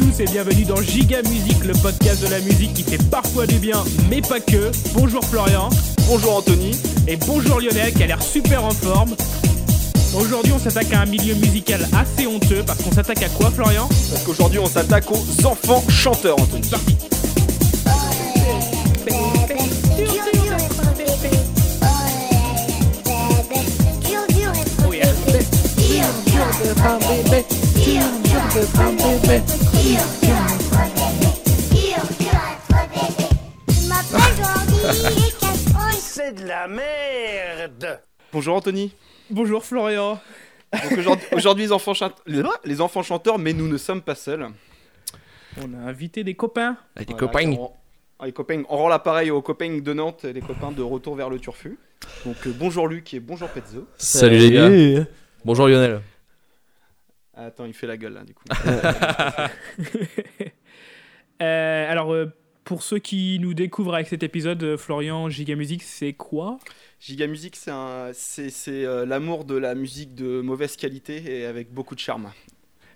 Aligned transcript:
tous 0.00 0.20
et 0.20 0.24
bienvenue 0.24 0.64
dans 0.64 0.80
Giga 0.80 1.20
Musique, 1.22 1.62
le 1.64 1.74
podcast 1.74 2.22
de 2.22 2.28
la 2.28 2.40
musique 2.40 2.72
qui 2.72 2.82
fait 2.82 3.02
parfois 3.10 3.46
du 3.46 3.58
bien, 3.58 3.84
mais 4.08 4.22
pas 4.22 4.40
que. 4.40 4.70
Bonjour 4.94 5.22
Florian. 5.24 5.68
Bonjour 6.06 6.36
Anthony. 6.36 6.70
Et 7.06 7.16
bonjour 7.16 7.60
Lionel 7.60 7.92
qui 7.92 8.02
a 8.02 8.06
l'air 8.06 8.22
super 8.22 8.64
en 8.64 8.70
forme. 8.70 9.14
Aujourd'hui, 10.16 10.52
on 10.54 10.58
s'attaque 10.58 10.92
à 10.94 11.02
un 11.02 11.06
milieu 11.06 11.34
musical 11.34 11.86
assez 11.94 12.26
honteux 12.26 12.62
parce 12.66 12.82
qu'on 12.82 12.92
s'attaque 12.92 13.22
à 13.22 13.28
quoi, 13.28 13.50
Florian 13.50 13.88
Parce 14.10 14.24
qu'aujourd'hui, 14.24 14.58
on 14.58 14.66
s'attaque 14.66 15.10
aux 15.10 15.46
enfants 15.46 15.84
chanteurs, 15.88 16.40
Anthony. 16.40 16.68
Parti. 16.68 16.96
Oh 24.86 24.92
yeah. 27.32 27.59
C'est 35.98 36.34
de 36.34 36.46
la 36.46 36.68
merde 36.68 38.00
Bonjour 38.32 38.56
Anthony. 38.56 38.92
Bonjour 39.30 39.64
Florian. 39.64 40.20
Donc 40.72 40.98
aujourd'hui, 40.98 41.26
aujourd'hui, 41.36 41.64
les, 41.64 41.72
enfants 41.72 41.94
chan- 41.94 42.12
les 42.64 42.80
enfants 42.82 43.02
chanteurs, 43.02 43.38
mais 43.38 43.52
nous 43.54 43.66
ne 43.68 43.78
sommes 43.78 44.02
pas 44.02 44.14
seuls. 44.14 44.46
On 45.62 45.72
a 45.74 45.78
invité 45.88 46.22
des 46.22 46.34
copains. 46.34 46.76
Avec 46.96 47.08
des 47.08 47.14
Voilà, 47.14 47.26
copains. 47.32 47.52
on- 47.52 47.70
ah, 48.18 48.26
les 48.26 48.32
copains. 48.32 48.62
On 48.68 48.76
rend 48.76 48.88
l'appareil 48.88 49.30
aux 49.30 49.40
copains 49.42 49.78
de 49.80 49.92
Nantes 49.94 50.24
et 50.26 50.32
les 50.34 50.42
copains 50.42 50.70
de 50.72 50.82
Retour 50.82 51.16
vers 51.16 51.30
le 51.30 51.38
Turfu. 51.38 51.78
Donc 52.26 52.36
euh, 52.46 52.52
bonjour 52.58 52.86
Luc 52.88 53.14
et 53.14 53.20
bonjour 53.20 53.48
Pezzo. 53.48 53.86
Salut 53.96 54.38
les 54.38 54.50
gars. 54.50 55.04
Bonjour 55.44 55.66
Lionel. 55.68 56.02
Attends, 57.34 57.64
il 57.64 57.74
fait 57.74 57.86
la 57.86 57.96
gueule 57.96 58.14
là 58.14 58.24
du 58.24 58.34
coup. 58.34 58.44
Euh, 61.42 61.90
alors, 61.90 62.12
euh, 62.12 62.26
pour 62.64 62.82
ceux 62.82 62.98
qui 62.98 63.38
nous 63.40 63.54
découvrent 63.54 63.94
avec 63.94 64.08
cet 64.08 64.22
épisode, 64.22 64.62
euh, 64.62 64.76
Florian, 64.76 65.30
Giga 65.30 65.56
Musique, 65.56 65.82
c'est 65.82 66.12
quoi? 66.12 66.58
Giga 67.00 67.26
Musique, 67.26 67.56
c'est 67.56 67.70
un- 67.70 68.10
c'est 68.12 68.50
c'est, 68.50 68.84
euh, 68.84 69.06
l'amour 69.06 69.46
de 69.46 69.56
la 69.56 69.74
musique 69.74 70.14
de 70.14 70.42
mauvaise 70.42 70.76
qualité 70.76 71.40
et 71.40 71.46
avec 71.46 71.72
beaucoup 71.72 71.94
de 71.94 72.00
charme. 72.00 72.30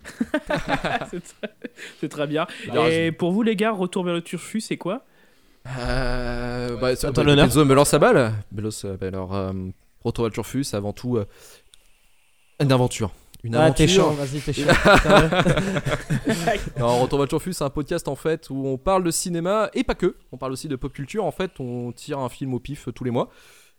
C'est 1.09 1.23
très- 1.23 1.55
C'est 1.99 2.09
très 2.09 2.27
bien. 2.27 2.45
A 2.71 2.89
Et 2.91 3.11
pour 3.11 3.31
vous, 3.31 3.41
les 3.41 3.55
gars, 3.55 3.71
Retour 3.71 4.03
vers 4.03 4.13
le 4.13 4.21
Turfu, 4.21 4.61
c'est 4.61 4.77
quoi? 4.77 5.03
Euh, 5.79 6.77
bah, 6.77 6.95
toi 6.95 7.11
bah, 7.11 7.23
l'honneur. 7.23 7.47
Me 7.65 7.73
lance 7.73 7.89
sa 7.89 7.97
balle. 7.97 8.33
Belos, 8.51 8.85
bah, 8.85 9.07
alors, 9.07 9.33
euh, 9.35 9.51
Retour 10.03 10.27
à 10.27 10.29
Turfus, 10.29 10.65
c'est 10.65 10.77
avant 10.77 10.93
tout 10.93 11.17
euh, 11.17 11.25
une 12.59 12.71
aventure. 12.71 13.11
Une 13.45 13.55
Ah, 13.55 13.71
t'es 13.71 13.83
aventure. 13.83 14.05
chaud, 14.05 14.11
vas-y, 14.11 14.39
t'es 14.41 14.53
chaud. 14.53 14.63
Non, 16.79 16.99
Retour 17.01 17.21
à 17.21 17.27
Turfus, 17.27 17.53
c'est 17.53 17.63
un 17.63 17.69
podcast 17.69 18.07
en 18.07 18.15
fait 18.15 18.49
où 18.49 18.65
on 18.67 18.77
parle 18.77 19.03
de 19.03 19.11
cinéma 19.11 19.69
et 19.75 19.83
pas 19.83 19.93
que. 19.93 20.15
On 20.31 20.37
parle 20.37 20.51
aussi 20.51 20.67
de 20.67 20.75
pop 20.75 20.91
culture. 20.91 21.23
En 21.23 21.31
fait, 21.31 21.51
on 21.59 21.91
tire 21.91 22.17
un 22.19 22.29
film 22.29 22.53
au 22.55 22.59
pif 22.59 22.89
tous 22.95 23.03
les 23.03 23.11
mois. 23.11 23.29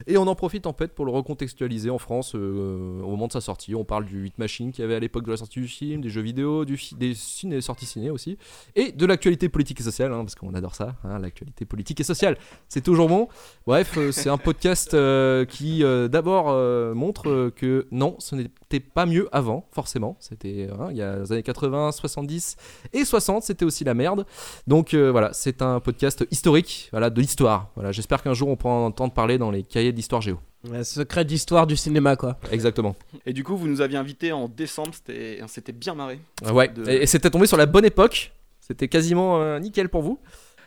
Et 0.06 0.18
on 0.18 0.26
en 0.26 0.34
profite 0.34 0.66
en 0.66 0.72
fait 0.74 0.94
pour 0.94 1.06
le 1.06 1.12
recontextualiser 1.12 1.88
en 1.88 1.98
France 1.98 2.34
euh, 2.34 3.00
au 3.00 3.10
moment 3.10 3.28
de 3.28 3.32
sa 3.32 3.40
sortie. 3.40 3.74
On 3.74 3.84
parle 3.84 4.04
du 4.04 4.20
8 4.20 4.38
Machine 4.38 4.70
qu'il 4.70 4.82
y 4.82 4.84
avait 4.84 4.94
à 4.94 5.00
l'époque 5.00 5.24
de 5.24 5.30
la 5.30 5.38
sortie 5.38 5.60
du 5.60 5.68
film, 5.68 6.02
des 6.02 6.10
jeux 6.10 6.20
vidéo, 6.20 6.64
du 6.64 6.78
des 6.98 7.14
ciné 7.14 7.60
sorties 7.60 7.86
ciné 7.86 8.10
aussi, 8.10 8.36
et 8.74 8.92
de 8.92 9.06
l'actualité 9.06 9.48
politique 9.48 9.80
et 9.80 9.82
sociale, 9.82 10.12
hein, 10.12 10.18
parce 10.18 10.34
qu'on 10.34 10.52
adore 10.54 10.74
ça, 10.74 10.96
hein, 11.04 11.18
l'actualité 11.18 11.64
politique 11.64 12.00
et 12.00 12.04
sociale, 12.04 12.36
c'est 12.68 12.82
toujours 12.82 13.08
bon. 13.08 13.28
Bref, 13.66 13.96
euh, 13.96 14.12
c'est 14.12 14.28
un 14.28 14.36
podcast 14.36 14.92
euh, 14.92 15.44
qui 15.46 15.82
d'abord 16.10 16.46
montre 16.94 17.50
que 17.56 17.86
non, 17.90 18.16
ce 18.18 18.34
n'était 18.34 18.80
pas 18.80 19.06
mieux 19.06 19.28
avant, 19.32 19.66
forcément. 19.70 20.16
C'était 20.20 20.68
hein, 20.78 20.88
il 20.90 20.96
y 20.96 21.02
a 21.02 21.20
les 21.20 21.32
années 21.32 21.42
80, 21.42 21.92
70 21.92 22.56
et 22.92 23.04
60, 23.04 23.42
c'était 23.42 23.64
aussi 23.64 23.84
la 23.84 23.94
merde. 23.94 24.26
Donc 24.66 24.94
voilà, 24.94 25.32
c'est 25.32 25.62
un 25.62 25.80
podcast 25.80 26.26
historique, 26.30 26.88
voilà, 26.92 27.10
de 27.10 27.20
l'histoire. 27.20 27.70
Voilà, 27.74 27.92
j'espère 27.92 28.22
qu'un 28.22 28.34
jour 28.34 28.48
on 28.48 28.56
pourra 28.56 28.74
en 28.74 28.86
entendre 28.86 29.12
parler 29.12 29.38
dans 29.38 29.50
les 29.50 29.62
cahiers 29.62 29.85
d'histoire 29.92 30.20
géo. 30.22 30.38
Ouais, 30.68 30.82
secret 30.84 31.24
d'histoire 31.24 31.66
du 31.66 31.76
cinéma, 31.76 32.16
quoi. 32.16 32.38
Exactement. 32.50 32.96
Et 33.24 33.32
du 33.32 33.44
coup, 33.44 33.56
vous 33.56 33.68
nous 33.68 33.80
aviez 33.80 33.96
invités 33.98 34.32
en 34.32 34.48
décembre, 34.48 34.90
c'était 34.94 35.38
on 35.42 35.48
s'était 35.48 35.72
bien 35.72 35.94
marré. 35.94 36.18
Ah 36.44 36.52
Ouais. 36.52 36.68
De- 36.68 36.88
Et, 36.88 37.02
et 37.02 37.06
c'était 37.06 37.30
tombé 37.30 37.46
sur 37.46 37.56
la 37.56 37.66
bonne 37.66 37.84
époque. 37.84 38.32
C'était 38.60 38.88
quasiment 38.88 39.40
euh, 39.40 39.58
nickel 39.60 39.88
pour 39.88 40.02
vous. 40.02 40.18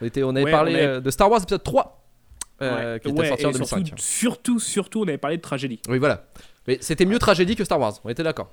On, 0.01 0.05
était, 0.05 0.23
on 0.23 0.29
avait 0.29 0.43
Ouais, 0.45 0.51
parlé 0.51 0.71
on 0.71 0.75
avait- 0.75 0.85
euh, 0.85 1.01
de 1.01 1.11
Star 1.11 1.29
Wars 1.29 1.41
épisode 1.43 1.63
3 1.63 2.05
euh, 2.61 2.97
qui 2.99 3.09
était 3.09 3.19
Ouais, 3.19 3.27
sorti 3.27 3.45
en 3.45 3.49
et 3.49 3.53
surtout, 3.53 3.75
2005. 3.75 3.99
surtout, 3.99 4.59
surtout, 4.59 4.99
on 5.01 5.07
avait 5.07 5.17
parlé 5.17 5.37
de 5.37 5.41
tragédie. 5.41 5.79
Oui, 5.89 5.97
voilà. 5.99 6.25
Mais 6.67 6.77
c'était 6.81 7.05
mieux 7.05 7.19
tragédie 7.19 7.55
que 7.55 7.63
Star 7.65 7.79
Wars. 7.79 7.93
On 8.05 8.09
était 8.09 8.23
d'accord. 8.23 8.49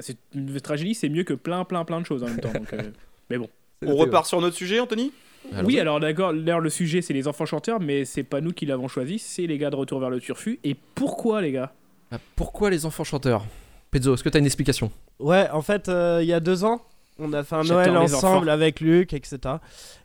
C'est- 0.00 0.18
Une 0.34 0.60
tragédie, 0.60 0.94
c'est 0.94 1.08
mieux 1.08 1.22
que 1.24 1.34
plein, 1.34 1.64
plein, 1.64 1.84
plein 1.84 2.00
de 2.00 2.06
choses 2.06 2.22
en 2.24 2.26
même 2.26 2.40
temps. 2.40 2.52
donc, 2.52 2.72
euh, 2.72 2.82
Mais 3.30 3.38
bon. 3.38 3.48
On 3.86 3.94
repart 3.96 4.26
sur 4.26 4.40
notre 4.40 4.56
sujet, 4.56 4.80
Anthony? 4.80 5.12
Alors, 5.52 5.66
Oui, 5.66 5.78
alors 5.78 6.00
d'accord, 6.00 6.32
d'ailleurs, 6.32 6.60
le 6.60 6.70
sujet, 6.70 7.02
c'est 7.02 7.12
les 7.14 7.28
enfants 7.28 7.46
chanteurs, 7.46 7.80
mais 7.80 8.04
c'est 8.04 8.22
pas 8.22 8.40
nous 8.40 8.52
qui 8.52 8.66
l'avons 8.66 8.88
choisi, 8.88 9.18
c'est 9.18 9.46
les 9.46 9.58
gars 9.58 9.70
de 9.70 9.76
Retour 9.76 10.00
vers 10.00 10.10
le 10.10 10.20
Turfu. 10.20 10.58
Et 10.64 10.74
pourquoi, 10.94 11.42
les 11.42 11.52
gars? 11.52 11.72
Ah, 12.10 12.18
Pourquoi 12.36 12.70
les 12.70 12.86
enfants 12.86 13.04
chanteurs? 13.04 13.44
Pezzo, 13.90 14.14
est-ce 14.14 14.24
que 14.24 14.28
tu 14.28 14.36
as 14.36 14.40
une 14.40 14.46
explication? 14.46 14.90
Ouais, 15.18 15.48
en 15.50 15.62
fait, 15.62 15.88
euh, 15.88 16.20
il 16.22 16.28
y 16.28 16.32
a 16.32 16.40
deux 16.40 16.64
ans, 16.64 16.82
on 17.18 17.32
a 17.32 17.44
fait 17.44 17.54
un 17.56 17.62
Noël 17.62 17.96
ensemble 17.96 18.48
avec 18.50 18.80
Luc, 18.80 19.12
etc. 19.12 19.38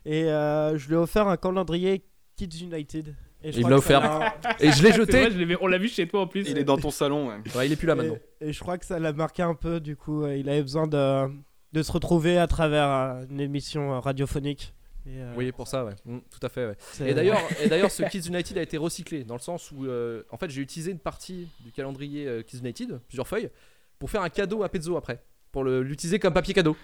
Et 0.04 0.24
euh, 0.24 0.78
je 0.78 0.86
lui 0.88 0.94
ai 0.94 0.98
offert 0.98 1.26
un 1.26 1.36
calendrier 1.36 2.02
Kids 2.36 2.62
United. 2.64 3.14
Et 3.42 3.52
je 3.52 3.58
Il 3.60 3.64
me 3.64 3.70
l'a 3.70 3.78
offert. 3.78 4.34
Et 4.60 4.70
je 4.70 4.82
l'ai 4.82 4.92
jeté. 4.94 5.18
vrai, 5.22 5.30
je 5.30 5.38
l'ai- 5.38 5.56
on 5.60 5.66
l'a 5.66 5.78
vu 5.78 5.88
chez 5.88 6.06
toi 6.06 6.20
en 6.20 6.26
plus. 6.26 6.48
Il 6.48 6.58
est 6.58 6.64
dans 6.64 6.76
ton 6.76 6.90
salon, 6.90 7.28
ouais. 7.28 7.36
Ouais, 7.56 7.66
il 7.66 7.72
est 7.72 7.76
plus 7.76 7.86
là 7.86 7.94
maintenant. 7.94 8.18
Et, 8.42 8.48
et 8.50 8.52
je 8.52 8.60
crois 8.60 8.76
que 8.78 8.84
ça 8.84 8.98
l'a 8.98 9.12
marqué 9.12 9.42
un 9.42 9.54
peu, 9.54 9.80
du 9.80 9.96
coup, 9.96 10.26
il 10.26 10.48
avait 10.48 10.62
besoin 10.62 10.86
de, 10.86 11.26
de 11.72 11.82
se 11.82 11.90
retrouver 11.90 12.38
à 12.38 12.46
travers 12.46 12.88
euh, 12.88 13.24
une 13.30 13.40
émission 13.40 13.98
radiophonique. 14.00 14.74
Euh, 15.06 15.32
Oui, 15.36 15.50
pour 15.52 15.66
ça, 15.66 15.84
ouais. 15.84 15.94
Mm, 16.04 16.18
tout 16.30 16.46
à 16.46 16.48
fait, 16.48 16.66
ouais. 16.66 16.76
Et 17.08 17.14
d'ailleurs, 17.14 17.40
et 17.62 17.68
d'ailleurs, 17.68 17.90
ce 17.90 18.02
Kids 18.02 18.28
United 18.28 18.58
a 18.58 18.62
été 18.62 18.76
recyclé 18.76 19.24
dans 19.24 19.34
le 19.34 19.40
sens 19.40 19.70
où, 19.72 19.86
euh, 19.86 20.22
en 20.30 20.36
fait, 20.36 20.50
j'ai 20.50 20.60
utilisé 20.60 20.90
une 20.90 20.98
partie 20.98 21.48
du 21.64 21.72
calendrier 21.72 22.26
euh, 22.26 22.42
Kids 22.42 22.58
United, 22.58 23.00
plusieurs 23.08 23.26
feuilles, 23.28 23.50
pour 23.98 24.10
faire 24.10 24.22
un 24.22 24.28
cadeau 24.28 24.62
à 24.62 24.68
Pezzo 24.68 24.96
après, 24.96 25.22
pour 25.52 25.64
le- 25.64 25.82
l'utiliser 25.82 26.18
comme 26.18 26.34
papier 26.34 26.54
cadeau. 26.54 26.76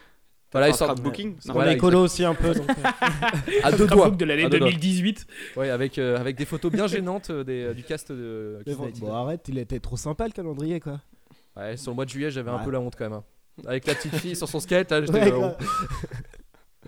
Voilà, 0.53 0.69
Un 0.69 0.71
il 0.71 0.75
sort 0.75 0.89
scrapbooking 0.93 1.37
qu'on 1.39 1.53
Voilà, 1.53 1.73
est 1.73 1.75
écolo 1.75 2.01
aussi 2.05 2.25
un 2.25 2.35
peu. 2.35 2.55
donc, 2.55 2.71
euh, 2.71 2.73
à 3.65 3.73
deux 3.73 3.87
doigts. 3.87 4.11
de 4.11 4.25
l'année 4.25 4.45
À 4.45 4.49
deux 4.49 4.59
doigts. 4.61 4.69
2018. 4.71 5.27
Ouais, 5.57 5.71
avec 5.71 5.99
euh, 5.99 6.17
avec 6.19 6.37
des 6.37 6.45
photos 6.45 6.71
bien 6.73 6.87
gênantes 6.87 7.31
des, 7.33 7.75
du 7.75 7.83
cast 7.83 8.13
de 8.13 8.61
Kids 8.65 8.75
bon, 8.77 8.85
United. 8.85 9.01
bon, 9.03 9.13
arrête, 9.13 9.45
il 9.49 9.59
était 9.59 9.81
trop 9.81 9.97
sympa 9.97 10.25
le 10.27 10.33
calendrier, 10.33 10.79
quoi. 10.81 11.01
Ouais, 11.57 11.77
sur 11.77 11.91
le 11.91 11.97
mois 11.97 12.05
de 12.05 12.11
juillet, 12.11 12.31
j'avais 12.31 12.51
un 12.51 12.59
peu 12.61 12.71
la 12.71 12.81
honte 12.81 12.95
quand 12.97 13.05
même. 13.05 13.15
hein. 13.15 13.25
Avec 13.67 13.87
la 13.87 13.95
petite 13.97 14.15
fille 14.17 14.37
sur 14.37 14.49
son 14.49 14.61
skate, 14.61 14.91
là, 14.93 15.01
j'étais. 15.01 15.33
Ouais, 15.33 15.33
euh. 15.33 15.51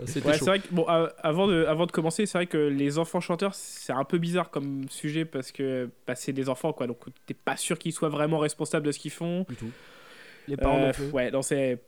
C'était 0.06 0.26
Ouais, 0.28 0.32
chaud. 0.34 0.38
c'est 0.44 0.50
vrai 0.50 0.60
que, 0.60 0.68
bon, 0.72 0.86
euh, 0.88 1.08
avant, 1.22 1.46
de, 1.46 1.64
avant 1.64 1.86
de 1.86 1.92
commencer, 1.92 2.26
c'est 2.26 2.38
vrai 2.38 2.46
que 2.46 2.56
les 2.58 2.98
enfants 2.98 3.20
chanteurs, 3.20 3.54
c'est 3.54 3.92
un 3.92 4.04
peu 4.04 4.18
bizarre 4.18 4.50
comme 4.50 4.88
sujet 4.88 5.24
parce 5.24 5.50
que 5.52 5.90
bah, 6.06 6.14
c'est 6.14 6.32
des 6.32 6.48
enfants, 6.48 6.72
quoi. 6.72 6.86
Donc, 6.86 6.98
t'es 7.26 7.34
pas 7.34 7.56
sûr 7.56 7.78
qu'ils 7.78 7.92
soient 7.92 8.08
vraiment 8.08 8.38
responsables 8.38 8.86
de 8.86 8.92
ce 8.92 8.98
qu'ils 8.98 9.10
font. 9.10 9.44
Du 9.48 9.56
tout. 9.56 9.70
Les 10.46 10.56
parents 10.56 10.78
Euh, 10.78 10.86
non 10.86 10.92
plus. 10.92 11.10
ouais, 11.10 11.30
non, 11.30 11.42
c'est. 11.42 11.78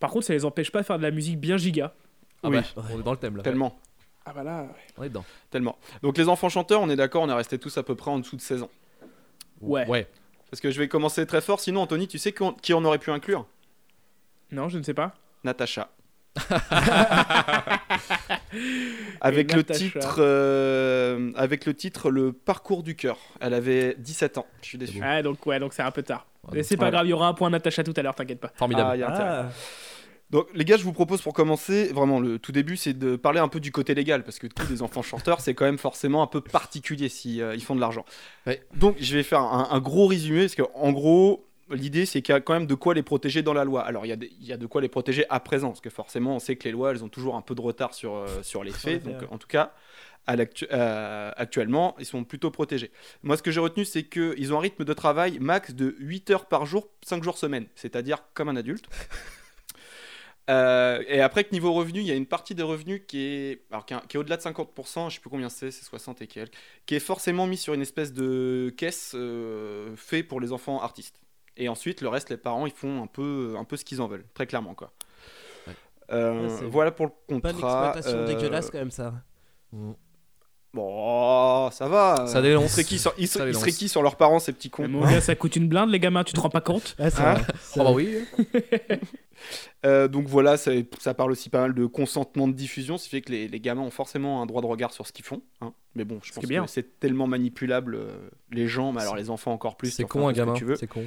Par 0.00 0.10
contre, 0.10 0.26
ça 0.26 0.32
les 0.34 0.44
empêche 0.44 0.70
pas 0.72 0.80
de 0.80 0.86
faire 0.86 0.98
de 0.98 1.02
la 1.02 1.10
musique 1.10 1.38
bien 1.38 1.56
giga. 1.56 1.94
Ah 2.42 2.48
Oui. 2.48 2.58
bah, 2.76 2.82
on 2.92 3.00
est 3.00 3.02
dans 3.02 3.12
le 3.12 3.16
thème 3.18 3.36
là. 3.38 3.42
Tellement, 3.42 3.78
Ah 4.26 4.32
bah 4.34 4.42
là. 4.42 4.66
On 4.98 5.02
est 5.04 5.08
dedans. 5.08 5.24
tellement. 5.50 5.78
Donc 6.02 6.18
les 6.18 6.28
enfants 6.28 6.48
chanteurs, 6.50 6.80
on 6.82 6.90
est 6.90 6.96
d'accord, 6.96 7.22
on 7.22 7.28
est 7.30 7.34
restés 7.34 7.58
tous 7.58 7.78
à 7.78 7.82
peu 7.82 7.94
près 7.94 8.10
en 8.10 8.18
dessous 8.18 8.36
de 8.36 8.40
16 8.42 8.62
ans. 8.64 8.70
Ouais. 9.60 9.86
Ouais. 9.86 10.06
Parce 10.50 10.60
que 10.60 10.70
je 10.70 10.78
vais 10.78 10.88
commencer 10.88 11.26
très 11.26 11.40
fort, 11.40 11.60
sinon 11.60 11.80
Anthony, 11.82 12.06
tu 12.08 12.18
sais 12.18 12.32
qu'on- 12.32 12.52
qui 12.52 12.74
on 12.74 12.84
aurait 12.84 12.98
pu 12.98 13.10
inclure? 13.10 13.46
Non, 14.52 14.68
je 14.68 14.76
ne 14.78 14.82
sais 14.82 14.94
pas. 14.94 15.14
Natacha. 15.42 15.88
avec 19.20 19.52
le 19.52 19.64
titre 19.64 20.16
euh, 20.18 21.32
avec 21.36 21.66
le 21.66 21.74
titre 21.74 22.10
le 22.10 22.32
parcours 22.32 22.82
du 22.82 22.96
cœur. 22.96 23.18
Elle 23.40 23.54
avait 23.54 23.94
17 23.98 24.38
ans. 24.38 24.46
Je 24.62 24.68
suis 24.68 24.78
déçu. 24.78 25.00
Ouais, 25.00 25.22
donc 25.22 25.44
ouais, 25.46 25.58
donc 25.60 25.72
c'est 25.72 25.82
un 25.82 25.90
peu 25.90 26.02
tard. 26.02 26.26
Mais 26.52 26.62
c'est 26.62 26.76
pas 26.76 26.90
grave, 26.90 27.06
il 27.06 27.10
y 27.10 27.12
aura 27.12 27.28
un 27.28 27.34
point 27.34 27.50
Natacha 27.50 27.82
tout 27.84 27.94
à 27.96 28.02
l'heure, 28.02 28.14
t'inquiète 28.14 28.40
pas. 28.40 28.52
Formidable. 28.54 28.90
Ah, 28.92 28.96
y 28.96 29.02
a. 29.02 29.08
Ah, 29.10 29.48
Donc 30.30 30.48
les 30.54 30.64
gars, 30.64 30.76
je 30.76 30.84
vous 30.84 30.92
propose 30.92 31.22
pour 31.22 31.32
commencer, 31.32 31.90
vraiment 31.92 32.20
le 32.20 32.38
tout 32.38 32.52
début, 32.52 32.76
c'est 32.76 32.92
de 32.92 33.16
parler 33.16 33.40
un 33.40 33.48
peu 33.48 33.60
du 33.60 33.72
côté 33.72 33.94
légal 33.94 34.24
parce 34.24 34.38
que 34.38 34.46
tous 34.46 34.68
les 34.68 34.82
enfants 34.82 35.02
chanteurs, 35.02 35.40
c'est 35.40 35.54
quand 35.54 35.64
même 35.64 35.78
forcément 35.78 36.22
un 36.22 36.26
peu 36.26 36.40
particulier 36.40 37.08
si 37.08 37.40
euh, 37.40 37.54
ils 37.54 37.62
font 37.62 37.74
de 37.74 37.80
l'argent. 37.80 38.04
Ouais. 38.46 38.62
Donc 38.74 38.96
je 39.00 39.16
vais 39.16 39.22
faire 39.22 39.40
un, 39.40 39.68
un 39.70 39.80
gros 39.80 40.06
résumé 40.06 40.40
parce 40.42 40.54
que 40.54 40.62
en 40.74 40.92
gros, 40.92 41.46
l'idée 41.74 42.06
c'est 42.06 42.22
qu'il 42.22 42.32
y 42.32 42.36
a 42.36 42.40
quand 42.40 42.54
même 42.54 42.66
de 42.66 42.74
quoi 42.74 42.94
les 42.94 43.02
protéger 43.02 43.42
dans 43.42 43.52
la 43.52 43.64
loi. 43.64 43.82
Alors 43.82 44.06
il 44.06 44.08
y, 44.08 44.12
a 44.12 44.16
des- 44.16 44.32
il 44.40 44.46
y 44.46 44.52
a 44.52 44.56
de 44.56 44.66
quoi 44.66 44.80
les 44.80 44.88
protéger 44.88 45.26
à 45.30 45.40
présent 45.40 45.68
parce 45.68 45.80
que 45.80 45.90
forcément 45.90 46.36
on 46.36 46.38
sait 46.38 46.56
que 46.56 46.64
les 46.64 46.72
lois 46.72 46.90
elles 46.92 47.04
ont 47.04 47.08
toujours 47.08 47.36
un 47.36 47.42
peu 47.42 47.54
de 47.54 47.60
retard 47.60 47.94
sur, 47.94 48.14
euh, 48.14 48.42
sur 48.42 48.64
les 48.64 48.72
faits. 48.72 49.02
Donc 49.04 49.32
en 49.32 49.38
tout 49.38 49.48
cas, 49.48 49.72
à 50.26 50.36
euh, 50.72 51.30
actuellement, 51.36 51.94
ils 51.98 52.06
sont 52.06 52.24
plutôt 52.24 52.50
protégés. 52.50 52.90
Moi 53.22 53.36
ce 53.36 53.42
que 53.42 53.50
j'ai 53.50 53.60
retenu 53.60 53.84
c'est 53.84 54.04
qu'ils 54.04 54.52
ont 54.54 54.58
un 54.58 54.60
rythme 54.60 54.84
de 54.84 54.92
travail 54.94 55.38
max 55.40 55.74
de 55.74 55.94
8 55.98 56.30
heures 56.30 56.46
par 56.46 56.64
jour, 56.66 56.88
5 57.04 57.22
jours 57.22 57.36
semaine, 57.38 57.66
c'est-à-dire 57.74 58.18
comme 58.34 58.48
un 58.48 58.56
adulte. 58.56 58.86
Euh, 60.50 61.02
et 61.08 61.20
après 61.22 61.44
que 61.44 61.52
niveau 61.52 61.72
revenu, 61.72 62.00
il 62.00 62.06
y 62.06 62.10
a 62.10 62.14
une 62.14 62.26
partie 62.26 62.54
des 62.54 62.62
revenus 62.62 63.02
qui 63.08 63.22
est, 63.22 63.62
alors, 63.70 63.86
qui 63.86 63.94
est, 63.94 64.06
qui 64.08 64.16
est 64.16 64.20
au-delà 64.20 64.36
de 64.36 64.42
50%, 64.42 65.08
je 65.08 65.14
sais 65.14 65.20
plus 65.20 65.30
combien 65.30 65.48
c'est, 65.48 65.70
c'est 65.70 65.84
60 65.84 66.20
et 66.20 66.26
quelques, 66.26 66.52
qui 66.84 66.94
est 66.94 67.00
forcément 67.00 67.46
mis 67.46 67.56
sur 67.56 67.72
une 67.72 67.80
espèce 67.80 68.12
de 68.12 68.72
caisse 68.76 69.12
euh, 69.14 69.94
fait 69.96 70.22
pour 70.22 70.40
les 70.40 70.52
enfants 70.52 70.82
artistes. 70.82 71.20
Et 71.56 71.68
ensuite, 71.68 72.00
le 72.00 72.08
reste, 72.08 72.30
les 72.30 72.36
parents, 72.36 72.66
ils 72.66 72.72
font 72.72 73.02
un 73.02 73.06
peu, 73.06 73.54
un 73.58 73.64
peu 73.64 73.76
ce 73.76 73.84
qu'ils 73.84 74.00
en 74.02 74.08
veulent, 74.08 74.24
très 74.34 74.46
clairement 74.46 74.74
quoi. 74.74 74.92
Ouais. 75.66 75.74
Euh, 76.10 76.48
Ouais, 76.60 76.66
voilà 76.68 76.90
pour 76.90 77.06
le 77.06 77.40
Pas 77.40 77.50
une 77.50 77.56
contrat. 77.56 77.86
exploitation 77.92 78.18
euh, 78.20 78.26
dégueulasse 78.26 78.70
quand 78.70 78.78
même 78.78 78.90
ça. 78.90 79.14
Bon, 80.74 81.70
ça 81.70 81.86
va. 81.88 82.26
Ça 82.26 82.42
dénonce. 82.42 82.64
Ils 82.64 82.68
seraient 82.70 82.84
qui 82.84 82.98
sur, 82.98 83.14
ils 83.16 83.28
Ça 83.28 83.46
ils 83.48 83.54
seraient 83.54 83.70
qui 83.70 83.88
sur 83.88 84.02
leurs 84.02 84.16
parents, 84.16 84.40
ces 84.40 84.52
petits 84.52 84.70
cons 84.70 84.88
Mon 84.88 85.02
gars, 85.08 85.20
ça 85.20 85.36
coûte 85.36 85.54
une 85.56 85.68
blinde, 85.68 85.90
les 85.90 86.00
gamins, 86.00 86.24
tu 86.24 86.32
te 86.32 86.40
rends 86.40 86.50
pas 86.50 86.60
compte 86.60 86.96
Ouais, 86.98 87.10
c'est 87.10 87.22
Hein 87.22 87.36
Oh 87.76 87.84
bah 87.84 87.92
oui. 87.92 88.18
Euh, 89.84 90.08
donc 90.08 90.26
voilà, 90.26 90.56
ça, 90.56 90.70
ça 90.98 91.12
parle 91.12 91.32
aussi 91.32 91.50
pas 91.50 91.60
mal 91.60 91.74
de 91.74 91.84
consentement 91.84 92.48
de 92.48 92.54
diffusion, 92.54 92.96
ce 92.96 93.04
qui 93.04 93.10
fait 93.10 93.20
que 93.20 93.30
les, 93.30 93.46
les 93.46 93.60
gamins 93.60 93.82
ont 93.82 93.90
forcément 93.90 94.40
un 94.40 94.46
droit 94.46 94.62
de 94.62 94.66
regard 94.66 94.90
sur 94.92 95.06
ce 95.06 95.12
qu'ils 95.12 95.24
font. 95.24 95.42
hein. 95.60 95.74
Mais 95.94 96.04
bon, 96.04 96.18
je 96.22 96.32
pense 96.32 96.46
bien. 96.46 96.64
que 96.64 96.70
c'est 96.70 96.98
tellement 96.98 97.26
manipulable, 97.26 97.94
euh, 97.96 98.30
les 98.50 98.66
gens, 98.66 98.92
mais 98.92 99.02
alors 99.02 99.16
les 99.16 99.28
enfants 99.28 99.52
encore 99.52 99.76
plus. 99.76 99.90
C'est 99.90 100.04
con 100.04 100.26
un 100.28 100.32
ce 100.32 100.38
gamin. 100.38 100.54
tu 100.54 100.64
veux. 100.64 100.76
C'est 100.76 100.86
con. 100.86 101.04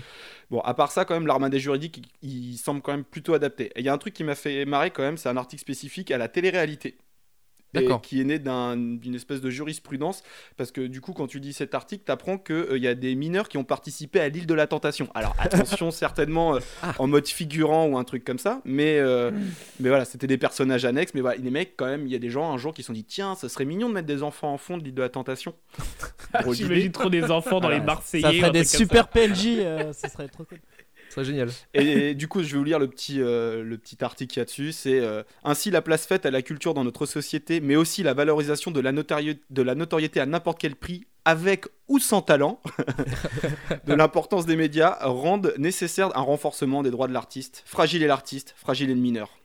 Bon, 0.51 0.59
à 0.59 0.75
part 0.75 0.91
ça, 0.91 1.03
quand 1.03 1.15
même, 1.15 1.25
l'armada 1.25 1.57
juridique, 1.57 2.03
il, 2.21 2.51
il 2.51 2.57
semble 2.57 2.81
quand 2.81 2.91
même 2.91 3.03
plutôt 3.05 3.33
adapté. 3.33 3.71
Et 3.75 3.79
il 3.79 3.85
y 3.85 3.89
a 3.89 3.93
un 3.93 3.97
truc 3.97 4.13
qui 4.13 4.23
m'a 4.23 4.35
fait 4.35 4.65
marrer 4.65 4.91
quand 4.91 5.01
même, 5.01 5.17
c'est 5.17 5.29
un 5.29 5.37
article 5.37 5.61
spécifique 5.61 6.11
à 6.11 6.19
la 6.19 6.27
télé-réalité. 6.27 6.97
Et 7.81 7.87
qui 8.01 8.21
est 8.21 8.23
né 8.23 8.39
d'un- 8.39 8.75
d'une 8.77 9.15
espèce 9.15 9.41
de 9.41 9.49
jurisprudence, 9.49 10.23
parce 10.57 10.71
que 10.71 10.81
du 10.81 11.01
coup, 11.01 11.13
quand 11.13 11.27
tu 11.27 11.39
dis 11.39 11.53
cet 11.53 11.73
article, 11.75 12.03
tu 12.05 12.11
apprends 12.11 12.37
qu'il 12.37 12.77
y 12.77 12.87
a 12.87 12.95
des 12.95 13.15
mineurs 13.15 13.49
qui 13.49 13.57
ont 13.57 13.63
participé 13.63 14.19
à 14.19 14.29
l'île 14.29 14.45
de 14.47 14.53
la 14.53 14.67
Tentation. 14.67 15.09
Alors 15.15 15.35
attention, 15.39 15.91
certainement 15.91 16.55
euh, 16.55 16.59
Ah. 16.83 16.93
en 16.99 17.07
mode 17.07 17.27
figurant 17.27 17.87
ou 17.87 17.97
un 17.97 18.03
truc 18.03 18.23
comme 18.23 18.39
ça, 18.39 18.61
mais, 18.65 18.99
euh, 18.99 19.31
mais 19.79 19.89
voilà, 19.89 20.05
c'était 20.05 20.27
des 20.27 20.37
personnages 20.37 20.85
annexes. 20.85 21.13
Mais 21.13 21.21
voilà, 21.21 21.37
les 21.41 21.49
mecs, 21.51 21.75
quand 21.77 21.85
même, 21.87 22.05
il 22.05 22.11
y 22.11 22.15
a 22.15 22.19
des 22.19 22.29
gens 22.29 22.51
un 22.51 22.57
jour 22.57 22.73
qui 22.73 22.83
se 22.83 22.87
sont 22.87 22.93
dit 22.93 23.03
tiens, 23.05 23.35
ça 23.35 23.49
serait 23.49 23.65
mignon 23.65 23.89
de 23.89 23.93
mettre 23.93 24.07
des 24.07 24.23
enfants 24.23 24.53
en 24.53 24.57
fond 24.57 24.77
de 24.77 24.83
l'île 24.83 24.93
de 24.93 25.01
la 25.01 25.09
Tentation. 25.09 25.53
J'imagine 26.51 26.91
trop 26.91 27.09
des 27.09 27.31
enfants 27.31 27.59
dans 27.59 27.69
les. 27.69 27.79
Marseillais. 27.79 28.21
Ça 28.23 28.31
ferait 28.33 28.51
des 28.51 28.63
super 28.65 29.07
PNJ, 29.07 29.59
euh, 29.59 29.93
ça 29.93 30.09
serait 30.09 30.27
trop 30.27 30.43
cool. 30.43 30.57
C'est 31.09 31.23
génial. 31.23 31.49
Et, 31.73 32.13
du 32.13 32.27
coup, 32.27 32.43
je 32.43 32.51
vais 32.51 32.57
vous 32.57 32.63
lire 32.63 32.79
le 32.79 32.87
petit, 32.87 33.21
euh, 33.21 33.63
le 33.63 33.77
petit 33.77 34.03
article 34.03 34.33
qu'il 34.33 34.39
y 34.39 34.41
a 34.41 34.45
dessus. 34.45 34.71
C'est 34.71 34.99
euh, 34.99 35.23
ainsi 35.43 35.71
la 35.71 35.81
place 35.81 36.05
faite 36.05 36.25
à 36.25 36.31
la 36.31 36.41
culture 36.41 36.73
dans 36.73 36.83
notre 36.83 37.05
société, 37.05 37.59
mais 37.59 37.75
aussi 37.75 38.03
la 38.03 38.13
valorisation 38.13 38.71
de 38.71 38.79
la, 38.79 38.91
de 38.91 39.61
la 39.61 39.75
notoriété 39.75 40.19
à 40.19 40.25
n'importe 40.25 40.59
quel 40.59 40.75
prix, 40.75 41.05
avec 41.25 41.65
ou 41.87 41.99
sans 41.99 42.21
talent, 42.21 42.61
de 43.85 43.93
l'importance 43.93 44.45
des 44.45 44.55
médias, 44.55 44.97
rendent 45.01 45.53
nécessaire 45.57 46.15
un 46.17 46.21
renforcement 46.21 46.83
des 46.83 46.91
droits 46.91 47.07
de 47.07 47.13
l'artiste. 47.13 47.63
Fragile 47.65 48.03
est 48.03 48.07
l'artiste, 48.07 48.53
fragile 48.57 48.89
est 48.89 48.95
le 48.95 49.01
mineur. 49.01 49.37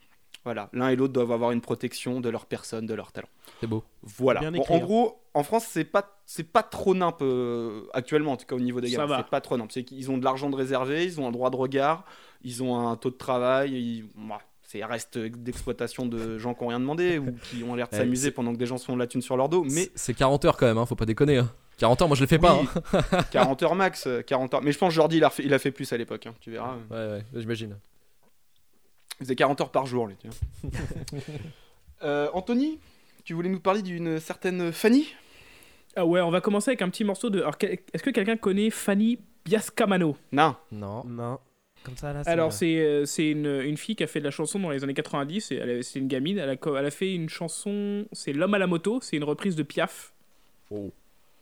Voilà, 0.44 0.68
l'un 0.72 0.88
et 0.88 0.96
l'autre 0.96 1.12
doivent 1.12 1.30
avoir 1.32 1.52
une 1.52 1.60
protection 1.60 2.20
de 2.20 2.28
leur 2.28 2.46
personne, 2.46 2.86
de 2.86 2.94
leur 2.94 3.12
talent. 3.12 3.28
C'est 3.60 3.66
beau. 3.68 3.84
Voilà. 4.02 4.40
Bien 4.40 4.50
Bon, 4.50 4.60
écrit, 4.60 4.74
en 4.74 4.76
hein. 4.78 4.80
gros, 4.80 5.20
en 5.34 5.42
France, 5.44 5.66
c'est 5.68 5.84
pas 5.84 6.18
c'est 6.26 6.50
pas 6.50 6.62
trop 6.64 6.94
nimp 6.94 7.22
euh, 7.22 7.82
actuellement, 7.92 8.32
en 8.32 8.36
tout 8.36 8.46
cas 8.46 8.56
au 8.56 8.60
niveau 8.60 8.80
des 8.80 8.94
va. 8.96 9.18
C'est 9.18 9.30
pas 9.30 9.40
trop 9.40 9.56
nimp. 9.56 9.70
C'est 9.70 9.84
qu'ils 9.84 10.10
ont 10.10 10.18
de 10.18 10.24
l'argent 10.24 10.50
de 10.50 10.56
réservé, 10.56 11.04
ils 11.04 11.20
ont 11.20 11.28
un 11.28 11.30
droit 11.30 11.50
de 11.50 11.56
regard, 11.56 12.04
ils 12.42 12.62
ont 12.62 12.88
un 12.88 12.96
taux 12.96 13.10
de 13.10 13.16
travail. 13.16 13.72
Ils... 13.72 14.02
ouais, 14.16 14.36
c'est 14.62 14.84
reste 14.84 15.18
d'exploitation 15.18 16.06
de 16.06 16.38
gens 16.38 16.54
qui 16.54 16.62
ont 16.64 16.68
rien 16.68 16.80
demandé 16.80 17.18
ou 17.18 17.32
qui 17.50 17.62
ont 17.62 17.74
l'air 17.74 17.88
de 17.88 17.94
Eh, 17.96 17.98
s'amuser 17.98 18.30
pendant 18.30 18.52
que 18.52 18.58
des 18.58 18.66
gens 18.66 18.78
se 18.78 18.86
font 18.86 18.94
de 18.94 18.98
la 18.98 19.06
thune 19.06 19.22
sur 19.22 19.36
leur 19.36 19.48
dos. 19.48 19.64
Mais 19.70 19.90
c'est 19.94 20.14
40 20.14 20.44
heures 20.46 20.56
quand 20.56 20.66
même, 20.66 20.78
hein, 20.78 20.86
faut 20.86 20.96
pas 20.96 21.04
déconner. 21.06 21.36
hein. 21.38 21.50
40 21.78 22.02
heures, 22.02 22.08
moi 22.08 22.16
je 22.16 22.22
le 22.22 22.26
fais 22.26 22.38
pas. 22.38 22.58
oui, 22.58 22.68
hein. 22.94 23.22
40 23.30 23.62
heures 23.62 23.74
max, 23.74 24.06
euh, 24.06 24.22
40 24.22 24.54
heures. 24.54 24.62
Mais 24.62 24.72
je 24.72 24.78
pense 24.78 24.88
que 24.88 24.94
Jordi, 24.94 25.18
il 25.18 25.24
a 25.24 25.30
fait, 25.30 25.44
il 25.44 25.52
a 25.54 25.58
fait 25.58 25.70
plus 25.70 25.92
à 25.92 25.96
l'époque. 25.96 26.26
hein, 26.26 26.34
tu 26.40 26.50
verras. 26.50 26.76
Ouais, 26.90 26.96
ouais, 26.96 27.24
j'imagine. 27.34 27.76
Il 29.22 29.26
faisait 29.26 29.36
40 29.36 29.60
heures 29.60 29.70
par 29.70 29.86
jour, 29.86 30.08
lui. 30.08 30.16
tu 30.20 30.28
vois. 30.28 30.70
Euh, 32.04 32.28
Anthony, 32.32 32.80
tu 33.22 33.32
voulais 33.32 33.48
nous 33.48 33.60
parler 33.60 33.80
d'une 33.80 34.18
certaine 34.18 34.72
Fanny? 34.72 35.06
Ah 35.94 36.04
ouais, 36.04 36.20
on 36.20 36.30
va 36.32 36.40
commencer 36.40 36.70
avec 36.70 36.82
un 36.82 36.88
petit 36.88 37.04
morceau 37.04 37.30
de. 37.30 37.38
Alors, 37.40 37.54
est-ce 37.60 38.02
que 38.02 38.10
quelqu'un 38.10 38.36
connaît 38.36 38.70
Fanny 38.70 39.20
Biascamano? 39.44 40.16
Non. 40.32 40.56
Non. 40.72 41.04
Non. 41.06 41.38
Comme 41.84 41.96
ça 41.96 42.12
là. 42.12 42.22
Alors, 42.26 42.52
c'est 42.52 42.76
euh, 42.78 43.04
c'est 43.04 43.30
une, 43.30 43.46
une 43.46 43.76
fille 43.76 43.94
qui 43.94 44.02
a 44.02 44.08
fait 44.08 44.18
de 44.18 44.24
la 44.24 44.32
chanson 44.32 44.58
dans 44.58 44.70
les 44.70 44.82
années 44.82 44.94
90. 44.94 45.52
et 45.52 45.56
elle 45.56 45.70
a- 45.78 45.82
C'est 45.84 46.00
une 46.00 46.08
gamine. 46.08 46.38
Elle 46.38 46.50
a, 46.50 46.56
elle 46.76 46.86
a 46.86 46.90
fait 46.90 47.14
une 47.14 47.28
chanson. 47.28 48.04
C'est 48.10 48.32
L'homme 48.32 48.54
à 48.54 48.58
la 48.58 48.66
moto. 48.66 48.98
C'est 49.00 49.16
une 49.16 49.22
reprise 49.24 49.54
de 49.54 49.62
Piaf. 49.62 50.12
Oh. 50.72 50.92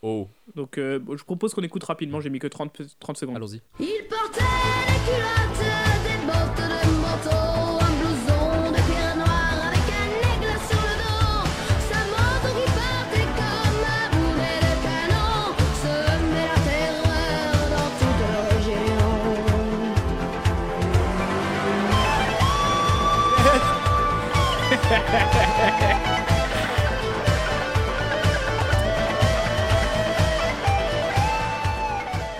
Oh. 0.03 0.29
Donc, 0.57 0.77
euh, 0.77 0.99
bon, 0.99 1.17
je 1.17 1.25
propose 1.25 1.55
qu'on 1.55 1.63
écoute 1.63 1.85
rapidement. 1.85 2.21
J'ai 2.21 2.29
mis 2.29 2.39
que 2.39 2.47
30, 2.49 2.71
pe- 2.73 2.83
30 2.99 3.17
secondes. 3.17 3.37
Allons-y. 3.37 3.63
Il 3.79 3.87
portait 4.11 4.41
des 4.41 5.11
culottes, 5.11 5.63
des 6.05 6.27
bottes 6.27 6.69
de 6.69 6.80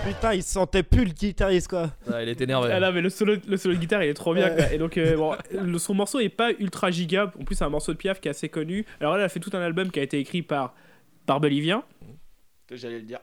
Putain, 0.05 0.33
il 0.33 0.43
se 0.43 0.53
sentait 0.53 0.83
plus 0.83 1.05
le 1.05 1.11
guitariste 1.11 1.67
quoi. 1.67 1.91
Ah, 2.11 2.23
il 2.23 2.29
est 2.29 2.41
énervé. 2.41 2.69
Ah 2.73 2.79
là, 2.79 2.91
mais 2.91 3.01
le 3.01 3.09
solo, 3.09 3.35
le 3.47 3.57
solo 3.57 3.75
de 3.75 3.79
guitare, 3.79 4.03
il 4.03 4.09
est 4.09 4.13
trop 4.15 4.33
bien. 4.33 4.49
Ouais. 4.49 4.55
quoi. 4.55 4.73
Et 4.73 4.77
donc, 4.79 4.97
euh, 4.97 5.15
bon, 5.15 5.35
le- 5.53 5.77
son 5.77 5.93
morceau 5.93 6.19
est 6.19 6.29
pas 6.29 6.51
ultra 6.59 6.89
giga. 6.89 7.31
En 7.39 7.43
plus, 7.43 7.55
c'est 7.55 7.63
un 7.63 7.69
morceau 7.69 7.93
de 7.93 7.97
Piaf 7.97 8.19
qui 8.19 8.27
est 8.27 8.31
assez 8.31 8.49
connu. 8.49 8.85
Alors, 8.99 9.15
elle 9.15 9.21
a 9.23 9.29
fait 9.29 9.39
tout 9.39 9.51
un 9.53 9.61
album 9.61 9.91
qui 9.91 9.99
a 9.99 10.03
été 10.03 10.19
écrit 10.19 10.41
par 10.41 10.73
Barbelivien. 11.27 11.83
J'allais 12.71 12.97
le 12.97 13.05
dire. 13.05 13.19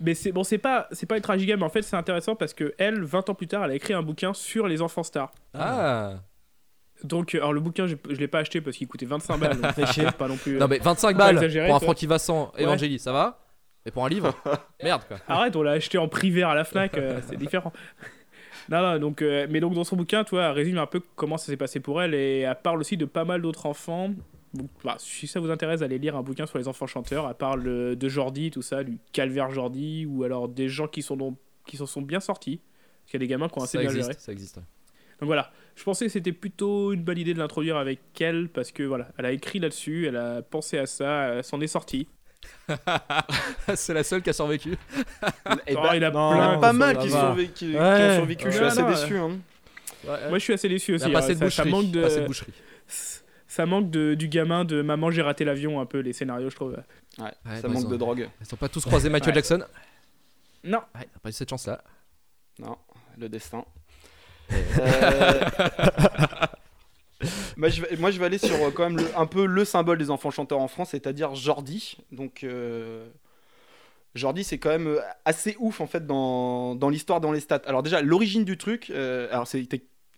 Mais 0.00 0.14
c'est 0.14 0.32
bon, 0.32 0.44
c'est 0.44 0.58
pas, 0.58 0.86
c'est 0.92 1.06
pas 1.06 1.16
ultra 1.16 1.36
giga, 1.38 1.56
mais 1.56 1.62
en 1.64 1.68
fait, 1.70 1.82
c'est 1.82 1.96
intéressant 1.96 2.34
parce 2.36 2.52
que 2.52 2.74
elle, 2.76 3.02
20 3.02 3.30
ans 3.30 3.34
plus 3.34 3.46
tard, 3.46 3.64
elle 3.64 3.70
a 3.70 3.74
écrit 3.74 3.94
un 3.94 4.02
bouquin 4.02 4.34
sur 4.34 4.68
les 4.68 4.82
enfants 4.82 5.04
stars. 5.04 5.30
Ah. 5.54 6.14
Donc, 7.04 7.34
euh, 7.34 7.38
alors 7.38 7.52
le 7.52 7.60
bouquin, 7.60 7.86
je, 7.86 7.96
je 8.08 8.16
l'ai 8.16 8.28
pas 8.28 8.40
acheté 8.40 8.60
parce 8.60 8.76
qu'il 8.76 8.86
coûtait 8.88 9.06
25 9.06 9.36
balles. 9.38 9.60
donc 9.60 9.74
pas 10.18 10.28
non 10.28 10.36
plus. 10.36 10.56
euh, 10.56 10.58
Non 10.60 10.68
mais 10.68 10.78
25 10.78 11.12
Pas 11.16 11.24
balles 11.24 11.34
exagéré, 11.36 11.66
pour 11.68 11.76
un 11.76 11.78
toi. 11.80 11.86
Francky 11.86 12.06
Vincent 12.06 12.52
Evangélie, 12.58 12.98
ça 12.98 13.12
va? 13.12 13.38
Mais 13.84 13.90
pour 13.90 14.04
un 14.04 14.08
livre? 14.08 14.32
Merde 14.82 15.02
quoi. 15.08 15.18
Arrête, 15.28 15.56
on 15.56 15.62
l'a 15.62 15.72
acheté 15.72 15.98
en 15.98 16.08
privé 16.08 16.42
à 16.42 16.54
la 16.54 16.64
Fnac, 16.64 16.96
euh, 16.96 17.20
c'est 17.28 17.36
différent. 17.36 17.72
Non, 18.68 18.80
non, 18.80 18.98
donc, 19.00 19.22
euh, 19.22 19.46
mais 19.50 19.58
donc 19.60 19.74
dans 19.74 19.82
son 19.84 19.96
bouquin, 19.96 20.22
toi, 20.22 20.44
elle 20.46 20.52
résume 20.52 20.78
un 20.78 20.86
peu 20.86 21.00
comment 21.16 21.36
ça 21.36 21.46
s'est 21.46 21.56
passé 21.56 21.80
pour 21.80 22.00
elle 22.00 22.14
et 22.14 22.40
elle 22.40 22.56
parle 22.62 22.78
aussi 22.80 22.96
de 22.96 23.04
pas 23.04 23.24
mal 23.24 23.42
d'autres 23.42 23.66
enfants. 23.66 24.10
Donc, 24.54 24.68
bah, 24.84 24.96
si 24.98 25.26
ça 25.26 25.40
vous 25.40 25.50
intéresse, 25.50 25.82
allez 25.82 25.98
lire 25.98 26.14
un 26.14 26.22
bouquin 26.22 26.46
sur 26.46 26.58
les 26.58 26.68
enfants 26.68 26.86
chanteurs. 26.86 27.26
Elle 27.28 27.34
parle 27.34 27.66
euh, 27.66 27.94
de 27.96 28.08
Jordi, 28.08 28.50
tout 28.52 28.62
ça, 28.62 28.84
du 28.84 28.98
calvaire 29.12 29.50
Jordi, 29.50 30.06
ou 30.06 30.22
alors 30.24 30.48
des 30.48 30.68
gens 30.68 30.86
qui 30.86 31.02
sont, 31.02 31.36
s'en 31.74 31.86
sont 31.86 32.02
bien 32.02 32.20
sortis. 32.20 32.60
Parce 33.00 33.10
qu'il 33.10 33.20
y 33.20 33.24
a 33.24 33.26
des 33.26 33.30
gamins 33.30 33.48
qui 33.48 33.58
ont 33.58 33.62
assez 33.64 33.78
Ça 33.78 33.80
bien 33.80 33.90
géré. 33.90 34.00
existe, 34.06 34.20
ça 34.20 34.30
existe. 34.30 34.60
Donc 35.22 35.28
voilà, 35.28 35.52
je 35.76 35.84
pensais 35.84 36.06
que 36.06 36.10
c'était 36.10 36.32
plutôt 36.32 36.92
une 36.92 37.04
bonne 37.04 37.16
idée 37.16 37.32
de 37.32 37.38
l'introduire 37.38 37.76
avec 37.76 38.00
elle 38.20 38.48
parce 38.48 38.72
que 38.72 38.82
voilà, 38.82 39.06
elle 39.18 39.26
a 39.26 39.30
écrit 39.30 39.60
là-dessus, 39.60 40.08
elle 40.08 40.16
a 40.16 40.42
pensé 40.42 40.78
à 40.78 40.86
ça, 40.86 41.26
elle 41.34 41.44
s'en 41.44 41.60
est 41.60 41.68
sortie. 41.68 42.08
C'est 43.76 43.94
la 43.94 44.02
seule 44.02 44.20
qui 44.22 44.30
a 44.30 44.32
survécu. 44.32 44.72
Et 45.66 45.76
Oh, 45.76 45.80
bah, 45.82 45.96
il 45.96 46.02
a 46.04 46.10
non, 46.10 46.34
il 46.34 46.38
y 46.38 46.40
en 46.40 46.42
a 46.42 46.48
plein. 46.50 46.58
pas 46.58 46.72
mal 46.72 46.98
qui, 46.98 47.08
qui 47.54 47.72
Ouais. 47.76 47.78
ont 47.80 48.14
survécu. 48.16 48.46
je 48.46 48.50
suis 48.50 48.60
Ouais, 48.60 48.66
assez 48.66 48.82
non, 48.82 48.90
déçu. 48.90 49.16
hein. 49.16 49.30
Moi, 50.28 50.38
je 50.38 50.42
suis 50.42 50.52
assez 50.52 50.68
déçu 50.68 50.90
Il 50.90 50.94
aussi. 50.96 51.12
pas 51.12 51.20
assez 51.20 51.36
de 51.36 51.38
ça, 51.38 51.50
ça 51.50 51.62
boucherie. 51.64 51.70
manque 51.70 51.92
de, 51.92 52.02
Pas 52.02 52.26
boucherie. 52.26 52.52
ça 53.46 53.64
manque 53.66 53.90
de, 53.90 54.14
du 54.14 54.26
gamin 54.26 54.64
de 54.64 54.82
maman 54.82 55.12
j'ai 55.12 55.22
raté 55.22 55.44
l'avion 55.44 55.80
un 55.80 55.86
peu 55.86 56.00
les 56.00 56.12
scénarios, 56.12 56.50
je 56.50 56.56
trouve. 56.56 56.72
Ouais, 56.72 57.24
Ouais, 57.46 57.56
ça 57.60 57.68
bah, 57.68 57.74
manque 57.74 57.86
ont- 57.86 57.90
de 57.90 57.96
drogue. 57.96 58.28
Ils 58.40 58.46
sont 58.46 58.56
pas 58.56 58.68
tous 58.68 58.84
croisés 58.84 59.08
Michael 59.08 59.28
Ouais. 59.28 59.34
Jackson 59.36 59.60
Non. 60.64 60.80
Ouais, 60.96 61.06
pas 61.22 61.28
eu 61.28 61.32
cette 61.32 61.48
chance 61.50 61.68
là. 61.68 61.80
Non, 62.58 62.76
le 63.18 63.28
destin. 63.28 63.64
Euh, 64.78 65.40
moi, 67.56 67.68
je 67.70 67.82
vais, 67.82 67.96
moi, 67.96 68.10
je 68.10 68.18
vais 68.18 68.26
aller 68.26 68.38
sur 68.38 68.54
euh, 68.54 68.70
quand 68.70 68.90
même 68.90 69.04
un 69.16 69.26
peu 69.26 69.46
le 69.46 69.64
symbole 69.64 69.98
des 69.98 70.10
enfants 70.10 70.30
chanteurs 70.30 70.60
en 70.60 70.68
France, 70.68 70.90
c'est-à-dire 70.90 71.34
Jordi. 71.34 71.96
Donc, 72.10 72.44
euh, 72.44 73.06
Jordi, 74.14 74.44
c'est 74.44 74.58
quand 74.58 74.70
même 74.70 74.98
assez 75.24 75.56
ouf 75.58 75.80
en 75.80 75.86
fait 75.86 76.06
dans, 76.06 76.74
dans 76.74 76.88
l'histoire, 76.88 77.20
dans 77.20 77.32
les 77.32 77.40
stats. 77.40 77.62
Alors 77.66 77.82
déjà, 77.82 78.02
l'origine 78.02 78.44
du 78.44 78.58
truc, 78.58 78.90
alors 78.90 79.46
c'est, 79.46 79.66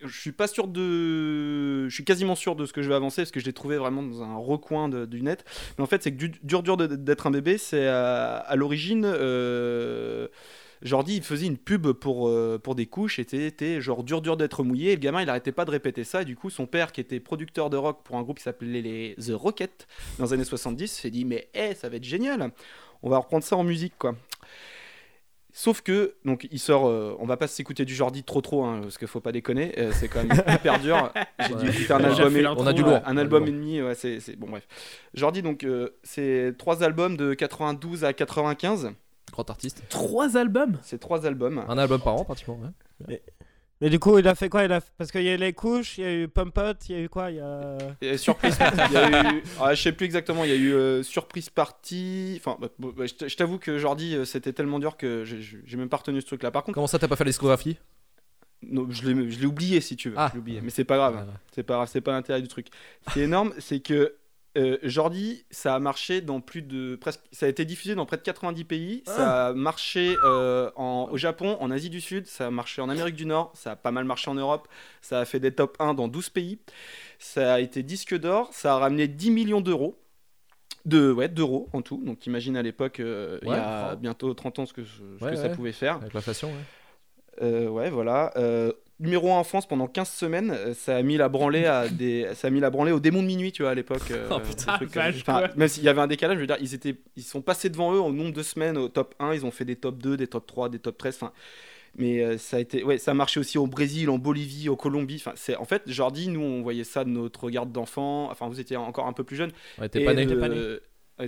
je 0.00 0.20
suis 0.20 0.32
pas 0.32 0.48
sûr 0.48 0.66
de, 0.66 1.88
je 1.88 1.94
suis 1.94 2.04
quasiment 2.04 2.34
sûr 2.34 2.56
de 2.56 2.66
ce 2.66 2.72
que 2.72 2.82
je 2.82 2.88
vais 2.88 2.94
avancer 2.94 3.22
parce 3.22 3.30
que 3.30 3.40
je 3.40 3.44
l'ai 3.44 3.52
trouvé 3.52 3.76
vraiment 3.76 4.02
dans 4.02 4.22
un 4.22 4.36
recoin 4.36 4.88
du 4.88 5.22
net. 5.22 5.44
Mais 5.78 5.84
en 5.84 5.86
fait, 5.86 6.02
c'est 6.02 6.10
que 6.12 6.16
du- 6.16 6.32
dur 6.42 6.62
dur 6.62 6.76
d'être 6.76 7.26
un 7.26 7.30
bébé, 7.30 7.56
c'est 7.58 7.86
à, 7.86 8.52
l'origine. 8.56 9.04
Jordi, 10.84 11.16
il 11.16 11.22
faisait 11.22 11.46
une 11.46 11.56
pub 11.56 11.90
pour, 11.92 12.28
euh, 12.28 12.58
pour 12.62 12.74
des 12.74 12.86
couches, 12.86 13.18
et 13.18 13.26
c'était 13.28 13.80
genre 13.80 14.04
dur 14.04 14.20
dur 14.20 14.36
d'être 14.36 14.62
mouillé, 14.62 14.92
et 14.92 14.94
le 14.96 15.00
gamin 15.00 15.22
il 15.22 15.28
arrêtait 15.30 15.50
pas 15.52 15.64
de 15.64 15.70
répéter 15.70 16.04
ça, 16.04 16.22
et 16.22 16.24
du 16.26 16.36
coup 16.36 16.50
son 16.50 16.66
père 16.66 16.92
qui 16.92 17.00
était 17.00 17.20
producteur 17.20 17.70
de 17.70 17.76
rock 17.78 18.00
pour 18.04 18.16
un 18.16 18.22
groupe 18.22 18.36
qui 18.36 18.44
s'appelait 18.44 18.82
les 18.82 19.14
The 19.16 19.32
Rockets 19.34 19.86
dans 20.18 20.26
les 20.26 20.32
années 20.34 20.44
70 20.44 20.88
s'est 20.92 21.10
dit 21.10 21.24
mais 21.24 21.48
hé 21.54 21.74
ça 21.74 21.88
va 21.88 21.96
être 21.96 22.04
génial, 22.04 22.52
on 23.02 23.08
va 23.08 23.18
reprendre 23.18 23.44
ça 23.44 23.56
en 23.56 23.64
musique 23.64 23.94
quoi. 23.98 24.14
Sauf 25.56 25.82
que, 25.82 26.16
donc 26.24 26.48
il 26.50 26.58
sort, 26.58 26.88
euh, 26.88 27.14
on 27.20 27.26
va 27.26 27.36
pas 27.36 27.46
s'écouter 27.46 27.84
du 27.84 27.94
Jordi 27.94 28.24
trop 28.24 28.40
trop, 28.40 28.64
hein, 28.64 28.80
parce 28.82 28.98
qu'il 28.98 29.06
faut 29.06 29.20
pas 29.20 29.30
déconner, 29.30 29.72
euh, 29.78 29.92
c'est 29.94 30.08
quand 30.08 30.24
même 30.24 30.36
hyper 30.52 30.80
dur. 30.80 31.12
J'ai 31.38 31.54
dû 31.54 31.68
Ouais. 31.86 31.92
un 31.92 32.02
album, 32.04 32.36
et- 32.36 32.46
On 32.48 32.66
a 32.66 32.72
du 32.72 32.82
ouais. 32.82 32.90
lourd. 32.90 33.00
un 33.06 33.16
album 33.16 33.44
du 33.44 33.50
et 33.50 33.52
demi, 33.52 33.80
ouais, 33.80 33.94
c'est 33.94 34.18
c'est- 34.18 34.34
bon 34.34 34.48
bref. 34.48 34.66
Jordi 35.14 35.42
donc 35.42 35.62
euh, 35.62 35.90
c'est 36.02 36.54
trois 36.58 36.82
albums 36.82 37.16
de 37.16 37.34
92 37.34 38.04
à 38.04 38.12
95, 38.12 38.90
Grand 39.32 39.48
artiste. 39.50 39.82
Trois 39.88 40.36
albums 40.36 40.78
c'est 40.82 40.98
trois 40.98 41.26
albums. 41.26 41.64
Un 41.68 41.78
album 41.78 42.00
par 42.00 42.14
an 42.14 42.24
pratiquement. 42.24 42.58
ouais. 43.08 43.22
Mais 43.80 43.90
du 43.90 43.98
coup, 43.98 44.16
il 44.18 44.28
a 44.28 44.36
fait 44.36 44.48
quoi? 44.48 44.62
Il 44.64 44.72
a... 44.72 44.80
Parce 44.96 45.10
qu'il 45.10 45.22
y 45.24 45.28
a 45.28 45.34
eu 45.34 45.36
les 45.36 45.52
couches, 45.52 45.98
il 45.98 46.04
y 46.04 46.06
a 46.06 46.14
eu 46.14 46.28
Pump 46.28 46.56
Up, 46.58 46.78
il 46.88 46.94
y 46.94 46.98
a 46.98 47.02
eu 47.02 47.08
quoi? 47.08 47.30
Il 47.32 47.36
y 47.38 47.40
a... 47.40 47.76
Et 48.00 48.16
surprise 48.16 48.56
party. 48.56 48.78
Il 48.88 48.92
y 48.92 48.96
a 48.96 49.32
eu. 49.34 49.42
Ah, 49.60 49.74
je 49.74 49.82
sais 49.82 49.92
plus 49.92 50.06
exactement. 50.06 50.44
Il 50.44 50.50
y 50.50 50.52
a 50.52 50.56
eu 50.56 50.72
euh, 50.72 51.02
surprise 51.02 51.50
party. 51.50 52.36
Enfin, 52.38 52.56
bah, 52.60 52.68
bon, 52.78 52.92
bah, 52.96 53.04
je 53.06 53.14
t- 53.14 53.28
je 53.28 53.36
t'avoue 53.36 53.58
que 53.58 53.76
Jordi, 53.76 54.14
euh, 54.14 54.24
c'était 54.24 54.52
tellement 54.52 54.78
dur 54.78 54.96
que 54.96 55.24
j'ai- 55.24 55.40
j'ai 55.42 55.76
même 55.76 55.88
pas 55.88 55.96
retenu 55.98 56.20
ce 56.20 56.26
truc-là. 56.26 56.52
Par 56.52 56.62
contre, 56.62 56.74
Comment 56.76 56.86
ça, 56.86 57.00
t'as 57.00 57.08
pas 57.08 57.16
fait 57.16 57.24
la 57.24 57.30
discographie? 57.30 57.76
Non, 58.62 58.86
je 58.90 59.06
l'ai 59.10 59.30
je 59.30 59.40
l'ai 59.40 59.46
oublié 59.46 59.80
si 59.80 59.96
tu 59.96 60.08
veux. 60.10 60.14
Ah. 60.18 60.28
Je 60.30 60.34
l'ai 60.34 60.40
oublié. 60.40 60.60
Mais 60.62 60.70
c'est 60.70 60.84
pas 60.84 60.96
grave. 60.96 61.16
hein. 61.16 61.26
C'est 61.52 61.64
pas 61.64 61.74
grave. 61.74 61.88
C'est 61.90 62.00
pas 62.00 62.12
l'intérêt 62.12 62.40
du 62.40 62.48
truc. 62.48 62.68
Ce 63.08 63.12
qui 63.12 63.20
est 63.20 63.24
énorme, 63.24 63.52
c'est 63.58 63.80
que. 63.80 64.14
Euh, 64.56 64.78
Jordi, 64.82 65.44
ça 65.50 65.74
a 65.74 65.78
marché 65.78 66.20
dans 66.20 66.40
plus 66.40 66.62
de 66.62 66.96
presque, 66.96 67.20
ça 67.32 67.46
a 67.46 67.48
été 67.48 67.64
diffusé 67.64 67.94
dans 67.94 68.06
près 68.06 68.16
de 68.16 68.22
90 68.22 68.64
pays. 68.64 69.02
Ça 69.06 69.48
a 69.48 69.52
marché 69.52 70.16
euh, 70.24 70.70
en, 70.76 71.08
au 71.10 71.16
Japon, 71.16 71.56
en 71.60 71.70
Asie 71.70 71.90
du 71.90 72.00
Sud, 72.00 72.26
ça 72.26 72.46
a 72.46 72.50
marché 72.50 72.80
en 72.80 72.88
Amérique 72.88 73.16
du 73.16 73.26
Nord, 73.26 73.52
ça 73.54 73.72
a 73.72 73.76
pas 73.76 73.90
mal 73.90 74.04
marché 74.04 74.30
en 74.30 74.34
Europe. 74.34 74.68
Ça 75.02 75.20
a 75.20 75.24
fait 75.24 75.40
des 75.40 75.52
top 75.52 75.76
1 75.80 75.94
dans 75.94 76.08
12 76.08 76.30
pays. 76.30 76.58
Ça 77.18 77.54
a 77.54 77.60
été 77.60 77.82
disque 77.82 78.16
d'or, 78.16 78.50
ça 78.52 78.74
a 78.74 78.78
ramené 78.78 79.08
10 79.08 79.30
millions 79.30 79.60
d'euros. 79.60 79.98
De, 80.84 81.10
ouais, 81.10 81.28
d'euros 81.28 81.68
en 81.72 81.80
tout. 81.80 82.02
Donc 82.04 82.26
imagine 82.26 82.58
à 82.58 82.62
l'époque, 82.62 83.00
euh, 83.00 83.38
il 83.42 83.48
y 83.48 83.52
a 83.52 83.96
bientôt 83.96 84.34
30 84.34 84.58
ans, 84.58 84.66
ce 84.66 84.74
que, 84.74 84.84
ce 84.84 85.24
Ouais, 85.24 85.30
que 85.30 85.36
ça 85.36 85.48
pouvait 85.48 85.72
faire. 85.72 85.96
Avec 85.96 86.12
l'inflation, 86.12 86.48
ouais. 86.48 87.42
Euh, 87.42 87.68
ouais, 87.68 87.90
voilà. 87.90 88.32
Euh, 88.36 88.72
numéro 89.00 89.32
1 89.32 89.36
en 89.36 89.44
France 89.44 89.66
pendant 89.66 89.86
15 89.86 90.08
semaines, 90.08 90.50
euh, 90.50 90.74
ça 90.74 90.96
a 90.96 91.02
mis 91.02 91.16
la 91.16 91.28
branlée 91.28 91.66
à 91.66 91.88
des, 91.88 92.28
ça 92.34 92.46
a 92.48 92.50
mis 92.50 92.60
la 92.60 92.70
branlée 92.70 92.92
au 92.92 93.00
démon 93.00 93.22
de 93.22 93.26
minuit, 93.26 93.52
tu 93.52 93.62
vois, 93.62 93.72
à 93.72 93.74
l'époque. 93.74 94.10
euh, 94.10 94.28
Oh, 94.30 94.38
putain, 94.40 94.72
ce 94.74 94.76
truc, 94.84 94.90
vache, 94.94 95.16
euh, 95.16 95.18
enfin, 95.20 95.38
quoi. 95.46 95.56
même 95.56 95.68
s'il 95.68 95.82
y 95.82 95.88
avait 95.88 96.00
un 96.00 96.06
décalage, 96.06 96.36
je 96.36 96.40
veux 96.40 96.46
dire, 96.46 96.58
ils 96.60 96.74
étaient, 96.74 96.96
ils 97.16 97.22
sont 97.22 97.42
passés 97.42 97.68
devant 97.70 97.92
eux 97.94 97.98
au 98.00 98.12
nombre 98.12 98.32
de 98.32 98.42
semaines 98.42 98.76
au 98.78 98.88
top 98.88 99.14
1, 99.18 99.34
ils 99.34 99.44
ont 99.46 99.50
fait 99.50 99.64
des 99.64 99.76
top 99.76 99.98
2, 99.98 100.16
des 100.16 100.26
top 100.26 100.46
3, 100.46 100.68
des 100.68 100.78
top 100.78 100.96
13, 100.98 101.16
enfin. 101.20 101.32
Mais 101.96 102.24
euh, 102.24 102.38
ça 102.38 102.56
a 102.56 102.60
été, 102.60 102.82
ouais, 102.82 102.98
ça 102.98 103.12
a 103.12 103.14
marché 103.14 103.38
aussi 103.38 103.56
au 103.56 103.68
Brésil, 103.68 104.10
en 104.10 104.18
Bolivie, 104.18 104.68
au 104.68 104.74
Colombie. 104.74 105.16
Enfin, 105.24 105.30
c'est 105.36 105.54
en 105.56 105.64
fait, 105.64 105.82
Jordi, 105.86 106.26
nous, 106.28 106.40
on 106.40 106.60
voyait 106.60 106.82
ça 106.82 107.04
de 107.04 107.10
notre 107.10 107.44
regard 107.44 107.66
d'enfant. 107.66 108.28
Enfin, 108.32 108.48
vous 108.48 108.58
étiez 108.58 108.76
encore 108.76 109.06
un 109.06 109.12
peu 109.12 109.22
plus 109.22 109.36
jeune. 109.36 109.52
Ouais, 109.78 109.88
t'es 109.88 110.04
pas 110.04 110.12
né. 110.12 110.26
T'es 110.26 110.34
pas 110.34 110.48
né. 110.48 110.56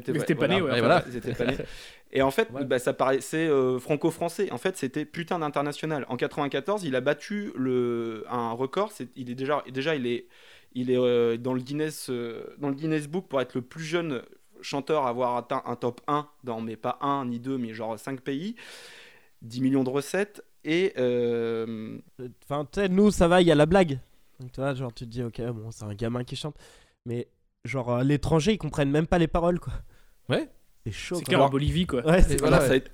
T'es- 0.02 0.12
Mais 0.12 0.18
ouais, 0.34 0.48
né, 0.48 0.60
ouais. 0.62 0.80
Voilà. 0.80 1.04
Ils 1.08 1.16
étaient 1.16 1.34
pas 1.34 1.44
nés. 1.44 1.56
Et 2.12 2.22
en 2.22 2.30
fait, 2.30 2.50
Ouais. 2.52 2.64
bah, 2.64 2.78
ça 2.78 2.92
paraissait 2.92 3.48
euh, 3.48 3.78
franco-français. 3.78 4.50
En 4.52 4.58
fait, 4.58 4.76
c'était 4.76 5.04
putain 5.04 5.38
d'international. 5.40 6.06
En 6.08 6.16
94, 6.16 6.84
il 6.84 6.94
a 6.96 7.00
battu 7.00 7.52
le, 7.56 8.24
un 8.30 8.52
record. 8.52 8.92
Il 9.16 9.28
est 9.30 9.34
déjà, 9.34 9.62
déjà, 9.72 9.94
il 9.96 10.06
est, 10.06 10.26
il 10.72 10.90
est 10.90 10.96
euh, 10.98 11.36
dans 11.36 11.52
le 11.52 11.60
Guinness, 11.60 12.08
euh, 12.10 12.54
dans 12.58 12.68
le 12.68 12.74
Guinness 12.74 13.08
Book 13.08 13.26
pour 13.28 13.40
être 13.40 13.54
le 13.54 13.62
plus 13.62 13.84
jeune 13.84 14.22
chanteur 14.62 15.04
à 15.04 15.10
avoir 15.10 15.36
atteint 15.36 15.62
un 15.66 15.76
top 15.76 16.00
1 16.06 16.26
dans, 16.44 16.60
mais 16.60 16.76
pas 16.76 16.98
1 17.02 17.26
ni 17.26 17.40
2, 17.40 17.58
mais 17.58 17.74
genre 17.74 17.98
5 17.98 18.20
pays. 18.20 18.54
10 19.42 19.60
millions 19.60 19.84
de 19.84 19.90
recettes. 19.90 20.42
Et 20.64 20.94
euh, 20.98 21.98
Enfin, 22.44 22.66
tu 22.72 22.80
sais, 22.80 22.88
nous, 22.88 23.10
ça 23.10 23.28
va, 23.28 23.40
il 23.42 23.48
y 23.48 23.52
a 23.52 23.54
la 23.54 23.66
blague. 23.66 23.98
Donc, 24.40 24.52
tu 24.52 24.60
vois, 24.60 24.74
genre, 24.74 24.92
tu 24.92 25.04
te 25.04 25.10
dis, 25.10 25.22
ok, 25.22 25.40
bon, 25.52 25.70
c'est 25.70 25.84
un 25.84 25.94
gamin 25.94 26.24
qui 26.24 26.36
chante. 26.36 26.56
Mais, 27.04 27.28
genre, 27.64 27.92
à 27.92 28.04
l'étranger, 28.04 28.52
ils 28.52 28.58
comprennent 28.58 28.90
même 28.90 29.06
pas 29.06 29.18
les 29.18 29.28
paroles, 29.28 29.60
quoi. 29.60 29.72
Ouais. 30.28 30.48
C'est 30.86 30.92
chaud, 30.92 31.16
C'est 31.16 31.24
clair 31.24 31.42
en 31.42 31.48
Bolivie, 31.48 31.86
quoi. 31.86 32.04
Ouais, 32.06 32.22
c'est 32.22 32.38
voilà, 32.40 32.60
ça, 32.60 32.72
a 32.72 32.76
été, 32.76 32.90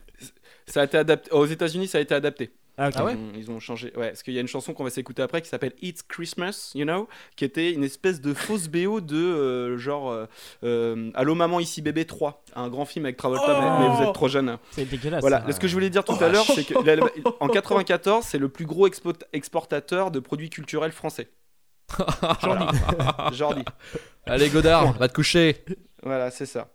ça 0.67 0.81
a 0.81 0.85
été 0.85 0.97
adapté. 0.99 1.31
Aux 1.33 1.47
États-Unis, 1.47 1.87
ça 1.89 1.99
a 1.99 2.01
été 2.01 2.15
adapté. 2.15 2.53
Ah, 2.79 2.89
ok. 2.89 2.95
Ah 2.97 3.05
ouais 3.05 3.13
Ils 3.13 3.19
ont- 3.19 3.33
Ils 3.37 3.51
ont 3.51 3.61
changé. 3.61 3.93
Ouais, 3.97 4.09
parce 4.09 4.23
qu'il 4.23 4.33
y 4.33 4.39
a 4.39 4.41
une 4.41 4.49
chanson 4.49 4.73
qu'on 4.73 4.83
va 4.83 4.89
s'écouter 4.89 5.21
après 5.21 5.43
qui 5.43 5.49
s'appelle 5.51 5.75
It's 5.83 6.03
Christmas, 6.03 6.73
you 6.75 6.85
know, 6.87 7.07
qui 7.37 7.45
était 7.45 7.71
une 7.71 7.85
espèce 7.85 8.23
de 8.23 8.33
fausse 8.33 8.69
BO 8.69 9.03
de 9.03 9.15
euh, 9.15 9.77
genre 9.77 10.11
euh, 10.11 10.25
euh, 10.65 11.11
Allô 11.13 11.35
maman 11.35 11.61
ici 11.61 11.83
bébé 11.83 12.07
3, 12.07 12.43
un 12.57 12.71
grand 12.71 12.87
film 12.87 13.05
avec 13.05 13.19
Travolta, 13.19 13.45
Oh 13.47 13.61
mais, 13.61 13.87
mais 13.89 13.95
vous 13.95 14.03
êtes 14.05 14.15
trop 14.15 14.29
jeune. 14.29 14.57
C'est 14.71 14.87
dégueulasse. 14.87 15.21
Voilà, 15.21 15.45
ce 15.53 15.61
que 15.61 15.69
je 15.69 15.75
voulais 15.75 15.91
dire 15.91 16.03
tout 16.03 16.17
à 16.19 16.29
l'heure, 16.31 16.47
c'est 16.47 16.65
que 16.65 16.73
la- 16.83 17.05
en 17.41 17.49
94, 17.49 18.25
c'est 18.25 18.39
le 18.39 18.49
plus 18.49 18.65
gros 18.65 18.89
expo- 18.89 19.21
exportateur 19.35 20.11
de 20.11 20.19
produits 20.21 20.49
culturels 20.49 20.93
français. 20.93 21.29
Jordi. 22.43 22.65
Jordi. 23.35 23.65
Allez, 24.25 24.49
Godard, 24.49 24.93
va 24.95 25.09
te 25.09 25.13
coucher. 25.15 25.63
Voilà, 26.03 26.31
c'est 26.31 26.47
ça. 26.47 26.69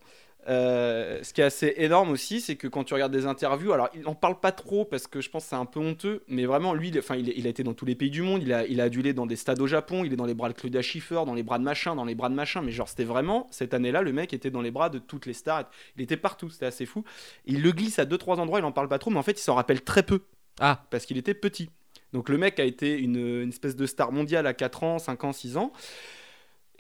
Euh, 0.50 1.20
ce 1.24 1.34
qui 1.34 1.42
est 1.42 1.44
assez 1.44 1.74
énorme 1.78 2.10
aussi, 2.10 2.40
c'est 2.40 2.56
que 2.56 2.68
quand 2.68 2.86
tu 2.86 2.94
regardes 2.94 3.12
des 3.12 3.26
interviews, 3.26 3.74
alors 3.74 3.90
il 3.94 4.02
n'en 4.02 4.16
parle 4.16 4.40
pas 4.40 4.54
trop 4.54 4.86
parce 4.86 5.06
que 5.06 5.20
je 5.20 5.30
pense 5.30 5.44
que 5.44 5.50
c'est 5.50 5.56
un 5.56 5.66
peu 5.66 5.80
honteux, 5.80 6.24
mais 6.28 6.46
vraiment 6.46 6.74
lui, 6.74 6.88
il, 6.88 6.98
enfin, 7.00 7.16
il, 7.16 7.46
a 7.46 7.50
été 7.50 7.64
dans 7.64 7.74
tous 7.74 7.86
les 7.86 7.96
pays 7.96 8.10
du 8.10 8.22
monde, 8.22 8.42
il 8.44 8.54
a, 8.54 8.66
il 8.66 8.80
a 8.80 8.86
adulé 8.86 9.14
dans 9.14 9.26
des 9.26 9.36
stades 9.36 9.62
au 9.62 9.68
Japon, 9.68 10.06
il 10.06 10.14
est 10.14 10.16
dans 10.16 10.26
les 10.26 10.34
bras 10.34 10.48
de 10.48 10.54
Claudia 10.54 10.82
Schiffer, 10.82 11.24
dans 11.26 11.34
les 11.34 11.44
bras 11.44 11.60
de 11.60 11.64
machin, 11.64 11.96
dans 11.96 12.06
les 12.06 12.16
bras 12.16 12.30
de 12.30 12.36
machin, 12.36 12.62
mais 12.62 12.72
genre 12.72 12.88
c'était 12.88 13.04
vraiment, 13.04 13.48
cette 13.52 13.74
année-là, 13.74 14.02
le 14.02 14.14
mec 14.14 14.34
était 14.34 14.52
dans 14.52 14.62
les 14.62 14.72
bras 14.72 14.90
de 14.90 15.00
toutes 15.00 15.26
les 15.26 15.34
stars, 15.34 15.70
il 15.98 16.02
était 16.02 16.18
partout, 16.18 16.50
c'était 16.50 16.68
assez 16.68 16.86
fou. 16.86 17.04
Il 17.46 17.62
le 17.62 17.72
glisse 17.72 18.00
à 18.00 18.06
deux 18.06 18.18
trois 18.18 18.40
endroits, 18.40 18.60
il 18.60 18.66
en 18.66 18.72
parle 18.72 18.88
pas 18.88 19.00
trop, 19.00 19.12
mais 19.12 19.20
en 19.20 19.24
fait 19.24 19.40
il 19.40 19.44
s'en 19.44 19.56
rappelle 19.56 19.82
très 19.82 20.04
peu 20.04 20.22
Ah, 20.62 20.86
parce 20.90 21.06
qu'il 21.06 21.18
était 21.18 21.34
petit. 21.34 21.70
Donc 22.14 22.30
le 22.30 22.38
mec 22.38 22.58
a 22.62 22.64
été 22.64 22.98
une, 22.98 23.18
une 23.18 23.50
espèce 23.50 23.76
de 23.76 23.86
star 23.86 24.14
mondiale 24.14 24.48
à 24.48 24.54
4 24.54 24.84
ans, 24.84 24.98
5 24.98 25.26
ans, 25.26 25.34
6 25.34 25.58
ans, 25.58 25.74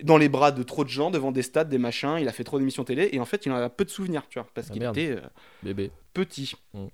dans 0.03 0.17
les 0.17 0.29
bras 0.29 0.51
de 0.51 0.63
trop 0.63 0.83
de 0.83 0.89
gens, 0.89 1.09
devant 1.11 1.31
des 1.31 1.41
stades, 1.41 1.69
des 1.69 1.77
machins, 1.77 2.17
il 2.19 2.27
a 2.27 2.31
fait 2.31 2.43
trop 2.43 2.59
d'émissions 2.59 2.83
télé, 2.83 3.09
et 3.11 3.19
en 3.19 3.25
fait 3.25 3.45
il 3.45 3.51
en 3.51 3.55
a 3.55 3.69
peu 3.69 3.83
de 3.85 3.89
souvenirs, 3.89 4.23
tu 4.29 4.39
vois, 4.39 4.47
parce 4.53 4.67
Ah, 4.69 4.73
qu'il 4.73 4.83
était 4.83 5.09
euh, 5.11 5.21
bébé. 5.63 5.91
petit. 6.13 6.53
Mm. 6.73 6.85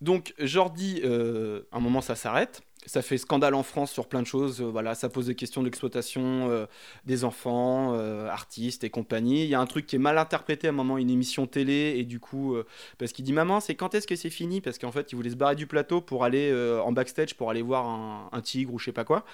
Donc 0.00 0.34
Jordi, 0.38 1.00
euh, 1.04 1.62
à 1.72 1.76
un 1.76 1.80
moment 1.80 2.00
ça 2.00 2.14
s'arrête, 2.14 2.62
ça 2.86 3.02
fait 3.02 3.18
scandale 3.18 3.54
en 3.54 3.62
France 3.62 3.92
sur 3.92 4.08
plein 4.08 4.22
de 4.22 4.26
choses, 4.26 4.62
euh, 4.62 4.64
voilà, 4.64 4.94
ça 4.94 5.08
pose 5.10 5.26
des 5.26 5.34
questions 5.34 5.62
d'exploitation 5.62 6.50
euh, 6.50 6.66
des 7.04 7.24
enfants, 7.24 7.92
euh, 7.94 8.26
artistes 8.28 8.84
et 8.84 8.90
compagnie. 8.90 9.44
Il 9.44 9.50
y 9.50 9.54
a 9.54 9.60
un 9.60 9.66
truc 9.66 9.86
qui 9.86 9.96
est 9.96 10.00
mal 10.00 10.16
interprété 10.16 10.66
à 10.66 10.70
un 10.70 10.72
moment, 10.72 10.96
une 10.96 11.10
émission 11.10 11.46
télé, 11.46 11.96
et 11.98 12.04
du 12.04 12.20
coup, 12.20 12.54
euh, 12.54 12.66
parce 12.98 13.12
qu'il 13.12 13.24
dit 13.24 13.34
maman, 13.34 13.60
c'est 13.60 13.74
quand 13.74 13.94
est-ce 13.94 14.06
que 14.06 14.16
c'est 14.16 14.30
fini? 14.30 14.60
Parce 14.60 14.78
qu'en 14.78 14.92
fait, 14.92 15.12
il 15.12 15.16
voulait 15.16 15.30
se 15.30 15.36
barrer 15.36 15.56
du 15.56 15.66
plateau 15.66 16.00
pour 16.00 16.24
aller 16.24 16.50
euh, 16.50 16.80
en 16.80 16.92
backstage 16.92 17.34
pour 17.34 17.50
aller 17.50 17.62
voir 17.62 17.86
un, 17.86 18.40
tigre 18.40 18.72
ou 18.72 18.78
je 18.78 18.86
sais 18.86 18.92
pas 18.92 19.04
quoi. 19.04 19.26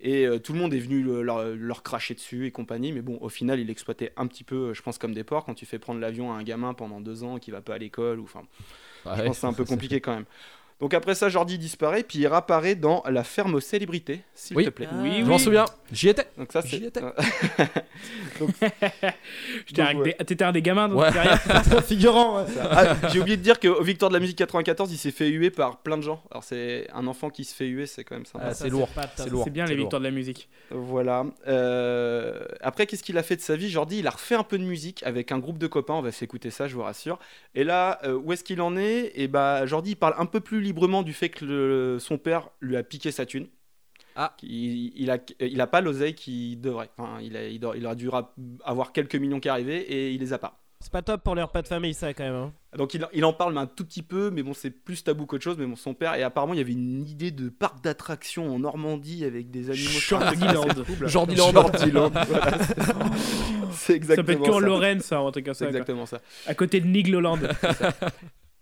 Et 0.00 0.26
euh, 0.26 0.38
tout 0.38 0.52
le 0.52 0.58
monde 0.58 0.72
est 0.74 0.78
venu 0.78 1.02
le- 1.02 1.22
leur, 1.22 1.82
cracher 1.82 2.14
dessus 2.14 2.46
et 2.46 2.50
compagnie, 2.50 2.92
mais 2.92 3.02
bon, 3.02 3.18
au 3.20 3.28
final, 3.28 3.60
il 3.60 3.70
exploitait 3.70 4.12
un 4.16 4.26
petit 4.26 4.44
peu, 4.44 4.70
euh, 4.70 4.74
je 4.74 4.82
pense, 4.82 4.98
comme 4.98 5.12
des 5.14 5.24
porcs. 5.24 5.44
Quand 5.44 5.54
tu 5.54 5.66
fais 5.66 5.78
prendre 5.78 6.00
l'avion 6.00 6.32
à 6.32 6.36
un 6.36 6.42
gamin 6.42 6.74
pendant 6.74 7.00
deux 7.00 7.24
ans 7.24 7.38
qui 7.38 7.50
va 7.50 7.60
pas 7.60 7.74
à 7.74 7.78
l'école, 7.78 8.20
ou 8.20 8.24
enfin, 8.24 8.42
je 9.12 9.20
Ouais, 9.20 9.22
pense 9.22 9.36
que 9.36 9.40
c'est 9.42 9.46
un 9.46 9.52
peu 9.54 9.64
compliqué 9.64 10.00
quand 10.00 10.14
même. 10.14 10.26
Donc 10.78 10.92
après 10.92 11.14
ça, 11.14 11.30
Jordi 11.30 11.56
disparaît, 11.58 12.02
puis 12.02 12.18
il 12.18 12.26
réapparaît 12.26 12.74
dans 12.74 13.02
La 13.08 13.24
ferme 13.24 13.54
aux 13.54 13.60
célébrités, 13.60 14.20
s'il 14.34 14.56
Oui. 14.58 14.64
te 14.66 14.70
plaît. 14.70 14.88
Oui, 14.96 15.10
Je 15.18 15.22
oui. 15.22 15.28
m'en 15.28 15.38
souviens. 15.38 15.64
J'y 15.90 16.08
étais. 16.10 16.26
Donc 16.36 16.52
ça, 16.52 16.60
J'y 16.60 16.80
c'est. 16.80 16.84
étais. 16.86 17.00
J'étais 19.66 19.82
ouais. 19.82 20.02
des- 20.18 20.24
T'étais 20.24 20.44
un 20.44 20.52
des 20.52 20.62
gamins 20.62 20.88
donc 20.88 21.00
Ouais. 21.00 21.10
derrière. 21.12 21.40
Figurant, 21.84 22.38
ouais. 22.42 22.44
Ah, 22.70 22.94
J'ai 23.12 23.20
oublié 23.20 23.36
de 23.36 23.42
dire 23.42 23.58
qu'au 23.60 23.82
Victoire 23.82 24.10
de 24.10 24.14
la 24.16 24.20
musique 24.20 24.36
94, 24.38 24.92
il 24.92 24.98
s'est 24.98 25.10
fait 25.10 25.28
huer 25.28 25.50
par 25.50 25.78
plein 25.78 25.96
de 25.96 26.02
gens. 26.02 26.22
Alors 26.30 26.44
c'est 26.44 26.88
un 26.92 27.06
enfant 27.06 27.30
qui 27.30 27.44
se 27.44 27.54
fait 27.54 27.66
huer, 27.66 27.86
c'est 27.86 28.04
quand 28.04 28.14
même 28.16 28.26
sympa. 28.26 28.46
Ah, 28.48 28.54
Ça, 28.54 28.64
c'est 28.64 28.70
lourd. 28.70 28.88
C'est 29.16 29.30
lourd. 29.30 29.44
C'est 29.44 29.50
bien 29.50 29.66
c'est 29.66 29.72
les 29.74 29.78
victoires 29.78 30.00
de 30.00 30.06
la 30.06 30.12
musique. 30.12 30.48
Voilà. 30.70 31.24
Euh, 31.48 32.44
Après, 32.60 32.86
qu'est-ce 32.86 33.02
qu'il 33.02 33.16
a 33.18 33.22
fait 33.22 33.36
de 33.36 33.40
sa 33.40 33.56
vie 33.56 33.70
Jordi, 33.70 33.98
il 34.00 34.06
a 34.06 34.10
refait 34.10 34.34
un 34.34 34.42
peu 34.42 34.58
de 34.58 34.64
musique 34.64 35.02
avec 35.04 35.32
un 35.32 35.38
groupe 35.38 35.58
de 35.58 35.66
copains. 35.66 35.94
On 35.94 36.02
va 36.02 36.12
s'écouter 36.12 36.50
ça, 36.50 36.68
je 36.68 36.74
vous 36.74 36.82
rassure. 36.82 37.18
Et 37.54 37.64
là, 37.64 37.98
euh, 38.04 38.14
où 38.14 38.32
est-ce 38.32 38.44
qu'il 38.44 38.60
en 38.60 38.76
est? 38.76 39.12
Et 39.14 39.28
bah, 39.28 39.64
Jordi, 39.66 39.92
il 39.92 39.96
parle 39.96 40.14
un 40.18 40.26
peu 40.26 40.40
plus 40.40 40.60
librement 40.66 41.02
du 41.02 41.12
fait 41.12 41.28
que 41.30 41.44
le- 41.44 41.98
son 41.98 42.18
père 42.18 42.48
lui 42.60 42.76
a 42.76 42.82
piqué 42.82 43.10
sa 43.10 43.24
thune. 43.26 43.46
Ah. 44.16 44.34
Il, 44.42 44.92
il 44.96 45.10
a, 45.10 45.18
il 45.40 45.60
a 45.60 45.66
pas 45.66 45.80
l'oseille 45.80 46.14
qu'il 46.14 46.60
devrait. 46.60 46.88
Enfin, 46.96 47.18
il, 47.22 47.36
a, 47.36 47.46
il, 47.48 47.60
doit- 47.60 47.76
il 47.76 47.84
aurait 47.86 47.96
dû 47.96 48.08
avoir 48.64 48.92
quelques 48.92 49.16
millions 49.16 49.40
qui 49.40 49.48
arrivaient 49.48 49.82
et 49.82 50.12
il 50.12 50.20
les 50.20 50.32
a 50.32 50.38
pas. 50.38 50.58
C'est 50.80 50.92
pas 50.92 51.00
top 51.02 51.22
pour 51.22 51.34
les 51.34 51.42
repas 51.42 51.62
de 51.62 51.68
famille, 51.68 51.94
ça, 51.94 52.12
quand 52.12 52.22
même. 52.24 52.34
hein. 52.34 52.52
Donc 52.76 52.92
il, 52.92 53.06
il 53.14 53.24
en 53.24 53.32
parle 53.32 53.54
mais 53.54 53.60
un 53.60 53.66
tout 53.66 53.84
petit 53.84 54.02
peu, 54.02 54.30
mais 54.30 54.42
bon 54.42 54.52
c'est 54.52 54.70
plus 54.70 55.02
tabou 55.02 55.24
qu'autre 55.24 55.42
chose. 55.42 55.56
Mais 55.58 55.64
bon 55.66 55.74
son 55.76 55.94
père 55.94 56.14
et 56.14 56.22
apparemment 56.22 56.52
il 56.52 56.58
y 56.58 56.60
avait 56.60 56.72
une 56.72 57.06
idée 57.08 57.30
de 57.30 57.48
parc 57.48 57.82
d'attractions 57.82 58.54
en 58.54 58.58
Normandie 58.58 59.24
avec 59.24 59.50
des 59.50 59.70
animaux. 59.70 59.88
Jordiland. 59.98 60.66
Jordiland. 61.06 61.52
Jordiland, 61.52 62.10
voilà, 62.28 62.58
c'est- 62.64 62.74
c'est 63.72 64.14
Ça 64.14 64.22
peut 64.22 64.32
être 64.32 64.32
exactement 64.32 64.44
que 64.44 64.50
en 64.50 64.60
ça. 64.60 64.66
Lorraine, 64.66 65.00
ça, 65.00 65.18
un 65.18 65.30
truc 65.30 65.46
comme 65.46 65.54
C'est 65.54 65.64
quoi. 65.64 65.68
exactement 65.70 66.04
ça. 66.06 66.20
À 66.46 66.54
côté 66.54 66.80
de 66.80 66.86
Nigloland. 66.86 67.38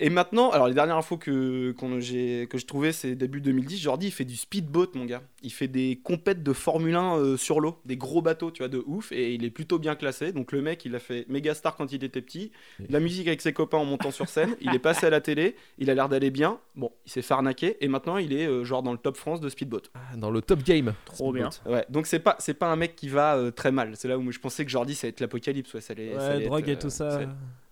Et 0.01 0.11
maintenant, 0.11 0.51
alors 0.51 0.67
les 0.67 0.75
dernières 0.75 0.97
infos 0.97 1.17
que, 1.17 1.71
qu'on- 1.79 2.01
j'ai, 2.01 2.49
que 2.51 2.59
je 2.59 2.67
trouvais, 2.67 2.91
c'est 2.91 3.15
début 3.15 3.41
2010. 3.41 3.79
Jordi, 3.79 4.09
il 4.09 4.11
fait 4.11 4.25
du 4.25 4.35
speedboat, 4.35 4.89
mon 4.95 5.05
gars. 5.05 5.23
Il 5.43 5.53
fait 5.53 5.69
des 5.69 6.01
compètes 6.03 6.43
de 6.43 6.53
Formule 6.53 6.97
1 6.97 7.17
euh, 7.19 7.37
sur 7.37 7.61
l'eau, 7.61 7.79
des 7.85 7.97
gros 7.97 8.21
bateaux, 8.21 8.51
tu 8.51 8.59
vois, 8.63 8.69
de 8.69 8.83
ouf. 8.87 9.13
Et 9.13 9.35
il 9.35 9.45
est 9.45 9.51
plutôt 9.51 9.79
bien 9.79 9.95
classé. 9.95 10.33
Donc 10.33 10.51
le 10.51 10.63
mec, 10.63 10.85
il 10.85 10.97
a 10.97 10.99
fait 10.99 11.27
méga 11.29 11.55
star 11.55 11.77
quand 11.77 11.93
il 11.93 12.03
était 12.03 12.21
petit. 12.23 12.51
De 12.81 12.93
la 12.93 12.99
musique 12.99 13.29
avec 13.29 13.41
ses 13.41 13.53
copains 13.53 13.79
en 13.79 13.85
montant 13.85 14.11
sur 14.11 14.29
scène. 14.29 14.57
Il 14.61 14.75
est 14.75 14.81
passé 14.81 15.07
à 15.07 15.11
la 15.11 15.21
télé. 15.21 15.55
Il 15.79 15.89
a 15.91 15.95
l'air 15.95 16.09
d'aller 16.09 16.31
bien. 16.31 16.59
Bon, 16.75 16.91
il 17.07 17.13
s'est 17.13 17.23
fait 17.23 17.35
arnaquer. 17.35 17.77
Et 17.81 17.87
maintenant, 17.87 18.17
il 18.17 18.33
est 18.33 18.47
euh, 18.49 18.65
genre 18.65 18.83
dans 18.83 18.93
le 18.93 18.99
top 18.99 19.17
France 19.17 19.41
de 19.41 19.49
speedboat. 19.49 19.83
Ah, 19.95 20.17
Dans 20.17 20.31
le 20.33 20.43
top 20.43 20.65
game. 20.65 20.93
Trop 21.05 21.33
bien. 21.33 21.51
Ouais, 21.67 21.85
donc 21.89 22.09
c'est 22.09 22.19
pas, 22.19 22.35
c'est 22.41 22.55
pas 22.55 22.67
un 22.67 22.77
mec 22.77 22.97
qui 22.97 23.09
va 23.09 23.37
euh, 23.37 23.53
très 23.53 23.71
mal. 23.71 23.93
C'est 23.95 24.09
là 24.09 24.19
où 24.19 24.33
je 24.33 24.41
pensais 24.41 24.65
que 24.65 24.71
Jordi, 24.73 24.97
ça 24.97 25.07
allait 25.07 25.11
être 25.13 25.21
l'apocalypse. 25.21 25.73
Ouais, 25.73 25.81
ça 25.81 25.93
allait, 25.93 26.11
ça 26.15 26.19
Ouais, 26.19 26.25
allait 26.25 26.47
drogue 26.47 26.69
être, 26.69 26.69
et 26.69 26.79
tout 26.79 26.91
ça- 26.91 27.21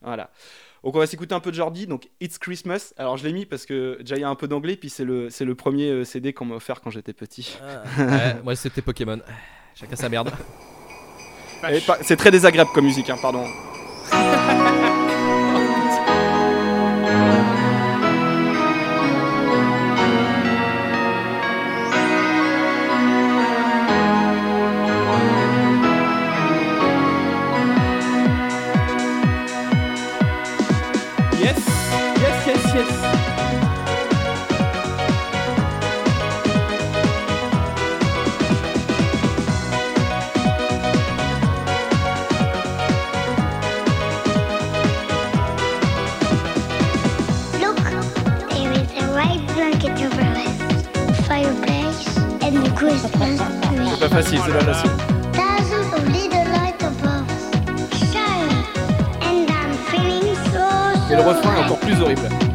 Voilà. 0.02 0.30
Donc 0.84 0.96
on 0.96 0.98
va 0.98 1.06
s'écouter 1.06 1.34
un 1.34 1.40
peu 1.40 1.50
de 1.50 1.56
Jordi, 1.56 1.86
donc 1.86 2.08
It's 2.20 2.38
Christmas. 2.38 2.92
Alors 2.96 3.16
je 3.16 3.24
l'ai 3.24 3.32
mis 3.32 3.46
parce 3.46 3.66
que 3.66 3.98
déjà 4.00 4.16
il 4.16 4.20
y 4.20 4.24
a 4.24 4.28
un 4.28 4.34
peu 4.34 4.48
d'anglais, 4.48 4.76
puis 4.76 4.90
c'est 4.90 5.04
le, 5.04 5.30
c'est 5.30 5.44
le 5.44 5.54
premier 5.54 5.90
euh, 5.90 6.04
CD 6.04 6.32
qu'on 6.32 6.44
m'a 6.44 6.56
offert 6.56 6.80
quand 6.80 6.90
j'étais 6.90 7.12
petit. 7.12 7.58
Ah. 7.62 7.82
Ouais, 8.02 8.36
moi, 8.42 8.56
c'était 8.56 8.82
Pokémon. 8.82 9.20
Chacun 9.74 9.96
sa 9.96 10.08
merde. 10.08 10.32
C'est 12.02 12.16
très 12.16 12.30
désagréable 12.30 12.70
comme 12.74 12.84
musique, 12.84 13.08
hein, 13.08 13.16
pardon. 13.20 13.44
facile, 54.12 54.40
c'est 54.44 54.52
pas 54.52 54.74
facile. 54.74 54.90
Et 61.10 61.14
le 61.14 61.22
refrain 61.22 61.56
est 61.56 61.64
encore 61.64 61.78
plus 61.78 62.00
horrible. 62.00 62.51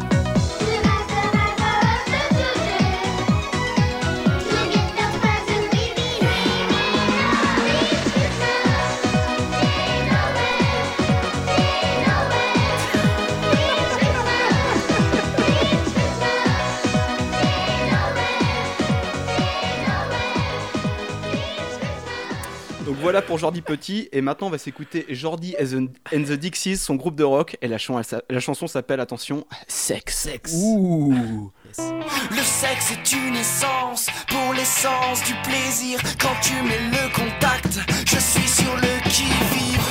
Voilà 23.08 23.22
pour 23.22 23.38
Jordi 23.38 23.62
Petit. 23.62 24.06
Et 24.12 24.20
maintenant, 24.20 24.48
on 24.48 24.50
va 24.50 24.58
s'écouter 24.58 25.06
Jordi 25.08 25.56
and 25.58 25.86
the- 26.24 26.32
Dixies, 26.32 26.76
son 26.76 26.94
groupe 26.96 27.14
de 27.16 27.24
rock. 27.24 27.56
Et 27.62 27.68
la, 27.68 27.78
chan- 27.78 28.02
chanson 28.38 28.66
s'appelle, 28.66 29.00
attention, 29.00 29.46
Sex. 29.66 30.14
Sex. 30.14 30.52
Ouh. 30.54 31.50
Le 31.78 32.42
sexe 32.42 32.90
est 32.92 33.12
une 33.16 33.34
essence 33.36 34.08
pour 34.28 34.52
l'essence 34.52 35.24
du 35.24 35.32
plaisir. 35.42 35.98
Quand 36.20 36.34
tu 36.42 36.52
mets 36.62 36.78
le 36.90 37.08
contact, 37.14 37.78
je 38.06 38.18
suis 38.18 38.46
sur 38.46 38.76
le 38.76 39.08
qui-vive. 39.08 39.80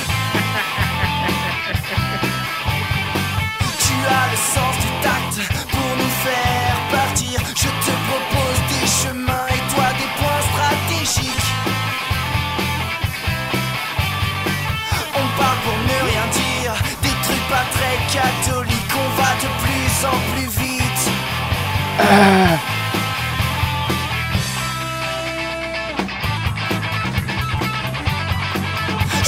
Tu 3.79 3.93
as 4.13 4.31
le 4.31 4.37
Je 21.97 22.03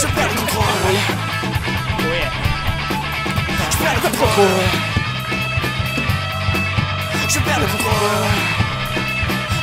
perds 0.05 0.29
le 0.29 0.35
contrôle. 0.39 0.97
Je 3.71 3.77
perds 3.77 3.95
le 3.95 4.01
contrôle. 4.01 4.47
Je 7.27 7.39
perds 7.39 7.59
le 7.59 7.65
contrôle. 7.65 8.27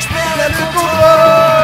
Je 0.01 0.07
perds 0.09 0.37
le 0.37 0.55
contrôle. 0.57 1.56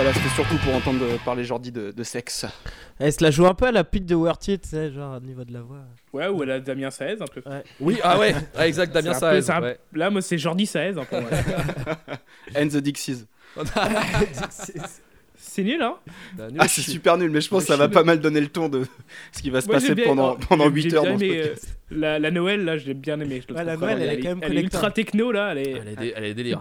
Voilà, 0.00 0.12
c'était 0.14 0.28
surtout 0.28 0.56
pour 0.58 0.76
entendre 0.76 1.02
euh, 1.02 1.16
parler 1.24 1.42
Jordi 1.42 1.72
de, 1.72 1.90
de 1.90 2.02
sexe. 2.04 2.46
Elle 3.00 3.12
se 3.12 3.20
la 3.20 3.32
joue 3.32 3.46
un 3.46 3.54
peu 3.54 3.66
à 3.66 3.72
la 3.72 3.82
pute 3.82 4.06
de 4.06 4.14
Werty, 4.14 4.56
tu 4.60 4.68
sais, 4.68 4.92
genre 4.92 5.16
au 5.16 5.20
niveau 5.20 5.42
de 5.44 5.52
la 5.52 5.60
voix. 5.60 5.80
Ouais, 6.12 6.28
ou 6.28 6.40
elle 6.44 6.52
a 6.52 6.60
Damien 6.60 6.92
Saez 6.92 7.16
un 7.20 7.24
peu. 7.24 7.42
Oui, 7.80 7.98
ah 8.04 8.16
ouais, 8.16 8.32
ouais, 8.56 8.68
exact, 8.68 8.92
Damien 8.94 9.12
peu- 9.14 9.18
Saez. 9.18 9.42
c'est 9.42 9.50
un- 9.52 9.60
ouais. 9.60 9.78
Là, 9.94 10.10
moi, 10.10 10.22
c'est 10.22 10.38
Jordi 10.38 10.66
Saez 10.66 10.94
un 10.96 11.04
peu. 11.04 11.16
ouais. 11.16 11.24
And 12.56 12.68
the 12.68 12.76
Dixies. 12.76 13.24
c'est 15.36 15.64
nul, 15.64 15.82
hein 15.82 15.96
Ah, 16.60 16.68
c'est 16.68 16.82
super 16.82 17.18
nul, 17.18 17.30
mais 17.32 17.40
je 17.40 17.48
pense 17.48 17.62
que 17.64 17.68
ça 17.68 17.76
va 17.76 17.88
pas 17.88 18.04
mal 18.04 18.20
donner 18.20 18.40
le 18.40 18.46
ton 18.48 18.68
de 18.68 18.82
ce 19.32 19.42
qui 19.42 19.50
va 19.50 19.60
se 19.60 19.66
passer 19.66 19.96
bien- 19.96 20.04
pendant, 20.04 20.34
oh, 20.34 20.44
pendant 20.48 20.66
j'ai- 20.66 20.70
8 20.70 20.90
j'ai 20.90 20.96
heures 20.96 21.04
dans 21.06 21.18
ce 21.18 21.24
euh, 21.24 21.42
podcast. 21.48 21.78
la, 21.90 22.18
la 22.20 22.30
Noël, 22.30 22.64
là, 22.64 22.78
je 22.78 22.86
l'ai 22.86 22.94
bien 22.94 23.18
aimé. 23.20 23.42
Je 23.42 23.52
le 23.52 23.58
Ouais, 23.58 23.64
la 23.64 23.76
Noël, 23.76 24.00
elle 24.00 24.10
est 24.10 24.20
quand 24.20 24.28
même 24.28 24.38
Elle 24.42 24.52
est 24.52 24.54
collector. 24.56 24.80
ultra 24.80 24.90
techno, 24.92 25.32
là. 25.32 25.52
Elle 25.56 25.58
est... 25.58 25.70
Elle 26.16 26.24
a 26.24 26.32
des, 26.34 26.54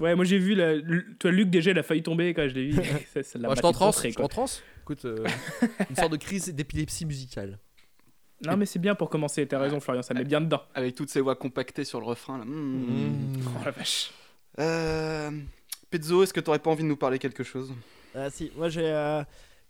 Ouais, 0.00 0.14
moi 0.14 0.24
j'ai 0.24 0.38
vu, 0.38 0.54
la... 0.54 0.74
Toi 1.18 1.30
Luc 1.30 1.48
déjà 1.50 1.70
il 1.70 1.78
a 1.78 1.82
failli 1.82 2.02
tomber 2.02 2.34
quand 2.34 2.46
je 2.48 2.54
l'ai 2.54 2.66
vu. 2.70 2.82
ça, 3.14 3.22
ça 3.22 3.38
l'a 3.38 3.48
Moi, 3.48 3.54
je 3.54 3.60
t'en 3.60 3.70
de 3.70 3.74
trans, 3.74 3.86
contrée, 3.86 4.10
je 4.10 4.16
quoi. 4.16 4.24
t'en 4.24 4.46
trans. 4.46 4.46
Écoute, 4.82 5.04
euh, 5.04 5.24
une 5.90 5.96
sorte 5.96 6.12
de 6.12 6.16
crise 6.16 6.52
d'épilepsie 6.54 7.06
musicale. 7.06 7.58
Non 8.44 8.56
mais 8.58 8.66
c'est 8.66 8.78
bien 8.78 8.94
pour 8.94 9.08
commencer, 9.08 9.46
t'as 9.46 9.58
raison 9.58 9.80
Florian, 9.80 10.02
ça 10.02 10.12
met 10.12 10.24
bien 10.24 10.42
dedans. 10.42 10.62
Avec 10.74 10.94
toutes 10.94 11.08
ces 11.08 11.20
voix 11.22 11.36
compactées 11.36 11.84
sur 11.84 12.00
le 12.00 12.06
refrain. 12.06 12.38
Là. 12.38 12.44
Mm. 12.44 13.36
Oh 13.46 13.64
la 13.64 13.70
vache. 13.70 14.10
Euh, 14.58 15.30
Pezzo, 15.90 16.22
est-ce 16.22 16.34
que 16.34 16.40
t'aurais 16.40 16.58
pas 16.58 16.70
envie 16.70 16.82
de 16.82 16.88
nous 16.88 16.96
parler 16.96 17.18
quelque 17.18 17.42
chose? 17.44 17.72
Ah 18.14 18.28
si, 18.30 18.52
moi 18.56 18.68
j'ai 18.68 18.86
euh, 18.88 19.22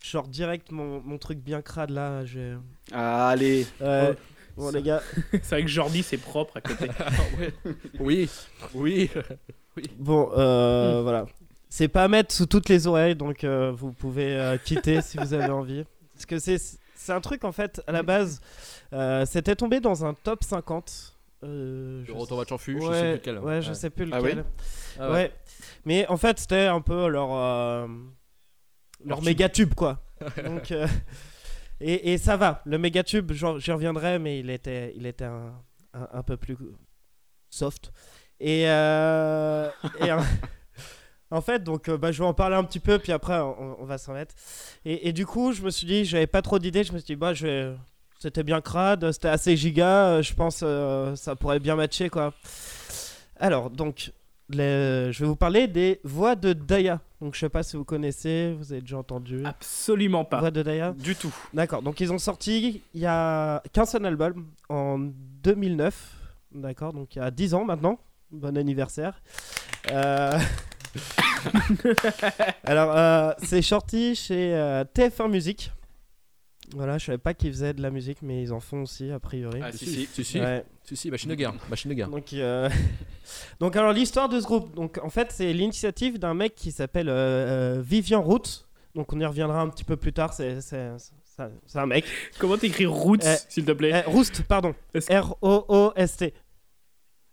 genre 0.03 0.27
direct 0.27 0.73
mon, 0.73 1.01
mon 1.03 1.19
truc 1.19 1.39
bien 1.39 1.63
crade 1.63 1.91
là. 1.91 2.25
J'ai. 2.25 2.55
Ah, 2.93 3.29
Allez, 3.29 3.67
Ouais. 3.81 4.11
Oh, 4.59 4.63
bon 4.63 4.71
les 4.73 4.83
gars, 4.83 5.03
C'est 5.33 5.51
vrai 5.51 5.63
que 5.63 5.69
Jordi 5.69 6.03
c'est 6.03 6.17
propre 6.19 6.57
à 6.57 6.61
côté. 6.61 6.89
Oui, 8.01 8.29
oui. 8.75 9.11
Bon 9.99 10.31
euh, 10.37 11.01
voilà. 11.03 11.27
C'est 11.69 11.89
pas 11.89 12.05
à 12.05 12.09
mettre 12.09 12.33
sous 12.35 12.47
toutes 12.47 12.69
les 12.69 12.87
oreilles, 12.87 13.17
donc 13.17 13.45
euh, 13.45 13.73
vous 13.73 13.93
pouvez 13.93 14.35
euh, 14.37 14.57
quitter 14.57 15.03
si 15.03 15.19
vous 15.19 15.35
avez 15.35 15.51
envie. 15.53 15.85
Parce 16.15 16.27
que 16.27 16.39
c'est 16.39 16.59
c'est 16.95 17.13
un 17.13 17.21
truc 17.21 17.45
en 17.45 17.53
fait 17.53 17.83
à 17.87 17.93
la 17.93 18.03
base, 18.03 18.41
euh, 18.93 19.25
c'était 19.27 19.55
tombé 19.57 19.81
dans 19.81 20.05
un 20.05 20.15
top 20.15 20.43
50. 20.45 21.13
Euh, 21.45 22.03
je 22.07 22.13
Le 22.13 22.19
retour 22.19 22.39
match 22.39 22.51
en 22.51 22.59
fût, 22.59 22.81
ouais, 22.81 22.81
je 22.81 22.93
sais 22.93 23.03
plus 23.03 23.13
lequel. 23.13 23.39
Ouais, 23.41 23.63
je 23.63 23.73
sais 23.75 23.91
plus 23.91 24.09
Ah 24.13 24.19
lequel. 24.21 24.39
oui 24.39 24.45
Ah 24.99 25.09
ouais. 25.09 25.13
ouais. 25.15 25.33
Mais 25.85 26.07
en 26.09 26.17
fait, 26.17 26.39
c'était 26.39 26.65
un 26.67 26.81
peu 26.81 27.09
leur 27.09 27.29
euh, 27.35 27.87
leur 29.05 29.23
méga 29.23 29.49
tube 29.49 29.75
quoi. 29.75 30.01
Donc 30.45 30.73
euh, 30.73 30.87
et, 31.81 32.13
et 32.15 32.19
ça 32.19 32.39
va. 32.39 32.63
Le 32.65 32.79
méga 32.79 33.05
tube, 33.05 33.33
j'y 33.33 33.71
reviendrai, 33.73 34.19
mais 34.19 34.39
il 34.41 34.49
était 34.49 34.95
il 34.97 35.05
était 35.05 35.27
un, 35.27 35.53
un, 35.93 36.09
un 36.15 36.23
peu 36.23 36.39
plus 36.39 36.57
soft. 37.51 37.93
Et, 38.41 38.65
euh, 38.69 39.69
et 40.01 40.13
en, 40.13 40.19
en 41.31 41.41
fait, 41.41 41.63
donc 41.65 41.89
euh, 41.89 41.97
bah, 41.97 42.13
je 42.13 42.19
vais 42.23 42.29
en 42.29 42.35
parler 42.35 42.57
un 42.57 42.65
petit 42.65 42.81
peu, 42.81 42.99
puis 42.99 43.13
après 43.13 43.39
on, 43.39 43.81
on 43.81 43.85
va 43.85 43.99
s'en 43.99 44.13
mettre. 44.13 44.35
Et, 44.85 45.09
et 45.09 45.13
du 45.13 45.25
coup, 45.27 45.53
je 45.53 45.63
me 45.63 45.71
suis 45.71 45.87
dit, 45.87 46.05
j'avais 46.05 46.27
pas 46.27 46.43
trop 46.43 46.59
d'idées. 46.59 46.85
Je 46.85 46.93
me 46.93 46.99
suis 46.99 47.07
dit, 47.07 47.17
bah 47.17 47.35
je 47.35 47.47
vais 47.47 47.73
c'était 48.19 48.43
bien 48.43 48.61
crade, 48.63 49.13
c'était 49.13 49.29
assez 49.29 49.57
giga, 49.59 50.07
euh, 50.07 50.23
je 50.23 50.33
pense 50.35 50.61
euh, 50.63 51.15
ça 51.17 51.37
pourrait 51.37 51.61
bien 51.61 51.77
matcher 51.77 52.09
quoi. 52.09 52.33
Alors 53.39 53.69
donc 53.71 54.11
les- 54.49 55.13
je 55.13 55.21
vais 55.21 55.27
vous 55.27 55.37
parler 55.37 55.67
des 55.69 56.01
voix 56.03 56.35
de 56.35 56.53
Daya. 56.55 57.01
Donc 57.21 57.35
je 57.35 57.41
sais 57.41 57.49
pas 57.49 57.63
si 57.63 57.77
vous 57.77 57.85
connaissez, 57.85 58.55
vous 58.59 58.73
avez 58.73 58.81
déjà 58.81 58.99
entendu. 58.99 59.43
Absolument 59.45 60.25
pas. 60.25 60.39
Voix 60.41 60.51
de 60.51 60.63
Daya. 60.63 60.93
du 60.93 61.15
tout. 61.15 61.35
D'accord. 61.53 61.83
Donc 61.83 62.01
ils 62.01 62.13
ont 62.13 62.19
sorti 62.19 62.83
il 62.95 63.01
y 63.01 63.07
a 63.07 63.63
qu'un 63.73 63.85
seul 63.87 64.05
album 64.07 64.47
en 64.69 64.99
2009. 64.99 65.95
D'accord. 66.53 66.93
Donc 66.95 67.17
il 67.17 67.19
y 67.19 67.23
a 67.23 67.31
10 67.31 67.53
ans 67.55 67.65
maintenant. 67.65 67.99
Bon 68.31 68.57
anniversaire. 68.57 69.23
Euh, 69.93 70.39
Alors 72.65 72.97
euh, 72.97 73.33
c'est 73.43 73.63
sorti 73.63 74.15
chez 74.15 74.55
euh, 74.55 74.85
TF1 74.95 75.31
Musique. 75.31 75.73
Voilà, 76.75 76.99
je 76.99 77.05
savais 77.07 77.19
pas 77.19 77.33
qu'ils 77.33 77.53
faisaient 77.53 77.75
de 77.75 77.81
la 77.81 77.91
musique, 77.91 78.19
mais 78.23 78.43
ils 78.43 78.53
en 78.53 78.59
font 78.59 78.83
aussi 78.83 79.13
a 79.13 79.21
priori. 79.21 79.61
Ah, 79.63 79.71
si, 79.71 79.87
si. 79.87 80.09
Si, 80.13 80.25
si, 80.25 80.41
Ouais. 80.41 80.65
si, 80.83 80.97
si, 80.97 81.11
machine 81.13 81.31
de 81.31 81.37
guerre, 81.37 81.55
machine 81.71 81.89
de 81.91 81.95
guerre. 81.95 82.09
Donc, 82.09 82.33
euh, 82.33 82.69
donc 83.61 83.77
alors 83.77 83.93
l'histoire 83.93 84.29
de 84.29 84.41
ce 84.41 84.45
groupe, 84.45 84.75
donc 84.75 84.99
en 85.03 85.09
fait 85.11 85.31
c'est 85.31 85.53
l'initiative 85.53 86.19
d'un 86.19 86.35
mec 86.35 86.57
qui 86.57 86.73
s'appelle 86.73 87.09
euh, 87.09 87.77
euh, 87.79 87.83
Vivian 87.85 88.21
Root. 88.21 88.43
Donc 88.97 89.13
on 89.13 89.21
y 89.21 89.25
reviendra 89.27 89.61
un 89.61 89.69
petit 89.69 89.85
peu 89.85 89.97
plus 89.97 90.13
tard. 90.13 90.33
C'est 90.33 90.61
c'est- 90.61 90.91
c'est- 90.99 91.43
c'est 91.67 91.79
un 91.79 91.87
mec. 91.87 92.05
Comment 92.41 92.57
t'écris 92.59 92.87
Roots 92.87 93.21
Eh, 93.25 93.37
s'il 93.49 93.65
te 93.65 93.73
plaît? 93.73 94.03
Eh, 94.05 94.11
Roost, 94.11 94.43
pardon. 94.43 94.75
Est-ce- 94.95 95.13
R 95.13 95.37
O 95.43 95.65
O 95.69 95.93
S 95.95 96.17
T. 96.17 96.35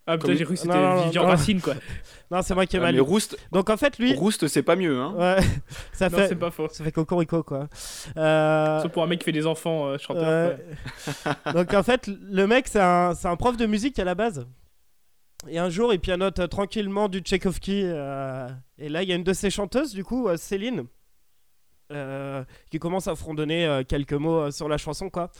Ah 0.05 0.17
putain 0.17 0.27
comme- 0.29 0.37
j'ai 0.37 0.43
cru 0.45 0.53
que 0.55 0.59
c'était 0.59 0.73
non, 0.73 0.95
non, 0.97 1.03
Vivian 1.05 1.23
non. 1.23 1.29
Racine 1.29 1.61
quoi. 1.61 1.75
Non, 2.31 2.41
c'est 2.41 2.55
moi 2.55 2.65
qui 2.65 2.75
ai 2.75 2.79
Ah, 2.79 2.83
mal. 2.83 2.91
mais 2.93 2.97
lu. 2.97 3.01
Roust, 3.01 3.37
Donc 3.51 3.69
en 3.69 3.77
fait 3.77 3.97
lui, 3.99 4.13
Roust 4.15 4.47
c'est 4.47 4.63
pas 4.63 4.75
mieux. 4.75 4.99
Hein. 4.99 5.13
ouais, 5.15 5.37
ça 5.93 6.09
Non 6.09 6.17
fait 6.17 6.27
c'est 6.29 6.35
pas 6.35 6.49
faux. 6.51 6.67
ça 6.71 6.83
fait 6.83 6.91
cocorico 6.91 7.43
quoi. 7.43 7.67
Euh, 8.17 8.81
Sauf 8.81 8.91
pour 8.91 9.03
un 9.03 9.07
mec 9.07 9.19
qui 9.19 9.25
fait 9.25 9.31
des 9.31 9.45
enfants 9.45 9.85
euh, 9.87 9.97
chanteurs. 9.99 10.57
Ouais. 10.57 10.65
ouais. 11.45 11.53
Donc 11.53 11.73
en 11.73 11.83
fait, 11.83 12.07
le 12.07 12.47
mec, 12.47 12.67
c'est 12.67 12.81
un, 12.81 13.13
c'est 13.13 13.27
un 13.27 13.35
prof 13.35 13.55
de 13.55 13.65
musique 13.67 13.99
à 13.99 14.03
la 14.03 14.15
base. 14.15 14.47
Et 15.47 15.59
un 15.59 15.69
jour, 15.69 15.93
il 15.93 15.99
pianote 15.99 16.39
euh, 16.39 16.47
tranquillement 16.47 17.07
du 17.07 17.19
Tchaïkovski. 17.19 17.81
euh, 17.85 18.47
et 18.79 18.89
là, 18.89 19.03
il 19.03 19.09
y 19.09 19.11
a 19.11 19.15
une 19.15 19.23
de 19.25 19.33
ses 19.33 19.49
chanteuses, 19.51 19.93
du 19.93 20.03
coup, 20.03 20.27
euh, 20.27 20.37
Céline, 20.37 20.85
euh, 21.91 22.43
qui 22.71 22.79
commence 22.79 23.07
à 23.07 23.15
fredonner 23.15 23.65
euh, 23.67 23.83
quelques 23.83 24.13
mots 24.13 24.39
euh, 24.43 24.51
sur 24.51 24.67
la 24.69 24.77
chanson, 24.77 25.09
quoi. 25.09 25.31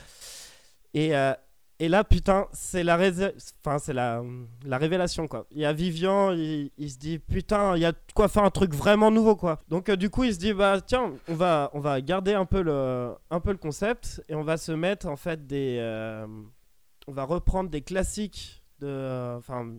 Et, 0.94 1.16
euh, 1.16 1.34
et 1.80 1.90
là, 1.90 2.04
putain, 2.04 2.48
c'est 2.54 2.84
la, 2.84 3.02
révélation, 4.72 5.28
quoi. 5.28 5.48
Il 5.52 5.60
y 5.60 5.66
a 5.66 5.74
Vivian, 5.74 6.32
il, 6.32 6.72
se 6.90 6.98
dit, 6.98 7.20
putain, 7.20 7.76
il 7.76 7.82
y 7.82 7.86
a 7.86 7.94
quoi 8.14 8.28
faire 8.28 8.44
un 8.44 8.52
truc 8.52 8.74
vraiment 8.74 9.10
nouveau, 9.12 9.36
quoi. 9.36 9.60
Donc, 9.70 9.90
euh, 9.90 9.96
du 9.96 10.10
coup, 10.10 10.24
il 10.24 10.34
se 10.34 10.40
dit, 10.40 10.54
bah, 10.54 10.80
tiens, 10.86 11.14
on 11.28 11.36
va, 11.36 11.72
on 11.74 11.80
va 11.80 12.00
garder 12.02 12.34
un 12.34 12.46
peu, 12.46 12.62
le, 12.62 13.14
un 13.32 13.40
peu 13.40 13.52
le 13.52 13.58
concept 13.58 14.24
et 14.30 14.36
on 14.36 14.44
va 14.44 14.58
se 14.58 14.72
mettre, 14.72 15.08
en 15.08 15.16
fait, 15.16 15.48
des. 15.48 15.78
euh, 15.80 16.28
on 17.08 17.12
va 17.12 17.24
reprendre 17.24 17.70
des 17.70 17.82
classiques, 17.82 18.64
de, 18.80 19.36
enfin, 19.38 19.74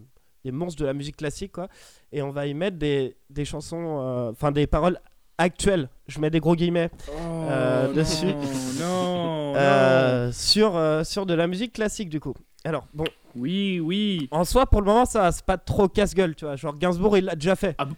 des 0.44 0.52
monstres 0.52 0.80
de 0.80 0.86
la 0.86 0.94
musique 0.94 1.16
classique, 1.16 1.52
quoi. 1.52 1.68
Et 2.12 2.22
on 2.22 2.30
va 2.30 2.46
y 2.46 2.54
mettre 2.54 2.76
des, 2.76 3.16
des 3.30 3.44
chansons, 3.44 4.00
euh, 4.00 4.30
enfin, 4.32 4.52
des 4.52 4.66
paroles 4.66 4.98
actuelles. 5.38 5.88
Je 6.06 6.18
mets 6.20 6.30
des 6.30 6.40
gros 6.40 6.54
guillemets. 6.54 6.90
Euh, 7.10 7.86
Oh, 7.90 7.92
dessus. 7.92 8.26
Non, 8.26 8.34
non. 8.80 9.34
Euh, 9.56 10.32
sur, 10.32 10.74
euh, 10.76 11.04
sur 11.04 11.26
de 11.26 11.34
la 11.34 11.46
musique 11.46 11.74
classique 11.74 12.08
du 12.08 12.18
coup. 12.18 12.34
Alors 12.64 12.86
bon, 12.92 13.04
Oui, 13.36 13.78
oui. 13.78 14.26
En 14.32 14.44
soi, 14.44 14.66
pour 14.66 14.80
le 14.80 14.86
moment, 14.86 15.04
ça 15.04 15.30
c'est 15.30 15.44
pas 15.44 15.58
trop 15.58 15.86
casse-gueule, 15.86 16.34
tu 16.34 16.44
vois. 16.44 16.56
Genre 16.56 16.76
Gainsbourg, 16.76 17.16
il 17.16 17.26
l'a 17.26 17.36
déjà 17.36 17.54
fait. 17.54 17.76
Ah 17.78 17.84
bon 17.84 17.94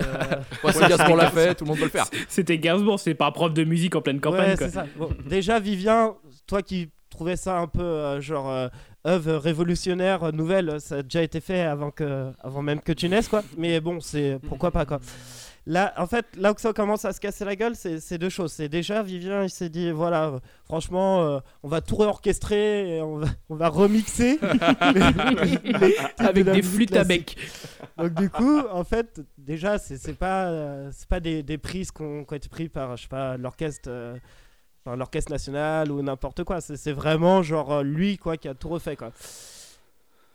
Euh, 0.00 0.04
Ouais, 0.64 0.88
Gainsbourg 0.88 1.16
l'a 1.16 1.30
fait, 1.30 1.54
tout 1.54 1.64
le 1.64 1.68
monde 1.68 1.78
peut 1.78 1.84
le 1.84 1.90
faire. 1.90 2.06
C'était 2.28 2.58
Gainsbourg, 2.58 2.98
c'est 2.98 3.14
pas 3.14 3.26
un 3.26 3.30
prof 3.30 3.54
de 3.54 3.62
musique 3.62 3.94
en 3.94 4.00
pleine 4.00 4.20
campagne. 4.20 4.50
ouais, 4.50 4.56
quoi. 4.56 4.66
c'est 4.66 4.72
ça. 4.74 4.86
Bon, 4.96 5.10
déjà, 5.26 5.60
Vivien, 5.60 6.14
toi 6.48 6.62
qui 6.62 6.90
trouvais 7.10 7.36
ça 7.36 7.58
un 7.58 7.66
peu 7.68 7.82
euh, 7.82 8.20
genre 8.20 8.50
euh, 8.50 8.68
œuvre 9.06 9.36
révolutionnaire, 9.36 10.24
euh, 10.24 10.32
nouvelle, 10.32 10.80
ça 10.80 10.96
a 10.96 11.02
déjà 11.02 11.22
été 11.22 11.40
fait 11.40 11.60
avant, 11.60 11.90
que, 11.90 12.32
avant 12.42 12.62
même 12.62 12.80
que 12.80 12.92
tu 12.92 13.08
naisses, 13.08 13.28
quoi. 13.28 13.42
Mais 13.56 13.80
bon, 13.80 14.00
c'est 14.00 14.38
pourquoi 14.48 14.70
pas, 14.72 14.84
quoi. 14.84 15.00
Là, 15.68 15.92
en 15.96 16.06
fait, 16.06 16.24
là 16.36 16.52
où 16.52 16.54
ça 16.58 16.72
commence 16.72 17.04
à 17.04 17.12
se 17.12 17.18
casser 17.18 17.44
la 17.44 17.56
gueule, 17.56 17.74
c'est 17.74 17.98
c'est 17.98 18.18
deux 18.18 18.28
choses. 18.28 18.52
C'est 18.52 18.68
déjà, 18.68 19.02
Vivien, 19.02 19.42
il 19.42 19.50
s'est 19.50 19.68
dit, 19.68 19.90
voilà, 19.90 20.26
euh, 20.26 20.38
franchement, 20.64 21.22
euh, 21.24 21.40
on 21.64 21.68
va 21.68 21.80
tout 21.80 21.96
réorchestrer, 21.96 22.98
et 22.98 23.02
on 23.02 23.16
va, 23.18 23.26
on 23.50 23.56
va 23.56 23.68
remixer. 23.68 24.38
les- 24.94 25.96
Avec 26.18 26.44
de 26.46 26.52
des 26.52 26.62
flûtes 26.62 26.94
à 26.96 27.02
bec. 27.04 27.36
Donc 27.98 28.14
du 28.14 28.30
coup, 28.30 28.60
en 28.70 28.84
fait, 28.84 29.20
déjà, 29.38 29.78
c'est 29.78 29.96
c'est 29.96 30.14
pas, 30.14 30.46
euh, 30.46 30.90
c'est 30.92 31.08
pas 31.08 31.18
des, 31.20 31.42
des 31.42 31.58
prises 31.58 31.90
qu'on 31.90 32.24
qui 32.24 32.32
ont 32.32 32.36
été 32.36 32.48
prises 32.48 32.68
par, 32.68 32.96
je 32.96 33.02
sais 33.02 33.08
pas, 33.08 33.36
l'orchestre, 33.36 33.88
euh, 33.90 34.16
enfin, 34.84 34.96
l'orchestre 34.96 35.32
national 35.32 35.90
ou 35.90 36.00
n'importe 36.00 36.44
quoi. 36.44 36.60
C'est 36.60 36.76
c'est 36.76 36.92
vraiment 36.92 37.42
genre 37.42 37.82
lui 37.82 38.18
quoi 38.18 38.36
qui 38.36 38.46
a 38.48 38.54
tout 38.54 38.68
refait 38.68 38.94
quoi. 38.96 39.10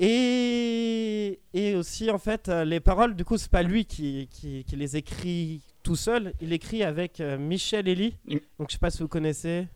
Et, 0.04 1.40
et 1.54 1.76
aussi 1.76 2.10
en 2.10 2.18
fait, 2.18 2.50
euh, 2.50 2.66
les 2.66 2.80
paroles, 2.80 3.16
du 3.16 3.24
coup, 3.24 3.38
c'est 3.38 3.52
pas 3.52 3.62
lui 3.62 3.86
qui, 3.86 4.28
qui, 4.32 4.64
qui 4.64 4.76
les 4.76 4.98
écrit 4.98 5.62
tout 5.84 5.96
seul. 5.96 6.34
Il 6.42 6.52
écrit 6.54 6.84
avec 6.84 7.20
euh, 7.20 7.38
Michel 7.38 7.88
Elie. 7.88 8.16
Donc 8.58 8.70
je 8.70 8.74
sais 8.74 8.80
pas 8.80 8.90
si 8.90 9.04
vous 9.04 9.08
connaissez. 9.08 9.68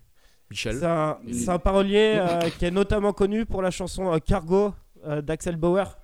Michel. 0.49 0.77
C'est 0.79 0.85
un, 0.85 1.17
c'est 1.31 1.49
un 1.49 1.59
parolier 1.59 2.15
euh, 2.19 2.49
qui 2.57 2.65
est 2.65 2.71
notamment 2.71 3.13
connu 3.13 3.45
pour 3.45 3.61
la 3.61 3.69
chanson 3.71 4.13
euh, 4.13 4.17
Cargo 4.19 4.73
euh, 5.05 5.21
d'Axel 5.21 5.57
Bauer. 5.57 5.95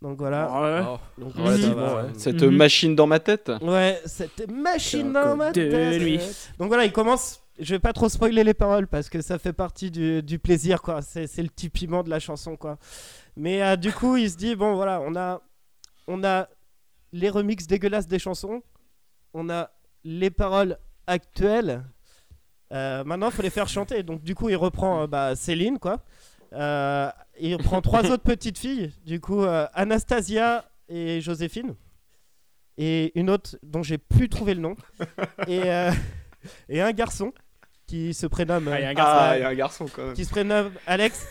Donc 0.00 0.18
voilà. 0.18 0.50
Ouais. 0.60 0.84
Oh, 0.88 1.20
Donc, 1.20 1.34
relativement, 1.36 1.88
ça 1.88 1.94
va. 1.94 2.02
ouais. 2.04 2.10
Cette 2.16 2.42
machine 2.42 2.96
dans 2.96 3.06
ma 3.06 3.20
tête. 3.20 3.52
Ouais, 3.60 4.00
cette 4.06 4.50
machine 4.50 5.12
dans 5.12 5.36
ma 5.36 5.52
tête. 5.52 6.50
Donc 6.58 6.66
voilà, 6.68 6.84
il 6.84 6.90
commence. 6.92 7.41
Je 7.58 7.74
vais 7.74 7.78
pas 7.78 7.92
trop 7.92 8.08
spoiler 8.08 8.44
les 8.44 8.54
paroles 8.54 8.86
parce 8.86 9.10
que 9.10 9.20
ça 9.20 9.38
fait 9.38 9.52
partie 9.52 9.90
du, 9.90 10.38
plaisir, 10.38 10.80
quoi. 10.80 11.02
C'est 11.02 11.36
le 11.38 11.48
petit 11.48 11.68
piment 11.68 12.02
de 12.02 12.10
la 12.10 12.18
chanson, 12.18 12.56
quoi. 12.56 12.78
Mais 13.36 13.62
euh, 13.62 13.76
du 13.76 13.92
coup, 13.92 14.16
il 14.16 14.30
se 14.30 14.36
dit 14.36 14.54
bon, 14.54 14.74
voilà, 14.74 15.00
on 15.02 15.14
a, 15.16 15.42
on 16.06 16.24
a 16.24 16.48
les 17.12 17.28
remixes 17.28 17.66
dégueulasses 17.66 18.06
des 18.06 18.18
chansons, 18.18 18.62
on 19.34 19.50
a 19.50 19.70
les 20.04 20.30
paroles 20.30 20.78
actuelles. 21.06 21.84
Euh, 22.72 23.04
maintenant, 23.04 23.28
il 23.28 23.32
faut 23.32 23.42
les 23.42 23.50
faire 23.50 23.68
chanter. 23.68 24.02
Donc, 24.02 24.22
du 24.22 24.34
coup, 24.34 24.48
il 24.48 24.56
reprend 24.56 25.02
euh, 25.02 25.06
bah, 25.06 25.36
Céline, 25.36 25.78
quoi. 25.78 26.02
Il 27.38 27.54
reprend 27.56 27.82
trois 27.82 28.10
autres 28.10 28.22
petites 28.22 28.58
filles. 28.58 28.92
Du 29.04 29.20
coup, 29.20 29.42
Anastasia 29.74 30.64
et 30.88 31.20
Joséphine. 31.20 31.74
Et 32.78 33.18
une 33.18 33.28
autre 33.28 33.58
dont 33.62 33.82
j'ai 33.82 33.98
plus 33.98 34.30
trouvé 34.30 34.54
le 34.54 34.60
nom. 34.60 34.76
et, 35.48 35.62
et 36.68 36.80
un 36.80 36.92
garçon 36.92 37.32
qui 37.86 38.14
se 38.14 38.26
prénomme. 38.26 38.68
Ah, 38.68 38.78
il 38.80 38.82
y 38.82 38.86
a 38.86 38.90
un 38.90 38.94
garçon. 38.94 39.16
Ah, 39.20 39.38
il 39.38 39.40
y 39.40 39.44
a 39.44 39.48
un 39.48 39.54
garçon 39.54 39.86
quand 39.94 40.04
même. 40.06 40.14
qui 40.14 40.24
se 40.24 40.30
prénomme 40.30 40.72
Alex. 40.86 41.26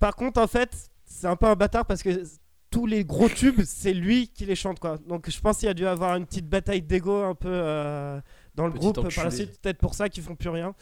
Par 0.00 0.16
contre, 0.16 0.40
en 0.40 0.46
fait, 0.46 0.70
c'est 1.06 1.26
un 1.26 1.36
peu 1.36 1.46
un 1.46 1.54
bâtard 1.54 1.86
parce 1.86 2.02
que 2.02 2.22
tous 2.70 2.86
les 2.86 3.04
gros 3.04 3.28
tubes, 3.28 3.62
c'est 3.64 3.94
lui 3.94 4.28
qui 4.28 4.44
les 4.46 4.56
chante, 4.56 4.80
quoi. 4.80 4.98
Donc, 5.06 5.30
je 5.30 5.40
pense 5.40 5.58
qu'il 5.58 5.66
y 5.66 5.70
a 5.70 5.74
dû 5.74 5.86
avoir 5.86 6.16
une 6.16 6.26
petite 6.26 6.48
bataille 6.48 6.82
d'ego 6.82 7.22
un 7.22 7.34
peu 7.36 7.48
euh, 7.48 8.20
dans 8.56 8.66
le 8.66 8.72
Petit 8.72 8.80
groupe 8.80 9.14
par 9.14 9.24
la 9.24 9.30
suite. 9.30 9.60
Peut-être 9.60 9.78
pour 9.78 9.94
ça 9.94 10.08
qu'ils 10.08 10.24
font 10.24 10.34
plus 10.34 10.48
rien. 10.48 10.74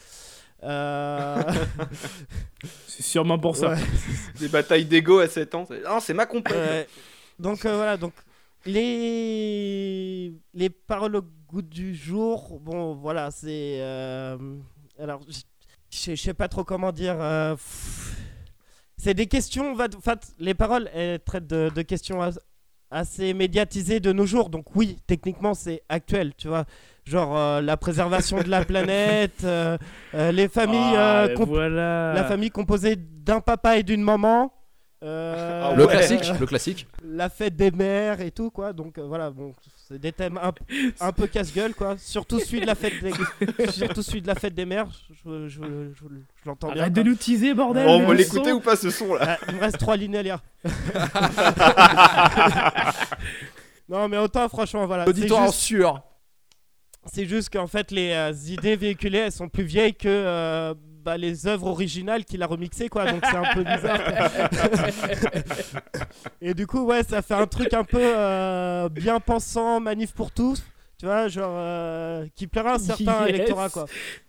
Euh, 0.63 1.41
C'est 2.87 3.03
sûrement 3.03 3.37
pour 3.37 3.55
ça. 3.55 3.69
ouais. 3.73 3.79
Des 4.39 4.47
batailles 4.47 4.85
d'ego 4.85 5.19
à 5.19 5.27
7 5.27 5.53
ans. 5.55 5.65
c'est- 5.67 5.83
Non, 5.83 5.99
c'est 5.99 6.13
ma 6.13 6.25
compagne. 6.25 6.53
Euh, 6.57 6.83
donc 7.39 7.65
euh, 7.65 7.75
voilà, 7.75 7.97
donc 7.97 8.13
les 8.65 10.33
les 10.53 10.69
paroles 10.69 11.21
goût 11.53 11.61
du 11.61 11.93
jour, 11.95 12.59
bon 12.59 12.93
voilà, 12.95 13.29
c'est 13.31 13.77
euh, 13.81 14.37
alors 14.99 15.21
je 15.91 16.15
sais 16.15 16.33
pas 16.33 16.47
trop 16.47 16.63
comment 16.63 16.91
dire. 16.91 17.15
euh, 17.19 17.55
c'est 18.97 19.13
des 19.13 19.27
questions, 19.27 19.71
on 19.71 19.75
va- 19.75 19.87
en 19.95 20.01
fait, 20.01 20.33
les 20.39 20.53
paroles 20.53 20.89
elles 20.93 21.19
traitent 21.19 21.47
de, 21.47 21.69
de 21.75 21.81
questions 21.81 22.21
as- 22.21 22.39
assez 22.89 23.33
médiatisées 23.33 23.99
de 23.99 24.11
nos 24.11 24.25
jours, 24.25 24.49
donc 24.49 24.75
oui, 24.75 24.97
techniquement 25.07 25.53
c'est 25.53 25.81
actuel, 25.89 26.33
tu 26.37 26.47
vois, 26.47 26.65
genre 27.05 27.35
euh, 27.37 27.61
la 27.61 27.75
préservation 27.77 28.37
de 28.41 28.49
la 28.49 28.63
planète, 28.71 29.43
euh, 29.43 29.77
euh, 30.13 30.31
les 30.31 30.47
familles, 30.47 30.95
Ah, 30.95 31.25
euh, 31.25 31.35
voilà. 31.45 32.13
la 32.13 32.23
famille 32.23 32.51
composée 32.51 32.95
d'un 32.95 33.41
papa 33.41 33.77
et 33.77 33.83
d'une 33.83 34.01
maman. 34.03 34.53
euh, 35.03 35.75
Le 35.75 35.85
ouais. 35.85 35.91
classique, 35.91 36.23
le 36.39 36.45
classique. 36.45 36.87
la 37.03 37.29
fête 37.29 37.55
des 37.55 37.71
mères 37.71 38.21
et 38.21 38.31
tout 38.31 38.51
quoi 38.51 38.71
donc 38.73 38.97
euh, 38.97 39.03
voilà 39.05 39.29
bon 39.31 39.51
c'est 39.93 39.99
des 39.99 40.11
thèmes 40.11 40.39
un, 40.41 40.51
un 40.99 41.11
peu 41.11 41.27
casse-gueule 41.27 41.73
quoi 41.75 41.95
surtout 41.99 42.39
celui 42.39 42.61
de 42.61 42.65
la 42.65 42.73
fête 42.75 42.93
des 43.03 43.13
surtout 43.71 44.01
celui 44.01 44.21
de 44.23 44.27
la 44.27 44.33
fête 44.35 44.55
des 44.55 44.65
mères 44.65 44.87
je, 45.23 45.47
je, 45.47 45.49
je, 45.49 45.61
je- 45.93 46.05
je 46.43 46.49
l'entends 46.49 46.71
bien 46.71 46.81
Arrête 46.81 46.93
de 46.93 47.03
nous 47.03 47.13
teaser, 47.15 47.53
bordel. 47.53 47.87
on 47.87 47.99
le 47.99 48.05
va 48.07 48.13
l'écouter 48.15 48.49
son. 48.49 48.55
ou 48.55 48.59
pas 48.59 48.75
ce 48.75 48.89
son 48.89 49.13
là 49.13 49.37
Ah, 49.41 49.45
il 49.49 49.55
me 49.55 49.59
reste 49.61 49.77
trois 49.77 49.95
lignes 49.95 50.15
à 50.17 50.23
lire 50.23 50.39
non 53.89 54.07
mais 54.07 54.17
autant 54.17 54.47
franchement 54.49 54.85
voilà 54.85 55.03
c'est 55.05 55.09
Auditoire 55.11 55.41
en 55.43 55.47
juste, 55.47 55.59
sueur. 55.59 56.01
c'est 57.05 57.25
juste 57.25 57.49
qu'en 57.51 57.67
fait 57.67 57.91
les 57.91 58.11
euh, 58.11 58.33
idées 58.47 58.75
véhiculées 58.75 59.19
elles 59.19 59.31
sont 59.31 59.49
plus 59.49 59.63
vieilles 59.63 59.93
que 59.95 60.07
euh, 60.07 60.73
bah, 61.03 61.17
les 61.17 61.47
œuvres 61.47 61.67
originales 61.67 62.25
qu'il 62.25 62.41
a 62.43 62.47
remixées 62.47 62.89
quoi 62.89 63.11
donc 63.11 63.23
c'est 63.29 63.37
un 63.37 63.53
peu 63.53 63.63
bizarre 63.63 63.99
Et 66.41 66.53
du 66.53 66.67
coup, 66.67 66.83
ouais, 66.85 67.03
ça 67.03 67.21
fait 67.21 67.33
un 67.33 67.47
truc 67.47 67.73
un 67.73 67.83
peu 67.83 67.99
euh, 68.01 68.89
bien 68.89 69.19
pensant, 69.19 69.79
manif 69.79 70.13
pour 70.13 70.31
tous. 70.31 70.63
Tu 70.99 71.05
vois, 71.05 71.27
genre 71.27 71.53
euh, 71.55 72.27
qui 72.35 72.47
plaira 72.47 72.71
à 72.71 72.75
un 72.75 72.79
certain 72.79 73.25
Yes. 73.25 73.29
électorat, 73.35 73.69
quoi. 73.69 73.85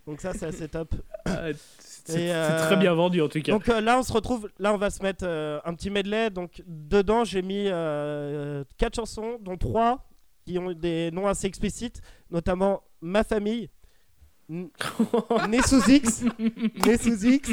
Donc, 0.07 0.21
ça, 0.21 0.33
c'est 0.33 0.45
assez 0.47 0.67
top. 0.67 0.93
Ah, 1.25 1.47
C'est 1.79 2.31
euh, 2.33 2.65
très 2.67 2.77
bien 2.77 2.93
vendu 2.93 3.21
en 3.21 3.27
tout 3.29 3.41
cas. 3.41 3.51
Donc 3.51 3.67
euh, 3.69 3.81
là, 3.81 3.99
on 3.99 4.03
se 4.03 4.11
retrouve. 4.13 4.49
Là, 4.59 4.73
on 4.73 4.77
va 4.77 4.89
se 4.89 5.01
mettre 5.03 5.25
euh, 5.27 5.59
un 5.65 5.73
petit 5.73 5.89
medley. 5.89 6.29
Donc, 6.29 6.61
dedans, 6.67 7.23
j'ai 7.23 7.41
mis 7.41 7.65
euh, 7.67 8.63
quatre 8.77 8.95
chansons, 8.95 9.37
dont 9.41 9.57
trois 9.57 10.07
qui 10.45 10.59
ont 10.59 10.71
des 10.73 11.09
noms 11.11 11.27
assez 11.27 11.47
explicites, 11.47 12.01
notamment 12.29 12.83
Ma 13.01 13.23
famille. 13.23 13.69
Né 15.49 15.61
sous 15.67 15.89
X, 15.89 16.23
né 16.85 16.97
sous 16.97 17.25
X 17.25 17.49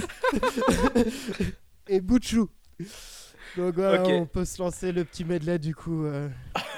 et 1.89 2.01
Bouchou. 2.01 2.49
Donc 3.57 3.75
voilà, 3.77 4.03
on 4.07 4.27
peut 4.27 4.45
se 4.45 4.63
lancer 4.63 4.93
le 4.93 5.05
petit 5.05 5.25
medley 5.25 5.59
du 5.59 5.75
coup. 5.75 6.05
euh. 6.05 6.29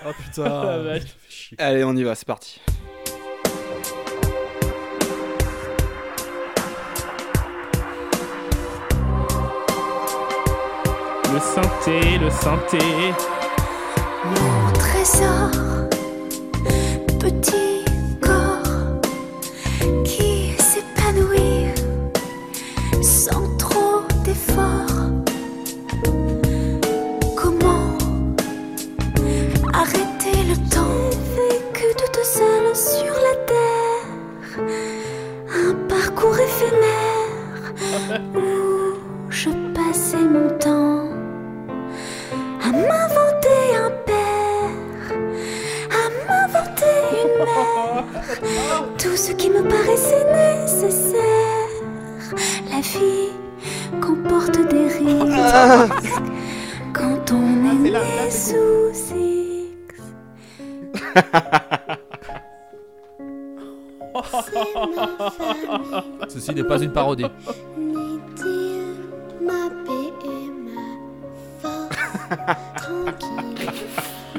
Oh 0.07 0.11
putain. 0.25 0.99
Allez, 1.59 1.85
on 1.85 1.97
y 1.97 2.03
va, 2.05 2.15
c'est 2.15 2.27
parti. 2.27 2.61
Le 11.33 11.41
synthé, 11.41 12.19
le 12.19 12.31
synthé. 12.31 12.79
Mon 14.25 14.73
trésor, 14.73 15.51
Comment 27.37 27.97
arrêter 29.73 30.37
le 30.49 30.57
temps 30.71 31.11
vécu 31.37 31.87
toute 31.97 32.25
seule 32.25 32.75
sur 32.75 33.15
la 33.27 33.35
terre? 33.47 34.07
Un 35.55 35.75
parcours 35.89 36.39
éphémère 36.39 37.73
où 38.35 39.31
je 39.31 39.51
passais 39.75 40.17
mon 40.17 40.49
temps 40.59 41.09
à 42.63 42.69
m'inventer 42.73 43.65
un 43.77 43.91
père, 44.07 45.13
à 45.91 46.05
m'inventer 46.27 46.97
une 47.23 47.37
mère, 47.45 48.05
tout 48.99 49.17
ce 49.17 49.33
qui 49.33 49.51
me 49.51 49.63
paraissait 49.63 50.27
nécessaire. 50.33 51.71
La 52.71 52.81
vie 52.81 53.31
comporte 54.01 54.59
des 54.69 54.89
risques 54.89 56.11
quand 56.93 57.33
on 57.33 57.85
est 57.87 57.91
là, 57.91 58.01
là, 58.01 58.05
né 58.05 58.31
sous 58.31 58.91
X. 59.15 60.03
Ceci 66.29 66.55
n'est 66.55 66.65
pas 66.65 66.79
une 66.83 66.93
parodie. 66.93 67.25
Ma 69.41 69.69
paix 69.85 70.13
et 70.25 70.51
ma 70.65 70.81
force, 71.61 72.31
tranquille, 72.77 73.69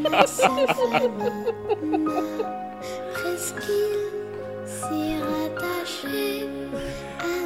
mais 0.02 0.28
sa 0.28 0.50
famille 0.50 1.10
m'a 1.90 2.22
presqu'île 3.14 4.14
si 4.66 4.98
rattachée 5.22 6.50
à 7.20 7.45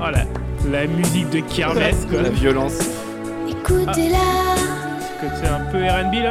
Voilà. 0.00 0.24
La 0.72 0.86
musique 0.86 1.28
de 1.28 1.40
Kermesse, 1.40 2.06
quoi. 2.10 2.22
La 2.22 2.30
violence. 2.30 2.78
Écoutez-la. 3.46 4.54
Que 5.20 5.26
c'est 5.36 5.46
un 5.46 5.60
peu 5.70 5.76
RB 5.76 6.22
là? 6.22 6.30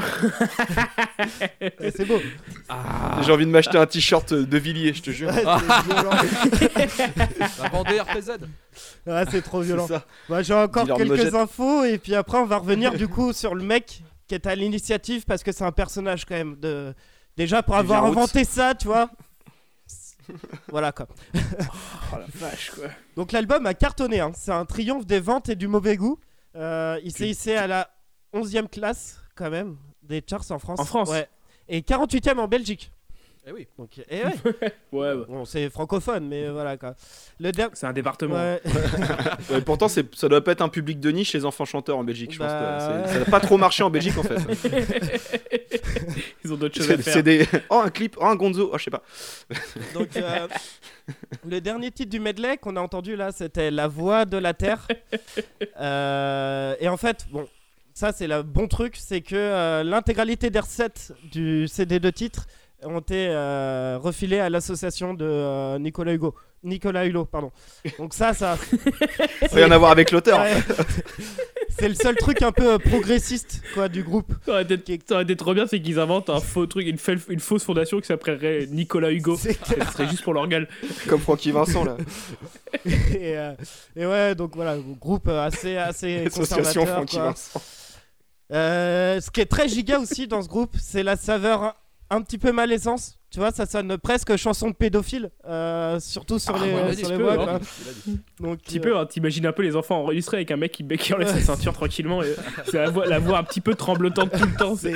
Ouais, 1.60 1.92
c'est 1.94 2.04
beau. 2.04 2.18
J'ai 3.22 3.32
envie 3.32 3.46
de 3.46 3.50
m'acheter 3.50 3.78
un 3.78 3.86
t-shirt 3.86 4.32
de 4.32 4.58
Villiers, 4.58 4.94
je 4.94 5.02
te 5.02 5.10
jure. 5.10 5.28
Ouais, 5.28 5.42
c'est 5.44 5.92
violent. 5.94 6.10
La 7.62 7.68
Vendée 7.68 8.00
RPZ. 8.00 8.30
Ouais, 9.06 9.24
c'est 9.30 9.42
trop 9.42 9.60
violent. 9.60 9.86
Bah, 10.28 10.42
J'ai 10.42 10.54
encore 10.54 10.84
Dealer 10.86 10.98
quelques 11.16 11.34
infos 11.34 11.84
et 11.84 11.98
puis 11.98 12.14
après 12.14 12.38
on 12.38 12.46
va 12.46 12.58
revenir 12.58 12.92
du 12.94 13.08
coup 13.14 13.32
sur 13.32 13.54
le 13.54 13.62
mec 13.64 14.02
qui 14.26 14.34
est 14.34 14.46
à 14.46 14.54
l'initiative 14.54 15.24
parce 15.26 15.42
que 15.42 15.52
c'est 15.52 15.64
un 15.64 15.72
personnage 15.72 16.24
quand 16.24 16.34
même 16.36 16.56
de 16.56 16.94
déjà 17.36 17.62
pour 17.62 17.74
Du 17.74 17.80
avoir 17.80 18.02
route. 18.04 18.16
inventé 18.16 18.44
ça, 18.44 18.74
tu 18.74 18.86
vois. 18.86 19.10
voilà 20.68 20.92
quoi. 20.92 21.08
Oh 21.34 22.16
la 22.16 22.26
vache, 22.48 22.70
quoi. 22.74 22.84
Donc 23.16 23.32
l'album 23.32 23.66
a 23.66 23.74
cartonné, 23.74 24.20
hein. 24.20 24.32
c'est 24.34 24.52
un 24.52 24.64
triomphe 24.64 25.04
des 25.06 25.20
ventes 25.20 25.48
et 25.48 25.56
du 25.56 25.66
mauvais 25.68 25.96
goût. 25.96 26.18
Euh, 26.56 26.98
il 27.04 27.12
s'est 27.12 27.28
hissé 27.28 27.56
à 27.56 27.66
la 27.66 27.90
11e 28.34 28.68
classe 28.68 29.18
quand 29.34 29.50
même 29.50 29.76
des 30.10 30.22
charts 30.28 30.50
en 30.50 30.58
France. 30.58 30.78
En 30.80 30.84
France 30.84 31.08
Ouais. 31.10 31.26
Et 31.68 31.80
48e 31.80 32.38
en 32.38 32.48
Belgique. 32.48 32.90
Eh 33.46 33.52
oui. 33.52 33.66
Donc, 33.78 33.88
et 34.10 34.22
ouais. 34.22 34.34
Ouais, 34.92 35.12
ouais. 35.14 35.24
bon, 35.26 35.46
c'est 35.46 35.70
francophone, 35.70 36.28
mais 36.28 36.50
voilà 36.50 36.76
quoi. 36.76 36.94
Le 37.38 37.50
der- 37.52 37.70
C'est 37.72 37.86
un 37.86 37.92
département. 37.94 38.34
Ouais. 38.34 38.60
Ouais, 39.50 39.60
pourtant, 39.62 39.88
c'est- 39.88 40.14
ça 40.14 40.28
doit 40.28 40.44
pas 40.44 40.52
être 40.52 40.60
un 40.60 40.68
public 40.68 41.00
de 41.00 41.10
niche 41.10 41.32
les 41.32 41.46
enfants 41.46 41.64
chanteurs 41.64 41.96
en 41.96 42.04
Belgique. 42.04 42.32
Je 42.34 42.38
pense 42.38 42.48
Bah, 42.48 43.02
que 43.06 43.08
ça 43.12 43.18
n'a 43.20 43.24
pas 43.24 43.40
trop 43.40 43.56
marché 43.56 43.82
en 43.82 43.88
Belgique 43.88 44.18
en 44.18 44.22
fait. 44.24 44.36
Ils 46.44 46.52
ont 46.52 46.56
d'autres 46.56 46.76
choses 46.76 46.90
à 46.90 46.96
C'est 46.96 47.02
faire. 47.02 47.12
c'est 47.14 47.22
des. 47.22 47.46
Oh, 47.70 47.80
un 47.82 47.90
clip, 47.90 48.16
oh, 48.20 48.24
un 48.26 48.36
gonzo, 48.36 48.70
oh, 48.72 48.78
je 48.78 48.84
sais 48.84 48.90
pas. 48.90 49.02
Donc, 49.94 50.14
euh, 50.16 50.46
le 51.48 51.60
dernier 51.60 51.90
titre 51.90 52.10
du 52.10 52.20
medley 52.20 52.58
qu'on 52.58 52.76
a 52.76 52.80
entendu 52.80 53.16
là, 53.16 53.32
c'était 53.32 53.70
La 53.70 53.88
Voix 53.88 54.24
de 54.26 54.36
la 54.36 54.52
Terre. 54.54 54.86
Euh, 55.80 56.74
et 56.80 56.88
en 56.88 56.96
fait, 56.96 57.26
bon, 57.30 57.48
ça 57.94 58.12
c'est 58.12 58.26
le 58.26 58.42
bon 58.42 58.66
truc, 58.68 58.96
c'est 58.96 59.20
que 59.20 59.34
euh, 59.36 59.82
l'intégralité 59.82 60.50
des 60.50 60.60
recettes 60.60 61.12
du 61.30 61.68
CD 61.68 62.00
de 62.00 62.10
titres 62.10 62.46
ont 62.82 63.00
été 63.00 63.28
euh, 63.28 63.98
refilées 64.00 64.38
à 64.40 64.48
l'association 64.48 65.14
de 65.14 65.24
euh, 65.24 65.78
Nicolas 65.78 66.14
Hugo. 66.14 66.34
Nicolas 66.62 67.06
Hulot, 67.06 67.24
pardon. 67.24 67.52
Donc 67.98 68.14
ça, 68.14 68.34
ça. 68.34 68.58
Rien 69.52 69.70
à 69.70 69.78
voir 69.78 69.90
avec 69.92 70.10
l'auteur. 70.10 70.40
Ouais. 70.40 70.56
c'est 71.78 71.88
le 71.88 71.94
seul 71.94 72.16
truc 72.16 72.42
un 72.42 72.52
peu 72.52 72.74
euh, 72.74 72.78
progressiste 72.78 73.62
quoi 73.74 73.88
du 73.88 74.02
groupe. 74.02 74.32
Ça 74.44 74.52
aurait 74.52 74.62
été, 74.62 75.00
ça 75.06 75.14
aurait 75.14 75.24
été 75.24 75.36
trop 75.36 75.54
bien, 75.54 75.66
c'est 75.66 75.80
qu'ils 75.80 75.98
inventent 75.98 76.30
un 76.30 76.40
faux 76.40 76.66
truc, 76.66 76.86
une, 76.86 76.98
fausse 77.40 77.64
fondation 77.64 78.00
qui 78.00 78.06
s'appellerait 78.06 78.66
Nicolas 78.70 79.10
Hugo. 79.10 79.36
C'est 79.36 79.58
Ce 79.64 79.92
serait 79.92 80.08
juste 80.08 80.22
pour 80.22 80.34
leur 80.34 80.48
gueule. 80.48 80.68
Comme 81.08 81.20
Francky 81.20 81.50
Vincent 81.52 81.84
là. 81.84 81.96
et, 82.84 83.36
euh, 83.36 83.54
et 83.96 84.06
ouais, 84.06 84.34
donc 84.34 84.54
voilà, 84.54 84.76
groupe 84.78 85.28
euh, 85.28 85.44
assez, 85.46 85.76
assez 85.76 86.26
Association 86.26 86.82
conservateur. 86.82 86.96
Francky 86.96 87.16
quoi. 87.16 87.26
Vincent. 87.26 87.62
Euh, 88.52 89.20
ce 89.20 89.30
qui 89.30 89.40
est 89.40 89.46
très 89.46 89.68
giga 89.68 90.00
aussi 90.00 90.26
dans 90.26 90.42
ce 90.42 90.48
groupe, 90.48 90.74
c'est 90.80 91.02
la 91.02 91.16
saveur 91.16 91.62
un, 91.62 91.74
un 92.10 92.22
petit 92.22 92.38
peu 92.38 92.52
malaisance. 92.52 93.19
Tu 93.30 93.38
vois, 93.38 93.52
ça 93.52 93.64
sonne 93.64 93.96
presque 93.96 94.34
chanson 94.34 94.70
de 94.70 94.74
pédophile, 94.74 95.30
euh, 95.46 96.00
surtout 96.00 96.40
sur 96.40 96.56
Ah, 96.56 96.64
les, 96.66 96.72
ouais, 96.74 96.80
sur 96.96 97.02
petit 97.08 97.12
les 97.12 97.16
peu, 97.16 97.22
voix. 97.22 97.32
hein. 97.34 97.36
quoi. 97.36 97.60
Donc, 98.40 98.54
Un 98.54 98.56
petit 98.56 98.78
euh, 98.78 98.82
peu, 98.82 98.96
hein, 98.98 99.06
t'imagines 99.06 99.46
un 99.46 99.52
peu 99.52 99.62
les 99.62 99.76
enfants 99.76 100.00
enregistrés 100.00 100.38
avec 100.38 100.50
un 100.50 100.56
mec 100.56 100.72
qui, 100.72 100.84
qui 100.84 101.14
enlève 101.14 101.28
Ouais. 101.28 101.34
sa 101.34 101.40
ceinture 101.54 101.72
tranquillement. 101.72 102.24
Et 102.24 102.34
c'est 102.66 102.78
la 102.78 102.90
voix, 102.90 103.06
la 103.06 103.20
voix 103.20 103.38
un 103.38 103.44
petit 103.44 103.60
peu 103.60 103.76
tremblotante 103.76 104.32
tout 104.32 104.44
le 104.44 104.56
temps. 104.56 104.74
c'est. 104.74 104.94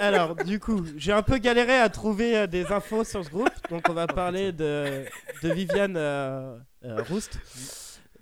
Alors, 0.00 0.34
du 0.36 0.60
coup, 0.60 0.84
j'ai 0.96 1.12
un 1.12 1.22
peu 1.22 1.38
galéré 1.38 1.74
à 1.78 1.88
trouver 1.88 2.36
euh, 2.36 2.46
des 2.46 2.66
infos 2.66 3.04
sur 3.04 3.24
ce 3.24 3.30
groupe. 3.30 3.48
Donc, 3.70 3.88
on 3.88 3.92
va 3.94 4.06
parler 4.06 4.52
de, 4.52 5.04
de 5.42 5.52
Viviane 5.52 5.94
euh, 5.96 6.54
euh, 6.84 7.02
Roust. 7.08 7.38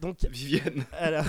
Donc, 0.01 0.19
Vivienne, 0.31 0.85
alors, 0.99 1.25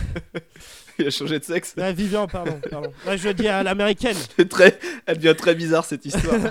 il 0.99 1.07
a 1.07 1.09
changé 1.09 1.39
de 1.39 1.43
sexe. 1.43 1.75
ah, 1.77 1.91
Vivian, 1.91 2.27
pardon, 2.27 2.59
pardon. 2.69 2.91
Je 3.05 3.29
dis 3.29 3.47
à 3.47 3.63
l'américaine. 3.63 4.17
Très... 4.49 4.79
Elle 5.05 5.17
devient 5.17 5.35
très 5.35 5.55
bizarre 5.55 5.85
cette 5.85 6.05
histoire. 6.05 6.35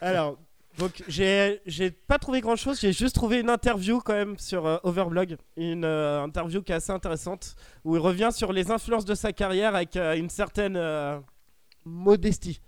Alors, 0.00 0.36
donc 0.78 1.02
j'ai 1.06 1.60
j'ai 1.66 1.90
pas 1.90 2.18
trouvé 2.18 2.40
grand 2.40 2.56
chose, 2.56 2.80
j'ai 2.80 2.92
juste 2.92 3.14
trouvé 3.14 3.40
une 3.40 3.50
interview 3.50 4.00
quand 4.00 4.14
même 4.14 4.38
sur 4.38 4.66
euh, 4.66 4.78
Overblog, 4.82 5.36
une 5.56 5.84
euh, 5.84 6.22
interview 6.22 6.62
qui 6.62 6.72
est 6.72 6.76
assez 6.76 6.92
intéressante 6.92 7.54
où 7.84 7.94
il 7.94 8.00
revient 8.00 8.30
sur 8.32 8.52
les 8.52 8.70
influences 8.70 9.04
de 9.04 9.14
sa 9.14 9.32
carrière 9.32 9.74
avec 9.74 9.96
euh, 9.96 10.16
une 10.16 10.30
certaine 10.30 10.78
modestie. 11.84 12.60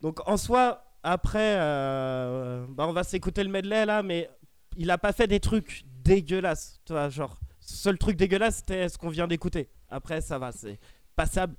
Donc 0.00 0.28
en 0.28 0.36
soi, 0.36 0.84
après, 1.02 1.56
bah, 1.56 2.86
on 2.86 2.92
va 2.92 3.04
s'écouter 3.04 3.42
le 3.42 3.50
medley 3.50 3.86
là, 3.86 4.02
mais 4.02 4.28
il 4.76 4.90
a 4.90 4.98
pas 4.98 5.12
fait 5.12 5.26
des 5.26 5.40
trucs 5.40 5.84
dégueulasses, 6.04 6.80
tu 6.84 6.92
vois, 6.92 7.08
genre 7.08 7.38
seul 7.68 7.98
truc 7.98 8.16
dégueulasse 8.16 8.56
c'était 8.56 8.88
ce 8.88 8.98
qu'on 8.98 9.10
vient 9.10 9.26
d'écouter. 9.26 9.68
Après 9.88 10.20
ça 10.20 10.38
va, 10.38 10.52
c'est 10.52 10.78
passable, 11.16 11.54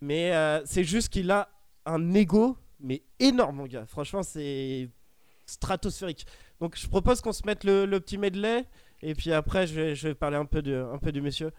mais 0.00 0.32
euh, 0.32 0.62
c'est 0.64 0.84
juste 0.84 1.08
qu'il 1.10 1.30
a 1.30 1.48
un 1.86 2.14
ego 2.14 2.56
mais 2.80 3.02
énorme 3.18 3.56
mon 3.56 3.66
gars. 3.66 3.86
Franchement 3.86 4.22
c'est 4.22 4.90
stratosphérique. 5.46 6.26
Donc 6.60 6.76
je 6.76 6.88
propose 6.88 7.20
qu'on 7.20 7.32
se 7.32 7.42
mette 7.46 7.64
le, 7.64 7.86
le 7.86 8.00
petit 8.00 8.18
medley. 8.18 8.64
Et 9.02 9.14
puis 9.14 9.32
après 9.32 9.66
je 9.66 10.08
vais, 10.08 10.14
parler 10.14 10.36
un 10.36 10.46
peu, 10.46 10.62
de, 10.62 10.86
un 10.92 10.98
peu 10.98 11.12
du 11.12 11.20
monsieur 11.20 11.52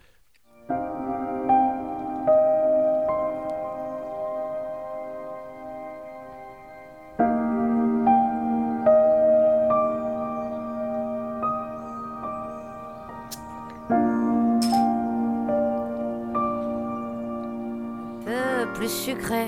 plus 18.85 19.05
sucré, 19.05 19.47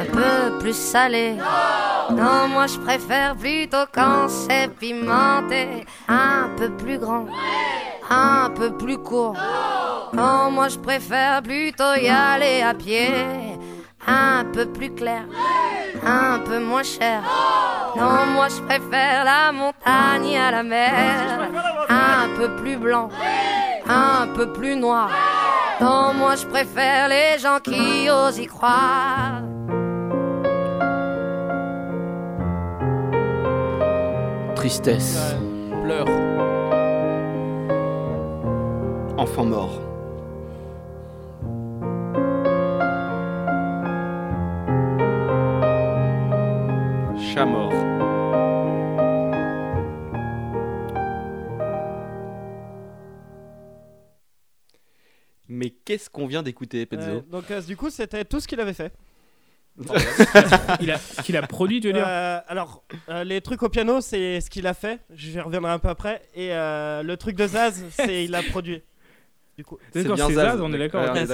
un 0.00 0.04
peu 0.04 0.58
plus 0.58 0.74
salé. 0.74 1.36
Non, 2.10 2.48
moi 2.48 2.66
je 2.66 2.78
préfère 2.78 3.36
plutôt 3.36 3.86
quand 3.92 4.28
c'est 4.28 4.68
pimenté, 4.78 5.86
un 6.08 6.48
peu 6.56 6.70
plus 6.70 6.98
grand, 6.98 7.26
un 8.08 8.50
peu 8.50 8.70
plus 8.72 8.98
court. 8.98 9.36
Non, 10.14 10.50
moi 10.50 10.68
je 10.68 10.78
préfère 10.78 11.42
plutôt 11.42 11.94
y 12.00 12.08
aller 12.08 12.62
à 12.62 12.72
pied, 12.72 13.12
un 14.06 14.44
peu 14.52 14.66
plus 14.66 14.94
clair, 14.94 15.24
un 16.06 16.38
peu 16.38 16.58
moins 16.58 16.84
cher. 16.84 17.20
Non, 17.96 18.26
moi 18.34 18.48
je 18.48 18.60
préfère 18.62 19.24
la 19.24 19.52
montagne 19.52 20.38
à 20.38 20.50
la 20.50 20.62
mer, 20.62 21.50
un 21.90 22.28
peu 22.36 22.56
plus 22.56 22.76
blanc, 22.76 23.10
un 23.86 24.26
peu 24.34 24.52
plus 24.52 24.74
noir. 24.76 25.10
Non, 25.80 26.14
moi 26.14 26.36
je 26.36 26.46
préfère 26.46 27.08
les 27.08 27.38
gens 27.38 27.58
qui 27.60 28.08
osent 28.10 28.38
y 28.38 28.46
croire. 28.46 29.42
Tristesse, 34.54 35.36
Pleure. 35.82 36.06
enfant 39.18 39.44
mort. 39.44 39.80
Chat 47.18 47.44
mort. 47.46 47.63
Qu'est-ce 55.84 56.10
qu'on 56.10 56.26
vient 56.26 56.42
d'écouter, 56.42 56.86
Pezzo 56.86 57.02
Euh, 57.02 57.20
donc 57.30 57.50
euh, 57.50 57.60
du 57.60 57.76
coup 57.76 57.90
c'était 57.90 58.24
tout 58.24 58.40
ce 58.40 58.48
qu'il 58.48 58.60
avait 58.60 58.74
fait 58.74 58.92
Il 60.80 61.36
a, 61.36 61.42
produit, 61.42 61.80
tu 61.80 61.88
veux 61.88 61.92
dire 61.92 62.06
Euh, 62.06 62.38
alors, 62.46 62.84
euh, 63.08 63.24
les 63.24 63.40
trucs 63.40 63.62
au 63.62 63.68
piano, 63.68 64.00
c'est 64.00 64.40
ce 64.40 64.48
qu'il 64.48 64.66
a 64.66 64.74
fait. 64.74 65.00
Je 65.12 65.40
reviendrai 65.40 65.72
un 65.72 65.78
peu 65.78 65.88
après. 65.88 66.22
Et 66.34 66.52
euh, 66.52 67.02
le 67.02 67.16
truc 67.16 67.36
de 67.36 67.46
Zaz, 67.46 67.82
c'est 67.90 68.24
il 68.24 68.34
a 68.34 68.42
produit. 68.42 68.82
Du 69.56 69.64
coup, 69.64 69.78
D'accord, 69.92 70.14
bien 70.14 70.28
c'est 70.28 70.34
Zaz, 70.34 70.52
Zaz, 70.52 70.60
on 70.60 70.72
est 70.72 70.78
d'accord. 70.78 71.12
Ouais, 71.12 71.26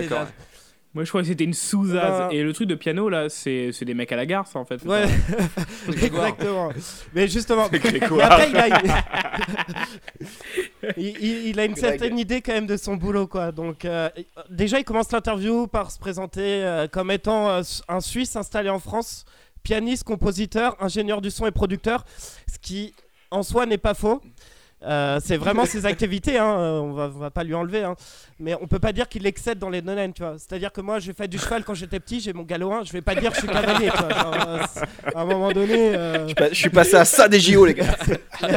Moi, 0.92 1.04
je 1.04 1.08
crois 1.10 1.20
que 1.22 1.28
c'était 1.28 1.44
une 1.44 1.54
sous-Zaz. 1.54 2.22
Non. 2.24 2.30
Et 2.30 2.42
le 2.42 2.52
truc 2.52 2.68
de 2.68 2.74
piano, 2.74 3.08
là, 3.08 3.28
c'est 3.28 3.70
c'est 3.72 3.84
des 3.84 3.94
mecs 3.94 4.10
à 4.10 4.16
la 4.16 4.26
gare, 4.26 4.48
ça, 4.48 4.58
en 4.58 4.64
fait. 4.64 4.82
Ouais, 4.84 5.04
exactement. 5.88 6.70
Mais 7.14 7.28
justement, 7.28 7.66
après, 7.66 8.50
il 8.50 8.56
a, 8.56 8.68
il, 10.96 11.06
il- 11.20 11.46
il 11.48 11.60
a 11.60 11.64
une 11.64 11.72
Greg. 11.74 11.84
certaine 11.84 12.18
idée 12.18 12.40
quand 12.42 12.52
même 12.52 12.66
de 12.66 12.76
son 12.76 12.96
boulot, 12.96 13.26
quoi. 13.26 13.52
Donc, 13.52 13.84
euh, 13.84 14.08
déjà, 14.48 14.78
il 14.78 14.84
commence 14.84 15.10
l'interview 15.12 15.66
par 15.66 15.90
se 15.90 15.98
présenter 15.98 16.40
euh, 16.64 16.86
comme 16.88 17.10
étant 17.10 17.48
euh, 17.50 17.62
un 17.88 18.00
Suisse 18.00 18.36
installé 18.36 18.70
en 18.70 18.78
France, 18.80 19.24
pianiste, 19.62 20.04
compositeur, 20.04 20.76
ingénieur 20.80 21.20
du 21.20 21.30
son 21.30 21.46
et 21.46 21.50
producteur, 21.52 22.04
ce 22.52 22.58
qui 22.60 22.94
en 23.30 23.42
soi 23.44 23.66
n'est 23.66 23.78
pas 23.78 23.94
faux. 23.94 24.20
Euh, 24.82 25.20
c'est 25.22 25.36
vraiment 25.36 25.66
ses 25.66 25.84
activités, 25.84 26.38
hein, 26.38 26.58
euh, 26.58 26.80
on, 26.80 26.92
va, 26.92 27.10
on 27.14 27.18
va 27.18 27.30
pas 27.30 27.44
lui 27.44 27.54
enlever, 27.54 27.84
hein. 27.84 27.96
mais 28.38 28.54
on 28.62 28.66
peut 28.66 28.78
pas 28.78 28.92
dire 28.94 29.10
qu'il 29.10 29.26
excède 29.26 29.58
dans 29.58 29.68
les 29.68 29.82
domaines, 29.82 30.14
tu 30.14 30.22
vois. 30.22 30.38
C'est-à-dire 30.38 30.72
que 30.72 30.80
moi, 30.80 30.98
j'ai 31.00 31.12
fait 31.12 31.28
du 31.28 31.38
cheval 31.38 31.64
quand 31.64 31.74
j'étais 31.74 32.00
petit, 32.00 32.20
j'ai 32.20 32.32
mon 32.32 32.44
galop 32.44 32.72
1, 32.72 32.84
je 32.84 32.92
vais 32.92 33.02
pas 33.02 33.14
dire 33.14 33.30
que 33.30 33.36
je 33.36 33.42
suis 33.42 33.48
cavalier, 33.48 33.90
tu 33.90 34.02
vois. 34.02 34.08
Genre, 34.08 34.34
euh, 34.48 34.58
à 35.14 35.20
un 35.20 35.24
moment 35.26 35.52
donné, 35.52 35.94
euh, 35.94 36.26
Je 36.28 36.54
suis 36.54 36.70
passé 36.70 36.96
à 36.96 37.04
ça 37.04 37.28
des 37.28 37.40
JO, 37.40 37.66
les 37.66 37.74
gars. 37.74 37.94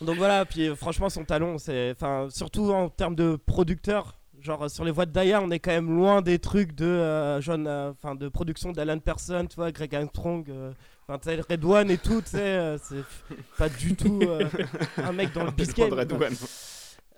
Donc 0.00 0.16
voilà, 0.16 0.44
puis 0.44 0.74
franchement 0.74 1.08
son 1.08 1.24
talon, 1.24 1.58
c'est, 1.58 1.92
enfin 1.92 2.26
surtout 2.28 2.72
en 2.72 2.88
termes 2.88 3.14
de 3.14 3.36
producteur, 3.36 4.18
genre 4.42 4.68
sur 4.68 4.84
les 4.84 4.90
voix 4.90 5.06
de 5.06 5.12
Daya, 5.12 5.40
on 5.40 5.50
est 5.50 5.60
quand 5.60 5.70
même 5.70 5.94
loin 5.94 6.22
des 6.22 6.38
trucs 6.38 6.74
de 6.74 6.84
euh, 6.84 7.40
John, 7.40 7.66
euh, 7.66 7.92
enfin 7.92 8.14
de 8.14 8.28
production 8.28 8.72
d'Alan 8.72 8.98
Person, 8.98 9.46
tu 9.46 9.56
vois, 9.56 9.70
Greg 9.70 9.94
Armstrong, 9.94 10.44
euh, 10.50 10.72
enfin 11.14 11.18
tu 11.18 11.36
sais 11.36 11.40
Red 11.48 11.64
One 11.64 11.90
et 11.90 11.98
tout, 11.98 12.20
tu 12.22 12.30
sais, 12.30 12.38
euh, 12.40 12.78
c'est 12.78 13.04
pas 13.58 13.68
du 13.68 13.94
tout 13.94 14.20
euh, 14.22 14.48
un 14.98 15.12
mec 15.12 15.32
dans 15.32 15.44
le 15.44 15.50
biscuit. 15.50 15.82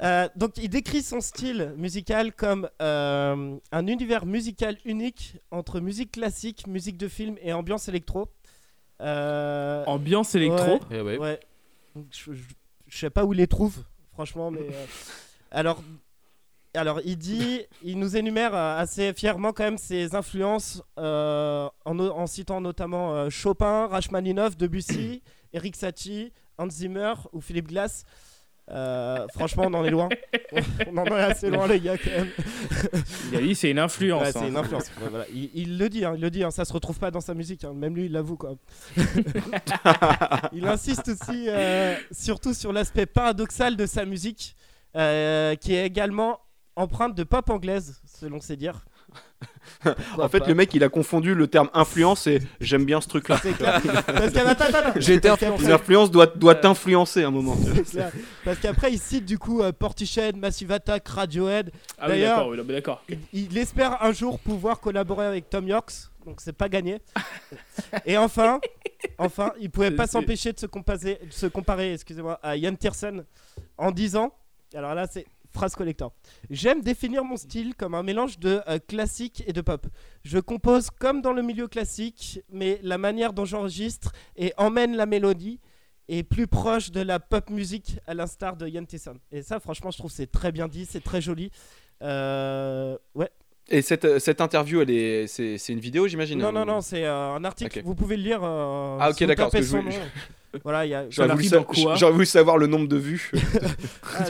Euh, 0.02 0.28
donc 0.34 0.58
il 0.58 0.68
décrit 0.68 1.02
son 1.02 1.20
style 1.20 1.72
musical 1.76 2.32
comme 2.32 2.68
euh, 2.82 3.56
un 3.70 3.86
univers 3.86 4.26
musical 4.26 4.76
unique 4.84 5.36
entre 5.52 5.78
musique 5.80 6.12
classique, 6.12 6.66
musique 6.66 6.96
de 6.96 7.06
film 7.08 7.36
et 7.40 7.52
ambiance 7.52 7.88
électro. 7.88 8.28
Euh, 9.00 9.84
Ambiance 9.86 10.34
électro? 10.34 10.72
Ouais. 10.74 10.80
Eh 10.90 11.00
ouais. 11.00 11.18
Ouais. 11.18 11.40
Donc, 11.94 12.06
je, 12.10 12.32
je- 12.32 12.42
je 12.88 12.98
sais 12.98 13.10
pas 13.10 13.24
où 13.24 13.32
il 13.32 13.36
les 13.38 13.46
trouve, 13.46 13.82
franchement, 14.12 14.50
mais 14.50 14.60
euh, 14.60 14.86
alors, 15.50 15.82
alors 16.74 17.00
il 17.04 17.16
dit, 17.16 17.62
il 17.82 17.98
nous 17.98 18.16
énumère 18.16 18.54
euh, 18.54 18.78
assez 18.78 19.12
fièrement 19.12 19.52
quand 19.52 19.64
même 19.64 19.78
ses 19.78 20.14
influences 20.14 20.82
euh, 20.98 21.68
en, 21.84 22.26
citant 22.26 22.60
notamment 22.60 23.14
euh, 23.14 23.30
Chopin, 23.30 23.86
Rachmaninoff, 23.86 24.56
Debussy, 24.56 25.22
Eric 25.52 25.76
Satie, 25.76 26.32
Hans 26.58 26.70
Zimmer 26.70 27.14
ou 27.32 27.40
Philippe 27.40 27.68
Glass. 27.68 28.04
Euh, 28.70 29.26
franchement, 29.34 29.64
on 29.66 29.74
en 29.74 29.84
est 29.84 29.90
loin. 29.90 30.08
on 30.90 30.96
en 30.96 31.04
est 31.04 31.20
assez 31.20 31.50
loin, 31.50 31.66
les 31.66 31.80
gars, 31.80 31.98
quand 31.98 32.10
même. 32.10 32.30
Il 33.30 33.36
a 33.38 33.40
dit 33.42 33.54
c'est 33.54 33.70
une 33.70 33.78
influence. 33.78 34.22
Ouais, 34.22 34.28
hein. 34.28 34.32
c'est 34.40 34.48
une 34.48 34.56
influence. 34.56 34.90
Ouais, 35.02 35.08
voilà. 35.10 35.26
il, 35.34 35.50
il 35.54 35.78
le 35.78 35.88
dit, 35.90 36.04
hein, 36.04 36.14
il 36.16 36.22
le 36.22 36.30
dit. 36.30 36.42
hein, 36.44 36.50
ça 36.50 36.64
se 36.64 36.72
retrouve 36.72 36.98
pas 36.98 37.10
dans 37.10 37.20
sa 37.20 37.34
musique. 37.34 37.64
hein, 37.64 37.74
Même 37.74 37.94
lui, 37.94 38.06
il 38.06 38.12
l'avoue 38.12 38.36
quoi. 38.36 38.54
il 40.52 40.66
insiste 40.66 41.08
aussi, 41.08 41.46
euh, 41.48 41.94
surtout 42.10 42.54
sur 42.54 42.72
l'aspect 42.72 43.04
paradoxal 43.06 43.76
de 43.76 43.84
sa 43.84 44.06
musique, 44.06 44.56
euh, 44.96 45.56
qui 45.56 45.74
est 45.74 45.84
également 45.84 46.40
empreinte 46.76 47.14
de 47.14 47.22
pop 47.24 47.48
anglaise, 47.50 48.00
selon 48.06 48.40
ses 48.40 48.56
dires. 48.56 48.84
En 50.18 50.28
fait, 50.28 50.46
le 50.46 50.54
mec, 50.54 50.72
il 50.74 50.82
a 50.84 50.88
confondu 50.88 51.34
le 51.34 51.46
terme 51.46 51.68
influence 51.74 52.26
et 52.26 52.40
j'aime 52.60 52.84
bien 52.84 53.00
ce 53.00 53.08
truc-là. 53.08 53.38
C'est 53.42 53.52
clair. 53.52 53.80
Parce 54.06 54.32
qu'après- 54.32 55.64
Une 55.64 55.72
influence 55.72 56.10
doit, 56.10 56.26
doit 56.26 56.54
t'influencer 56.54 57.22
un 57.24 57.30
moment. 57.30 57.56
c'est 57.74 57.82
clair. 57.90 58.12
Parce 58.44 58.58
qu'après, 58.58 58.92
il 58.92 58.98
cite 58.98 59.24
du 59.26 59.38
coup 59.38 59.62
euh, 59.62 59.72
Portiched, 59.72 60.36
Massive 60.36 60.72
Attack, 60.72 61.06
Radiohead. 61.08 61.70
Ah 61.98 62.04
oui, 62.04 62.08
D'ailleurs- 62.12 62.38
d'accord, 62.66 63.02
oui. 63.08 63.18
Il, 63.32 63.52
il 63.52 63.58
espère 63.58 64.02
un 64.02 64.12
jour 64.12 64.38
pouvoir 64.38 64.80
collaborer 64.80 65.26
avec 65.26 65.50
Tom 65.50 65.68
Yorks, 65.68 65.92
donc 66.26 66.40
c'est 66.40 66.52
pas 66.56 66.68
gagné. 66.70 67.00
Et 68.06 68.16
enfin, 68.16 68.60
enfin, 69.18 69.52
il 69.60 69.70
pouvait 69.70 69.90
pas 69.90 70.06
s'empêcher 70.06 70.52
de 70.52 70.58
se 70.58 70.66
comparer, 70.66 71.20
de 71.26 71.32
se 71.32 71.46
comparer, 71.46 71.92
excusez-moi, 71.94 72.38
à 72.42 72.56
Ian 72.56 72.74
Tiersen 72.74 73.24
en 73.76 73.90
disant, 73.90 74.32
alors 74.74 74.94
là 74.94 75.06
c'est 75.10 75.26
phrase 75.54 75.74
collector. 75.74 76.12
J'aime 76.50 76.82
définir 76.82 77.24
mon 77.24 77.36
style 77.36 77.74
comme 77.74 77.94
un 77.94 78.02
mélange 78.02 78.38
de 78.38 78.60
euh, 78.68 78.78
classique 78.78 79.42
et 79.46 79.52
de 79.52 79.60
pop. 79.60 79.86
Je 80.24 80.38
compose 80.38 80.90
comme 80.90 81.22
dans 81.22 81.32
le 81.32 81.42
milieu 81.42 81.68
classique, 81.68 82.40
mais 82.50 82.80
la 82.82 82.98
manière 82.98 83.32
dont 83.32 83.44
j'enregistre 83.44 84.12
et 84.36 84.52
emmène 84.56 84.96
la 84.96 85.06
mélodie 85.06 85.60
est 86.08 86.22
plus 86.22 86.46
proche 86.46 86.90
de 86.90 87.00
la 87.00 87.20
pop 87.20 87.48
musique 87.48 87.98
à 88.06 88.14
l'instar 88.14 88.56
de 88.56 88.66
Ian 88.66 88.84
Tiersen. 88.84 89.18
Et 89.30 89.42
ça, 89.42 89.60
franchement, 89.60 89.90
je 89.90 89.98
trouve 89.98 90.10
c'est 90.10 90.30
très 90.30 90.52
bien 90.52 90.68
dit, 90.68 90.84
c'est 90.84 91.02
très 91.02 91.20
joli. 91.20 91.50
Euh, 92.02 92.98
ouais. 93.14 93.30
Et 93.70 93.80
cette, 93.82 94.18
cette 94.18 94.40
interview, 94.42 94.82
elle 94.82 94.90
est, 94.90 95.26
c'est, 95.26 95.56
c'est 95.58 95.72
une 95.72 95.80
vidéo, 95.80 96.06
j'imagine 96.06 96.38
Non, 96.38 96.50
ou- 96.50 96.52
non, 96.52 96.64
non, 96.66 96.80
c'est 96.82 97.04
euh, 97.04 97.34
un 97.34 97.44
article. 97.44 97.78
Ok. 97.78 97.84
Vous 97.86 97.94
pouvez 97.94 98.16
le 98.16 98.22
lire. 98.22 98.40
euh, 98.42 98.98
Ah, 99.00 99.08
ok, 99.10 99.16
si 99.16 99.24
vous 99.24 99.28
d'accord, 99.28 99.50
tapez 99.50 99.58
parce 99.64 99.72
que 99.72 99.78
son 99.84 99.90
je- 99.90 99.96
nom. 99.98 100.04
Voilà, 100.62 100.86
il 100.86 100.90
y 100.90 100.94
a. 100.94 101.06
J'aurais 101.10 101.28
voulu, 101.34 101.48
l'article 101.48 101.50
sa- 101.50 101.56
dans 101.80 101.84
quoi 101.84 101.94
j'aurais 101.96 102.12
voulu 102.12 102.26
savoir 102.26 102.58
le 102.58 102.68
nombre 102.68 102.86
de 102.86 102.96
vues. 102.96 103.32
Ah, 104.16 104.24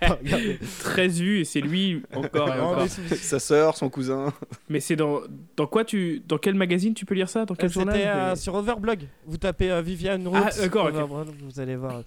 pas 0.00 0.14
regardé. 0.14 0.58
13 0.82 1.20
vues 1.20 1.40
et 1.40 1.44
c'est 1.44 1.60
lui 1.60 2.02
encore 2.14 2.48
et 2.48 2.58
encore. 2.60 2.86
Sa 2.88 3.38
sœur, 3.38 3.76
son 3.76 3.88
cousin. 3.88 4.32
Mais 4.68 4.80
c'est 4.80 4.96
dans, 4.96 5.20
dans 5.56 5.68
quoi 5.68 5.84
tu. 5.84 6.20
Dans 6.26 6.38
quel 6.38 6.54
magazine 6.54 6.94
tu 6.94 7.04
peux 7.04 7.14
lire 7.14 7.28
ça? 7.28 7.44
Dans 7.44 7.54
quel 7.54 7.70
journal 7.70 7.94
C'était 7.94 8.08
euh, 8.08 8.30
Mais- 8.30 8.36
sur 8.36 8.54
Overblog. 8.56 9.00
Vous 9.26 9.36
tapez 9.36 9.70
euh, 9.70 9.82
Viviane 9.82 10.26
Roots. 10.26 10.36
Ah, 10.44 10.50
d'accord, 10.60 10.86
ok. 10.86 10.94
Overblog, 10.96 11.28
Vous 11.48 11.60
allez 11.60 11.76
voir. 11.76 12.02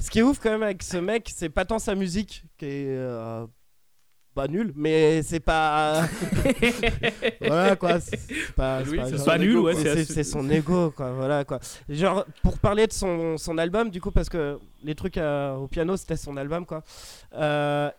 Ce 0.00 0.10
qui 0.10 0.18
est 0.18 0.22
ouf 0.22 0.40
quand 0.42 0.50
même 0.50 0.64
avec 0.64 0.82
ce 0.82 0.96
mec, 0.96 1.30
c'est 1.32 1.48
pas 1.48 1.64
tant 1.64 1.78
sa 1.78 1.94
musique 1.94 2.42
qui 2.58 2.64
est 2.66 2.86
euh, 2.88 3.46
pas 4.36 4.48
nulle, 4.48 4.72
mais 4.76 5.22
c'est 5.22 5.40
pas. 5.40 6.06
voilà 7.40 7.74
quoi. 7.76 7.98
C'est 8.00 8.20
pas, 8.54 8.82
nul, 9.38 9.58
ouais, 9.58 9.74
c'est- 9.74 10.24
son 10.24 10.48
ego 10.50 10.90
quoi. 10.90 11.10
Voilà 11.12 11.44
quoi. 11.44 11.58
Genre 11.88 12.24
pour 12.42 12.58
parler 12.58 12.86
de 12.86 12.92
son, 12.92 13.38
son 13.38 13.56
album 13.58 13.90
du 13.90 14.00
coup 14.00 14.10
parce 14.10 14.28
que 14.28 14.58
les 14.84 14.94
trucs 14.94 15.16
euh, 15.16 15.54
au 15.56 15.68
piano 15.68 15.96
c'était 15.96 16.16
son 16.16 16.36
album 16.36 16.66
quoi. 16.66 16.82
Euh, 17.34 17.90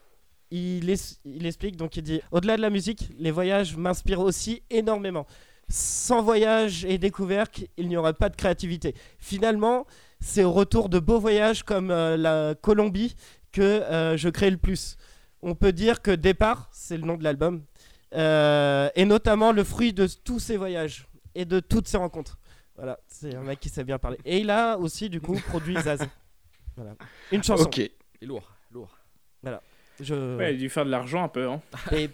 il, 0.52 0.89
es- 0.89 1.17
il 1.26 1.45
explique 1.45 1.76
donc 1.76 1.97
il 1.97 2.04
dit 2.04 2.21
au-delà 2.32 2.56
de 2.56 2.62
la 2.62 2.69
musique, 2.69 3.10
les 3.17 3.32
voyages 3.32 3.76
m'inspirent 3.76 4.21
aussi 4.21 4.62
énormément. 4.69 5.26
Sans 5.69 6.21
voyage 6.21 6.86
et 6.86 6.97
découverte, 6.97 7.60
il 7.78 7.89
n'y 7.89 7.97
aurait 7.97 8.13
pas 8.13 8.30
de 8.30 8.36
créativité. 8.38 8.95
Finalement, 9.19 9.86
c'est 10.21 10.43
au 10.45 10.52
retour 10.54 10.88
de 10.88 11.00
beaux 11.00 11.19
voyages 11.19 11.63
comme 11.63 11.91
euh, 11.91 12.15
la 12.15 12.56
Colombie 12.56 13.15
que 13.52 13.62
euh, 13.62 14.15
je 14.15 14.29
crée 14.29 14.50
le 14.52 14.58
plus. 14.58 14.96
On 15.48 15.56
peut 15.56 15.71
dire 15.71 16.02
que 16.02 16.12
Départ, 16.12 16.67
c'est 16.73 16.98
le 16.98 17.06
nom 17.06 17.15
de 17.15 17.23
l'album, 17.23 17.63
euh, 18.13 18.89
est 18.95 19.06
notamment 19.06 19.54
le 19.54 19.63
fruit 19.63 19.93
de 19.93 20.06
tous 20.06 20.39
ces 20.39 20.58
voyages 20.58 21.08
et 21.35 21.45
de 21.45 21.62
toutes 21.62 21.87
ces 21.87 21.95
rencontres. 21.95 22.37
Voilà, 22.75 23.00
c'est 23.08 23.33
un 23.33 23.43
mec 23.43 23.62
qui 23.62 23.69
sait 23.69 23.85
bien 23.85 23.98
parler. 23.98 24.17
Et 24.25 24.39
il 24.39 24.50
a 24.50 24.77
aussi, 24.77 25.10
du 25.10 25.21
coup, 25.21 25.39
produit 25.48 25.79
Zaz. 25.81 26.02
Voilà. 26.75 26.95
Une 27.31 27.43
chanson. 27.43 27.63
Ok. 27.63 27.79
Et 27.79 27.93
lourd, 28.23 28.52
lourd. 28.71 28.93
Je... 30.02 30.35
Ouais, 30.35 30.54
il 30.54 30.58
a 30.58 30.60
dû 30.60 30.69
faire 30.69 30.83
de 30.83 30.91
l'argent 30.91 31.23
un 31.23 31.29
peu. 31.29 31.50
Hein. 31.50 31.62
Et 31.93 32.10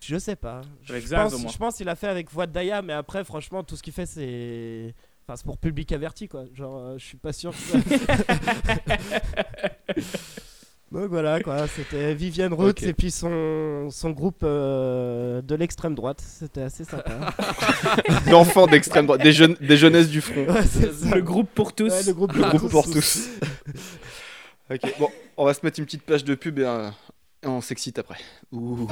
je 0.00 0.18
sais 0.18 0.36
pas. 0.36 0.62
Je 0.82 0.92
Avec 0.92 1.06
Zaz, 1.06 1.28
au 1.28 1.30
pense, 1.30 1.42
moins. 1.42 1.52
je 1.52 1.58
pense 1.58 1.76
qu'il 1.76 1.88
a 1.88 1.94
fait 1.94 2.08
avec 2.08 2.32
Voix 2.32 2.48
de 2.48 2.52
Daya, 2.52 2.82
mais 2.82 2.94
après, 2.94 3.22
franchement, 3.22 3.62
tout 3.62 3.76
ce 3.76 3.82
qu'il 3.84 3.92
fait, 3.92 4.06
c'est. 4.06 4.92
Enfin, 5.22 5.36
c'est 5.36 5.46
pour 5.46 5.58
public 5.58 5.92
averti, 5.92 6.26
quoi. 6.26 6.46
Genre, 6.52 6.78
euh, 6.78 6.98
je 6.98 7.04
suis 7.04 7.16
pas 7.16 7.32
sûr 7.32 7.52
que 7.52 7.58
ça. 7.58 7.78
Donc 10.92 11.08
voilà, 11.08 11.40
quoi. 11.40 11.66
C'était 11.66 12.14
Vivienne 12.14 12.52
Roots 12.52 12.82
et 12.82 12.92
puis 12.92 13.10
son, 13.10 13.88
son 13.90 14.10
groupe 14.10 14.42
euh, 14.44 15.42
de 15.42 15.54
l'extrême 15.56 15.96
droite. 15.96 16.22
C'était 16.24 16.62
assez 16.62 16.84
sympa. 16.84 17.34
D'enfants 18.30 18.68
d'extrême 18.68 19.06
droite, 19.06 19.20
des, 19.20 19.32
jeunes, 19.32 19.56
des 19.60 19.76
jeunesses 19.76 20.08
du 20.08 20.20
front. 20.20 20.46
Ouais, 20.46 20.62
c'est 20.62 20.92
ça. 20.92 21.14
Le 21.14 21.22
groupe 21.22 21.50
pour 21.54 21.72
tous. 21.72 21.90
Ouais, 21.90 22.02
le 22.06 22.12
groupe, 22.12 22.32
Le 22.34 22.42
groupe 22.42 22.70
pour 22.70 22.88
tous. 22.88 23.30
ok, 24.70 24.80
bon, 25.00 25.08
on 25.36 25.44
va 25.44 25.54
se 25.54 25.60
mettre 25.64 25.80
une 25.80 25.86
petite 25.86 26.02
page 26.02 26.24
de 26.24 26.36
pub 26.36 26.60
et, 26.60 26.64
euh, 26.64 26.88
et 27.42 27.48
on 27.48 27.60
s'excite 27.60 27.98
après. 27.98 28.18
Ouh. 28.52 28.86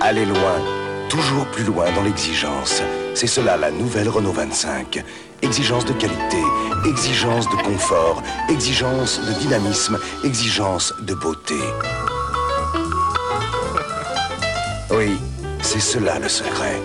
Aller 0.00 0.26
loin, 0.26 1.08
toujours 1.08 1.46
plus 1.46 1.64
loin 1.64 1.90
dans 1.92 2.02
l'exigence. 2.02 2.82
C'est 3.14 3.26
cela 3.26 3.56
la 3.56 3.70
nouvelle 3.70 4.08
Renault 4.08 4.32
25. 4.32 5.02
Exigence 5.42 5.84
de 5.84 5.92
qualité, 5.92 6.42
exigence 6.86 7.48
de 7.48 7.56
confort, 7.62 8.22
exigence 8.50 9.20
de 9.20 9.32
dynamisme, 9.40 9.98
exigence 10.24 10.94
de 11.00 11.14
beauté. 11.14 11.60
Oui, 14.90 15.18
c'est 15.62 15.80
cela 15.80 16.18
le 16.18 16.28
secret. 16.28 16.80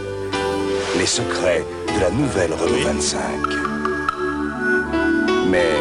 Les 0.98 1.06
secrets 1.06 1.66
de 1.96 2.00
la 2.02 2.12
nouvelle 2.12 2.54
Renault 2.54 2.84
25. 2.84 3.22
Mais, 5.50 5.76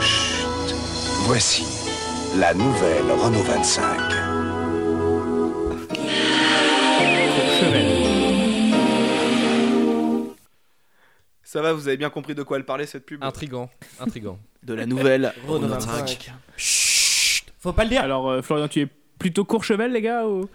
chut, 0.00 0.74
voici 1.26 1.66
la 2.36 2.54
nouvelle 2.54 3.10
Renault 3.10 3.42
25. 3.42 4.09
Ça 11.50 11.60
va, 11.62 11.72
vous 11.72 11.88
avez 11.88 11.96
bien 11.96 12.10
compris 12.10 12.36
de 12.36 12.44
quoi 12.44 12.58
elle 12.58 12.64
parlait 12.64 12.86
cette 12.86 13.04
pub 13.04 13.24
Intrigant, 13.24 13.68
intrigant. 13.98 14.38
De 14.62 14.72
la 14.72 14.86
nouvelle 14.86 15.34
Renault 15.48 15.64
Renault 15.64 15.74
25. 15.74 15.90
25. 15.90 16.32
Chut 16.56 17.44
Faut 17.58 17.72
pas 17.72 17.82
le 17.82 17.90
dire. 17.90 18.02
Alors, 18.02 18.30
euh, 18.30 18.40
Florian, 18.40 18.68
tu 18.68 18.82
es 18.82 18.88
plutôt 19.18 19.44
Courchevel, 19.44 19.90
les 19.90 20.00
gars 20.00 20.28
ou... 20.28 20.48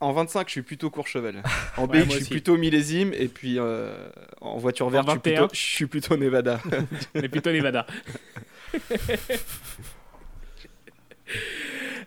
En 0.00 0.12
25, 0.12 0.48
je 0.48 0.52
suis 0.52 0.62
plutôt 0.62 0.88
Courchevel. 0.88 1.42
En 1.76 1.86
Ouais, 1.86 1.88
BX, 1.88 1.92
moi 1.92 2.04
je 2.04 2.10
suis 2.12 2.20
aussi. 2.22 2.30
plutôt 2.30 2.56
millésime. 2.56 3.12
Et 3.12 3.28
puis 3.28 3.58
euh, 3.58 3.92
en 4.40 4.56
voiture 4.56 4.86
En 4.86 4.88
verte, 4.88 5.08
je 5.08 5.10
suis 5.10 5.18
21. 5.18 5.40
plutôt, 5.40 5.48
je 5.54 5.60
suis 5.60 5.86
plutôt 5.86 6.16
Nevada. 6.16 6.58
Est 7.14 7.28
plutôt 7.28 7.52
Nevada. 7.52 7.86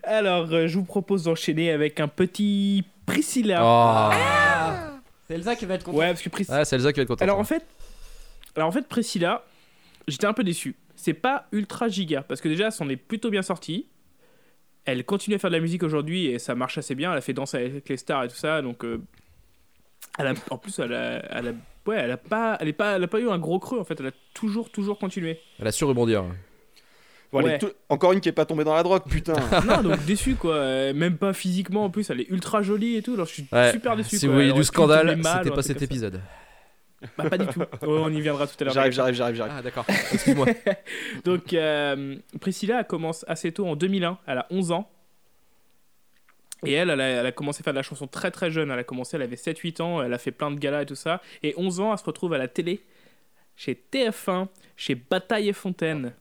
Alors, 0.02 0.52
euh, 0.52 0.66
je 0.66 0.76
vous 0.80 0.86
propose 0.86 1.26
d'enchaîner 1.26 1.70
avec 1.70 2.00
un 2.00 2.08
petit 2.08 2.84
Priscilla. 3.06 3.62
Oh. 3.64 4.10
C'est 5.28 5.36
Elsa 5.36 5.56
qui 5.56 5.68
va 5.68 5.76
être 5.76 5.84
contente. 5.84 6.00
Ouais, 6.00 6.08
parce 6.08 6.24
que 6.24 6.30
Priscilla. 6.30 6.62
Ah, 6.62 6.66
c'est 6.66 6.78
Elsa 6.78 6.92
qui 6.92 6.98
va 6.98 7.04
être 7.04 7.10
contente. 7.10 7.22
Alors 7.22 7.38
en 7.38 7.44
fait, 7.44 7.64
alors 8.56 8.70
en 8.70 8.72
fait 8.72 8.88
Priscilla, 8.88 9.44
j'étais 10.08 10.26
un 10.28 10.34
peu 10.34 10.44
déçu. 10.44 10.76
C'est 10.96 11.14
pas 11.14 11.48
ultra 11.52 11.88
giga 11.90 12.22
parce 12.22 12.40
que 12.42 12.48
déjà, 12.48 12.72
c'en 12.72 12.88
est 12.90 12.96
plutôt 12.98 13.30
bien 13.30 13.42
sorti. 13.42 13.88
Elle 14.86 15.06
continue 15.06 15.36
à 15.36 15.40
faire 15.40 15.50
de 15.50 15.56
la 15.56 15.62
musique 15.62 15.84
aujourd'hui 15.84 16.26
et 16.28 16.40
ça 16.40 16.56
marche 16.56 16.78
assez 16.78 16.94
bien. 16.96 17.12
Elle 17.12 17.18
a 17.18 17.22
fait 17.22 17.34
danser 17.34 17.58
avec 17.58 17.88
les 17.90 17.98
stars 17.98 18.26
et 18.26 18.28
tout 18.28 18.36
ça, 18.36 18.62
donc 18.62 18.84
euh, 18.84 19.02
elle 20.20 20.28
a- 20.28 20.34
en 20.50 20.58
plus 20.58 20.78
elle 20.80 20.94
a, 20.94 21.26
elle 21.38 21.48
a- 21.48 21.54
ouais, 21.90 21.98
elle 21.98 22.12
a 22.12 22.18
pas, 22.18 22.58
elle 22.60 22.68
est 22.68 22.74
pas, 22.74 22.96
elle 22.98 23.04
a 23.04 23.08
pas 23.08 23.20
eu 23.20 23.30
un 23.30 23.40
gros 23.40 23.60
creux 23.60 23.80
en 23.80 23.86
fait. 23.86 24.00
Elle 24.00 24.08
a 24.08 24.12
toujours, 24.34 24.70
toujours 24.70 25.00
continué. 25.00 25.40
Elle 25.60 25.68
a 25.68 25.72
su 25.72 25.84
rebondir. 25.86 26.24
Bon, 27.32 27.40
elle 27.40 27.46
est 27.46 27.50
Ouais. 27.54 27.58
tout- 27.60 27.72
Encore 27.90 28.12
une 28.14 28.20
qui 28.22 28.30
est 28.30 28.34
pas 28.34 28.46
tombée 28.46 28.64
dans 28.66 28.76
la 28.76 28.84
drogue, 28.84 29.04
putain. 29.10 29.34
non, 29.66 29.82
donc 29.82 30.06
déçu 30.06 30.36
quoi. 30.36 30.56
Euh, 30.56 30.94
Même 30.94 31.18
pas 31.18 31.34
physiquement 31.34 31.86
en 31.86 31.90
plus. 31.90 32.10
Elle 32.10 32.22
est 32.22 32.30
ultra 32.30 32.62
jolie 32.62 32.98
et 32.98 33.02
tout. 33.02 33.14
Alors 33.14 33.26
je 33.26 33.34
suis 33.34 33.48
Ouais. 33.52 33.72
super 33.72 33.96
déçu. 33.96 34.18
Si 34.18 34.26
quoi. 34.26 34.28
vous 34.28 34.34
voyez 34.36 34.54
du 34.54 34.64
scandale, 34.64 35.20
c'était 35.24 35.50
pas 35.56 35.64
cet 35.64 35.82
épisode. 35.82 36.22
Bah, 37.18 37.30
pas 37.30 37.38
du 37.38 37.48
tout. 37.48 37.60
Ouais, 37.60 37.68
on 37.82 38.12
y 38.12 38.22
viendra 38.22 38.48
tout 38.48 38.56
à 38.60 38.64
l'heure. 38.64 38.74
J'arrive, 38.74 38.94
j'arrive, 38.94 39.16
j'arrive, 39.16 39.36
j'arrive. 39.36 39.54
Ah, 39.58 39.62
d'accord. 39.62 39.86
Excuse-moi. 40.12 40.48
Donc, 41.26 41.54
euh, 41.54 42.18
Priscilla 42.40 42.84
commence 42.84 43.26
assez 43.28 43.52
tôt 43.52 43.68
en 43.68 43.76
2001. 43.76 44.18
Elle 44.26 44.38
a 44.38 44.48
11 44.50 44.72
ans. 44.72 44.90
Et 46.66 46.74
elle, 46.74 46.90
elle 46.90 47.02
a, 47.02 47.08
elle 47.08 47.26
a 47.26 47.32
commencé 47.32 47.62
à 47.62 47.64
faire 47.64 47.74
de 47.74 47.80
la 47.80 47.84
chanson 47.84 48.08
très 48.08 48.32
très 48.32 48.50
jeune. 48.50 48.72
Elle 48.72 48.80
a 48.80 48.84
commencé, 48.84 49.18
elle 49.18 49.22
avait 49.24 49.36
7-8 49.36 49.82
ans. 49.82 50.02
Elle 50.02 50.14
a 50.14 50.18
fait 50.18 50.32
plein 50.32 50.52
de 50.52 50.58
galas 50.58 50.84
et 50.84 50.86
tout 50.86 50.96
ça. 50.96 51.22
Et 51.44 51.54
11 51.58 51.80
ans, 51.82 51.92
elle 51.92 52.00
se 52.00 52.06
retrouve 52.06 52.34
à 52.34 52.38
la 52.38 52.48
télé, 52.48 52.84
chez 53.56 53.82
TF1, 53.92 54.48
chez 54.78 54.96
Bataille 54.96 55.50
et 55.50 55.54
Fontaine. 55.54 56.14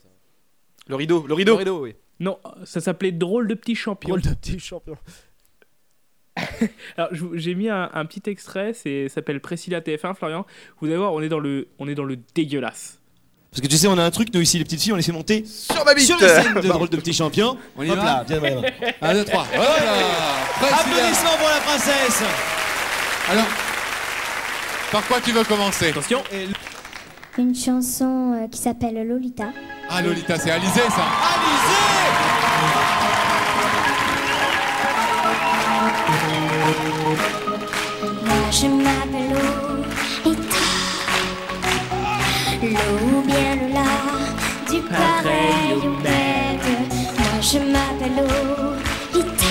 Le 0.89 0.97
rideau, 0.97 1.27
le 1.27 1.35
rideau. 1.35 1.57
rideau, 1.57 1.83
oui. 1.83 1.95
Non, 2.19 2.39
ça 2.65 2.81
s'appelait 2.81 3.13
Drôle 3.13 3.49
de 3.49 3.55
petit 3.55 3.75
champion. 3.75 4.11
Drôle 4.11 4.23
de 4.23 4.35
petit 4.35 4.59
champion. 4.59 4.97
Alors, 6.97 7.11
j'ai 7.35 7.55
mis 7.55 7.69
un, 7.69 7.91
un 7.93 8.05
petit 8.07 8.23
extrait. 8.31 8.73
C'est 8.75 9.09
ça 9.09 9.17
s'appelle 9.17 9.41
Priscilla 9.41 9.81
TF1, 9.81 10.15
Florian. 10.15 10.47
Vous 10.81 10.87
allez 10.89 10.97
voir, 10.97 11.13
on 11.13 11.21
est 11.23 11.29
dans 11.29 11.39
le, 11.41 11.69
on 11.79 11.89
est 11.89 11.95
dans 11.95 12.05
le 12.05 12.17
dégueulasse. 12.35 12.99
Parce 13.51 13.61
que 13.61 13.67
tu 13.67 13.77
sais, 13.77 13.87
on 13.87 13.99
a 13.99 14.03
un 14.03 14.11
truc, 14.11 14.33
nous 14.33 14.41
ici, 14.41 14.57
les 14.57 14.65
petites 14.65 14.81
filles, 14.81 14.93
on 14.95 14.97
les 14.97 15.03
fait 15.03 15.13
monter 15.13 15.45
Sur 15.45 15.85
ma 15.85 15.93
bite. 15.95 16.07
sur 16.07 16.19
la 16.19 16.43
scène 16.43 16.55
de 16.55 16.61
drôle 16.69 16.89
de 16.89 16.97
petits 16.97 17.13
champions. 17.13 17.59
On 17.77 17.83
y 17.83 17.91
Hop 17.91 17.99
va 17.99 18.05
là, 18.05 18.25
viens, 18.27 18.39
viens, 18.41 18.61
viens. 18.63 18.93
1, 19.03 19.13
2, 19.15 19.25
3. 19.27 19.47
Voilà. 19.55 19.73
Applaudissements 20.81 21.37
pour 21.39 21.49
la 21.51 21.61
princesse 21.61 22.23
Alors, 23.31 23.45
par 24.91 25.07
quoi 25.07 25.21
tu 25.21 25.33
veux 25.33 25.45
commencer? 25.45 25.91
Attention. 25.91 26.23
Une 27.37 27.55
chanson 27.55 28.41
euh, 28.43 28.49
qui 28.49 28.59
s'appelle 28.59 29.07
Lolita. 29.07 29.49
Ah, 29.91 30.01
Lolita, 30.01 30.39
c'est 30.39 30.51
Alizé, 30.51 30.81
ça 30.89 31.05
Moi 38.27 38.51
je 38.51 38.67
m'appelle 38.67 39.31
Lolita. 40.25 40.65
Lo 42.63 42.87
ou 43.07 43.23
bien 43.27 43.57
Lola, 43.61 43.91
du 44.71 44.81
pareil 44.83 45.73
au 45.85 45.91
même. 46.03 46.61
Moi 47.19 47.37
je 47.41 47.59
m'appelle 47.73 48.17
Lolita. 48.17 49.51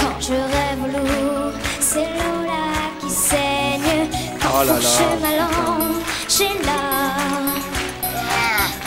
Quand 0.00 0.18
je 0.20 0.32
rêve 0.32 0.80
au 0.84 0.88
loup, 0.96 1.52
c'est 1.80 2.08
Lola 2.18 2.64
qui 3.00 3.10
saigne. 3.10 4.08
Quand 4.40 4.48
Oh 4.58 4.64
là 4.64 4.72
là. 4.72 4.80
fourche 4.80 5.20
ma 5.22 5.32
langue, 5.40 6.02
j'ai 6.28 6.54
là. 6.66 6.80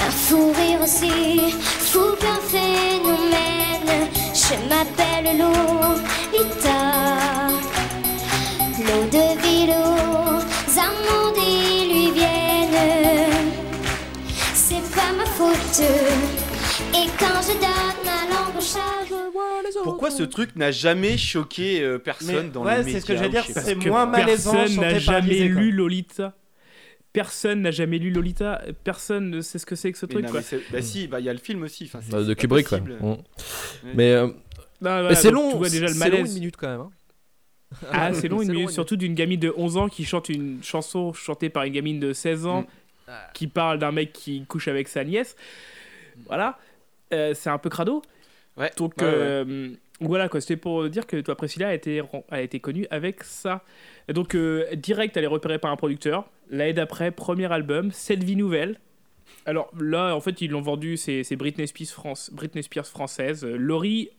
Un 0.07 0.11
fou 0.11 0.51
rire 0.57 0.79
aussi, 0.83 1.53
fou 1.91 2.15
qu'un 2.19 2.39
phénomène. 2.51 2.98
Je 4.49 4.55
m'appelle 4.67 5.37
Lolita. 5.37 6.81
L'eau 8.79 9.03
de 9.11 9.41
ville 9.43 9.73
aux 9.77 10.79
Amandiers 10.79 11.85
lui 11.93 12.11
viennent. 12.11 13.51
C'est 14.53 14.81
pas 14.95 15.11
ma 15.17 15.25
faute. 15.25 15.81
Et 16.93 17.07
quand 17.19 17.41
je 17.41 17.53
donne 17.53 17.99
ma 18.05 18.25
langue 18.33 18.57
au 18.57 18.61
chat, 18.61 18.79
je 19.07 19.13
vois 19.31 19.61
les 19.63 19.75
autres. 19.75 19.83
Pourquoi 19.83 20.09
ce 20.11 20.23
truc 20.23 20.55
n'a 20.55 20.71
jamais 20.71 21.17
choqué 21.17 21.81
euh, 21.81 21.99
personne 21.99 22.45
Mais- 22.45 22.49
dans 22.51 22.63
ouais, 22.65 22.77
les 22.77 22.83
c'est 22.83 22.85
médias 22.87 23.01
ce 23.01 23.05
que 23.05 23.15
j'allais 23.17 23.29
dire, 23.29 23.45
c'est 23.53 23.75
que 23.77 23.89
moins 23.89 24.05
malaisant 24.05 24.51
Personne 24.53 24.75
chanté 24.75 24.85
n'a 24.87 24.91
par 24.93 24.99
jamais 25.21 25.49
quoi. 25.51 25.61
lu 25.61 25.71
Lolita. 25.71 26.33
Personne 27.13 27.61
n'a 27.61 27.71
jamais 27.71 27.97
lu 27.97 28.11
Lolita. 28.11 28.61
Personne 28.83 29.29
ne 29.29 29.41
sait 29.41 29.57
ce 29.59 29.65
que 29.65 29.75
c'est 29.75 29.91
que 29.91 29.97
ce 29.97 30.05
Mais 30.05 30.13
truc. 30.13 30.25
non, 30.25 30.31
quoi. 30.31 30.41
bah 30.71 30.81
si, 30.81 31.07
bah 31.07 31.19
il 31.19 31.25
y 31.25 31.29
a 31.29 31.33
le 31.33 31.39
film 31.39 31.63
aussi. 31.63 31.85
Enfin, 31.85 31.99
Bah, 32.11 32.23
de 32.23 32.33
Kubrick, 32.33 32.67
quoi. 32.67 32.79
Ouais. 32.79 33.17
Mais, 33.95 34.11
euh, 34.13 34.27
voilà, 34.79 35.09
mais 35.09 35.15
c'est 35.15 35.31
long, 35.31 35.51
Tu 35.51 35.57
vois 35.57 35.69
déjà 35.69 35.87
le 35.87 35.93
c'est 35.93 36.05
long 36.09 36.11
malaise. 36.17 36.27
une 36.29 36.33
minute 36.39 36.57
quand 36.57 36.67
même. 36.67 36.81
hein. 36.81 36.91
Ah, 37.91 38.13
c'est 38.13 38.27
long 38.29 38.41
une 38.41 38.51
minute, 38.51 38.69
surtout 38.69 38.95
d'une 38.95 39.15
gamine 39.15 39.39
de 39.39 39.53
11 39.57 39.77
ans 39.77 39.89
qui 39.89 40.05
chante 40.05 40.29
une 40.29 40.63
chanson 40.63 41.11
chantée 41.13 41.49
par 41.49 41.63
une 41.63 41.73
gamine 41.73 41.99
de 41.99 42.13
16 42.13 42.45
ans 42.45 42.65
Mm. 43.07 43.11
qui 43.33 43.47
parle 43.47 43.79
d'un 43.79 43.91
mec 43.91 44.13
qui 44.13 44.45
couche 44.45 44.67
avec 44.67 44.87
sa 44.87 45.03
nièce. 45.03 45.35
Voilà, 46.27 46.59
Euh, 47.11 47.33
c'est 47.33 47.49
un 47.49 47.57
peu 47.57 47.69
crado. 47.69 48.03
Ouais. 48.55 48.71
Donc 48.77 48.93
ouais, 49.01 49.05
ouais. 49.07 49.71
Voilà 50.01 50.29
quoi, 50.29 50.39
c'était 50.41 50.55
pour 50.57 50.89
dire 50.89 51.05
que 51.07 51.17
toi 51.21 51.35
Priscilla 51.35 51.69
a 51.69 51.73
été, 51.73 52.01
a 52.29 52.41
été 52.41 52.59
connue 52.59 52.87
avec 52.89 53.23
ça. 53.23 53.63
Et 54.07 54.13
donc 54.13 54.35
euh, 54.35 54.65
direct, 54.75 55.15
elle 55.17 55.23
est 55.25 55.27
repérée 55.27 55.59
par 55.59 55.71
un 55.71 55.75
producteur. 55.75 56.25
L'année 56.49 56.73
d'après, 56.73 57.11
premier 57.11 57.51
album, 57.51 57.91
Cette 57.91 58.23
vie 58.23 58.35
nouvelle. 58.35 58.79
Alors 59.45 59.71
là, 59.79 60.15
en 60.15 60.19
fait, 60.21 60.41
ils 60.41 60.49
l'ont 60.51 60.61
vendu, 60.61 60.97
c'est 60.97 61.23
c'est 61.23 61.35
Britney 61.35 61.67
Spears, 61.67 61.87
France, 61.89 62.29
Britney 62.33 62.63
Spears 62.63 62.85
française. 62.87 63.43
Euh, 63.43 63.55
Laurie, 63.57 64.09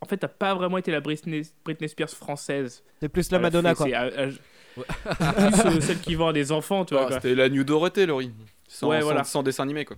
en 0.00 0.06
fait, 0.06 0.20
n'a 0.22 0.28
pas 0.28 0.54
vraiment 0.54 0.78
été 0.78 0.90
la 0.90 1.00
Britney, 1.00 1.42
Britney 1.64 1.88
Spears 1.88 2.10
française. 2.10 2.82
C'est 3.00 3.08
plus 3.08 3.30
la 3.30 3.38
Madonna, 3.38 3.70
fait- 3.70 3.74
quoi. 3.76 3.86
c'est, 3.86 3.96
euh, 3.96 4.30
euh, 4.78 5.50
plus 5.50 5.76
euh, 5.76 5.80
celle 5.80 6.00
qui 6.00 6.14
vend 6.14 6.28
à 6.28 6.32
des 6.32 6.52
enfants, 6.52 6.84
tu 6.84 6.94
vois. 6.94 7.04
Ah, 7.04 7.06
quoi. 7.08 7.16
C'était 7.20 7.34
la 7.34 7.48
New 7.48 7.64
Dorothée, 7.64 8.06
Laurie. 8.06 8.32
Sans, 8.68 8.88
Ouais, 8.88 8.98
sans- 9.00 9.04
voilà. 9.04 9.24
sans 9.24 9.42
dessin 9.42 9.62
animé, 9.62 9.84
quoi. 9.84 9.96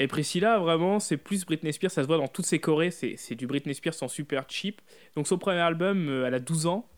Et 0.00 0.06
Priscilla, 0.06 0.58
vraiment, 0.58 1.00
c'est 1.00 1.16
plus 1.16 1.44
Britney 1.44 1.72
Spears, 1.72 1.90
ça 1.90 2.02
se 2.02 2.06
voit 2.06 2.18
dans 2.18 2.28
toutes 2.28 2.46
ses 2.46 2.60
chorés, 2.60 2.90
c'est 2.92 3.14
c'est 3.16 3.34
du 3.34 3.46
Britney 3.48 3.74
Spears 3.74 3.94
en 4.02 4.08
super 4.08 4.44
cheap. 4.48 4.80
Donc 5.16 5.26
son 5.26 5.38
premier 5.38 5.58
album, 5.58 6.08
euh, 6.08 6.26
elle 6.26 6.34
a 6.34 6.38
12 6.38 6.66
ans. 6.66 6.88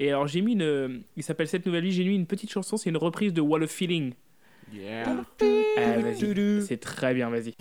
Et 0.00 0.08
alors 0.08 0.26
j'ai 0.26 0.40
mis 0.40 0.52
une... 0.54 0.62
euh, 0.62 0.98
Il 1.16 1.22
s'appelle 1.22 1.46
Cette 1.46 1.64
Nouvelle 1.66 1.84
Vie, 1.84 1.92
j'ai 1.92 2.02
mis 2.04 2.16
une 2.16 2.26
petite 2.26 2.50
chanson, 2.50 2.76
c'est 2.76 2.90
une 2.90 2.96
reprise 2.96 3.32
de 3.32 3.40
What 3.40 3.62
a 3.62 3.66
Feeling. 3.68 4.14
Ah, 5.76 5.98
vas-y, 6.00 6.18
c'est 6.62 6.78
très 6.80 7.14
bien, 7.14 7.30
vas-y. 7.30 7.54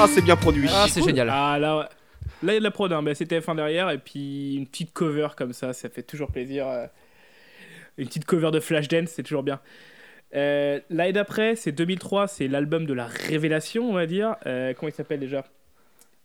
Ah, 0.00 0.06
c'est 0.08 0.22
bien 0.22 0.36
produit. 0.36 0.68
Ah, 0.72 0.86
c'est 0.88 1.02
génial. 1.02 1.28
Ah 1.30 1.58
là, 1.58 1.76
ouais. 1.78 1.84
là 2.44 2.52
il 2.52 2.54
y 2.54 2.56
a 2.56 2.58
de 2.60 2.64
la 2.64 2.70
prod, 2.70 2.92
hein. 2.92 3.02
bah, 3.02 3.14
c'était 3.16 3.40
F1 3.40 3.56
derrière, 3.56 3.90
et 3.90 3.98
puis 3.98 4.54
une 4.54 4.66
petite 4.66 4.92
cover 4.92 5.28
comme 5.36 5.52
ça, 5.52 5.72
ça 5.72 5.88
fait 5.88 6.02
toujours 6.04 6.30
plaisir. 6.30 6.68
euh. 6.68 6.86
Une 7.96 8.06
petite 8.06 8.24
cover 8.24 8.52
de 8.52 8.60
Flashdance, 8.60 9.08
c'est 9.10 9.24
toujours 9.24 9.42
bien. 9.42 9.58
Euh, 10.36 10.78
L'année 10.88 11.12
d'après, 11.12 11.56
c'est 11.56 11.72
2003, 11.72 12.28
c'est 12.28 12.46
l'album 12.46 12.86
de 12.86 12.94
la 12.94 13.06
révélation, 13.06 13.90
on 13.90 13.94
va 13.94 14.06
dire. 14.06 14.36
Euh, 14.46 14.72
comment 14.74 14.88
il 14.88 14.94
s'appelle 14.94 15.18
déjà? 15.18 15.44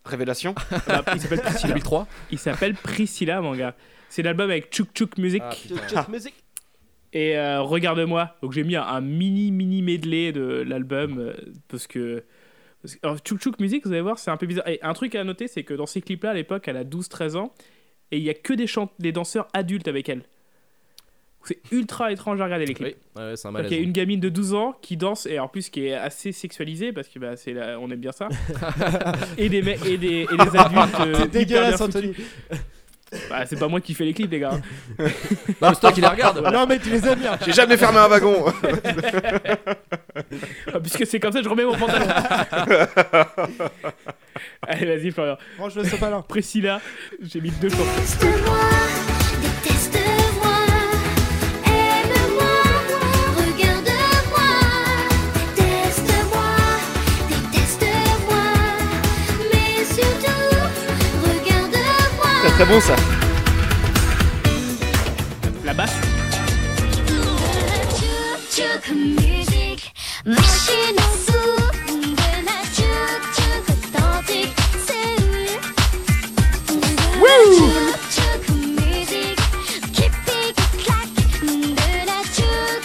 Révélation? 0.05 0.53
Bah, 0.87 1.03
Il 1.15 1.19
s'appelle 1.21 1.39
Priscilla. 1.43 1.67
2003 1.69 2.07
Il 2.31 2.37
s'appelle 2.37 2.73
Priscilla, 2.75 3.41
mon 3.41 3.55
gars. 3.55 3.73
C'est 4.09 4.21
l'album 4.21 4.51
avec 4.51 4.71
Chuk 4.71 4.89
Chuk 4.93 5.17
Music. 5.17 5.41
Ah. 5.43 5.51
Just 5.89 6.09
music. 6.09 6.35
Et 7.13 7.37
euh, 7.39 7.61
regarde-moi. 7.61 8.35
Donc 8.43 8.51
j'ai 8.51 8.63
mis 8.63 8.75
un, 8.75 8.83
un 8.83 9.01
mini 9.01 9.51
mini 9.51 9.81
medley 9.81 10.31
de 10.31 10.63
l'album 10.67 11.33
parce 11.69 11.87
que. 11.87 12.23
Alors, 13.01 13.17
Chuk 13.23 13.39
Chuk 13.41 13.59
Music, 13.59 13.85
vous 13.85 13.91
allez 13.91 14.01
voir, 14.01 14.19
c'est 14.19 14.31
un 14.31 14.37
peu 14.37 14.45
bizarre. 14.45 14.67
Et 14.67 14.79
un 14.81 14.93
truc 14.93 15.15
à 15.15 15.23
noter, 15.23 15.47
c'est 15.47 15.63
que 15.63 15.73
dans 15.73 15.85
ces 15.85 16.01
clips-là, 16.01 16.31
à 16.31 16.33
l'époque, 16.33 16.67
elle 16.67 16.77
a 16.77 16.83
12-13 16.83 17.35
ans 17.37 17.53
et 18.11 18.17
il 18.17 18.23
y 18.23 18.29
a 18.29 18.33
que 18.33 18.53
des, 18.53 18.65
des 18.99 19.11
danseurs 19.11 19.47
adultes 19.53 19.87
avec 19.87 20.09
elle. 20.09 20.23
C'est 21.45 21.59
ultra 21.73 22.09
étrange 22.11 22.39
à 22.39 22.45
regarder 22.45 22.65
les 22.65 22.73
clips. 22.73 22.95
Oui, 23.17 23.21
ouais, 23.21 23.29
ouais, 23.31 23.35
c'est 23.35 23.47
un 23.49 23.51
malaise. 23.51 23.69
Il 23.71 23.77
y 23.77 23.79
a 23.79 23.83
une 23.83 23.91
gamine 23.91 24.21
de 24.21 24.29
12 24.29 24.53
ans 24.53 24.77
qui 24.81 24.95
danse 24.95 25.25
et 25.25 25.39
en 25.39 25.49
plus 25.49 25.69
qui 25.69 25.87
est 25.87 25.93
assez 25.93 26.31
sexualisée 26.31 26.93
parce 26.93 27.09
que 27.09 27.19
bah, 27.19 27.35
c'est 27.35 27.51
la- 27.51 27.79
on 27.81 27.91
aime 27.91 27.99
bien 27.99 28.13
ça. 28.13 28.29
et 29.37 29.49
des 29.49 29.61
mecs 29.61 29.85
et 29.85 29.97
des, 29.97 30.21
et 30.31 30.37
des 30.37 30.57
adultes. 30.57 30.95
euh, 31.01 31.13
C'est 31.19 31.31
dégueulasse. 31.31 31.81
Anthony. 31.81 32.13
Bah, 33.29 33.45
c'est 33.45 33.59
pas 33.59 33.67
moi 33.67 33.79
qui 33.79 33.93
fais 33.93 34.05
les 34.05 34.13
clips 34.13 34.31
les 34.31 34.39
gars. 34.39 34.51
Non, 34.99 35.69
mais 35.69 35.73
c'est 35.75 35.79
toi 35.79 35.91
qui 35.91 36.01
les 36.01 36.07
regardes. 36.07 36.41
Non, 36.53 36.65
mais 36.67 36.79
tu 36.79 36.89
les 36.89 37.05
aimes 37.07 37.19
bien. 37.19 37.37
J'ai 37.45 37.53
jamais 37.53 37.77
fermé 37.77 37.99
un 37.99 38.07
wagon. 38.07 38.45
Ah, 40.73 40.79
Puisque 40.79 41.05
c'est 41.07 41.19
comme 41.19 41.31
ça 41.31 41.41
je 41.41 41.49
remets 41.49 41.65
mon 41.65 41.75
pantalon. 41.75 42.05
Allez 44.61 44.85
vas-y 44.85 45.11
Florian. 45.11 45.37
Range 45.57 45.75
le 45.75 45.83
sopalin. 45.85 46.21
Priscilla, 46.21 46.79
j'ai 47.21 47.41
mis 47.41 47.51
deux 47.51 47.69
chansons. 47.69 48.27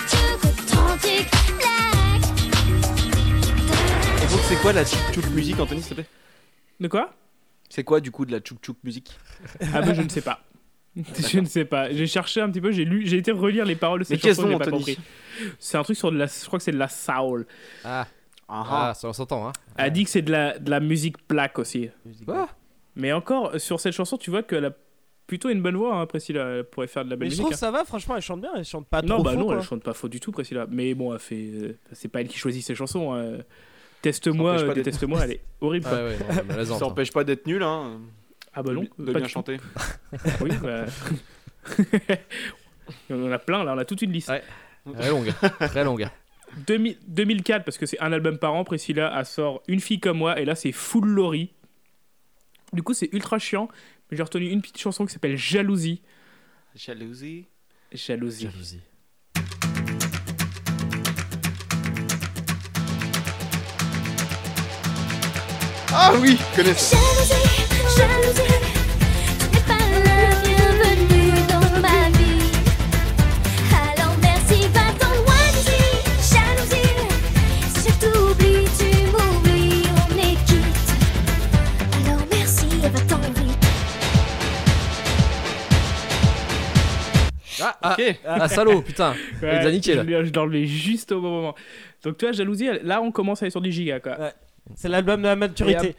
Tchouk 0.09 0.45
authentique, 0.45 1.31
black. 1.59 2.25
Et 4.17 4.27
donc 4.27 4.41
c'est 4.49 4.57
quoi 4.61 4.73
la 4.73 4.83
musique, 5.31 5.61
Anthony, 5.61 5.83
s'il 5.83 5.91
te 5.91 5.95
plaît? 5.95 6.07
De 6.81 6.89
quoi? 6.89 7.11
C'est 7.79 7.85
quoi 7.85 8.01
du 8.01 8.11
coup 8.11 8.25
de 8.27 8.33
la 8.33 8.41
tchouk 8.41 8.59
tchouk 8.61 8.77
musique 8.83 9.17
Ah 9.73 9.83
bah 9.83 9.95
je 9.95 10.03
ne 10.03 10.09
sais 10.09 10.21
pas. 10.21 10.41
Je 10.97 11.39
ne 11.39 11.45
sais 11.47 11.65
pas. 11.65 11.93
J'ai 11.93 12.09
cherché 12.09 12.41
un 12.41 12.51
petit 12.51 12.61
peu, 12.61 12.73
j'ai 12.73 12.85
lu, 12.85 13.07
j'ai 13.07 13.19
été 13.19 13.31
relire 13.31 13.65
les 13.65 13.77
paroles 13.77 14.01
de 14.01 14.05
cette 14.05 14.21
Mais 14.25 14.31
chanson, 14.35 14.49
j'ai 14.51 14.59
pas 14.59 14.67
compris. 14.69 14.99
C'est 15.61 15.79
un 15.79 15.85
truc 15.85 15.97
sur 15.97 16.11
de 16.11 16.17
la, 16.17 16.27
je 16.27 16.45
crois 16.47 16.59
que 16.59 16.65
c'est 16.65 16.73
de 16.73 16.77
la 16.77 16.89
soul. 16.89 17.47
Ah, 17.85 18.09
Ah, 18.49 18.89
ah, 18.89 18.95
ça 18.95 19.13
s'entend, 19.13 19.47
hein. 19.47 19.53
Elle 19.77 19.93
dit 19.93 20.03
que 20.03 20.11
c'est 20.11 20.23
de 20.23 20.33
la, 20.33 20.59
de 20.59 20.69
la 20.71 20.81
musique 20.81 21.17
black 21.29 21.61
aussi. 21.61 21.89
Quoi 22.27 22.49
Mais 22.97 23.13
encore, 23.13 23.61
sur 23.61 23.79
cette 23.79 23.93
chanson, 23.93 24.17
tu 24.17 24.31
vois 24.31 24.43
qu'elle 24.43 24.65
a 24.65 24.73
plutôt 25.29 25.51
une 25.51 25.63
bonne 25.63 25.77
voix, 25.77 25.95
hein, 25.95 26.07
Priscilla. 26.07 26.45
Elle 26.49 26.65
pourrait 26.65 26.89
faire 26.89 27.05
de 27.05 27.11
la 27.11 27.17
belle 27.17 27.29
Mais 27.29 27.31
je 27.37 27.43
musique. 27.43 27.43
trouve 27.45 27.55
hein. 27.55 27.57
ça 27.59 27.71
va, 27.71 27.85
franchement, 27.85 28.17
elle 28.17 28.23
chante 28.23 28.41
bien, 28.41 28.51
elle 28.57 28.65
chante 28.65 28.89
pas 28.89 29.01
non, 29.03 29.17
trop 29.17 29.23
bah 29.23 29.33
faux, 29.35 29.39
non, 29.39 29.47
quoi. 29.47 29.57
elle 29.59 29.63
chante 29.63 29.85
pas 29.85 29.95
faux 29.95 30.09
du 30.09 30.19
tout, 30.19 30.33
Priscilla. 30.33 30.67
Mais 30.69 30.95
bon, 30.95 31.13
elle 31.13 31.21
fait. 31.21 31.37
euh, 31.37 31.79
c'est 31.93 32.09
pas 32.09 32.23
elle 32.23 32.29
qui 32.29 32.39
choisit 32.39 32.65
ses 32.65 32.75
chansons. 32.75 33.13
hein. 33.15 33.39
Teste-moi, 34.03 34.63
euh, 34.63 34.75
déteste-moi, 34.75 35.25
elle 35.25 35.33
est 35.33 35.41
horrible. 35.61 35.87
Ah 35.91 36.05
ouais, 36.05 36.17
non, 36.57 36.65
Ça 36.65 36.85
hein. 36.85 36.89
empêche 36.89 37.13
pas 37.13 37.25
d'être 37.25 37.47
nul, 37.47 37.63
hein. 37.63 38.01
Ah 38.55 38.63
bah 38.63 38.73
non, 38.73 38.87
de, 38.99 39.13
bien 39.13 39.29
chanter. 39.29 39.59
Oui, 40.41 40.51
bah. 40.63 40.87
on 43.11 43.29
en 43.29 43.33
a 43.33 43.39
plein 43.39 43.65
là, 43.65 43.75
on 43.75 43.79
a 43.79 43.85
toute 43.85 44.03
une 44.03 44.13
liste. 44.13 44.29
Ouais. 44.29 44.43
Très 44.95 45.11
longue, 45.11 45.33
très 45.61 45.85
longue. 45.85 46.09
2000 46.67 46.99
2004, 47.07 47.65
parce 47.65 47.77
que 47.77 47.87
c'est 47.87 48.01
un 48.01 48.13
album 48.13 48.39
par 48.39 48.55
an, 48.55 48.65
Priscilla 48.65 49.13
elle 49.15 49.27
sort 49.27 49.63
Une 49.69 49.81
fille 49.81 50.01
comme 50.01 50.19
moi, 50.19 50.41
et 50.41 50.45
là 50.45 50.55
c'est 50.55 50.73
Full 50.73 51.07
Lori. 51.07 51.53
Du 52.73 52.83
coup, 52.83 52.95
c'est 52.95 53.09
ultra 53.13 53.39
chiant, 53.39 53.69
mais 54.11 54.17
j'ai 54.17 54.23
retenu 54.23 54.49
une 54.49 54.61
petite 54.61 54.79
chanson 54.79 55.07
qui 55.07 55.13
s'appelle 55.13 55.37
Jalousie. 55.37 56.03
Jalousie. 56.75 57.47
Jalousie. 57.93 58.45
Jalousie. 58.45 58.81
Alors 82.07 82.21
merci 82.31 82.67
et 82.85 82.89
va-t'en 82.89 83.19
vite. 83.19 83.59
Ah, 87.61 87.77
ah, 87.83 87.93
Ok. 87.99 88.15
ah, 88.27 88.49
salaud, 88.49 88.83
putain. 88.83 89.15
Ouais, 89.43 89.55
Il 89.55 89.59
les 89.61 89.67
a 89.67 89.71
niqués, 89.71 89.95
là. 89.95 90.03
Je 90.05 90.09
l'ai 90.09 90.27
je 90.27 90.33
l'ai 90.33 90.39
enlevé 90.39 90.67
juste 90.67 91.13
au 91.13 91.21
bon 91.21 91.31
moment. 91.31 91.55
Donc, 92.05 92.19
tu 92.19 92.27
vois, 92.27 92.33
Jalousie, 92.33 92.69
là 92.83 93.01
on 93.03 93.11
commence 93.11 93.43
à 93.43 93.45
aller 93.45 93.51
sur 93.51 93.61
du 93.61 93.73
giga 93.73 93.99
quoi. 94.01 94.17
C'est 94.77 94.89
l'album 94.89 95.23
de 95.23 95.27
la 95.27 95.37
maturité. 95.37 95.95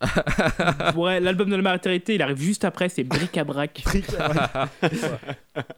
Ouais, 0.96 1.20
l'album 1.20 1.50
de 1.50 1.56
la 1.56 1.62
maternité, 1.62 2.14
il 2.14 2.22
arrive 2.22 2.38
juste 2.40 2.64
après, 2.64 2.88
c'est 2.88 3.04
Bric 3.04 3.36
à 3.36 3.44
Brac. 3.44 3.82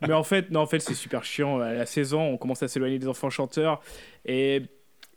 Mais 0.03 0.12
en 0.12 0.22
fait, 0.22 0.51
non, 0.51 0.61
en 0.61 0.66
fait, 0.66 0.78
c'est 0.78 0.95
super 0.95 1.24
chiant. 1.24 1.59
À 1.59 1.72
la 1.72 1.86
saison, 1.86 2.22
on 2.22 2.36
commence 2.36 2.62
à 2.62 2.68
s'éloigner 2.68 3.01
des 3.01 3.09
enfants 3.09 3.30
chanteurs. 3.30 3.80
Et 4.24 4.62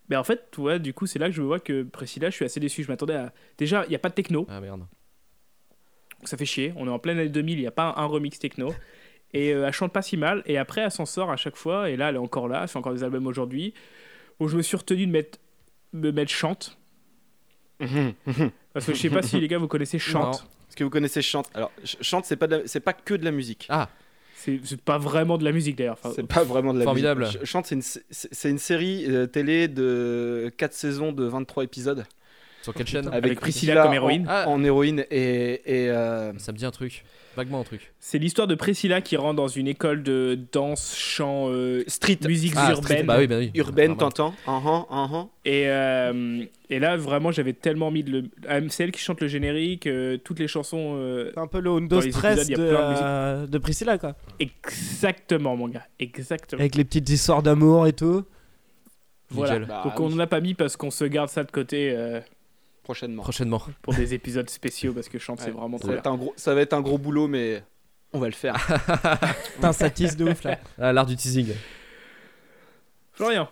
mais 0.10 0.16
en 0.16 0.24
fait, 0.24 0.50
tu 0.52 0.62
vois, 0.62 0.80
du 0.80 0.94
coup, 0.94 1.06
c'est 1.06 1.20
là 1.20 1.28
que 1.30 1.36
je 1.36 1.42
vois 1.42 1.60
que 1.60 1.84
Priscilla, 1.84 2.30
je 2.30 2.36
suis 2.36 2.46
assez 2.46 2.60
déçu. 2.60 2.84
Je 2.84 2.88
m'attendais 2.90 3.16
à. 3.16 3.34
Déjà, 3.58 3.84
il 3.86 3.90
n'y 3.90 3.96
a 3.96 4.00
pas 4.00 4.10
de 4.10 4.16
techno. 4.16 4.46
Ah 4.50 4.60
merde. 4.60 4.80
Donc 4.80 6.28
ça 6.28 6.38
fait 6.38 6.46
chier. 6.46 6.74
On 6.76 6.88
est 6.88 6.92
en 6.92 7.00
pleine 7.00 7.20
année 7.20 7.30
2000, 7.30 7.58
il 7.58 7.62
n'y 7.62 7.68
a 7.68 7.72
pas 7.72 7.94
un, 7.98 8.04
un 8.04 8.06
remix 8.06 8.38
techno. 8.40 8.74
Et 9.34 9.54
euh, 9.54 9.66
elle 9.68 9.74
chante 9.74 9.92
pas 9.92 10.02
si 10.02 10.18
mal. 10.18 10.44
Et 10.46 10.58
après, 10.58 10.82
elle 10.82 10.92
s'en 10.92 11.06
sort 11.06 11.32
à 11.32 11.38
chaque 11.38 11.56
fois. 11.58 11.90
Et 11.90 11.98
là, 11.98 12.10
elle 12.10 12.16
est 12.16 12.20
encore 12.20 12.48
là. 12.48 12.62
Elle 12.64 12.68
fait 12.68 12.78
encore 12.78 12.94
des 12.94 13.04
albums 13.04 13.28
aujourd'hui. 13.28 13.74
Où 14.40 14.48
je 14.48 14.58
me 14.58 14.62
suis 14.62 14.78
retenu 14.78 15.06
de 15.08 15.12
mettre, 15.12 15.40
me 15.94 16.12
mettre 16.12 16.32
chante. 16.32 16.78
Parce 18.74 18.86
que 18.86 18.94
je 18.94 19.00
sais 19.00 19.10
pas 19.10 19.22
si 19.22 19.40
les 19.40 19.48
gars 19.48 19.58
vous 19.58 19.68
connaissez 19.68 20.00
chante. 20.00 20.46
Est-ce 20.70 20.76
que 20.76 20.84
vous 20.84 20.90
connaissez 20.90 21.22
Chante? 21.22 21.50
Alors, 21.54 21.72
Ch- 21.84 21.98
Chante, 22.02 22.26
c'est 22.26 22.36
pas, 22.36 22.48
de 22.48 22.56
la- 22.58 22.68
c'est 22.68 22.80
pas 22.82 22.92
que 22.94 23.14
de 23.14 23.24
la 23.24 23.32
musique. 23.32 23.66
Ah, 23.70 23.88
C'est 24.36 24.60
c'est 24.66 24.82
pas 24.82 24.98
vraiment 24.98 25.38
de 25.38 25.44
la 25.46 25.52
musique 25.54 25.78
d'ailleurs. 25.78 25.98
Enfin, 26.04 26.12
C'est 26.16 26.28
pas 26.28 26.44
vraiment 26.44 26.74
de 26.74 26.80
la 26.80 26.84
Formidable. 26.86 27.22
musique. 27.22 27.38
Ch- 27.40 27.50
Chante, 27.50 27.66
c'est 27.68 27.76
une, 27.76 27.82
c'est- 27.82 28.04
c'est 28.10 28.50
une 28.50 28.58
série 28.58 29.06
euh, 29.08 29.26
télé 29.26 29.68
de 29.70 30.52
4 30.58 30.74
saisons 30.74 31.12
de 31.14 31.24
23 31.26 31.64
épisodes. 31.64 32.06
Sur 32.66 32.74
quelle 32.74 32.88
chaîne 32.88 33.08
Avec, 33.08 33.24
Avec 33.26 33.40
Priscilla 33.40 33.82
comme 33.84 33.92
en- 33.92 33.94
héroïne. 33.94 34.26
Ah. 34.28 34.50
En, 34.50 34.62
héroïne 34.64 35.06
et. 35.10 35.62
et 35.66 35.90
euh, 35.90 36.34
Ça 36.38 36.52
me 36.52 36.58
dit 36.58 36.66
un 36.66 36.72
truc. 36.72 37.06
Vaguement 37.38 37.60
un 37.60 37.64
truc. 37.64 37.94
C'est 38.00 38.18
l'histoire 38.18 38.48
de 38.48 38.56
Priscilla 38.56 39.02
qui 39.02 39.18
rentre 39.18 39.36
dans 39.36 39.50
une 39.50 39.68
école 39.68 40.04
de 40.04 40.40
danse, 40.54 40.96
chant, 40.98 41.48
euh, 41.50 41.84
street. 41.86 42.20
musique 42.26 42.54
Ah, 42.56 42.72
urbaine. 42.72 42.84
street, 42.84 43.04
Bah 43.04 43.18
oui, 43.20 43.28
bah 43.28 43.36
oui. 43.40 43.52
Urbaine, 43.56 43.98
t'entends 43.98 44.34
uh-huh, 44.48 44.88
uh-huh. 44.90 45.28
Et, 45.44 45.64
euh, 45.68 46.46
et 46.70 46.80
là, 46.80 46.96
vraiment, 46.96 47.32
j'avais 47.34 47.52
tellement 47.52 47.92
mis 47.92 48.04
de 48.04 48.12
le. 48.12 48.24
ah, 48.48 48.60
C'est 48.70 48.86
elle 48.86 48.92
qui 48.94 49.02
chante 49.02 49.20
le 49.20 49.28
générique, 49.28 49.86
euh, 49.86 50.16
toutes 50.18 50.40
les 50.40 50.48
chansons. 50.48 50.96
euh, 50.98 51.34
un 51.36 51.48
peu 51.48 51.60
le 51.60 51.78
les 52.02 52.12
Stress 52.14 52.48
de, 52.48 52.56
de 52.56 52.62
musique. 52.62 53.04
euh, 53.04 53.48
de 53.48 53.58
Priscilla, 53.58 53.98
quoi. 53.98 54.16
Exactement, 54.40 55.58
mon 55.58 55.68
gars. 55.68 55.86
Exactement. 56.00 56.62
Avec 56.62 56.76
les 56.76 56.86
petites 56.86 57.10
histoires 57.10 57.44
d'amour 57.44 57.86
et 57.86 57.94
tout. 57.94 58.24
Voilà. 59.30 59.60
Bah 59.60 59.82
Donc 59.84 60.00
on 60.00 60.10
n'en 60.10 60.20
a 60.20 60.28
pas 60.28 60.40
mis 60.40 60.54
parce 60.54 60.78
qu'on 60.78 60.92
se 60.92 61.04
garde 61.04 61.30
ça 61.30 61.44
de 61.44 61.52
côté 61.52 61.92
euh, 61.94 62.22
Prochainement. 62.86 63.24
Prochainement. 63.24 63.62
pour 63.82 63.96
des 63.96 64.14
épisodes 64.14 64.48
spéciaux 64.48 64.94
parce 64.94 65.10
que 65.10 65.18
chante 65.18 65.40
c'est 65.40 65.48
Ouais, 65.48 65.54
vraiment 65.54 65.80
Ça 65.80 65.82
trop 65.82 65.92
va, 65.94 65.98
être 65.98 66.08
un 66.08 66.16
gros, 66.18 66.34
ça 66.38 66.54
va 66.54 66.62
être 66.62 66.74
un 66.74 66.82
gros 66.82 67.00
boulot, 67.00 67.28
mais 67.28 67.64
on 68.14 68.20
va 68.20 68.28
le 68.28 68.34
faire. 68.34 68.56
Putain, 69.56 69.74
ça 69.74 69.90
tease 69.90 70.16
de 70.16 70.26
ouf, 70.26 70.44
là. 70.44 70.60
Ah, 70.80 70.94
l'art 70.94 71.08
du 71.08 71.16
teasing. 71.16 71.52
Florian. 73.14 73.50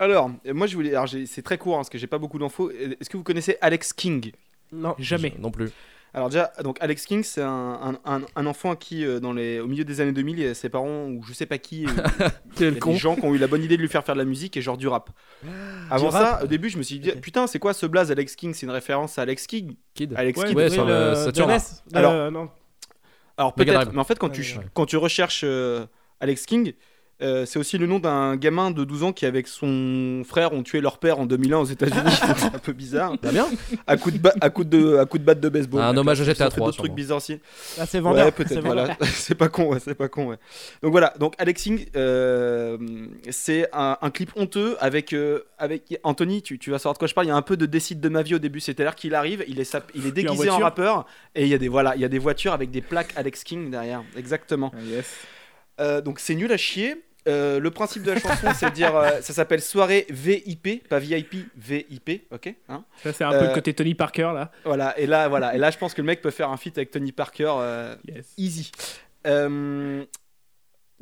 Alors, 0.00 0.32
moi 0.52 0.66
je 0.66 0.74
voulais. 0.74 0.90
Alors, 0.90 1.08
c'est 1.08 1.42
très 1.42 1.58
court 1.58 1.74
hein, 1.74 1.78
parce 1.78 1.90
que 1.90 1.98
j'ai 1.98 2.08
pas 2.08 2.18
beaucoup 2.18 2.40
d'infos. 2.40 2.72
Est-ce 2.72 3.08
que 3.08 3.16
vous 3.16 3.22
connaissez 3.22 3.56
Alex 3.60 3.92
King? 3.92 4.32
Non. 4.72 4.96
Jamais. 4.98 5.32
Non 5.38 5.52
plus. 5.52 5.70
Alors 6.14 6.28
déjà, 6.28 6.52
donc 6.62 6.76
Alex 6.80 7.06
King, 7.06 7.22
c'est 7.22 7.40
un, 7.40 7.48
un- 8.04 8.12
un- 8.16 8.20
un 8.36 8.46
enfant 8.46 8.76
qui, 8.76 9.02
euh, 9.04 9.18
dans 9.18 9.32
les, 9.32 9.60
au 9.60 9.66
milieu 9.66 9.82
des 9.84 10.02
années 10.02 10.12
2000, 10.12 10.42
et 10.42 10.52
ses 10.52 10.68
parents 10.68 11.06
ou 11.06 11.22
je 11.26 11.32
sais 11.32 11.46
pas 11.46 11.56
qui, 11.56 11.86
euh, 11.86 11.88
il 12.58 12.62
y 12.64 12.66
a 12.66 12.70
des 12.70 12.96
gens 12.96 13.16
qui 13.16 13.24
ont 13.24 13.34
eu 13.34 13.38
la 13.38 13.46
bonne 13.46 13.62
idée 13.62 13.76
de 13.78 13.82
lui 13.82 13.88
faire 13.88 14.04
faire 14.04 14.14
de 14.14 14.20
la 14.20 14.26
musique 14.26 14.54
et 14.58 14.60
genre 14.60 14.76
du 14.76 14.88
rap. 14.88 15.08
Avant 15.90 16.08
Du 16.08 16.12
ça, 16.12 16.32
rap 16.32 16.44
au 16.44 16.46
début, 16.46 16.68
je 16.68 16.76
me 16.76 16.82
suis 16.82 16.98
dit, 17.00 17.12
putain, 17.12 17.46
c'est 17.46 17.58
quoi 17.58 17.72
ce 17.72 17.86
blaze 17.86 18.10
Alex 18.10 18.36
King? 18.36 18.52
C'est 18.52 18.66
une 18.66 18.72
référence 18.72 19.18
à 19.18 19.22
Alex 19.22 19.46
King. 19.46 19.74
Kid. 19.94 20.12
Alex 20.14 20.38
Ouais, 20.38 20.46
Kidd. 20.48 20.56
Ouais, 20.58 20.64
Oui, 20.64 20.70
sur 20.70 20.84
le 20.84 21.10
de 21.10 21.14
Saturn. 21.14 21.58
Alors- 21.94 22.30
non. 22.30 22.50
Alors 23.38 23.54
peut-être, 23.54 23.92
mais 23.92 23.98
en 23.98 24.04
fait, 24.04 24.18
quand, 24.18 24.26
Ouais, 24.28 24.32
tu, 24.42 24.58
ouais. 24.58 24.64
quand 24.74 24.84
tu 24.84 24.98
recherches 24.98 25.40
euh, 25.44 25.86
Alex 26.20 26.44
King, 26.44 26.74
euh, 27.20 27.46
c'est 27.46 27.58
aussi 27.58 27.78
le 27.78 27.86
nom 27.86 27.98
d'un 28.00 28.34
gamin 28.36 28.70
de 28.72 28.82
12 28.84 29.02
ans 29.04 29.12
qui, 29.12 29.26
avec 29.26 29.46
son 29.46 30.22
frère, 30.26 30.52
ont 30.52 30.62
tué 30.64 30.80
leur 30.80 30.98
père 30.98 31.20
en 31.20 31.26
2001 31.26 31.58
aux 31.58 31.64
États-Unis. 31.64 32.10
c'est 32.36 32.46
un 32.46 32.58
peu 32.58 32.72
bizarre. 32.72 33.14
Bah 33.22 33.30
bien. 33.30 33.46
À 33.86 33.96
coup 33.96 34.10
de, 34.10 34.18
ba- 34.18 34.32
à 34.40 34.50
coup 34.50 34.64
de, 34.64 34.96
à 34.96 35.06
coup 35.06 35.18
de 35.18 35.24
batte 35.24 35.38
de 35.40 35.48
baseball. 35.48 35.82
Un 35.82 35.96
hommage 35.96 36.20
à 36.20 36.24
GTA 36.24 36.46
fait 36.50 36.56
3, 36.56 36.66
d'autres 36.66 36.78
trucs 36.78 36.92
bizarres 36.94 37.18
aussi. 37.18 37.38
Ah, 37.78 37.86
c'est 37.86 38.00
vendeur. 38.00 38.26
Ouais, 38.26 38.32
c'est 38.36 38.44
peut-être. 38.44 38.60
vendeur. 38.64 38.86
Voilà. 38.86 38.96
c'est 39.12 39.34
pas 39.36 39.48
con, 39.48 39.66
ouais, 39.72 39.78
c'est 39.78 39.94
pas 39.94 40.08
con, 40.08 40.26
ouais. 40.30 40.36
Donc 40.82 40.90
voilà. 40.92 41.14
Donc 41.20 41.34
Alex 41.38 41.62
King, 41.62 41.86
euh, 41.96 42.76
c'est 43.30 43.68
un, 43.72 43.98
un 44.02 44.10
clip 44.10 44.32
honteux 44.34 44.76
avec, 44.80 45.12
euh, 45.12 45.40
avec 45.58 45.98
Anthony. 46.02 46.42
Tu, 46.42 46.58
tu 46.58 46.70
vas 46.70 46.78
savoir 46.78 46.94
de 46.94 46.98
quoi 46.98 47.06
je 47.08 47.14
parle. 47.14 47.26
Il 47.26 47.30
y 47.30 47.32
a 47.32 47.36
un 47.36 47.42
peu 47.42 47.56
de 47.56 47.66
décide 47.66 48.00
de 48.00 48.08
ma 48.08 48.22
vie 48.22 48.34
au 48.34 48.38
début. 48.40 48.58
C'est-à-dire 48.60 48.94
qu'il 48.96 49.14
arrive, 49.14 49.44
il 49.46 49.60
est, 49.60 49.64
sap- 49.64 49.90
il 49.94 50.06
est 50.06 50.12
déguisé 50.12 50.50
en, 50.50 50.58
rappeur 50.58 51.06
et 51.34 51.42
il 51.42 51.48
y 51.48 51.54
a 51.54 51.58
des 51.58 51.68
voilà, 51.68 51.94
il 51.94 52.02
y 52.02 52.04
a 52.04 52.08
des 52.08 52.18
voitures 52.18 52.52
avec 52.52 52.70
des 52.70 52.80
plaques 52.80 53.12
Alex 53.16 53.44
King 53.44 53.70
derrière. 53.70 54.02
Exactement. 54.16 54.72
Ah, 54.74 54.82
yes. 54.84 55.06
Euh, 55.82 56.00
donc 56.00 56.20
c'est 56.20 56.34
nul 56.34 56.52
à 56.52 56.56
chier. 56.56 57.02
Euh, 57.28 57.60
le 57.60 57.70
principe 57.70 58.02
de 58.02 58.10
la 58.10 58.18
chanson, 58.18 58.48
c'est 58.56 58.70
de 58.70 58.74
dire, 58.74 58.96
euh, 58.96 59.20
ça 59.20 59.32
s'appelle 59.32 59.60
soirée 59.60 60.06
VIP, 60.10 60.88
pas 60.88 60.98
VIP, 60.98 61.36
VIP, 61.56 62.26
ok 62.32 62.52
hein 62.68 62.84
Ça, 63.02 63.12
c'est 63.12 63.22
un 63.22 63.30
peu 63.30 63.46
le 63.46 63.54
côté 63.54 63.74
Tony 63.74 63.94
Parker 63.94 64.32
là. 64.34 64.50
Voilà, 64.64 64.98
et 64.98 65.06
là, 65.06 65.28
voilà, 65.28 65.54
et 65.54 65.58
là, 65.58 65.70
je 65.70 65.78
pense 65.78 65.94
que 65.94 66.00
le 66.00 66.06
mec 66.06 66.20
peut 66.20 66.32
faire 66.32 66.50
un 66.50 66.56
feat 66.56 66.76
avec 66.78 66.90
Tony 66.90 67.12
Parker, 67.12 67.54
Yes. 68.08 68.26
easy. 68.36 68.72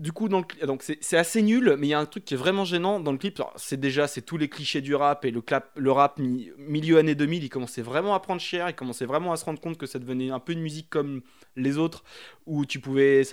Du 0.00 0.12
coup, 0.12 0.30
donc 0.30 0.56
c'est 0.82 1.18
assez 1.18 1.42
nul, 1.42 1.76
mais 1.78 1.88
il 1.88 1.90
y 1.90 1.94
a 1.94 1.98
un 1.98 2.06
truc 2.06 2.24
qui 2.24 2.32
est 2.32 2.36
vraiment 2.36 2.64
gênant 2.64 3.00
dans 3.00 3.12
le 3.12 3.18
clip. 3.18 3.42
C'est 3.56 3.78
déjà, 3.78 4.08
tous 4.08 4.38
les 4.38 4.48
clichés 4.48 4.80
du 4.80 4.94
rap 4.94 5.26
et 5.26 5.30
le, 5.30 5.92
rap 5.92 6.18
mi- 6.18 6.50
milieu 6.56 6.96
années 6.96 7.14
2000, 7.14 7.44
il 7.44 7.50
commençait 7.50 7.82
vraiment 7.82 8.14
à 8.14 8.20
prendre 8.20 8.40
cher, 8.40 8.66
il 8.70 8.74
commençait 8.74 9.04
vraiment 9.04 9.30
à 9.30 9.36
se 9.36 9.44
rendre 9.44 9.60
compte 9.60 9.76
que 9.76 9.84
ça 9.84 9.98
devenait 9.98 10.30
un 10.30 10.38
peu 10.38 10.54
une 10.54 10.62
musique 10.62 10.88
comme 10.88 11.20
les 11.54 11.76
autres, 11.76 12.02
où 12.46 12.64
tu 12.64 12.80
pouvais, 12.80 13.24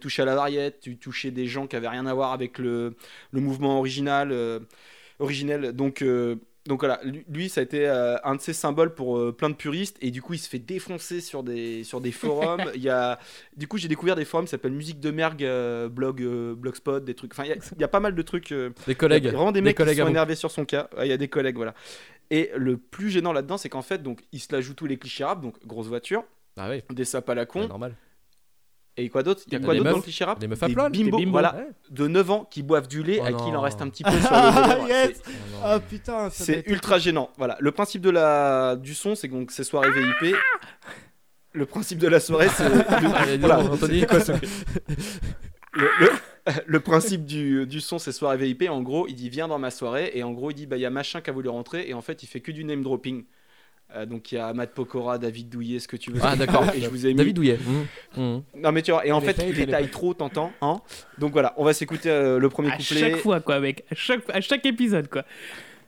toucher 0.00 0.22
à 0.22 0.24
la 0.24 0.34
variette, 0.34 0.80
tu 0.80 0.98
touchais 0.98 1.30
des 1.30 1.46
gens 1.46 1.68
qui 1.68 1.76
avaient 1.76 1.86
rien 1.86 2.06
à 2.06 2.14
voir 2.14 2.32
avec 2.32 2.58
le, 2.58 2.96
mouvement 3.32 3.78
original, 3.78 4.32
euh. 4.32 4.58
Donc 5.72 6.02
euh, 6.02 6.36
donc 6.66 6.80
voilà, 6.80 7.00
lui, 7.28 7.48
ça 7.48 7.60
a 7.60 7.64
été 7.64 7.88
euh, 7.88 8.16
un 8.22 8.34
de 8.34 8.40
ses 8.40 8.52
symboles 8.52 8.94
pour 8.94 9.16
euh, 9.18 9.32
plein 9.32 9.48
de 9.48 9.54
puristes 9.54 9.96
et 10.00 10.10
du 10.10 10.20
coup 10.20 10.34
il 10.34 10.38
se 10.38 10.48
fait 10.48 10.58
défoncer 10.58 11.20
sur 11.20 11.42
des, 11.42 11.84
sur 11.84 12.00
des 12.00 12.12
forums. 12.12 12.70
il 12.74 12.82
y 12.82 12.88
a, 12.90 13.18
du 13.56 13.66
coup 13.66 13.78
j'ai 13.78 13.88
découvert 13.88 14.14
des 14.16 14.24
forums 14.24 14.44
qui 14.44 14.50
s'appellent 14.50 14.72
Musique 14.72 15.00
de 15.00 15.10
Mergue, 15.10 15.44
euh, 15.44 15.88
blog, 15.88 16.22
Blogspot, 16.56 17.00
des 17.04 17.14
trucs. 17.14 17.32
Enfin 17.32 17.44
il 17.44 17.48
y 17.50 17.52
a- 17.52 17.56
il 17.76 17.80
y, 17.80 17.84
a 17.84 17.88
pas 17.88 18.00
mal 18.00 18.14
de 18.14 18.22
trucs. 18.22 18.52
Des 18.86 18.94
collègues. 18.94 19.24
il 19.24 19.26
y 19.26 19.30
a 19.30 19.32
vraiment 19.32 19.52
des 19.52 19.60
Des 19.60 19.64
mecs 19.64 19.76
qui 19.76 19.82
collègues 19.82 20.00
à 20.00 20.04
sont 20.04 20.10
énervés 20.10 20.34
sur 20.34 20.50
son 20.50 20.64
cas. 20.64 20.88
Il 21.00 21.06
y 21.06 21.12
a 21.12 21.16
des 21.16 21.28
collègues, 21.28 21.56
voilà. 21.56 21.74
Et 22.30 22.50
le 22.56 22.76
plus 22.76 23.10
gênant 23.10 23.32
là-dedans, 23.32 23.56
c'est 23.56 23.68
qu'en 23.68 23.82
fait, 23.82 24.02
donc, 24.02 24.20
il 24.30 24.38
se 24.38 24.52
la 24.52 24.60
joue 24.60 24.74
tous 24.74 24.86
les 24.86 24.98
clichés 24.98 25.24
rap, 25.24 25.40
donc 25.40 25.56
grosse 25.66 25.88
voiture, 25.88 26.22
Ah 26.56 26.68
oui, 26.70 26.82
des 26.90 27.04
sapes 27.04 27.28
à 27.28 27.34
la 27.34 27.44
con, 27.44 27.66
normal. 27.66 27.96
Et 28.96 29.08
quoi 29.08 29.22
d'autre? 29.22 29.42
Il 29.46 29.52
y 29.52 29.56
a 29.56 29.58
Des 29.58 29.64
quoi 29.64 29.74
d'autre 29.74 29.90
dans 29.90 29.96
le 29.96 30.02
cliché 30.02 30.24
rap 30.24 30.38
des 30.38 30.46
meufs 30.48 30.62
à 30.62 30.68
Des 30.68 30.74
bimbos, 30.74 31.18
voilà, 31.30 31.54
ouais. 31.56 31.68
de 31.90 32.06
9 32.08 32.30
ans 32.30 32.48
qui 32.50 32.62
boivent 32.62 32.88
du 32.88 33.02
lait, 33.02 33.18
Oh 33.20 33.24
à 33.24 33.32
qui 33.32 33.48
il 33.48 33.56
en 33.56 33.60
reste 33.60 33.80
un 33.82 33.88
petit 33.88 34.02
peu 34.02 34.10
sur 34.10 34.20
le 34.20 34.26
Ah, 34.36 34.78
yes 34.88 35.22
Oh. 35.26 35.30
Ah 35.62 35.80
putain, 35.80 36.28
C'est 36.30 36.64
ultra 36.66 36.98
gênant. 36.98 37.30
Voilà. 37.36 37.56
Le 37.60 37.70
principe 37.70 38.02
de 38.02 38.10
la... 38.10 38.76
du 38.76 38.94
son, 38.94 39.14
c'est 39.14 39.28
que 39.28 39.34
donc 39.34 39.50
ces 39.50 39.64
soirées 39.64 39.90
VIP. 39.90 40.34
Le 41.52 41.66
principe 41.66 41.98
de 41.98 42.08
la 42.08 42.20
soirée, 42.20 42.48
c'est. 42.48 42.68
Voilà. 43.40 43.62
le, 45.72 45.88
le- 46.00 46.10
le 46.66 46.80
principe 46.80 47.26
du, 47.26 47.66
du 47.66 47.80
son, 47.80 47.98
c'est 47.98 48.12
soirée 48.12 48.36
VIP. 48.38 48.68
En 48.70 48.80
gros, 48.82 49.06
il 49.06 49.14
dit 49.14 49.28
viens 49.28 49.48
dans 49.48 49.58
ma 49.58 49.70
soirée. 49.70 50.10
Et 50.14 50.22
en 50.22 50.32
gros, 50.32 50.50
il 50.50 50.54
dit 50.54 50.66
bah, 50.66 50.76
il 50.76 50.80
y 50.80 50.86
a 50.86 50.90
machin 50.90 51.20
qui 51.20 51.30
a 51.30 51.32
voulu 51.32 51.48
rentrer. 51.48 51.88
Et 51.88 51.94
en 51.94 52.00
fait, 52.02 52.22
il 52.22 52.26
fait 52.26 52.40
que 52.40 52.50
du 52.52 52.64
name 52.64 52.82
dropping. 52.82 53.24
Euh, 53.96 54.06
donc 54.06 54.30
il 54.30 54.36
y 54.36 54.38
a 54.38 54.52
Matt 54.52 54.72
Pokora, 54.72 55.18
David 55.18 55.48
Douillet, 55.48 55.80
ce 55.80 55.88
que 55.88 55.96
tu 55.96 56.12
veux. 56.12 56.20
Ah 56.22 56.36
d'accord. 56.36 56.64
Et 56.74 56.80
je 56.80 56.88
vous 56.88 57.06
ai 57.06 57.10
mis. 57.10 57.16
David 57.16 57.34
Douillet. 57.36 57.58
Mmh. 58.16 58.20
Mmh. 58.20 58.42
Non 58.56 58.72
mais 58.72 58.82
tu 58.82 58.92
vois, 58.92 59.04
et 59.06 59.12
en 59.12 59.20
fait, 59.20 59.34
faite, 59.34 59.44
il 59.48 59.54
elle 59.54 59.60
est 59.62 59.66
détaille 59.66 59.90
trop, 59.90 60.14
t'entends 60.14 60.52
hein 60.60 60.80
Donc 61.18 61.32
voilà, 61.32 61.54
on 61.56 61.64
va 61.64 61.72
s'écouter 61.72 62.08
euh, 62.10 62.38
le 62.38 62.48
premier 62.48 62.68
À 62.70 62.76
couplet. 62.76 63.00
chaque 63.00 63.16
fois 63.16 63.40
quoi, 63.40 63.58
mec. 63.60 63.84
À 63.90 63.94
chaque, 63.94 64.22
à 64.30 64.40
chaque 64.40 64.64
épisode 64.66 65.08
quoi. 65.08 65.24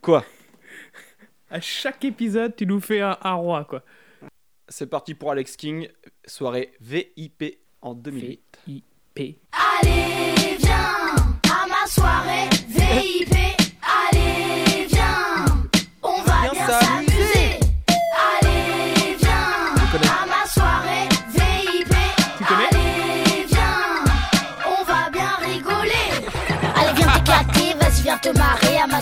Quoi? 0.01 0.25
À 1.51 1.61
chaque 1.61 2.05
épisode, 2.05 2.57
tu 2.57 2.67
nous 2.67 2.81
fais 2.81 3.01
un, 3.01 3.17
un 3.23 3.35
roi 3.35 3.65
quoi. 3.65 3.83
C'est 4.69 4.89
parti 4.89 5.15
pour 5.15 5.31
Alex 5.31 5.57
King, 5.57 5.89
soirée 6.27 6.73
VIP 6.81 7.59
en 7.83 7.95
2008. 7.95 8.41
P. 9.15 9.39
Allez, 9.53 10.57
viens 10.59 11.15
à 11.51 11.67
ma 11.69 11.87
soirée 11.87 12.49
VIP. 12.67 13.42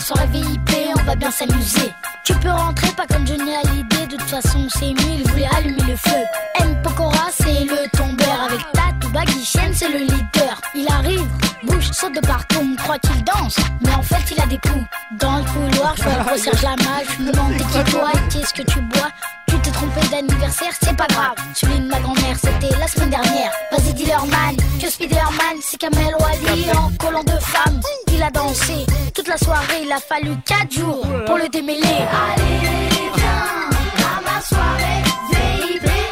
Soirée 0.01 0.27
VIP, 0.31 0.69
on 0.97 1.03
va 1.03 1.15
bien 1.15 1.31
s'amuser. 1.31 1.93
Tu 2.23 2.33
peux 2.35 2.49
rentrer, 2.49 2.87
pas 2.89 3.05
comme 3.07 3.25
Johnny 3.25 3.53
Hallyday. 3.55 4.07
De 4.07 4.17
toute 4.17 4.29
façon, 4.29 4.67
c'est 4.69 4.93
mieux, 4.93 5.19
il 5.19 5.29
voulait 5.29 5.49
allumer 5.55 5.83
le 5.87 5.95
feu. 5.95 6.23
M. 6.59 6.81
Pokora, 6.83 7.29
c'est 7.31 7.65
le 7.65 7.89
tombeur. 7.97 8.47
Avec 8.47 8.59
Tatou 8.73 9.09
Baggy 9.11 9.45
Chaîne, 9.45 9.73
c'est 9.73 9.89
le 9.89 9.99
leader. 9.99 10.59
Il 10.75 10.87
arrive, 10.91 11.27
bouge, 11.63 11.91
saute 11.91 12.15
de 12.15 12.19
partout. 12.21 12.59
On 12.61 12.75
croit 12.75 12.99
qu'il 12.99 13.23
danse, 13.23 13.57
mais 13.81 13.93
en 13.93 14.01
fait, 14.01 14.23
il 14.31 14.41
a 14.41 14.45
des 14.47 14.57
coups. 14.57 14.85
Dans 15.19 15.37
le 15.37 15.43
couloir, 15.43 15.95
je 15.97 16.03
vois 16.03 16.13
le 16.17 16.23
gros 16.23 16.37
Serge 16.37 16.61
Lama. 16.63 17.03
Je 17.17 17.23
me 17.23 17.31
demande 17.31 17.57
qui 17.57 17.91
toi, 17.91 18.11
qu'est-ce 18.31 18.53
que 18.53 18.63
tu 18.63 18.81
bois? 18.81 19.09
Tu 19.47 19.59
t'es 19.59 19.71
trompé 19.71 20.01
d'anniversaire, 20.09 20.71
c'est 20.81 20.95
pas 20.95 21.07
grave. 21.07 21.35
Celui 21.53 21.79
de 21.79 21.87
ma 21.87 21.99
grand-mère, 21.99 22.37
c'était 22.37 22.75
la 22.79 22.87
semaine 22.87 23.09
dernière. 23.09 23.51
Vas-y, 23.71 23.93
dis-leur, 23.93 24.25
man, 24.27 24.55
Spider-Man, 24.91 25.57
c'est 25.61 25.77
Kamel 25.77 26.13
Wally 26.19 26.65
en 26.71 26.91
collant 26.97 27.23
de 27.23 27.39
femmes. 27.39 27.79
Il 28.11 28.21
a 28.21 28.29
dansé 28.29 28.85
toute 29.15 29.27
la 29.29 29.37
soirée, 29.37 29.83
il 29.83 29.91
a 29.91 29.99
fallu 29.99 30.31
4 30.45 30.69
jours 30.69 31.07
pour 31.25 31.37
le 31.37 31.47
démêler. 31.47 31.81
Allez, 31.81 32.89
viens 33.15 33.69
à 34.05 34.21
ma 34.21 34.41
soirée 34.41 35.01
VIP. 35.31 36.10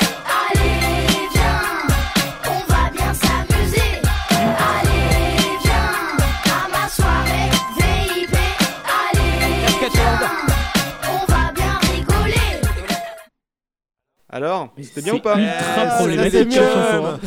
Alors, 14.31 14.71
c'était 14.81 15.01
bien 15.01 15.13
c'est 15.13 15.19
ou 15.19 15.21
pas 15.21 15.39
ultra 15.39 15.55
Ah, 15.77 15.95
problématique 15.97 16.55
hein. 16.57 17.19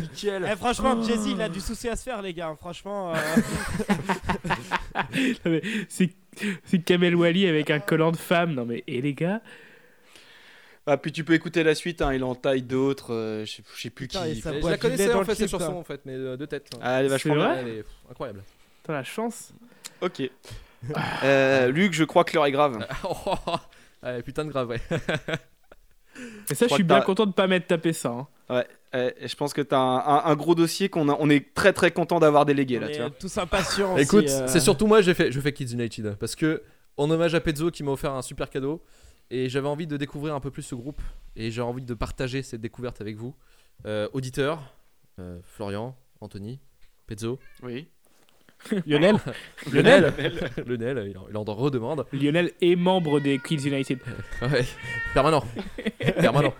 Nickel. 0.00 0.46
Eh, 0.52 0.56
franchement, 0.56 1.02
Jay-Z, 1.02 1.26
il 1.28 1.40
a 1.40 1.48
du 1.48 1.60
souci 1.60 1.88
à 1.88 1.96
se 1.96 2.02
faire, 2.02 2.20
les 2.20 2.34
gars. 2.34 2.54
Franchement, 2.60 3.14
euh, 3.14 3.16
C'est 5.88 6.10
c'est 6.64 6.78
Kamel 6.80 7.14
Wally 7.16 7.46
avec 7.46 7.70
un 7.70 7.80
collant 7.80 8.12
de 8.12 8.16
femme. 8.18 8.52
Non 8.54 8.66
mais 8.66 8.84
et 8.86 9.00
les 9.00 9.14
gars, 9.14 9.40
Ah, 10.86 10.98
puis 10.98 11.10
tu 11.10 11.24
peux 11.24 11.32
écouter 11.32 11.62
la 11.64 11.74
suite, 11.74 12.02
hein, 12.02 12.12
il 12.12 12.22
en 12.22 12.34
taille 12.34 12.60
d'autres, 12.62 13.14
euh, 13.14 13.44
je 13.46 13.52
sais- 13.56 13.62
je 13.74 13.80
sais 13.82 13.90
plus 13.90 14.06
qui. 14.06 14.18
Putain, 14.18 14.28
et 14.30 14.34
ça 14.36 14.52
Je 14.60 14.66
la 14.68 14.76
connaissais 14.76 15.12
en 15.14 15.20
le 15.20 15.24
fait 15.24 15.34
cette 15.34 15.50
chanson 15.50 15.72
en 15.76 15.82
fait, 15.84 16.02
mais 16.04 16.12
euh, 16.14 16.36
de 16.36 16.44
tête. 16.46 16.68
Ah, 16.82 17.00
elle 17.00 17.06
est 17.06 17.08
vachement 17.08 17.34
bien. 17.34 17.44
vrai 17.48 17.58
Elle 17.62 17.68
est 17.68 17.82
pff, 17.82 17.92
incroyable. 18.10 18.42
t'as 18.82 18.92
la 18.92 19.04
chance. 19.04 19.52
Ok. 20.02 20.22
Euh, 21.24 21.68
Luc, 21.72 21.94
je 21.94 22.04
crois 22.04 22.24
que 22.24 22.34
l'heure 22.36 22.46
est 22.46 22.52
grave. 22.52 22.86
Ouais, 24.02 24.22
putain 24.22 24.44
de 24.44 24.50
grave, 24.50 24.68
ouais. 24.68 24.80
Et 26.50 26.54
ça, 26.54 26.66
je 26.68 26.74
suis 26.74 26.82
bien 26.84 27.00
content 27.00 27.26
de 27.26 27.32
pas 27.32 27.46
m'être 27.46 27.66
tapé 27.66 27.92
ça. 27.92 28.10
hein. 28.50 28.64
Euh, 28.94 29.10
je 29.22 29.34
pense 29.34 29.52
que 29.52 29.60
t'as 29.60 29.78
un, 29.78 29.96
un, 29.98 30.22
un 30.26 30.36
gros 30.36 30.54
dossier 30.54 30.88
qu'on 30.88 31.08
on 31.08 31.28
est 31.28 31.52
très 31.54 31.72
très 31.72 31.90
content 31.90 32.18
d'avoir 32.20 32.46
délégué 32.46 32.78
là, 32.78 32.86
on 32.86 32.90
tu 32.90 32.94
est 32.96 33.00
vois. 33.00 33.10
tous 33.10 33.36
impatients. 33.38 33.96
Écoute, 33.98 34.26
euh, 34.28 34.46
c'est 34.46 34.60
surtout 34.60 34.86
moi, 34.86 35.02
j'ai 35.02 35.12
fait, 35.12 35.32
je 35.32 35.40
fais 35.40 35.52
Kids 35.52 35.72
United 35.74 36.16
parce 36.18 36.34
que 36.36 36.62
en 36.96 37.10
hommage 37.10 37.34
à 37.34 37.40
Pezzo 37.40 37.70
qui 37.70 37.82
m'a 37.82 37.90
offert 37.90 38.12
un 38.14 38.22
super 38.22 38.48
cadeau 38.48 38.82
et 39.30 39.48
j'avais 39.50 39.68
envie 39.68 39.86
de 39.88 39.96
découvrir 39.96 40.34
un 40.34 40.40
peu 40.40 40.50
plus 40.50 40.62
ce 40.62 40.74
groupe 40.74 41.02
et 41.34 41.50
j'ai 41.50 41.60
envie 41.60 41.82
de 41.84 41.92
partager 41.94 42.42
cette 42.42 42.60
découverte 42.60 43.00
avec 43.00 43.16
vous, 43.16 43.34
Euh, 43.84 44.08
auditeurs, 44.14 44.62
euh, 45.18 45.38
Florian, 45.44 45.94
Anthony, 46.22 46.58
Pezzo, 47.06 47.38
Oui. 47.62 47.88
Lionel 48.86 49.16
Lionel, 49.72 50.12
Lionel, 50.66 51.06
il 51.10 51.18
en, 51.18 51.26
il 51.30 51.36
en 51.36 51.44
redemande. 51.44 52.06
Lionel 52.12 52.52
est 52.60 52.76
membre 52.76 53.20
des 53.20 53.38
Kids 53.38 53.68
United. 53.68 53.98
Ouais, 54.42 54.64
permanent. 55.14 55.44
permanent. 56.20 56.52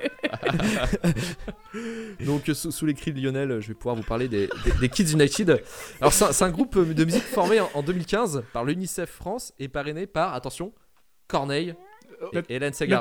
Donc, 2.20 2.48
euh, 2.48 2.54
sous, 2.54 2.70
sous 2.70 2.86
les 2.86 2.94
cris 2.94 3.12
de 3.12 3.20
Lionel, 3.20 3.60
je 3.60 3.68
vais 3.68 3.74
pouvoir 3.74 3.96
vous 3.96 4.02
parler 4.02 4.28
des, 4.28 4.48
des- 4.64 4.72
des 4.80 4.88
Kids 4.88 5.12
United. 5.12 5.62
Alors, 6.00 6.12
c'est 6.12 6.42
un, 6.42 6.50
groupe 6.50 6.78
de 6.78 7.04
musique 7.04 7.22
formé 7.22 7.60
en, 7.60 7.68
en 7.74 7.82
2015 7.82 8.44
par 8.52 8.64
l'UNICEF 8.64 9.10
France 9.10 9.52
et 9.58 9.68
parrainé 9.68 10.06
par, 10.06 10.34
attention, 10.34 10.72
Corneille 11.28 11.74
et 12.48 12.56
Hélène 12.56 12.72
Segara. 12.72 13.00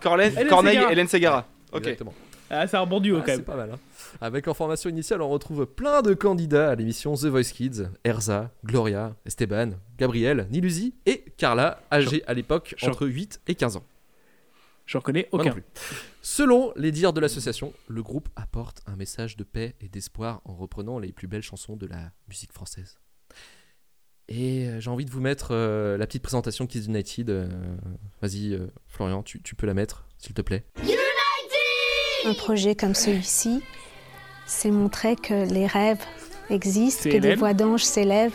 Corneille 0.00 0.78
et 0.78 0.92
Hélène 0.92 1.08
Segara. 1.08 1.46
Ok. 1.72 1.78
Exactement. 1.80 2.14
Ah, 2.54 2.66
c'est 2.66 2.76
un 2.76 2.84
bon 2.86 3.00
duo 3.00 3.16
Ah, 3.16 3.20
quand 3.20 3.26
c'est 3.32 3.36
même. 3.38 3.44
pas 3.44 3.56
mal. 3.56 3.70
hein. 3.72 3.78
Avec 4.20 4.46
en 4.46 4.52
formation 4.54 4.90
initiale, 4.90 5.22
on 5.22 5.28
retrouve 5.30 5.64
plein 5.66 6.02
de 6.02 6.12
candidats 6.12 6.70
à 6.70 6.74
l'émission 6.74 7.14
The 7.14 7.24
Voice 7.24 7.44
Kids 7.52 7.84
Erza, 8.04 8.50
Gloria, 8.64 9.16
Esteban, 9.24 9.70
Gabriel, 9.98 10.46
Nilusi 10.50 10.94
et 11.06 11.24
Carla, 11.38 11.80
âgés 11.90 12.22
à 12.26 12.34
l'époque 12.34 12.74
Jean- 12.76 12.90
entre 12.90 13.06
8 13.06 13.40
et 13.48 13.54
15 13.54 13.76
ans. 13.76 13.84
J'en 14.84 15.00
connais 15.00 15.28
Moi 15.32 15.42
non 15.44 15.50
aucun. 15.50 15.60
plus. 15.60 15.64
Selon 16.20 16.72
les 16.76 16.90
dires 16.92 17.12
de 17.14 17.20
l'association, 17.20 17.72
le 17.88 18.02
groupe 18.02 18.28
apporte 18.36 18.82
un 18.86 18.96
message 18.96 19.36
de 19.38 19.44
paix 19.44 19.74
et 19.80 19.88
d'espoir 19.88 20.42
en 20.44 20.54
reprenant 20.54 20.98
les 20.98 21.12
plus 21.12 21.28
belles 21.28 21.42
chansons 21.42 21.76
de 21.76 21.86
la 21.86 22.10
musique 22.28 22.52
française. 22.52 22.98
Et 24.28 24.66
euh, 24.68 24.80
j'ai 24.80 24.90
envie 24.90 25.04
de 25.04 25.10
vous 25.10 25.20
mettre 25.20 25.48
euh, 25.52 25.96
la 25.96 26.06
petite 26.06 26.22
présentation 26.22 26.66
Kids 26.66 26.84
United. 26.86 27.30
euh, 27.30 27.48
Vas-y, 28.20 28.52
euh, 28.54 28.66
Florian, 28.88 29.22
tu, 29.22 29.40
tu 29.40 29.54
peux 29.54 29.66
la 29.66 29.74
mettre, 29.74 30.06
s'il 30.18 30.34
te 30.34 30.42
plaît. 30.42 30.64
Un 32.24 32.34
projet 32.34 32.74
comme 32.74 32.94
celui-ci, 32.94 33.62
c'est 34.46 34.70
montrer 34.70 35.16
que 35.16 35.34
les 35.52 35.66
rêves 35.66 35.98
existent, 36.50 37.10
que 37.10 37.16
des 37.18 37.34
voix 37.34 37.54
d'anges 37.54 37.84
s'élèvent 37.84 38.34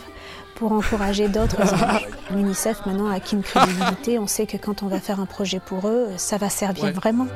pour 0.56 0.72
encourager 0.72 1.28
d'autres 1.28 1.60
anges. 1.62 2.06
L'UNICEF 2.30 2.84
maintenant 2.86 3.08
a 3.10 3.20
qu'une 3.20 3.42
crédibilité, 3.42 4.18
on 4.18 4.26
sait 4.26 4.46
que 4.46 4.56
quand 4.56 4.82
on 4.82 4.88
va 4.88 5.00
faire 5.00 5.20
un 5.20 5.26
projet 5.26 5.60
pour 5.64 5.88
eux, 5.88 6.08
ça 6.16 6.36
va 6.36 6.48
servir 6.50 6.84
Ouais. 6.84 6.90
vraiment. 6.92 7.26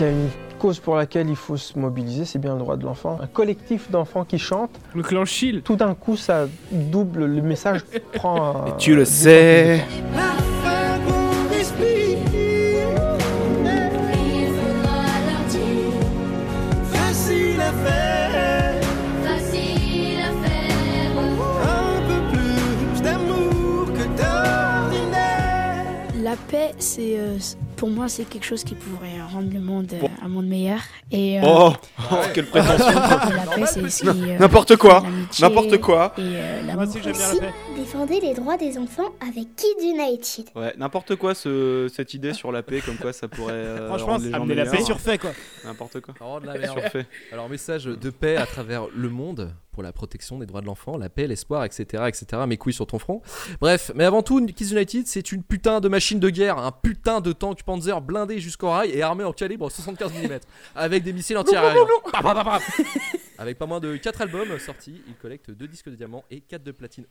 S'il 0.00 0.06
y 0.06 0.10
a 0.10 0.12
une 0.14 0.28
cause 0.58 0.78
pour 0.78 0.96
laquelle 0.96 1.28
il 1.28 1.36
faut 1.36 1.58
se 1.58 1.78
mobiliser, 1.78 2.24
c'est 2.24 2.38
bien 2.38 2.54
le 2.54 2.58
droit 2.60 2.78
de 2.78 2.86
l'enfant. 2.86 3.18
Un 3.22 3.26
collectif 3.26 3.90
d'enfants 3.90 4.24
qui 4.24 4.38
chantent. 4.38 4.80
Le 4.94 5.02
clan 5.02 5.26
Chill. 5.26 5.60
Tout 5.60 5.76
d'un 5.76 5.92
coup, 5.92 6.16
ça 6.16 6.46
double, 6.72 7.26
le 7.26 7.42
message 7.42 7.82
prend. 8.14 8.64
un- 8.66 8.70
tu 8.78 8.96
le 8.96 9.04
sais. 9.04 9.76
de 9.76 9.80
sens. 9.80 10.16
Il 14.14 14.46
faudra 14.46 15.04
leur 15.28 15.44
dire 15.50 16.00
Facile 16.90 17.60
à 17.60 17.72
faire, 17.86 18.80
Facile 19.22 20.20
à 20.22 20.32
faire 20.48 21.12
un 21.62 22.00
peu 22.08 22.20
plus 22.38 23.02
d'amour 23.02 23.84
que 23.92 24.04
d'ordinaire. 24.16 25.84
La 26.22 26.36
paix, 26.50 26.72
c'est 26.78 27.18
euh, 27.18 27.36
pour 27.80 27.88
moi, 27.88 28.10
c'est 28.10 28.26
quelque 28.26 28.44
chose 28.44 28.62
qui 28.62 28.74
pourrait 28.74 29.22
rendre 29.32 29.50
le 29.50 29.58
monde 29.58 29.90
euh, 29.94 30.06
un 30.22 30.28
monde 30.28 30.46
meilleur. 30.46 30.80
Et 31.10 31.40
euh, 31.40 31.44
Oh, 31.46 31.72
oh, 32.12 32.16
quelle 32.34 32.44
prétention. 32.44 32.84
La 32.94 33.56
paix, 33.56 33.64
c'est 33.64 33.88
ce 33.88 34.02
qui 34.02 34.30
euh, 34.30 34.38
N'importe 34.38 34.76
quoi, 34.76 35.00
l'amitié 35.02 35.48
n'importe 35.48 35.78
quoi. 35.80 36.12
Et 36.18 36.20
euh, 36.20 36.74
Moi 36.74 36.84
aussi, 36.84 36.98
j'aime 37.02 37.14
bien 37.14 37.32
la 37.32 37.40
paix. 37.40 37.54
Défendez 37.74 38.20
les 38.20 38.34
droits 38.34 38.58
des 38.58 38.76
enfants 38.76 39.08
avec 39.26 39.56
Kids 39.56 39.82
United. 39.82 40.50
Ouais, 40.54 40.74
n'importe 40.76 41.16
quoi 41.16 41.34
ce, 41.34 41.90
cette 41.90 42.12
idée 42.12 42.34
sur 42.34 42.52
la 42.52 42.62
paix, 42.62 42.82
comme 42.84 42.98
quoi 42.98 43.14
ça 43.14 43.28
pourrait 43.28 43.54
euh, 43.54 43.86
Franchement, 43.86 44.06
rendre 44.08 44.24
les 44.26 44.30
gens 44.30 44.36
amener 44.42 44.54
la 44.56 44.64
meilleurs. 44.64 44.76
paix 44.78 44.84
surfait, 44.84 45.16
quoi. 45.16 45.30
N'importe 45.64 46.00
quoi. 46.02 46.12
Oh, 46.20 46.38
de 46.38 46.48
la 46.48 46.58
merde. 46.58 46.78
Surfait. 46.80 47.06
Alors, 47.32 47.48
message 47.48 47.84
de 47.86 48.10
paix 48.10 48.36
à 48.36 48.44
travers 48.44 48.88
le 48.94 49.08
monde 49.08 49.54
pour 49.72 49.82
la 49.82 49.92
protection 49.92 50.38
des 50.38 50.46
droits 50.46 50.60
de 50.60 50.66
l'enfant, 50.66 50.96
la 50.96 51.08
paix, 51.08 51.26
l'espoir, 51.26 51.64
etc., 51.64 52.04
etc. 52.08 52.42
Mes 52.46 52.56
couilles 52.56 52.72
sur 52.72 52.86
ton 52.86 52.98
front. 52.98 53.22
Bref, 53.60 53.90
mais 53.94 54.04
avant 54.04 54.22
tout, 54.22 54.44
Kids 54.46 54.72
United, 54.72 55.06
c'est 55.06 55.32
une 55.32 55.42
putain 55.42 55.80
de 55.80 55.88
machine 55.88 56.18
de 56.20 56.30
guerre, 56.30 56.58
un 56.58 56.72
putain 56.72 57.20
de 57.20 57.32
tank 57.32 57.62
Panzer 57.62 58.00
blindé 58.00 58.40
jusqu'au 58.40 58.70
rail 58.70 58.90
et 58.90 59.02
armé 59.02 59.24
en 59.24 59.32
calibre 59.32 59.70
75 59.70 60.12
mm, 60.12 60.38
avec 60.74 61.02
des 61.02 61.12
missiles 61.12 61.38
anti-aériens. 61.38 61.84
Avec 63.38 63.58
pas 63.58 63.66
moins 63.66 63.80
de 63.80 63.96
4 63.96 64.22
albums 64.22 64.58
sortis, 64.58 65.02
il 65.06 65.14
collecte 65.14 65.50
2 65.50 65.68
disques 65.68 65.90
de 65.90 65.96
diamant 65.96 66.24
et 66.30 66.40
4 66.40 66.62
de 66.62 66.72
platine. 66.72 67.06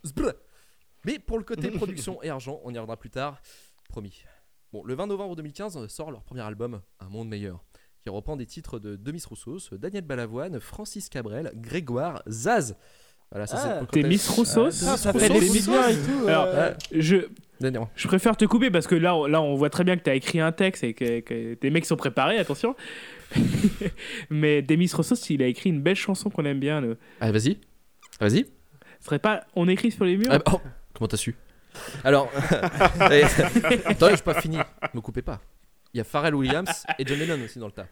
Mais 1.04 1.18
pour 1.18 1.38
le 1.38 1.44
côté 1.44 1.70
production 1.70 2.22
et 2.22 2.28
argent, 2.28 2.60
on 2.64 2.70
y 2.70 2.74
reviendra 2.74 2.96
plus 2.96 3.10
tard, 3.10 3.40
promis. 3.88 4.22
Bon, 4.72 4.84
le 4.84 4.94
20 4.94 5.08
novembre 5.08 5.34
2015 5.34 5.86
sort 5.88 6.12
leur 6.12 6.22
premier 6.22 6.42
album, 6.42 6.80
Un 7.00 7.08
monde 7.08 7.28
meilleur, 7.28 7.64
qui 8.02 8.08
reprend 8.10 8.36
des 8.36 8.46
titres 8.46 8.78
de 8.78 8.96
Demis 8.96 9.22
Roussos, 9.28 9.70
Daniel 9.72 10.04
Balavoine, 10.04 10.58
Francis 10.60 11.08
Cabrel, 11.08 11.52
Grégoire, 11.56 12.22
Zaz. 12.28 12.76
Voilà, 13.30 13.46
ça 13.46 13.56
Ah, 13.58 13.62
c'est 13.62 13.86
pour 13.86 13.96
le 13.96 14.02
Demis. 14.02 14.20
Roussos 14.28 14.84
Ah, 14.86 14.96
ça 14.96 15.12
fait 15.12 15.28
des 15.28 15.58
et 15.58 15.62
tout. 15.62 16.26
Alors, 16.26 16.46
euh, 16.46 16.72
je, 16.92 17.16
préfère 18.06 18.36
te 18.36 18.44
couper 18.44 18.70
parce 18.70 18.86
que 18.86 18.94
là, 18.94 19.14
on- 19.14 19.26
là 19.26 19.40
on 19.40 19.54
voit 19.54 19.70
très 19.70 19.84
bien 19.84 19.96
que 19.96 20.02
tu 20.02 20.10
as 20.10 20.14
écrit 20.14 20.40
un 20.40 20.52
texte 20.52 20.82
et 20.82 20.94
que, 20.94 21.20
que 21.20 21.54
des 21.60 21.70
mecs 21.70 21.86
sont 21.86 21.96
préparés, 21.96 22.38
attention. 22.38 22.74
Mais 24.30 24.62
Demis 24.62 24.90
Roussos, 24.92 25.28
il 25.30 25.42
a 25.42 25.46
écrit 25.46 25.70
une 25.70 25.82
belle 25.82 25.96
chanson 25.96 26.30
qu'on 26.30 26.44
aime 26.44 26.60
bien. 26.60 26.80
Le... 26.80 26.96
Allez, 27.20 27.32
vas-y. 27.32 27.58
Vas-y. 28.18 28.46
Ce 28.98 29.06
serait 29.06 29.18
pas 29.18 29.46
On 29.54 29.68
écrit 29.68 29.90
sur 29.90 30.04
les 30.04 30.16
murs 30.16 30.28
Ah, 30.30 30.38
bah, 30.38 30.52
oh, 30.54 30.60
comment 30.94 31.08
t'as 31.08 31.16
su? 31.16 31.36
Alors, 32.02 32.30
eh, 33.12 33.22
attendez, 33.84 34.16
je 34.16 34.22
pas 34.22 34.40
fini. 34.40 34.58
Me 34.92 35.00
coupez 35.00 35.22
pas. 35.22 35.40
Il 35.94 35.98
y 35.98 36.00
a 36.00 36.04
Pharrell 36.04 36.34
Williams 36.34 36.84
et 36.98 37.06
John 37.06 37.18
Lennon 37.18 37.42
aussi 37.44 37.58
dans 37.58 37.66
le 37.66 37.72
tas. 37.72 37.86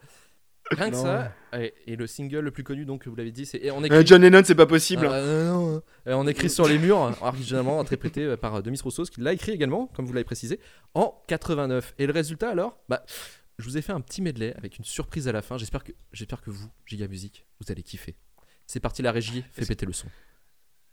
Rien 0.70 0.90
que 0.90 0.96
Non. 0.96 1.02
ça, 1.02 1.32
et, 1.54 1.72
et 1.86 1.96
le 1.96 2.06
single 2.06 2.40
le 2.40 2.50
plus 2.50 2.62
connu, 2.62 2.84
donc 2.84 3.06
vous 3.06 3.16
l'avez 3.16 3.32
dit, 3.32 3.46
c'est 3.46 3.70
Euh. 3.70 4.02
John 4.04 4.20
Lennon, 4.20 4.42
c'est 4.44 4.54
pas 4.54 4.66
possible. 4.66 5.08
Ah, 5.10 5.22
non, 5.22 5.72
non, 5.76 5.82
on 6.06 6.26
écrit 6.26 6.50
sur 6.50 6.68
les 6.68 6.78
murs, 6.78 7.16
originalement 7.22 7.80
interprété 7.80 8.24
euh, 8.24 8.36
par 8.36 8.56
euh, 8.56 8.60
Demis 8.62 8.78
Roussos, 8.82 9.06
qui 9.10 9.22
l'a 9.22 9.32
écrit 9.32 9.52
également, 9.52 9.86
comme 9.94 10.04
vous 10.04 10.12
l'avez 10.12 10.24
précisé, 10.24 10.60
en 10.94 11.22
89. 11.26 11.94
Et 11.98 12.06
le 12.06 12.12
résultat 12.12 12.50
alors? 12.50 12.78
Bah, 12.90 13.02
je 13.58 13.64
vous 13.64 13.78
ai 13.78 13.82
fait 13.82 13.92
un 13.92 14.00
petit 14.02 14.20
medley 14.20 14.54
avec 14.58 14.76
une 14.78 14.84
surprise 14.84 15.26
à 15.26 15.32
la 15.32 15.40
fin. 15.40 15.56
J'espère 15.56 15.82
que, 15.84 15.92
j'espère 16.12 16.42
que 16.42 16.50
vous, 16.50 16.68
Giga 16.84 17.08
Music, 17.08 17.46
vous 17.60 17.72
allez 17.72 17.82
kiffer. 17.82 18.14
C'est 18.66 18.80
parti, 18.80 19.00
la 19.00 19.10
régie, 19.10 19.44
fait 19.50 19.64
péter 19.64 19.86
le 19.86 19.94
son. 19.94 20.08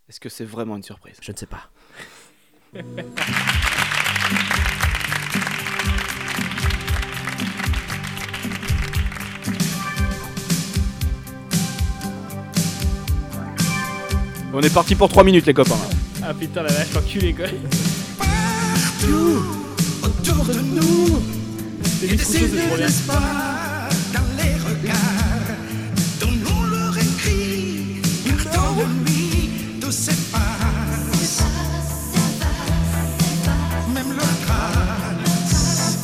Est-ce 0.07 0.21
que 0.21 0.29
c'est 0.29 0.45
vraiment 0.45 0.77
une 0.77 0.83
surprise? 0.83 1.17
Je 1.21 1.33
ne 1.33 1.37
sais 1.37 1.47
pas. 1.47 1.69
On 14.57 14.61
est 14.61 14.73
parti 14.73 14.95
pour 14.95 15.09
3 15.09 15.25
minutes, 15.25 15.45
les 15.47 15.53
copains. 15.53 15.75
Ah 16.23 16.33
putain, 16.33 16.63
la 16.63 16.71
vache, 16.71 16.95
enculé 16.95 17.33
quoi. 17.33 17.45
Autour 20.01 20.45
de 20.45 20.53
nous, 20.53 21.21
Demis 22.01 22.13
Roussos, 22.13 22.25
c'est 22.25 22.67
trop 22.67 22.77
bien. 22.77 22.87
espoir 22.87 23.21
dans 24.13 24.29
les 24.37 24.53
regards. 24.53 25.57
Donnons 26.21 26.63
leur 26.71 26.97
écrit, 26.97 28.01
car 28.25 28.45
dans 28.53 28.75
de 28.75 28.83
lui, 29.05 29.49
tout 29.81 29.91
s'efface. 29.91 31.43
Même 33.93 34.11
leur 34.15 34.35
trace. 34.45 35.95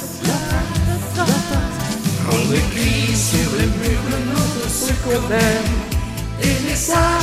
On 2.31 2.53
écrit 2.53 3.15
sur 3.15 3.49
les 3.57 3.67
murs 3.67 4.07
le 4.09 4.19
nom 4.33 4.45
de 4.61 4.67
ce 4.69 4.91
qu'on 5.03 5.23
aime. 5.31 5.71
Des 6.41 6.57
messages 6.69 6.97
pour 6.97 7.20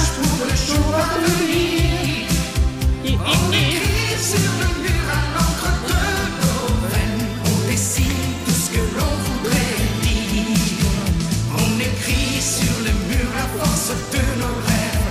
la 13.30 13.44
force 13.44 13.92
de 14.12 14.22
nos 14.40 14.56
rêves. 14.68 15.06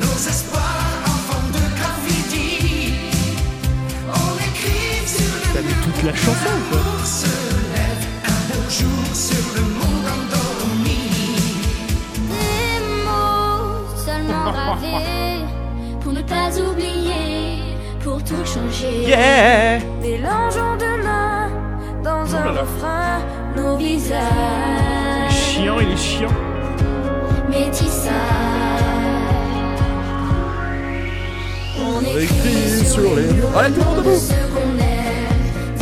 Nos 0.00 0.18
espoirs 0.28 1.02
en 1.04 1.18
forme 1.28 1.50
de 1.52 1.64
graffiti. 1.78 2.94
On 4.08 4.32
écrit 4.48 5.06
sur 5.06 5.32
le 5.36 6.12
jour 6.14 7.04
se 7.04 7.34
lève. 7.74 8.04
Un 8.24 8.40
beau 8.48 8.64
jour 8.78 9.04
sur 9.14 9.46
le 9.56 9.62
monde 9.78 10.06
endormi. 10.16 11.02
Des 12.30 12.76
mots 13.04 13.84
pour 13.96 14.18
ne 14.28 15.49
pas 16.30 16.50
oublier, 16.60 17.76
pour 18.02 18.18
tout 18.22 18.44
changer. 18.54 18.96
Yeah 19.06 19.78
Mélangeons 20.00 20.76
demain 20.86 21.48
dans 22.04 22.22
Oh 22.24 22.32
là 22.32 22.40
un 22.50 22.52
là. 22.54 22.60
refrain 22.62 23.12
nos 23.56 23.76
visages. 23.76 24.20
Chiant, 25.30 25.78
il 25.80 25.90
est 25.90 25.96
chiant. 25.96 26.36
Métissage. 27.48 28.14
On 31.82 32.00
écrit 32.02 32.84
sur 32.86 33.02
les 33.16 33.32
murs. 33.34 33.50
Allez, 33.58 33.72
tout 33.74 33.80
le 33.80 33.86
monde 33.86 33.96
de 33.96 34.02
debout. 34.02 34.22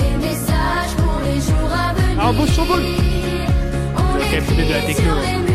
des 0.00 0.26
messages 0.26 0.94
pour 0.96 1.20
les 1.26 1.40
jours 1.46 1.72
à 1.72 1.92
venir. 1.94 2.18
Ah, 2.20 2.28
un 2.28 2.32
beau 2.32 2.46
symbole. 2.46 2.82
On 3.96 4.00
Tu 4.00 4.18
vas 4.18 4.24
quand 4.24 4.30
même 4.30 4.42
écrit 4.42 4.56
donner 4.56 4.68
de 4.68 4.72
la 4.72 4.80
techno. 4.80 5.47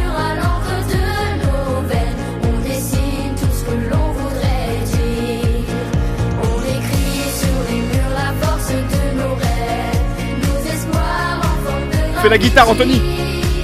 Fais 12.24 12.30
la 12.30 12.38
guitare, 12.38 12.70
Anthony. 12.70 13.02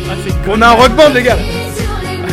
Ah, 0.09 0.15
c'est 0.21 0.33
On 0.51 0.61
a 0.61 0.67
un 0.67 0.73
rock 0.73 0.91
band, 0.93 1.13
les 1.13 1.23
gars. 1.23 1.37
sur 1.37 1.45
les 2.03 2.17
murs 2.17 2.25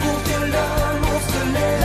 pour 0.00 0.22
que 0.22 0.38
l'amour 0.52 1.20
se 1.26 1.42
lève. 1.54 1.82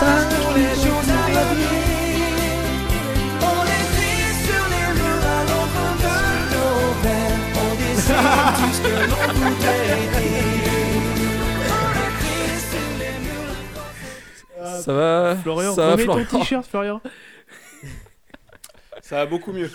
Des 0.00 0.06
nécessaire 0.06 0.28
pour 0.40 0.50
les 0.54 0.74
jours 0.76 1.04
à 1.08 1.44
venir. 1.44 1.68
On 3.42 3.62
écrit 3.64 4.32
sur 4.44 4.64
les 4.72 4.88
murs 4.98 5.26
à 5.26 5.40
l'ombre 5.44 5.86
de 6.00 6.16
nos 6.54 6.74
verres. 7.02 7.40
On 7.56 7.72
dessine 7.76 8.24
tout 8.56 8.72
ce 8.72 8.80
que 8.80 8.94
l'on 9.10 9.24
voudrait 9.34 10.06
dire. 10.16 10.48
On 11.68 11.90
écrit 12.08 12.52
sur 12.70 12.88
les 12.98 13.14
murs. 13.26 14.80
Ça 14.82 14.92
va 14.92 15.36
Florian, 15.36 15.72
Ça 15.74 15.82
va, 15.96 16.04
ton 16.04 16.24
t-shirt, 16.24 16.66
Florian. 16.66 16.98
Ça 19.02 19.16
va 19.16 19.26
beaucoup 19.26 19.52
mieux. 19.52 19.70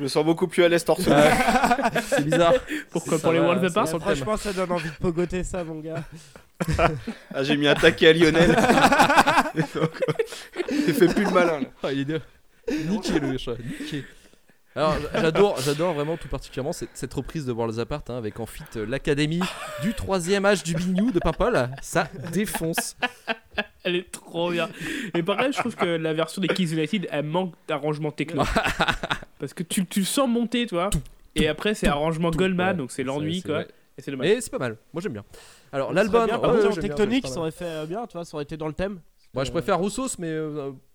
Je 0.00 0.04
me 0.04 0.08
sens 0.08 0.24
beaucoup 0.24 0.48
plus 0.48 0.64
à 0.64 0.68
l'aise 0.70 0.82
torse 0.82 1.06
nu. 1.06 1.12
C'est 2.08 2.24
bizarre. 2.24 2.54
Pourquoi 2.88 3.18
Pour 3.18 3.32
les 3.32 3.38
World 3.38 3.68
sur 3.70 3.98
le 3.98 4.00
Franchement, 4.00 4.36
ça 4.38 4.50
donne 4.50 4.72
envie 4.72 4.88
de 4.88 4.94
pogoter 4.94 5.44
ça, 5.44 5.62
mon 5.62 5.78
gars. 5.80 6.02
Ah, 7.34 7.42
j'ai 7.42 7.56
mis 7.56 7.66
un 7.68 7.74
taquet 7.74 8.08
à 8.08 8.12
Lionel. 8.12 8.54
Il 10.70 10.94
fait 10.94 11.08
plus 11.08 11.24
le 11.24 11.30
malin 11.30 11.60
là. 11.60 11.66
Ah, 11.82 11.90
il 11.90 12.00
est 12.00 12.04
de- 12.04 12.20
niqué 12.86 13.18
le 13.18 13.38
chat, 13.38 13.52
niqué. 13.80 14.04
Alors 14.76 14.94
j'adore, 15.14 15.58
j'adore 15.60 15.94
vraiment 15.94 16.16
tout 16.16 16.28
particulièrement 16.28 16.72
cette, 16.72 16.90
cette 16.94 17.12
reprise 17.12 17.44
de 17.44 17.52
Worlds 17.52 17.80
Apart 17.80 18.02
hein, 18.08 18.16
avec 18.16 18.38
en 18.38 18.46
fit 18.46 18.62
euh, 18.76 18.86
l'académie 18.86 19.40
du 19.82 19.94
troisième 19.94 20.44
âge 20.46 20.62
du 20.62 20.74
Bignou 20.74 21.10
de 21.10 21.18
Paimpol. 21.18 21.68
Ça 21.82 22.08
défonce. 22.32 22.96
Elle 23.82 23.96
est 23.96 24.10
trop 24.12 24.52
bien. 24.52 24.68
Et 25.14 25.22
par 25.24 25.38
contre, 25.38 25.54
je 25.54 25.58
trouve 25.58 25.74
que 25.74 25.84
la 25.86 26.12
version 26.14 26.40
des 26.40 26.48
Kids 26.48 26.72
United, 26.72 27.08
elle 27.10 27.24
manque 27.24 27.54
d'arrangement 27.66 28.12
techno. 28.12 28.44
Parce 29.40 29.54
que 29.54 29.64
tu, 29.64 29.84
tu 29.86 30.00
le 30.00 30.06
sens 30.06 30.28
monter, 30.28 30.66
tu 30.66 30.76
vois. 30.76 30.90
Et 31.34 31.48
après, 31.48 31.74
c'est 31.74 31.88
arrangement 31.88 32.30
Goldman, 32.30 32.68
Ouais, 32.68 32.74
donc 32.76 32.90
c'est 32.92 33.02
l'ennui, 33.02 33.42
quoi. 33.42 33.54
vrai. 33.54 33.68
Et 33.98 34.02
c'est 34.02 34.10
dommage. 34.12 34.28
Mais 34.28 34.40
c'est 34.40 34.50
pas 34.50 34.58
mal. 34.58 34.76
Moi 34.92 35.02
j'aime 35.02 35.12
bien. 35.14 35.24
Alors 35.72 35.92
l'album, 35.92 36.28
Tectonic, 36.80 37.26
c'est 37.26 37.34
ça 37.34 37.40
aurait 37.40 37.50
fait 37.50 37.64
euh, 37.64 37.86
bien, 37.86 38.06
tu 38.06 38.12
vois, 38.16 38.24
ça 38.24 38.36
aurait 38.36 38.44
été 38.44 38.56
dans 38.56 38.68
le 38.68 38.72
thème. 38.72 39.00
Moi 39.34 39.44
je 39.44 39.50
préfère 39.50 39.78
Roussos, 39.78 40.16
mais 40.18 40.32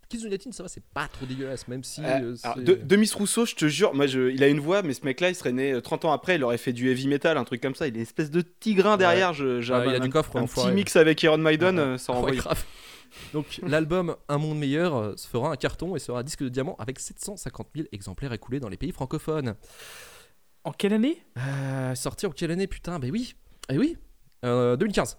euh, 0.06 0.18
Kids 0.18 0.26
United 0.26 0.54
ça 0.54 0.64
va, 0.64 0.70
c'est 0.70 0.84
pas 0.94 1.08
trop 1.08 1.26
dégueulasse, 1.26 1.68
même 1.68 1.84
si. 1.84 2.02
Euh, 2.04 2.06
euh, 2.34 2.36
alors, 2.44 2.58
de- 2.58 2.74
Demis 2.76 3.10
Rousseau, 3.14 3.46
je 3.46 3.56
te 3.56 3.68
jure, 3.68 3.94
moi, 3.94 4.08
je- 4.08 4.30
il 4.32 4.44
a 4.44 4.48
une 4.48 4.60
voix, 4.60 4.82
mais 4.84 4.94
ce 4.94 5.04
mec-là, 5.06 5.30
il 5.30 5.36
serait 5.36 5.52
né 5.52 5.74
euh, 5.74 5.82
30 5.82 6.06
ans 6.06 6.12
après, 6.12 6.36
il 6.36 6.44
aurait 6.44 6.58
fait 6.58 6.74
du 6.74 6.90
heavy 6.90 7.08
metal, 7.08 7.38
un 7.38 7.44
truc 7.44 7.62
comme 7.62 7.76
ça. 7.76 7.88
Il 7.88 7.94
est 7.94 7.98
une 7.98 8.02
espèce 8.04 8.32
de 8.32 8.42
tigrin 8.42 8.98
derrière. 8.98 9.34
je- 9.34 9.62
j'ai 9.62 9.74
Ouais, 9.74 9.80
un, 9.80 9.86
il 9.86 9.96
a 9.96 10.00
du 10.00 10.10
coffre, 10.10 10.36
un 10.38 10.46
petit 10.48 10.72
mix 10.72 10.96
avec 10.96 11.22
Iron 11.24 11.38
Maiden, 11.38 11.78
Ouais. 11.78 11.84
euh, 11.84 11.98
ça 11.98 12.14
Ouais, 12.14 12.20
envoie. 12.20 12.32
grave. 12.36 12.64
Donc 13.34 13.46
l'album 13.66 14.16
Un 14.28 14.38
monde 14.38 14.60
meilleur 14.60 14.96
euh, 14.96 15.14
se 15.16 15.28
fera 15.28 15.50
un 15.52 15.56
carton 15.56 15.96
et 15.96 16.00
sera 16.00 16.22
disque 16.24 16.44
de 16.44 16.50
diamant 16.50 16.76
avec 16.80 17.00
750 17.00 17.68
000 17.76 17.88
exemplaires 17.94 18.34
écoulés 18.34 18.60
dans 18.60 18.68
les 18.70 18.76
pays 18.78 18.92
francophones. 18.92 19.56
En 20.66 20.72
quelle 20.72 20.94
année? 20.94 21.24
Euh, 21.38 21.96
Sorti 21.96 22.26
en 22.26 22.32
quelle 22.32 22.52
année 22.52 22.68
putain? 22.68 23.00
Ben 23.00 23.12
oui, 23.12 23.36
eh 23.70 23.78
oui, 23.78 23.98
Euh, 24.44 24.76
2015. 24.76 25.18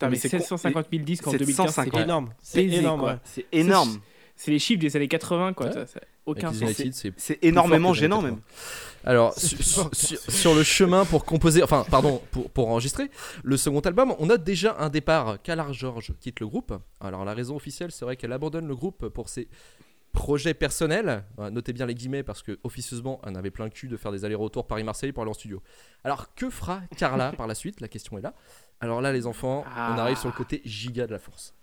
Putain, 0.00 0.06
mais 0.06 0.12
mais 0.12 0.18
c'est 0.18 0.30
con- 0.30 0.38
750 0.40 0.86
000 0.92 1.04
disques 1.04 1.26
en 1.26 1.32
2015, 1.32 1.66
750. 1.66 1.92
c'est 1.94 2.02
énorme. 2.04 2.30
C'est 2.42 2.64
énorme. 2.64 3.18
C'est 3.24 3.46
énorme. 3.52 4.00
C'est 4.36 4.50
les 4.50 4.58
chiffres 4.58 4.80
des 4.80 4.96
années 4.96 5.08
80, 5.08 5.52
quoi. 5.52 5.66
Ouais. 5.66 5.72
Ça, 5.72 5.86
ça 5.86 5.98
a 6.00 6.02
aucun 6.24 6.50
sens. 6.54 6.70
C'est 7.18 7.38
énormément 7.42 7.92
gênant 7.92 8.22
même. 8.22 8.36
80. 8.36 8.42
Alors, 9.04 9.34
su- 9.38 9.56
su- 9.62 9.80
sur, 9.92 10.18
sur 10.32 10.54
le 10.54 10.62
chemin 10.62 11.04
pour 11.04 11.26
composer, 11.26 11.62
enfin, 11.62 11.84
pardon, 11.90 12.22
pour, 12.30 12.50
pour 12.50 12.68
enregistrer 12.70 13.10
le 13.42 13.56
second 13.58 13.80
album, 13.80 14.14
on 14.18 14.26
note 14.26 14.42
déjà 14.42 14.76
un 14.78 14.88
départ. 14.88 15.42
Calar 15.42 15.74
George 15.74 16.12
quitte 16.20 16.40
le 16.40 16.46
groupe. 16.48 16.72
Alors, 17.00 17.26
la 17.26 17.34
raison 17.34 17.54
officielle 17.56 17.90
serait 17.92 18.16
qu'elle 18.16 18.32
abandonne 18.32 18.66
le 18.66 18.74
groupe 18.74 19.08
pour 19.08 19.28
ses 19.28 19.48
projets 20.12 20.54
personnels. 20.54 21.22
Euh, 21.38 21.50
Notez 21.50 21.72
bien 21.74 21.84
les 21.86 21.94
guillemets 21.94 22.22
parce 22.22 22.42
que 22.42 22.58
officieusement, 22.64 23.20
elle 23.26 23.36
avait 23.36 23.50
plein 23.50 23.64
le 23.66 23.70
cul 23.70 23.88
de 23.88 23.96
faire 23.98 24.10
des 24.12 24.24
allers-retours 24.24 24.66
Paris-Marseille 24.66 25.12
pour 25.12 25.22
aller 25.22 25.30
en 25.30 25.34
studio. 25.34 25.62
Alors, 26.02 26.34
que 26.34 26.48
fera 26.50 26.80
Carla 26.96 27.32
par 27.32 27.46
la 27.46 27.54
suite? 27.54 27.80
La 27.82 27.88
question 27.88 28.16
est 28.18 28.22
là. 28.22 28.34
Alors 28.80 29.00
là, 29.00 29.12
les 29.12 29.26
enfants, 29.26 29.64
on 29.66 29.70
Ah. 29.76 29.94
arrive 30.02 30.16
sur 30.16 30.28
le 30.28 30.34
côté 30.34 30.62
giga 30.64 31.06
de 31.06 31.12
la 31.12 31.18
force. 31.18 31.54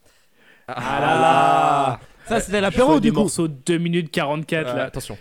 Ah 0.67 0.99
là 0.99 1.19
là 1.21 1.99
Ça, 2.27 2.41
c'était 2.41 2.59
l'apéro, 2.61 2.95
du 2.95 3.07
des 3.07 3.09
coup. 3.13 3.19
morceaux 3.21 3.47
de 3.47 3.53
2 3.65 3.77
minutes 3.77 4.11
44, 4.11 4.67
Euh, 4.69 4.73
là. 4.75 4.83
attention, 4.85 5.17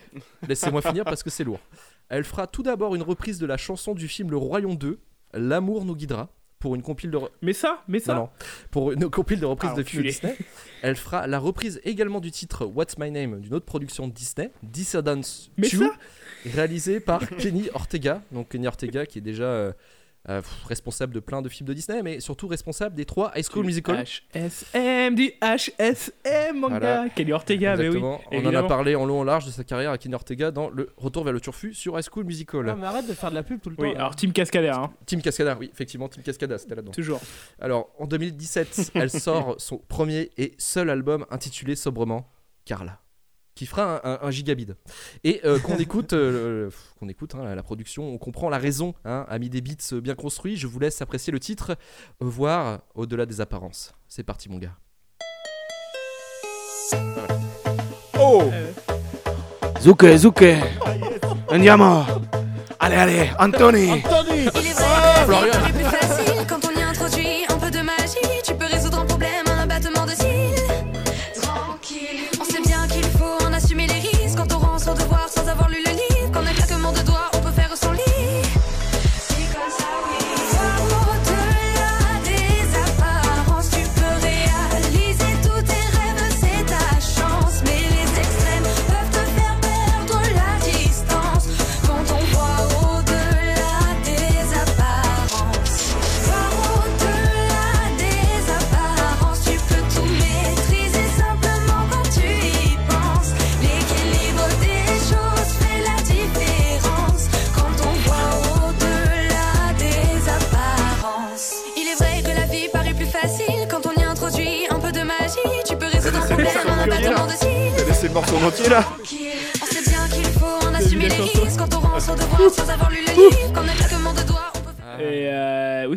laissez-moi 0.48 0.82
finir 0.82 1.04
parce 1.04 1.22
que 1.22 1.30
c'est 1.30 1.44
lourd. 1.44 1.60
Elle 2.08 2.24
fera 2.24 2.46
tout 2.48 2.62
d'abord 2.64 2.94
une 2.96 3.02
reprise 3.02 3.38
de 3.38 3.46
la 3.46 3.56
chanson 3.56 3.94
du 3.94 4.08
film 4.08 4.30
Le 4.30 4.36
Royaume 4.36 4.76
2, 4.76 4.98
L'amour 5.34 5.84
nous 5.84 5.94
guidera, 5.94 6.28
pour 6.58 6.74
une 6.74 6.82
compile 6.82 7.10
de. 7.10 7.18
re- 7.18 7.28
Mais 7.42 7.52
ça, 7.52 7.82
mais 7.88 7.98
ça. 8.00 8.14
Non, 8.14 8.20
non, 8.22 8.28
pour 8.70 8.92
une 8.92 9.10
compile 9.10 9.38
de 9.38 9.44
reprise 9.46 9.70
Ah, 9.74 9.76
de 9.76 9.82
films. 9.82 10.04
Disney. 10.04 10.36
Elle 10.82 10.96
fera 10.96 11.26
la 11.26 11.38
reprise 11.38 11.80
également 11.84 12.20
du 12.20 12.30
titre 12.30 12.64
What's 12.64 12.96
My 12.98 13.10
Name 13.10 13.40
d'une 13.40 13.52
autre 13.54 13.66
production 13.66 14.08
de 14.08 14.12
Disney, 14.12 14.50
Mais 15.58 15.68
2, 15.68 15.78
ça 15.78 15.92
réalisée 16.54 17.00
par 17.00 17.20
Kenny 17.28 17.68
Ortega. 17.74 18.22
Donc 18.32 18.48
Kenny 18.50 18.66
Ortega 18.66 19.04
qui 19.04 19.18
est 19.18 19.22
déjà 19.22 19.44
euh, 19.44 19.72
euh, 20.28 20.40
pff, 20.40 20.64
responsable 20.64 21.14
de 21.14 21.20
plein 21.20 21.40
de 21.42 21.48
films 21.48 21.68
de 21.68 21.72
Disney, 21.74 22.02
mais 22.02 22.20
surtout 22.20 22.48
responsable 22.48 22.94
des 22.96 23.04
trois 23.04 23.32
High 23.36 23.44
School 23.50 23.64
Musical. 23.66 24.04
HSM, 24.34 25.14
du 25.14 25.30
HSM, 25.40 26.56
mon 26.58 26.68
Voilà. 26.68 27.08
Kenny 27.14 27.32
Ortega, 27.32 27.76
mais 27.76 27.82
oui. 27.82 27.86
Exactement. 27.86 28.20
On 28.26 28.34
en 28.34 28.38
a 28.38 28.42
évidemment. 28.42 28.68
parlé 28.68 28.94
en 28.96 29.04
long 29.06 29.20
en 29.20 29.24
large 29.24 29.46
de 29.46 29.50
sa 29.50 29.64
carrière 29.64 29.90
à 29.92 29.98
Kenny 29.98 30.14
Ortega 30.14 30.50
dans 30.50 30.68
le 30.70 30.90
Retour 30.96 31.24
vers 31.24 31.32
le 31.32 31.40
Turfu 31.40 31.74
sur 31.74 31.98
High 31.98 32.04
School 32.10 32.24
Musical. 32.24 32.64
Non, 32.66 32.76
mais 32.76 32.86
arrête 32.86 33.06
de 33.08 33.14
faire 33.14 33.30
de 33.30 33.34
la 33.36 33.42
pub 33.42 33.60
tout 33.60 33.70
le 33.70 33.76
Oui, 33.78 33.88
temps. 33.88 33.94
là. 33.94 34.00
alors 34.00 34.16
Team 34.16 34.32
Cascadeur, 34.32 34.78
hein. 34.78 34.92
Team 35.06 35.22
Cascada, 35.22 35.56
oui, 35.58 35.70
effectivement, 35.72 36.08
Team 36.08 36.22
Cascada, 36.22 36.58
c'était 36.58 36.74
là-dedans. 36.74 36.92
toujours. 36.92 37.20
Alors, 37.60 37.90
en 37.98 38.06
2017, 38.06 38.92
elle 38.94 39.10
sort 39.10 39.54
son 39.58 39.78
premier 39.78 40.30
et 40.36 40.54
seul 40.58 40.90
album 40.90 41.24
intitulé 41.30 41.76
sobrement 41.76 42.28
Carla, 42.64 43.00
qui 43.56 43.66
fera 43.66 44.00
un, 44.04 44.12
un- 44.12 44.18
un 44.22 44.30
gigabit. 44.30 44.68
Et 45.24 45.40
euh, 45.44 45.58
qu'on 45.58 45.76
écoute, 45.78 46.12
euh, 46.12 46.70
qu'on 47.00 47.08
écoute 47.08 47.34
hein, 47.34 47.54
la, 47.56 47.62
production, 47.64 48.04
on 48.08 48.18
comprend 48.18 48.48
la 48.48 48.58
raison, 48.58 48.94
hein, 49.04 49.26
a 49.28 49.38
mis 49.40 49.48
des 49.50 49.60
beats 49.60 49.94
euh, 49.94 50.00
bien 50.00 50.14
construits. 50.14 50.56
Je 50.56 50.68
vous 50.68 50.78
laisse 50.78 51.02
apprécier 51.02 51.32
le 51.32 51.40
titre, 51.40 51.74
voir 52.20 52.82
au-delà 52.94 53.26
des 53.26 53.40
apparences. 53.40 53.92
C'est 54.06 54.22
parti, 54.22 54.48
mon 54.48 54.58
gars. 54.58 54.76
Oh 58.20 58.50
Zuke, 59.80 60.16
Zuke. 60.16 60.44
Andiamo. 61.48 62.04
Allez, 62.78 62.96
allez, 62.96 63.30
Anthony. 63.38 63.86
Il 63.86 64.66
est 64.66 64.72
vrai 65.26 65.50
que 65.50 65.85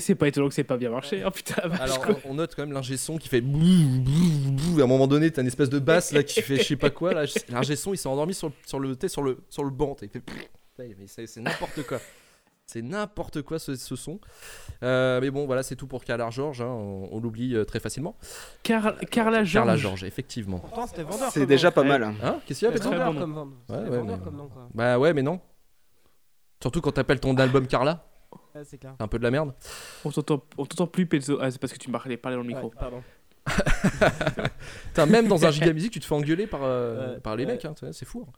c'est 0.09 0.15
pas 0.15 0.27
étonnant 0.27 0.47
que 0.49 0.53
c'est 0.55 0.63
pas 0.63 0.77
bien 0.77 0.89
marché. 0.89 1.23
Oh 1.25 1.29
putain, 1.31 1.67
vache, 1.67 1.79
Alors, 1.81 2.01
quoi. 2.01 2.15
on 2.25 2.33
note 2.33 2.55
quand 2.55 2.63
même 2.63 2.71
l'ingé 2.73 2.97
son 2.97 3.17
qui 3.17 3.29
fait 3.29 3.41
bouh, 3.41 3.59
bouh, 3.59 4.51
bouh. 4.51 4.79
À 4.81 4.83
un 4.83 4.87
moment 4.87 5.05
donné, 5.07 5.29
t'as 5.31 5.41
une 5.41 5.47
espèce 5.47 5.69
de 5.69 5.77
basse 5.79 6.11
là 6.11 6.23
qui 6.23 6.41
fait 6.41 6.57
je 6.57 6.63
sais 6.63 6.75
pas 6.75 6.89
quoi. 6.89 7.13
là. 7.13 7.25
L'ingé 7.49 7.75
son, 7.75 7.93
il 7.93 7.97
s'est 7.97 8.09
endormi 8.09 8.33
sur, 8.33 8.47
le- 8.49 8.53
sur, 8.65 8.79
le, 8.79 8.97
sur, 9.07 9.21
le, 9.21 9.37
sur 9.49 9.63
le 9.63 9.69
banc. 9.69 9.95
fait 9.95 11.27
c'est 11.27 11.41
n'importe 11.41 11.83
quoi. 11.83 11.99
C'est 12.65 12.81
n'importe 12.83 13.41
quoi 13.41 13.57
ce, 13.59 13.75
ce 13.75 13.95
son. 13.95 14.19
Euh, 14.83 15.19
mais 15.21 15.31
bon, 15.31 15.45
voilà, 15.47 15.63
c'est 15.63 15.75
tout 15.75 15.87
pour 15.87 16.03
Carla 16.03 16.29
George. 16.29 16.61
hein, 16.61 16.67
On, 16.67 17.09
on 17.11 17.19
l'oublie 17.19 17.55
euh, 17.55 17.65
très 17.65 17.79
facilement. 17.79 18.15
Car- 18.63 18.95
Carla 19.09 19.43
George. 19.43 19.53
Carla 19.65 19.75
George, 19.75 20.03
effectivement. 20.03 20.63
C'est 21.31 21.45
déjà 21.47 21.71
pas 21.71 21.83
mal. 21.83 22.03
hein. 22.03 22.13
Hein 22.23 22.39
Qu'est-ce 22.45 22.59
qu'il 22.59 22.67
y 22.67 22.71
a, 22.71 22.73
C'était 22.75 22.89
vendeur 22.89 23.15
comme 23.15 23.33
nom. 23.33 23.51
Ouais, 23.69 23.89
mais-. 23.89 24.13
Bah 24.75 24.99
ouais, 24.99 25.13
mais 25.13 25.23
non. 25.23 25.39
Surtout 26.61 26.81
quand 26.81 26.91
t'appelles 26.91 27.19
ton 27.19 27.35
album 27.37 27.65
Carla. 27.67 28.05
Ouais, 28.55 28.61
c'est 28.63 28.77
clair. 28.77 28.93
C'est 28.97 29.03
un 29.03 29.07
peu 29.07 29.17
de 29.17 29.23
la 29.23 29.31
merde. 29.31 29.53
On 30.05 30.11
t'entend 30.11 30.87
plus, 30.87 31.05
Pezzo. 31.05 31.37
Ah, 31.41 31.49
c'est 31.51 31.59
parce 31.59 31.73
que 31.73 31.77
tu 31.79 31.89
me 31.89 31.93
parlais 31.93 32.17
parler 32.17 32.35
dans 32.37 32.43
le 32.43 32.47
micro. 32.47 32.67
Ouais, 32.67 32.73
pardon. 32.79 33.01
Putain, 34.89 35.05
même 35.05 35.27
dans 35.27 35.45
un 35.45 35.51
giga 35.51 35.73
musique, 35.73 35.93
tu 35.93 35.99
te 35.99 36.05
fais 36.05 36.13
engueuler 36.15 36.47
par, 36.47 36.61
euh, 36.63 37.15
Ouais, 37.15 37.19
par 37.19 37.35
les 37.35 37.45
ouais. 37.45 37.53
mecs, 37.53 37.65
hein, 37.65 37.73
c'est 37.91 38.05
fou. 38.05 38.25
hein. 38.27 38.31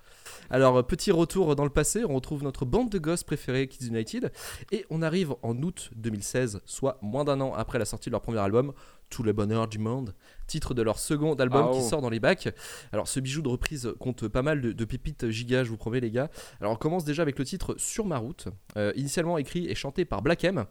Alors, 0.49 0.77
euh, 0.77 0.83
petit 0.83 1.11
retour 1.11 1.55
dans 1.55 1.63
le 1.63 1.69
passé, 1.69 2.03
on 2.05 2.13
retrouve 2.15 2.43
notre 2.43 2.65
bande 2.65 2.89
de 2.89 2.99
gosses 2.99 3.23
préférée, 3.23 3.67
Kids 3.67 3.87
United, 3.87 4.31
et 4.71 4.85
on 4.89 5.01
arrive 5.01 5.33
en 5.41 5.55
août 5.61 5.89
2016, 5.95 6.61
soit 6.65 6.97
moins 7.01 7.23
d'un 7.25 7.41
an 7.41 7.53
après 7.53 7.79
la 7.79 7.85
sortie 7.85 8.09
de 8.09 8.11
leur 8.13 8.21
premier 8.21 8.39
album, 8.39 8.73
Tout 9.11 9.23
le 9.23 9.33
bonheur 9.33 9.67
du 9.67 9.77
monde, 9.77 10.15
titre 10.47 10.73
de 10.73 10.81
leur 10.81 10.97
second 10.97 11.33
album 11.35 11.67
Ah 11.69 11.73
qui 11.73 11.81
oh. 11.83 11.87
sort 11.89 12.01
dans 12.01 12.09
les 12.09 12.21
bacs. 12.21 12.47
Alors 12.93 13.09
ce 13.09 13.19
bijou 13.19 13.41
de 13.41 13.49
reprise 13.49 13.93
compte 13.99 14.27
pas 14.29 14.41
mal 14.41 14.61
de, 14.61 14.71
de 14.71 14.85
pépites 14.85 15.29
giga, 15.29 15.65
je 15.65 15.69
vous 15.69 15.75
promets 15.77 15.99
les 15.99 16.11
gars. 16.11 16.29
Alors 16.61 16.71
on 16.71 16.77
commence 16.77 17.03
déjà 17.03 17.21
avec 17.21 17.37
le 17.37 17.43
titre 17.43 17.75
Sur 17.77 18.05
ma 18.05 18.17
route, 18.17 18.47
euh, 18.77 18.93
initialement 18.95 19.37
écrit 19.37 19.67
et 19.67 19.75
chanté 19.75 20.05
par 20.05 20.21
Black 20.21 20.45
M, 20.45 20.65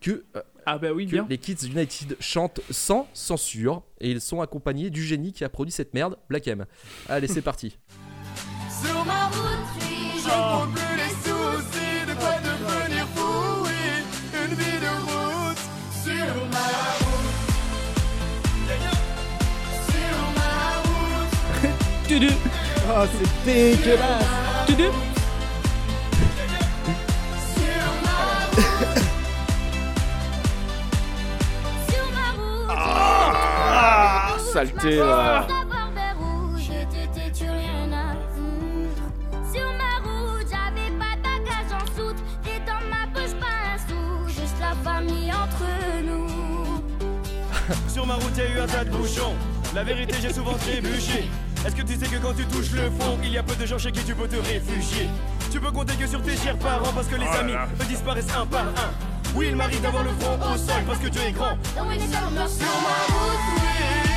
que, 0.00 0.24
euh, 0.36 0.42
Ah 0.66 0.76
bah 0.78 0.92
oui, 0.92 1.06
que 1.06 1.12
bien. 1.12 1.26
les 1.30 1.38
Kids 1.38 1.68
United 1.68 2.16
chantent 2.18 2.60
sans 2.68 3.06
censure 3.14 3.82
et 4.00 4.10
ils 4.10 4.20
sont 4.20 4.40
accompagnés 4.40 4.90
du 4.90 5.04
génie 5.04 5.32
qui 5.32 5.44
a 5.44 5.48
produit 5.48 5.72
cette 5.72 5.94
merde, 5.94 6.18
Black 6.28 6.48
M. 6.48 6.66
Allez 7.08 7.28
c'est 7.28 7.42
parti. 7.42 7.78
Sur 8.84 9.04
ma 9.04 9.26
route, 9.28 9.80
je 9.80 10.28
compte 10.28 10.74
plus 10.74 10.96
les 10.96 11.10
soucis 11.22 11.83
Tudu. 22.14 22.30
Oh, 22.86 23.06
c'est 23.10 23.28
dégueulasse. 23.44 24.66
Tudu. 24.66 24.88
Sur 27.56 27.82
ma 28.04 28.18
route. 28.46 28.62
Sur 31.90 32.06
ma 32.14 32.28
route. 32.36 32.70
Ah, 32.70 34.36
saleté 34.52 34.94
là. 34.98 35.44
Où 36.20 36.56
j'étais, 36.56 37.32
tu 37.36 37.46
rien 37.50 37.90
à 37.92 38.14
foutre. 38.32 39.06
Sur 39.52 39.68
ma 39.72 39.94
route, 40.08 40.46
j'avais 40.48 40.90
pas 40.96 41.16
de 41.16 41.22
bagage 41.24 41.72
en 41.72 41.84
soute. 41.96 42.20
Et 42.46 42.60
dans 42.60 42.82
ma 42.88 43.02
poche, 43.12 43.34
pas 43.40 43.56
un 43.74 43.78
sou. 43.88 44.28
Juste 44.28 44.58
la 44.60 44.74
famille 44.88 45.32
entre 45.32 45.66
nous. 46.04 46.80
Sur 47.88 48.06
ma 48.06 48.14
route, 48.14 48.36
y 48.36 48.40
a 48.42 48.48
eu 48.50 48.60
un 48.60 48.66
tas 48.68 48.84
de 48.84 48.90
bouchons. 48.90 49.34
La 49.74 49.82
vérité, 49.82 50.14
j'ai 50.22 50.32
souvent 50.32 50.54
trébuché. 50.54 51.28
Est-ce 51.66 51.74
que 51.76 51.82
tu 51.82 51.94
sais 51.96 52.06
que 52.06 52.20
quand 52.20 52.34
tu 52.34 52.44
touches 52.46 52.72
le 52.72 52.90
fond, 52.90 53.18
il 53.22 53.30
y 53.32 53.38
a 53.38 53.42
peu 53.42 53.54
de 53.56 53.64
gens 53.66 53.78
chez 53.78 53.90
qui 53.90 54.04
tu 54.04 54.14
peux 54.14 54.28
te 54.28 54.36
réfugier 54.36 55.08
Tu 55.50 55.58
peux 55.60 55.70
compter 55.70 55.94
que 55.94 56.06
sur 56.06 56.20
tes 56.22 56.36
chers 56.36 56.58
parents 56.58 56.92
parce 56.94 57.06
que 57.06 57.16
les 57.16 57.26
Oh 57.26 57.36
amis 57.40 57.52
eux 57.54 57.84
disparaissent 57.88 58.34
un 58.36 58.44
par 58.46 58.64
un. 58.66 58.92
Oui, 59.34 59.46
il 59.50 59.56
m'arrive 59.56 59.80
d'avoir 59.80 60.04
le 60.04 60.10
front 60.20 60.34
au 60.52 60.56
sol 60.58 60.82
parce 60.86 60.98
que 60.98 61.08
Dieu 61.08 61.20
est 61.26 61.32
grand. 61.32 61.56
Sur 61.64 61.82
ma 61.84 61.90
route, 61.90 63.44
oui, 63.56 63.62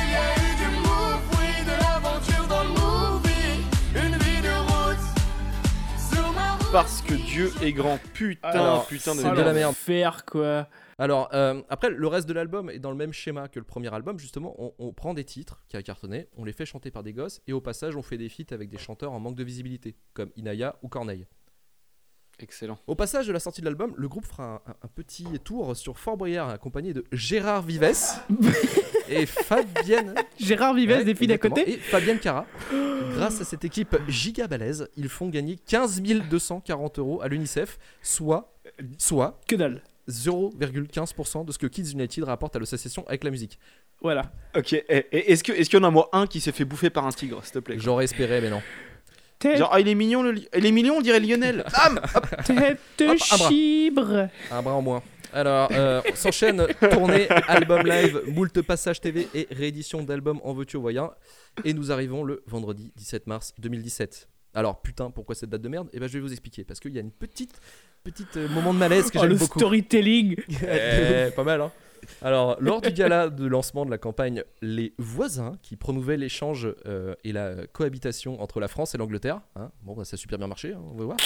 il 0.04 0.12
y 0.12 0.16
a 0.16 0.34
eu 0.44 0.56
du 0.56 0.76
move, 0.76 1.20
oui, 1.32 1.64
de 1.64 1.70
l'aventure 1.70 2.46
dans 2.48 2.62
le 2.64 2.68
movie. 2.68 3.64
Une 3.96 4.16
vie 4.18 4.42
de 4.42 4.54
route. 4.70 5.04
Sur 6.12 6.32
ma 6.32 6.52
route. 6.52 6.70
Parce 6.70 7.00
que 7.02 7.14
Dieu 7.14 7.52
est 7.62 7.72
grand. 7.72 7.98
Putain, 8.12 8.48
Alors, 8.48 8.86
putain 8.86 9.14
de 9.14 9.20
c'est 9.22 9.30
de 9.30 9.40
la 9.40 9.52
merde. 9.54 9.74
Faire 9.74 10.24
quoi. 10.26 10.66
Alors, 10.98 11.28
euh, 11.32 11.62
après, 11.68 11.90
le 11.90 12.06
reste 12.08 12.28
de 12.28 12.32
l'album 12.32 12.70
est 12.70 12.80
dans 12.80 12.90
le 12.90 12.96
même 12.96 13.12
schéma 13.12 13.48
que 13.48 13.60
le 13.60 13.64
premier 13.64 13.92
album. 13.94 14.18
Justement, 14.18 14.54
on, 14.58 14.74
on 14.78 14.92
prend 14.92 15.14
des 15.14 15.24
titres 15.24 15.62
qui 15.68 15.76
a 15.76 15.82
cartonné, 15.82 16.28
on 16.36 16.44
les 16.44 16.52
fait 16.52 16.66
chanter 16.66 16.90
par 16.90 17.04
des 17.04 17.12
gosses, 17.12 17.40
et 17.46 17.52
au 17.52 17.60
passage, 17.60 17.96
on 17.96 18.02
fait 18.02 18.18
des 18.18 18.28
feats 18.28 18.52
avec 18.52 18.68
des 18.68 18.78
chanteurs 18.78 19.12
en 19.12 19.20
manque 19.20 19.36
de 19.36 19.44
visibilité, 19.44 19.94
comme 20.12 20.30
Inaya 20.36 20.76
ou 20.82 20.88
Corneille. 20.88 21.26
Excellent. 22.40 22.78
Au 22.86 22.94
passage 22.94 23.26
de 23.26 23.32
la 23.32 23.40
sortie 23.40 23.60
de 23.60 23.66
l'album, 23.66 23.94
le 23.96 24.08
groupe 24.08 24.24
fera 24.24 24.62
un, 24.66 24.70
un 24.82 24.88
petit 24.88 25.26
tour 25.42 25.76
sur 25.76 25.98
Fort 25.98 26.16
Boyard, 26.16 26.50
accompagné 26.50 26.94
de 26.94 27.04
Gérard 27.10 27.62
Vives 27.62 27.82
et 29.08 29.26
Fabienne. 29.26 30.14
Gérard 30.38 30.74
Vives, 30.74 31.04
des 31.04 31.14
filles 31.16 31.26
d'à 31.26 31.38
côté 31.38 31.68
Et 31.68 31.76
Fabienne 31.78 32.20
Cara. 32.20 32.46
Grâce 33.14 33.40
à 33.40 33.44
cette 33.44 33.64
équipe 33.64 33.96
giga 34.06 34.46
balèze, 34.46 34.88
ils 34.96 35.08
font 35.08 35.28
gagner 35.28 35.56
15 35.56 36.00
240 36.00 36.98
euros 37.00 37.20
à 37.22 37.28
l'UNICEF, 37.28 37.78
soit, 38.02 38.54
soit 38.98 39.40
que 39.48 39.56
dalle. 39.56 39.82
0,15% 40.08 41.44
de 41.44 41.52
ce 41.52 41.58
que 41.58 41.66
Kids 41.66 41.92
United 41.92 42.24
rapporte 42.24 42.56
à 42.56 42.58
l'association 42.58 43.06
avec 43.08 43.24
la 43.24 43.30
musique. 43.30 43.58
Voilà. 44.00 44.32
Ok, 44.56 44.72
est-ce 44.88 45.42
que- 45.44 45.52
est-ce 45.52 45.68
qu'il 45.70 45.78
y 45.78 45.82
en 45.82 45.86
a 45.86 45.90
moi 45.90 46.08
un 46.12 46.26
qui 46.26 46.40
s'est 46.40 46.52
fait 46.52 46.64
bouffer 46.64 46.90
par 46.90 47.06
un 47.06 47.10
tigre, 47.10 47.42
s'il 47.44 47.52
te 47.54 47.58
plaît? 47.58 47.76
J'aurais 47.78 48.04
espéré, 48.04 48.40
mais 48.40 48.50
non. 48.50 48.62
Genre, 49.56 49.70
ah, 49.72 49.78
il 49.78 49.86
est 49.86 49.94
mignon, 49.94 50.22
le 50.22 50.34
il 50.56 50.66
est 50.66 50.72
mignon, 50.72 50.96
on 50.98 51.00
dirait 51.00 51.20
Lionel. 51.20 51.64
Bam. 51.72 52.00
Tête 52.44 52.78
Hop, 53.02 53.16
un 53.32 53.36
bras. 53.36 53.48
chibre. 53.48 54.28
Un 54.50 54.62
bras 54.62 54.74
en 54.74 54.82
moins. 54.82 55.02
Alors, 55.32 55.68
euh, 55.72 56.00
on 56.10 56.14
s'enchaîne 56.16 56.66
tournée, 56.90 57.28
album 57.46 57.86
live, 57.86 58.22
moult 58.28 58.62
passages 58.62 59.00
TV 59.00 59.28
et 59.34 59.46
réédition 59.50 60.02
d'album 60.02 60.40
en 60.42 60.54
veux-tu 60.54 60.76
au 60.76 60.80
voyant? 60.80 61.12
Et 61.64 61.74
nous 61.74 61.92
arrivons 61.92 62.24
le 62.24 62.42
vendredi 62.46 62.92
17 62.96 63.26
mars 63.26 63.52
2017. 63.58 64.26
Alors, 64.54 64.80
putain, 64.82 65.10
pourquoi 65.10 65.34
cette 65.34 65.50
date 65.50 65.62
de 65.62 65.68
merde? 65.68 65.88
Eh 65.92 66.00
ben, 66.00 66.08
je 66.08 66.14
vais 66.14 66.20
vous 66.20 66.32
expliquer. 66.32 66.64
Parce 66.64 66.80
qu'il 66.80 66.94
y 66.94 66.98
a 66.98 67.02
une 67.02 67.12
petite, 67.12 67.60
petite 68.02 68.36
euh, 68.36 68.48
moment 68.48 68.72
de 68.74 68.78
malaise 68.78 69.10
que 69.10 69.18
Oh, 69.18 69.22
j'aime 69.22 69.30
le 69.30 69.36
beaucoup. 69.36 69.58
storytelling. 69.58 70.36
Eh, 70.62 71.30
pas 71.36 71.44
mal, 71.44 71.60
hein 71.60 71.70
Alors, 72.22 72.56
lors 72.60 72.80
du 72.80 72.90
gala 72.92 73.28
de 73.28 73.46
lancement 73.46 73.84
de 73.84 73.90
la 73.90 73.98
campagne 73.98 74.42
Les 74.62 74.94
Voisins, 74.98 75.52
qui 75.62 75.76
promouvait 75.76 76.16
l'échange 76.16 76.68
euh, 76.86 77.14
et 77.24 77.32
la 77.32 77.66
cohabitation 77.66 78.40
entre 78.40 78.58
la 78.60 78.68
France 78.68 78.94
et 78.94 78.98
l'Angleterre, 78.98 79.40
hein, 79.56 79.70
bon, 79.82 79.94
bah, 79.94 80.04
ça 80.04 80.14
a 80.14 80.16
super 80.16 80.38
bien 80.38 80.46
marché, 80.46 80.72
hein, 80.72 80.80
on 80.92 80.96
va 80.96 81.04
voir. 81.04 81.16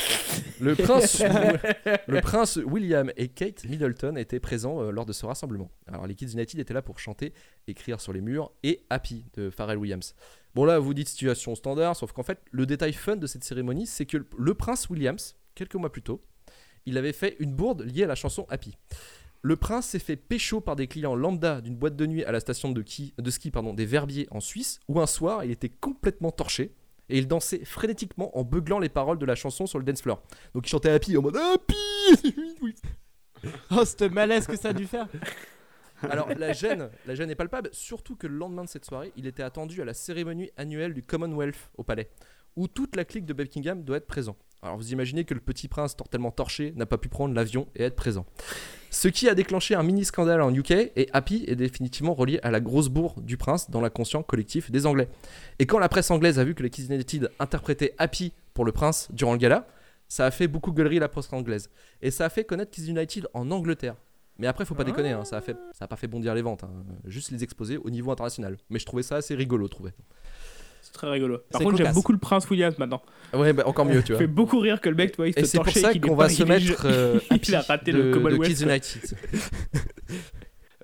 Le 0.60 0.74
prince, 0.74 1.22
le 2.08 2.20
prince 2.20 2.58
William 2.64 3.10
et 3.16 3.28
Kate 3.28 3.64
Middleton 3.66 4.16
étaient 4.16 4.40
présents 4.40 4.82
euh, 4.82 4.90
lors 4.90 5.06
de 5.06 5.12
ce 5.12 5.24
rassemblement. 5.26 5.70
Alors, 5.86 6.06
les 6.06 6.14
Kids 6.14 6.32
United 6.32 6.58
étaient 6.58 6.74
là 6.74 6.82
pour 6.82 6.98
chanter, 6.98 7.32
écrire 7.68 8.00
sur 8.00 8.12
les 8.12 8.20
murs 8.20 8.50
et 8.62 8.82
Happy 8.90 9.24
de 9.34 9.50
Pharrell 9.50 9.78
Williams. 9.78 10.14
Bon, 10.54 10.64
là, 10.64 10.78
vous 10.78 10.92
dites 10.92 11.08
situation 11.08 11.54
standard, 11.54 11.96
sauf 11.96 12.12
qu'en 12.12 12.22
fait, 12.22 12.40
le 12.50 12.66
détail 12.66 12.92
fun 12.92 13.16
de 13.16 13.26
cette 13.26 13.44
cérémonie, 13.44 13.86
c'est 13.86 14.06
que 14.06 14.26
le 14.36 14.54
prince 14.54 14.90
Williams, 14.90 15.36
quelques 15.54 15.76
mois 15.76 15.90
plus 15.90 16.02
tôt, 16.02 16.20
il 16.84 16.98
avait 16.98 17.12
fait 17.12 17.36
une 17.38 17.54
bourde 17.54 17.82
liée 17.82 18.04
à 18.04 18.06
la 18.06 18.14
chanson 18.14 18.46
Happy. 18.50 18.76
Le 19.40 19.56
prince 19.56 19.86
s'est 19.86 19.98
fait 19.98 20.16
pécho 20.16 20.60
par 20.60 20.76
des 20.76 20.86
clients 20.86 21.16
lambda 21.16 21.60
d'une 21.60 21.76
boîte 21.76 21.96
de 21.96 22.06
nuit 22.06 22.24
à 22.24 22.32
la 22.32 22.40
station 22.40 22.70
de, 22.70 22.84
ski 22.86 23.12
des 23.74 23.86
Verbiers 23.86 24.28
en 24.30 24.40
Suisse, 24.40 24.78
où 24.88 25.00
un 25.00 25.06
soir 25.06 25.44
il 25.44 25.50
était 25.50 25.68
complètement 25.68 26.30
torché 26.30 26.74
et 27.08 27.18
il 27.18 27.26
dansait 27.26 27.64
frénétiquement 27.64 28.36
en 28.38 28.44
beuglant 28.44 28.78
les 28.78 28.88
paroles 28.88 29.18
de 29.18 29.26
la 29.26 29.34
chanson 29.34 29.66
sur 29.66 29.78
le 29.78 29.84
dance 29.84 30.02
floor. 30.02 30.22
Donc 30.54 30.66
il 30.66 30.70
chantait 30.70 30.90
Happy 30.90 31.16
en 31.16 31.22
mode 31.22 31.36
Happy 31.36 31.74
Oh, 33.72 33.84
ce 33.84 34.04
malaise 34.04 34.46
que 34.46 34.56
ça 34.56 34.68
a 34.68 34.72
dû 34.72 34.86
faire. 34.86 35.08
Alors 36.10 36.28
la 36.36 36.52
gêne, 36.52 36.90
la 37.06 37.14
gêne 37.14 37.30
est 37.30 37.34
palpable, 37.34 37.70
surtout 37.72 38.16
que 38.16 38.26
le 38.26 38.36
lendemain 38.36 38.64
de 38.64 38.68
cette 38.68 38.84
soirée, 38.84 39.12
il 39.16 39.26
était 39.26 39.42
attendu 39.42 39.80
à 39.82 39.84
la 39.84 39.94
cérémonie 39.94 40.50
annuelle 40.56 40.94
du 40.94 41.02
Commonwealth 41.02 41.70
au 41.76 41.84
palais, 41.84 42.10
où 42.56 42.68
toute 42.68 42.96
la 42.96 43.04
clique 43.04 43.24
de 43.24 43.32
Buckingham 43.32 43.82
doit 43.82 43.98
être 43.98 44.06
présent. 44.06 44.36
Alors 44.62 44.76
vous 44.76 44.92
imaginez 44.92 45.24
que 45.24 45.34
le 45.34 45.40
petit 45.40 45.66
prince 45.66 45.96
tellement 46.10 46.30
torché 46.30 46.72
n'a 46.76 46.86
pas 46.86 46.98
pu 46.98 47.08
prendre 47.08 47.34
l'avion 47.34 47.66
et 47.74 47.82
être 47.82 47.96
présent. 47.96 48.26
Ce 48.90 49.08
qui 49.08 49.28
a 49.28 49.34
déclenché 49.34 49.74
un 49.74 49.82
mini 49.82 50.04
scandale 50.04 50.40
en 50.40 50.54
UK 50.54 50.70
et 50.70 51.08
Happy 51.12 51.44
est 51.48 51.56
définitivement 51.56 52.14
relié 52.14 52.38
à 52.42 52.50
la 52.50 52.60
grosse 52.60 52.88
bourre 52.88 53.20
du 53.20 53.36
prince 53.36 53.70
dans 53.70 53.80
l'inconscient 53.80 54.22
collectif 54.22 54.70
des 54.70 54.86
Anglais. 54.86 55.08
Et 55.58 55.66
quand 55.66 55.80
la 55.80 55.88
presse 55.88 56.10
anglaise 56.10 56.38
a 56.38 56.44
vu 56.44 56.54
que 56.54 56.62
les 56.62 56.70
Kids 56.70 56.94
United 56.94 57.30
interprétaient 57.40 57.94
Happy 57.98 58.32
pour 58.54 58.64
le 58.64 58.70
prince 58.70 59.08
durant 59.10 59.32
le 59.32 59.38
gala, 59.38 59.66
ça 60.06 60.26
a 60.26 60.30
fait 60.30 60.46
beaucoup 60.46 60.72
gueulerie 60.72 60.98
la 61.00 61.08
presse 61.08 61.32
anglaise. 61.32 61.70
Et 62.02 62.10
ça 62.10 62.26
a 62.26 62.28
fait 62.28 62.44
connaître 62.44 62.70
Kids 62.70 62.90
United 62.90 63.28
en 63.34 63.50
Angleterre. 63.50 63.96
Mais 64.42 64.48
après, 64.48 64.64
faut 64.64 64.74
pas 64.74 64.82
déconner, 64.82 65.12
hein, 65.12 65.24
ça, 65.24 65.36
a 65.36 65.40
fait, 65.40 65.56
ça 65.72 65.84
a 65.84 65.86
pas 65.86 65.94
fait 65.94 66.08
bondir 66.08 66.34
les 66.34 66.42
ventes, 66.42 66.64
hein, 66.64 66.70
juste 67.04 67.30
les 67.30 67.44
exposer 67.44 67.76
au 67.76 67.90
niveau 67.90 68.10
international. 68.10 68.56
Mais 68.70 68.80
je 68.80 68.86
trouvais 68.86 69.04
ça 69.04 69.14
assez 69.14 69.36
rigolo, 69.36 69.66
je 69.66 69.70
trouvais. 69.70 69.92
C'est 70.80 70.90
très 70.90 71.08
rigolo. 71.08 71.38
Par 71.52 71.60
contre, 71.60 71.76
j'aime 71.76 71.92
beaucoup 71.92 72.10
le 72.10 72.18
prince 72.18 72.50
Williams 72.50 72.76
maintenant. 72.76 73.02
Ouais, 73.32 73.52
bah, 73.52 73.62
encore 73.66 73.84
mieux, 73.84 74.02
tu 74.02 74.10
vois. 74.14 74.18
fait 74.18 74.26
beaucoup 74.26 74.58
rire 74.58 74.80
que 74.80 74.88
le 74.88 74.96
mec, 74.96 75.12
tu 75.12 75.18
vois, 75.18 75.28
il 75.28 75.38
Et 75.38 75.42
se 75.42 75.46
c'est 75.46 75.58
pour 75.58 75.70
ça 75.70 75.94
qu'on 75.96 76.16
va 76.16 76.28
se 76.28 76.42
mettre 76.42 76.86
euh, 76.86 77.20
il 77.30 77.54
a 77.54 77.60
raté 77.60 77.92
de, 77.92 77.98
le 77.98 78.12
Commonwealth. 78.12 78.52
Kids. 78.52 78.64
United. 78.64 79.16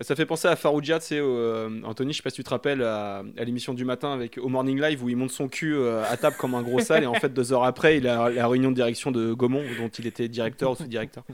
Ça 0.00 0.14
fait 0.14 0.26
penser 0.26 0.46
à 0.46 0.54
Farouja, 0.54 1.00
tu 1.00 1.06
sais, 1.06 1.18
euh, 1.20 1.80
Anthony, 1.82 2.12
je 2.12 2.18
sais 2.18 2.22
pas 2.22 2.30
si 2.30 2.36
tu 2.36 2.44
te 2.44 2.50
rappelles, 2.50 2.82
à, 2.82 3.24
à 3.36 3.44
l'émission 3.44 3.74
du 3.74 3.84
matin 3.84 4.12
avec 4.12 4.38
au 4.38 4.48
Morning 4.48 4.80
Live 4.80 5.02
où 5.02 5.08
il 5.08 5.16
monte 5.16 5.32
son 5.32 5.48
cul 5.48 5.74
euh, 5.74 6.04
à 6.08 6.16
table 6.16 6.36
comme 6.38 6.54
un 6.54 6.62
gros 6.62 6.78
sale 6.78 7.02
et 7.02 7.06
en 7.06 7.14
fait 7.14 7.34
deux 7.34 7.52
heures 7.52 7.64
après 7.64 7.96
il 7.98 8.06
a 8.06 8.30
la 8.30 8.46
réunion 8.46 8.70
de 8.70 8.76
direction 8.76 9.10
de 9.10 9.32
Gaumont 9.32 9.64
dont 9.78 9.88
il 9.88 10.06
était 10.06 10.28
directeur 10.28 10.70
ou 10.72 10.76
sous-directeur. 10.76 11.24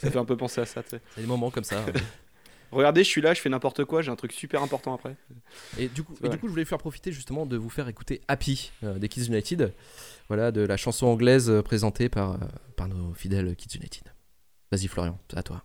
Ça 0.00 0.10
fait 0.10 0.18
un 0.18 0.24
peu 0.24 0.36
penser 0.36 0.60
à 0.60 0.66
ça, 0.66 0.82
tu 0.82 0.90
sais. 0.90 1.00
C'est 1.14 1.20
des 1.20 1.26
moments 1.28 1.50
comme 1.52 1.62
ça. 1.64 1.78
hein. 1.78 1.92
Regardez, 2.72 3.02
je 3.02 3.08
suis 3.08 3.20
là, 3.22 3.32
je 3.32 3.40
fais 3.40 3.48
n'importe 3.48 3.84
quoi, 3.86 4.02
j'ai 4.02 4.10
un 4.10 4.16
truc 4.16 4.32
super 4.32 4.62
important 4.62 4.92
après. 4.94 5.16
Et 5.78 5.88
du 5.88 6.02
coup, 6.02 6.12
C'est 6.18 6.24
et 6.24 6.26
vrai. 6.26 6.36
du 6.36 6.40
coup, 6.40 6.48
je 6.48 6.52
voulais 6.52 6.66
faire 6.66 6.76
profiter 6.78 7.12
justement 7.12 7.46
de 7.46 7.56
vous 7.56 7.70
faire 7.70 7.88
écouter 7.88 8.20
Happy 8.28 8.72
euh, 8.84 8.98
des 8.98 9.08
Kids 9.08 9.26
United, 9.28 9.72
voilà, 10.26 10.50
de 10.52 10.60
la 10.60 10.76
chanson 10.76 11.06
anglaise 11.06 11.50
présentée 11.64 12.10
par, 12.10 12.32
euh, 12.32 12.36
par 12.76 12.88
nos 12.88 13.14
fidèles 13.14 13.56
Kids 13.56 13.78
United. 13.78 14.02
Vas-y 14.70 14.86
Florian, 14.88 15.18
c'est 15.30 15.38
à 15.38 15.42
toi. 15.42 15.62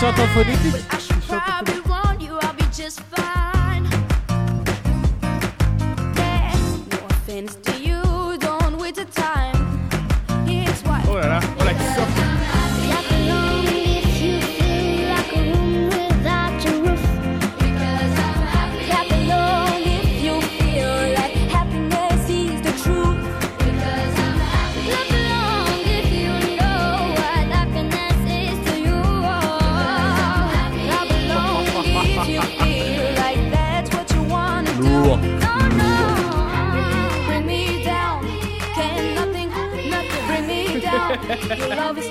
Il 0.00 0.06
chante 0.06 0.18
en 0.18 1.09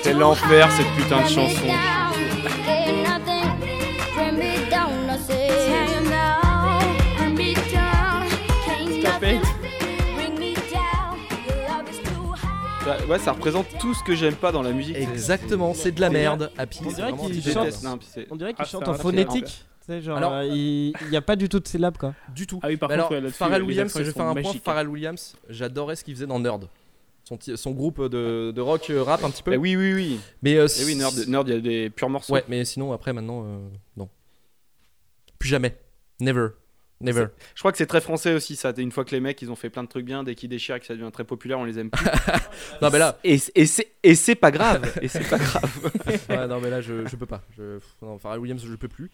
C'est 0.01 0.13
l'enfer 0.13 0.69
cette 0.71 0.87
putain 0.95 1.21
de 1.23 1.27
chanson. 1.29 1.65
Bah, 12.85 12.97
ouais, 13.09 13.19
ça 13.19 13.33
représente 13.33 13.67
tout 13.79 13.93
ce 13.93 14.03
que 14.03 14.15
j'aime 14.15 14.35
pas 14.35 14.51
dans 14.51 14.61
la 14.63 14.71
musique. 14.71 14.95
Exactement, 14.95 15.73
c'est 15.73 15.91
de 15.91 16.01
la 16.01 16.09
merde. 16.09 16.49
Happy, 16.57 16.79
On 16.85 16.89
c'est 16.89 16.95
dirait 16.95 17.11
qu'il 17.13 17.19
anti- 17.37 17.51
chante, 17.51 17.67
on 18.31 18.35
dirait 18.35 18.53
qu'il 18.53 18.63
Ah, 18.65 18.67
chante 18.69 18.87
en 18.87 18.93
phonétique. 18.93 19.65
Genre, 20.01 20.17
Alors- 20.17 20.33
euh, 20.33 20.45
il 20.45 20.93
n'y 21.09 21.17
a 21.17 21.21
pas 21.21 21.35
du 21.35 21.49
tout 21.49 21.59
de 21.59 21.67
syllabes 21.67 21.97
quoi. 21.97 22.13
Du 22.35 22.45
tout. 22.45 22.59
Ah 22.61 22.67
oui, 22.67 22.77
par 22.77 22.89
contre, 22.89 23.11
alors, 23.11 23.11
ouais, 23.23 23.31
Pharrell 23.31 23.63
Williams, 23.63 23.91
je 23.95 24.03
vais 24.03 24.11
faire 24.11 24.25
un 24.27 24.33
point. 24.33 24.43
magiques. 24.43 24.63
Pharrell 24.63 24.87
Williams, 24.87 25.35
j'adorais 25.49 25.95
ce 25.95 26.03
qu'il 26.03 26.13
faisait 26.13 26.27
dans 26.27 26.39
Nerd. 26.39 26.67
Son, 27.55 27.71
groupe 27.71 28.01
de, 28.03 28.51
de 28.51 28.61
rock 28.61 28.89
euh, 28.89 29.03
rap 29.03 29.23
un 29.23 29.29
petit 29.29 29.43
peu. 29.43 29.51
Bah 29.51 29.57
oui, 29.57 29.75
oui, 29.75 29.93
oui. 29.93 30.19
Mais 30.41 30.55
euh, 30.57 30.67
Eh 30.79 30.85
oui, 30.85 30.95
Nerd, 30.95 31.15
Nerd, 31.27 31.47
il 31.47 31.53
y 31.53 31.57
a 31.57 31.61
des 31.61 31.89
purs 31.89 32.09
morceaux. 32.09 32.33
Ouais, 32.33 32.43
mais 32.47 32.65
sinon 32.65 32.91
après 32.91 33.13
maintenant, 33.13 33.43
euh, 33.45 33.59
non. 33.97 34.09
Plus 35.37 35.49
jamais. 35.49 35.77
Never. 36.19 36.49
Never. 37.01 37.27
Je 37.55 37.61
crois 37.61 37.71
que 37.71 37.77
c'est 37.77 37.85
très 37.85 38.01
français 38.01 38.33
aussi 38.33 38.57
ça. 38.57 38.73
Une 38.77 38.91
fois 38.91 39.05
que 39.05 39.11
les 39.11 39.21
mecs 39.21 39.41
ils 39.41 39.49
ont 39.49 39.55
fait 39.55 39.69
plein 39.69 39.83
de 39.83 39.87
trucs 39.87 40.05
bien, 40.05 40.23
dès 40.23 40.35
qu'ils 40.35 40.49
déchirent 40.49 40.75
et 40.75 40.79
que 40.81 40.85
ça 40.85 40.95
devient 40.95 41.09
très 41.13 41.23
populaire, 41.23 41.57
on 41.57 41.63
les 41.63 41.79
aime 41.79 41.89
plus. 41.89 42.05
Non, 42.81 42.89
mais 42.91 42.99
là- 42.99 43.17
Et, 43.23 43.37
et 43.55 44.15
c'est 44.15 44.35
pas 44.35 44.51
grave. 44.51 44.91
Et 45.01 45.07
c'est 45.07 45.23
pas 45.29 45.37
grave. 45.37 45.91
ouais, 46.29 46.47
non, 46.47 46.59
mais 46.59 46.69
là, 46.69 46.81
je, 46.81 47.07
je 47.07 47.15
peux 47.15 47.25
pas. 47.25 47.41
Je, 47.57 47.79
non, 48.01 48.17
Pharrell 48.17 48.39
Williams, 48.39 48.61
je 48.65 48.75
peux 48.75 48.89
plus. 48.89 49.11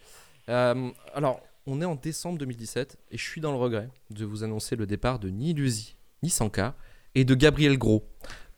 Alors, 0.48 1.40
on 1.66 1.80
est 1.80 1.84
en 1.84 1.94
décembre 1.94 2.38
2017 2.38 2.96
et 3.12 3.18
je 3.18 3.22
suis 3.22 3.40
dans 3.40 3.52
le 3.52 3.58
regret 3.58 3.88
de 4.10 4.24
vous 4.24 4.42
annoncer 4.42 4.74
le 4.74 4.86
départ 4.86 5.18
de 5.20 5.28
ni 5.28 5.52
Luzi, 5.54 5.96
ni 6.24 6.30
Sanka 6.30 6.74
et 7.16 7.24
de 7.24 7.34
Gabriel 7.34 7.76
Gros. 7.78 8.04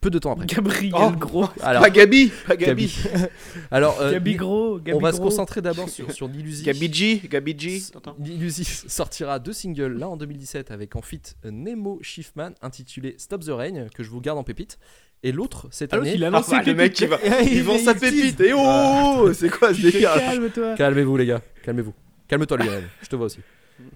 Peu 0.00 0.10
de 0.10 0.18
temps 0.18 0.32
après. 0.32 0.46
Gabriel 0.46 0.92
Oh, 0.94 1.10
Gros. 1.10 1.46
Alors, 1.60 1.82
Pas 1.82 1.90
Gabi, 1.90 2.30
pas 2.46 2.56
Gabi. 2.56 2.94
Alors, 3.70 4.00
euh, 4.00 4.12
Gabi 4.12 4.34
Gros, 4.36 4.78
Gabi 4.78 4.96
on 4.96 5.00
va 5.00 5.12
se 5.12 5.20
concentrer 5.20 5.60
d'abord 5.60 5.88
sur, 5.88 6.12
sur 6.12 6.28
Niluzi. 6.28 6.62
Gabi 6.64 6.92
G, 6.92 7.22
Gabi 7.28 7.54
G. 7.58 7.82
Niluzi 8.18 8.64
sortira 8.64 9.38
deux 9.40 9.52
singles 9.52 9.96
là 9.98 10.08
en 10.08 10.16
2017 10.16 10.70
avec 10.70 10.94
en 10.94 11.02
feat 11.02 11.36
Nemo 11.44 11.98
Schiffman 12.02 12.50
intitulé 12.62 13.14
Stop 13.18 13.42
the 13.44 13.48
Rain 13.50 13.86
que 13.92 14.02
je 14.04 14.10
vous 14.10 14.20
garde 14.20 14.38
en 14.38 14.44
pépite 14.44 14.78
et 15.24 15.32
l'autre 15.32 15.66
cette 15.72 15.92
Ah, 15.92 15.96
l'autre, 15.96 16.08
année 16.08 16.16
il 16.16 16.24
a 16.24 16.28
Ah, 16.28 16.30
lancé 16.30 16.50
bah, 16.52 16.62
le 16.64 16.74
mec 16.74 17.00
il 17.00 17.08
va, 17.08 17.18
ils 17.42 17.64
vont 17.64 17.78
sa 17.78 17.94
pépite. 17.94 18.40
Et 18.40 18.52
oh, 18.54 19.30
c'est 19.34 19.48
quoi 19.50 19.74
ce 19.74 19.80
délire 19.80 20.14
Calme-toi. 20.14 20.74
Calmez-vous 20.76 21.16
les 21.16 21.26
gars, 21.26 21.40
calmez-vous. 21.64 21.94
Calme-toi 22.28 22.56
Lionel, 22.58 22.84
je 23.02 23.08
te 23.08 23.16
vois 23.16 23.26
aussi. 23.26 23.40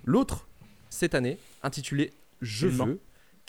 L'autre, 0.04 0.48
cette 0.90 1.14
année, 1.14 1.38
intitulé 1.62 2.10
Je 2.40 2.66
veux, 2.66 2.98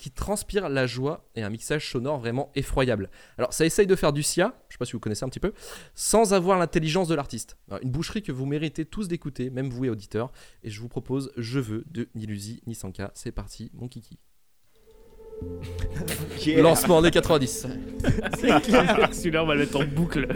qui 0.03 0.11
transpire 0.11 0.67
la 0.67 0.85
joie 0.85 1.29
et 1.33 1.43
un 1.43 1.49
mixage 1.49 1.89
sonore 1.89 2.19
vraiment 2.19 2.51
effroyable. 2.55 3.09
Alors 3.37 3.53
ça 3.53 3.65
essaye 3.65 3.87
de 3.87 3.95
faire 3.95 4.11
du 4.11 4.21
Sia, 4.21 4.53
je 4.67 4.73
sais 4.73 4.77
pas 4.77 4.83
si 4.83 4.91
vous 4.91 4.99
connaissez 4.99 5.23
un 5.23 5.29
petit 5.29 5.39
peu, 5.39 5.53
sans 5.95 6.33
avoir 6.33 6.59
l'intelligence 6.59 7.07
de 7.07 7.15
l'artiste. 7.15 7.55
Une 7.81 7.89
boucherie 7.89 8.21
que 8.21 8.33
vous 8.33 8.45
méritez 8.45 8.83
tous 8.83 9.07
d'écouter, 9.07 9.49
même 9.49 9.69
vous 9.69 9.85
et 9.85 9.89
auditeurs. 9.89 10.33
Et 10.61 10.69
je 10.69 10.81
vous 10.81 10.89
propose 10.89 11.31
Je 11.37 11.61
veux 11.61 11.85
de 11.89 12.09
Niluzi 12.15 12.61
Nisanka. 12.67 13.11
C'est 13.13 13.31
parti, 13.31 13.71
mon 13.73 13.87
kiki. 13.87 14.19
Yeah. 16.45 16.61
Lancement 16.61 17.01
des 17.01 17.09
90. 17.09 17.61
Celui-là, 18.41 19.43
on 19.43 19.47
va 19.47 19.53
le 19.53 19.61
mettre 19.61 19.79
en 19.79 19.85
boucle. 19.85 20.27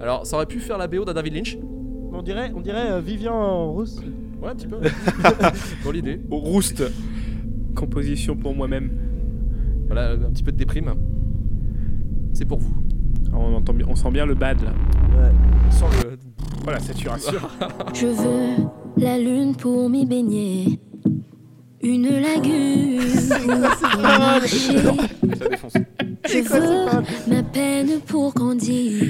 Alors 0.00 0.26
ça 0.26 0.36
aurait 0.36 0.46
pu 0.46 0.60
faire 0.60 0.78
la 0.78 0.86
BO 0.86 1.04
d'un 1.04 1.12
David 1.12 1.34
Lynch. 1.34 1.58
On 2.10 2.22
dirait, 2.22 2.52
on 2.54 2.62
dirait 2.62 2.90
euh, 2.90 3.00
Vivian 3.00 3.34
en 3.34 3.70
rousse. 3.70 4.00
Ouais, 4.42 4.50
un 4.50 4.54
petit 4.56 4.66
peu. 4.66 4.78
Dans 5.84 5.90
l'idée. 5.92 6.20
Rouste. 6.30 6.82
Composition 7.76 8.36
pour 8.36 8.54
moi-même. 8.54 8.90
Voilà, 9.86 10.12
un 10.12 10.30
petit 10.30 10.42
peu 10.42 10.50
de 10.50 10.56
déprime. 10.56 10.92
C'est 12.32 12.44
pour 12.44 12.58
vous. 12.58 12.74
Ah, 13.32 13.36
On, 13.36 13.54
entend 13.54 13.72
bien, 13.72 13.86
on 13.88 13.94
sent 13.94 14.10
bien 14.10 14.26
le 14.26 14.34
bad 14.34 14.60
là. 14.62 14.72
Sans 15.70 15.88
le. 15.88 16.18
Voilà, 16.64 16.80
saturation. 16.80 17.38
Je 17.94 18.06
veux 18.06 18.66
la 18.96 19.16
lune 19.18 19.54
pour 19.54 19.88
m'y 19.88 20.04
baigner. 20.06 20.80
Une 21.82 22.08
lagune. 22.08 23.00
Je 26.24 26.42
veux 26.42 27.32
ma 27.34 27.42
peine 27.44 28.00
pour 28.06 28.34
grandir. 28.34 29.04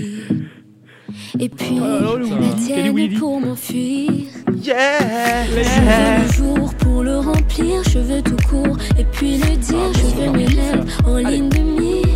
Et 1.39 1.49
puis 1.49 1.79
Oh, 1.81 2.17
le 2.17 2.29
la 2.29 2.53
tienne 2.55 3.19
pour 3.19 3.41
m'enfuir. 3.41 4.42
Yeah. 4.61 5.47
Je 5.47 5.55
veux 5.55 6.25
le 6.25 6.33
jour 6.33 6.75
pour 6.75 7.03
le 7.03 7.19
remplir, 7.19 7.83
je 7.89 7.99
veux 7.99 8.23
tout 8.23 8.37
court. 8.49 8.77
Et 8.99 9.05
puis 9.05 9.39
le 9.39 9.57
dire, 9.57 9.93
je 9.95 10.07
veux 10.17 10.31
mes 10.31 10.47
rêves 10.47 10.85
en 11.07 11.17
ligne 11.17 11.49
de 11.49 11.59
mire. 11.59 12.07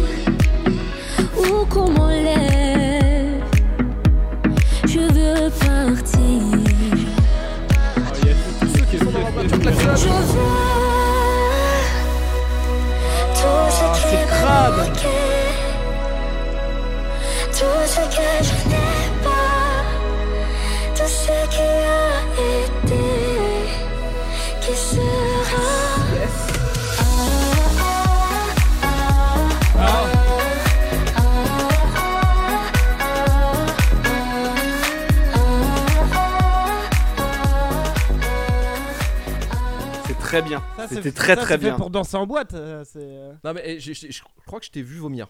Ou 1.38 1.64
qu'on 1.66 1.90
m'enlève. 1.90 3.42
Je 4.86 5.00
veux 5.00 5.50
partir. 5.50 6.16
Je 8.16 8.26
veux 8.28 9.26
tout 13.34 13.70
ce 13.70 14.08
qui 14.08 14.14
est 14.14 14.26
manqué, 14.76 15.16
tout 17.52 17.84
ce 17.86 18.00
que 18.14 18.28
je 18.42 18.54
n'ai 18.68 19.00
pas, 19.22 19.84
tout 20.94 21.08
ce 21.08 21.34
qui 21.50 21.62
a 21.62 22.05
très 40.20 40.42
bien. 40.42 40.62
C'était 40.88 41.12
très 41.12 41.34
ça, 41.34 41.42
très 41.42 41.54
c'est 41.54 41.60
fait 41.60 41.66
bien. 41.66 41.76
pour 41.76 41.90
danser 41.90 42.16
en 42.16 42.26
boîte. 42.26 42.54
euh, 42.54 42.84
c'est, 42.84 42.98
euh, 43.00 43.32
Non 43.44 43.52
mais 43.54 43.62
eh, 43.64 43.80
j'ai- 43.80 43.94
je 43.94 44.22
crois 44.46 44.58
que 44.60 44.66
je 44.66 44.70
t'ai 44.70 44.82
vu 44.82 44.98
vomir. 44.98 45.28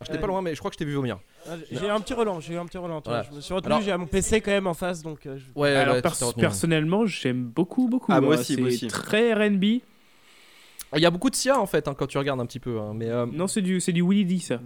Alors, 0.00 0.06
J'étais 0.06 0.20
pas 0.20 0.26
loin 0.28 0.42
mais 0.42 0.54
je 0.54 0.58
crois 0.60 0.70
que 0.70 0.74
je 0.74 0.78
t'ai 0.78 0.84
vu 0.84 0.94
vomir. 0.94 1.18
ah, 1.48 1.54
J'ai 1.70 1.86
eu 1.86 1.90
un 1.90 2.00
petit 2.00 2.14
relan, 2.14 2.38
j'ai 2.40 2.54
eu 2.54 2.58
un 2.58 2.66
petit 2.66 2.78
vois, 2.78 3.00
Voilà. 3.04 3.24
Je 3.30 3.34
me 3.36 3.40
suis 3.40 3.52
retenu, 3.54 3.74
j'ai 3.84 3.96
mon 3.96 4.06
PC 4.06 4.40
quand 4.40 4.50
même 4.52 4.66
en 4.68 4.74
face 4.74 5.02
donc. 5.02 5.26
euh, 5.26 5.36
je- 5.38 5.60
Ouais, 5.60 5.74
Alors, 5.74 6.00
pers- 6.00 6.34
personnellement, 6.36 7.04
j'aime 7.06 7.44
beaucoup, 7.44 7.88
beaucoup. 7.88 8.12
Ah, 8.12 8.20
moi 8.20 8.36
aussi, 8.36 8.56
moi 8.56 8.68
aussi. 8.68 8.86
très 8.86 9.32
R&B. 9.32 9.80
Il 10.96 11.02
y 11.02 11.06
a 11.06 11.10
beaucoup 11.10 11.28
de 11.28 11.34
Sia 11.36 11.60
en 11.60 11.66
fait 11.66 11.86
hein, 11.86 11.94
quand 11.98 12.06
tu 12.06 12.16
regardes 12.16 12.40
un 12.40 12.46
petit 12.46 12.60
peu. 12.60 12.80
hein, 12.80 12.92
mais 12.94 13.10
euh, 13.10 13.26
Non, 13.30 13.46
c'est 13.46 13.60
du, 13.60 13.78
c'est 13.80 13.92
du 13.92 14.00
Willy 14.02 14.24
D, 14.24 14.38
ça. 14.38 14.58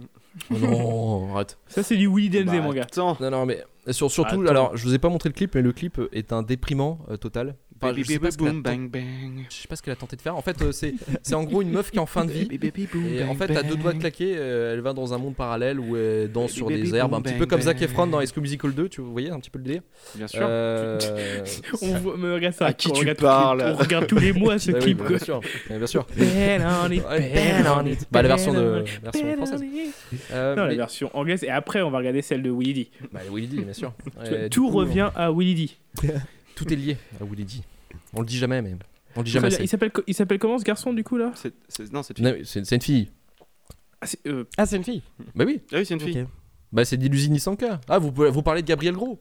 oh 0.51 0.53
non, 0.55 1.33
arrête. 1.35 1.57
Ça, 1.67 1.83
c'est 1.83 1.97
du 1.97 2.07
Willy 2.07 2.29
Denze, 2.29 2.45
Bah, 2.45 2.61
mon 2.61 2.71
gars. 2.71 2.83
Attends. 2.83 3.17
Non 3.19 3.29
non 3.29 3.45
mais 3.45 3.61
sur- 3.91 4.09
surtout 4.09 4.35
Attends. 4.41 4.49
alors 4.49 4.77
je 4.77 4.83
vous 4.85 4.93
ai 4.93 4.99
pas 4.99 5.09
montré 5.09 5.27
le 5.27 5.33
clip 5.33 5.53
mais 5.55 5.61
le 5.61 5.73
clip 5.73 5.99
est 6.13 6.31
un 6.31 6.41
déprimant 6.43 6.99
euh, 7.09 7.17
total. 7.17 7.55
Je 7.95 8.03
sais 8.03 8.19
pas 8.19 8.29
baby 8.29 8.31
ce 8.31 8.37
qu'elle 8.37 8.47
a 8.47 8.51
boom 8.51 8.63
tenté- 8.63 8.77
bang 8.77 8.89
bang. 8.89 9.45
Je 9.49 9.55
sais 9.55 9.67
pas 9.67 9.75
ce 9.75 9.81
qu'elle 9.81 9.93
a 9.93 9.95
tenté 9.95 10.15
de 10.15 10.21
faire. 10.21 10.35
En 10.35 10.41
fait, 10.41 10.61
euh, 10.61 10.71
c'est 10.71 10.93
c'est 11.21 11.35
en 11.35 11.43
gros 11.43 11.61
une 11.61 11.71
meuf 11.71 11.91
qui 11.91 11.97
est 11.97 12.01
en 12.01 12.05
fin 12.05 12.25
de 12.25 12.31
vie. 12.31 12.45
Baby 12.45 12.57
baby 12.71 12.87
boom 12.91 13.05
Et 13.05 13.23
en 13.23 13.35
fait, 13.35 13.55
à 13.55 13.63
deux 13.63 13.75
doigts 13.75 13.93
de 13.93 13.99
claquer, 13.99 14.33
euh, 14.37 14.73
elle 14.73 14.81
va 14.81 14.93
dans 14.93 15.13
un 15.13 15.17
monde 15.17 15.35
parallèle 15.35 15.79
où 15.79 15.95
elle 15.97 16.31
danse 16.31 16.51
Baby 16.51 16.55
sur 16.57 16.67
baby 16.67 16.81
des 16.91 16.95
herbes, 16.95 17.11
boom 17.11 17.19
un 17.19 17.21
petit 17.21 17.31
bang 17.33 17.39
peu 17.39 17.45
comme 17.45 17.61
Zac. 17.61 17.81
Efron 17.81 18.07
dans 18.07 18.21
High 18.21 18.29
School 18.31 18.43
Musical 18.43 18.73
2, 18.73 18.89
tu 18.89 19.01
voyez 19.01 19.29
un 19.29 19.39
petit 19.39 19.49
peu 19.49 19.59
le 19.59 19.65
délire? 19.65 19.81
Bien 20.15 20.27
sûr. 20.27 20.39
Euh, 20.43 20.99
On 21.81 22.17
me 22.17 22.33
regarde 22.33 22.55
ça. 22.55 22.67
À 22.67 22.73
qui 22.73 22.87
on 22.89 22.91
tu 22.93 23.01
regarde 23.01 23.17
parles 23.19 23.59
tous 23.59 23.65
les- 23.67 23.71
On 23.73 23.75
regarde 23.77 24.07
tous 24.07 24.17
les 24.19 24.33
mois 24.39 24.59
ce 24.59 24.71
bah 24.71 24.77
oui, 24.79 24.83
clip. 24.85 24.97
bah, 24.99 25.03
quoi. 25.05 25.15
bien 25.17 25.25
sûr, 25.25 25.41
bien 25.69 25.87
sûr. 25.87 26.07
Ben 26.17 26.65
on 26.85 26.91
it, 26.91 27.03
Ouais, 27.03 27.31
ben 27.63 27.65
on 27.81 27.85
it, 27.85 28.07
Bah, 28.11 28.21
la 28.21 28.29
ben 28.29 28.35
version 28.35 28.53
de 28.53 28.59
on 28.59 28.71
la 28.75 28.79
it, 28.81 29.01
version 29.03 29.23
ben 29.25 29.35
française. 29.37 29.61
on 29.61 29.65
it. 29.65 29.93
Euh, 30.31 30.55
Non, 30.55 30.65
la 30.65 30.75
version 30.75 31.09
anglaise. 31.13 31.43
Et 31.43 31.49
après, 31.49 31.81
on 31.81 31.89
va 31.89 31.97
regarder 31.99 32.21
celle 32.21 32.41
de 32.41 32.49
Willy 32.51 32.73
D. 32.73 32.89
Bah, 33.11 33.19
Willy 33.31 33.47
D, 33.47 33.61
bien 33.63 33.73
sûr. 33.73 33.93
Tout 34.51 34.69
revient 34.69 35.09
à 35.15 35.31
Willy 35.31 35.55
D. 36.01 36.09
Tout 36.55 36.71
est 36.71 36.75
lié 36.75 36.97
à 37.19 37.25
Willy 37.25 37.45
D. 37.45 37.53
On 38.13 38.21
le 38.21 38.25
dit 38.25 38.37
jamais, 38.37 38.61
mais 38.61 38.75
on 39.15 39.19
le 39.19 39.25
dit 39.25 39.31
jamais. 39.31 39.49
Il 39.59 39.67
s'appelle 39.67 39.91
il 40.07 40.13
s'appelle 40.13 40.39
comment 40.39 40.57
ce 40.57 40.63
garçon 40.63 40.93
du 40.93 41.03
coup 41.03 41.17
là? 41.17 41.31
C'est- 41.35 41.53
c'est- 41.67 41.91
Non, 41.91 42.03
c'est 42.03 42.17
Non, 42.19 42.33
C'est 42.43 42.65
c'est 42.65 42.75
une 42.75 42.81
fille. 42.81 43.09
Ah, 44.01 44.05
c'est, 44.07 44.19
euh, 44.27 44.43
Ah, 44.57 44.65
c'est 44.65 44.75
une 44.77 44.83
fille. 44.83 45.01
Bah 45.35 45.45
oui. 45.45 45.61
Ah 45.71 45.77
oui, 45.77 45.85
c'est 45.85 45.93
une 45.93 45.99
fille. 45.99 46.25
Bah 46.71 46.85
c'est 46.85 46.97
d'Illusion 46.97 47.37
Sanka. 47.37 47.79
Ah, 47.87 47.99
vous, 47.99 48.11
vous 48.11 48.43
parlez 48.43 48.61
de 48.61 48.67
Gabriel 48.67 48.95
Gros. 48.95 49.19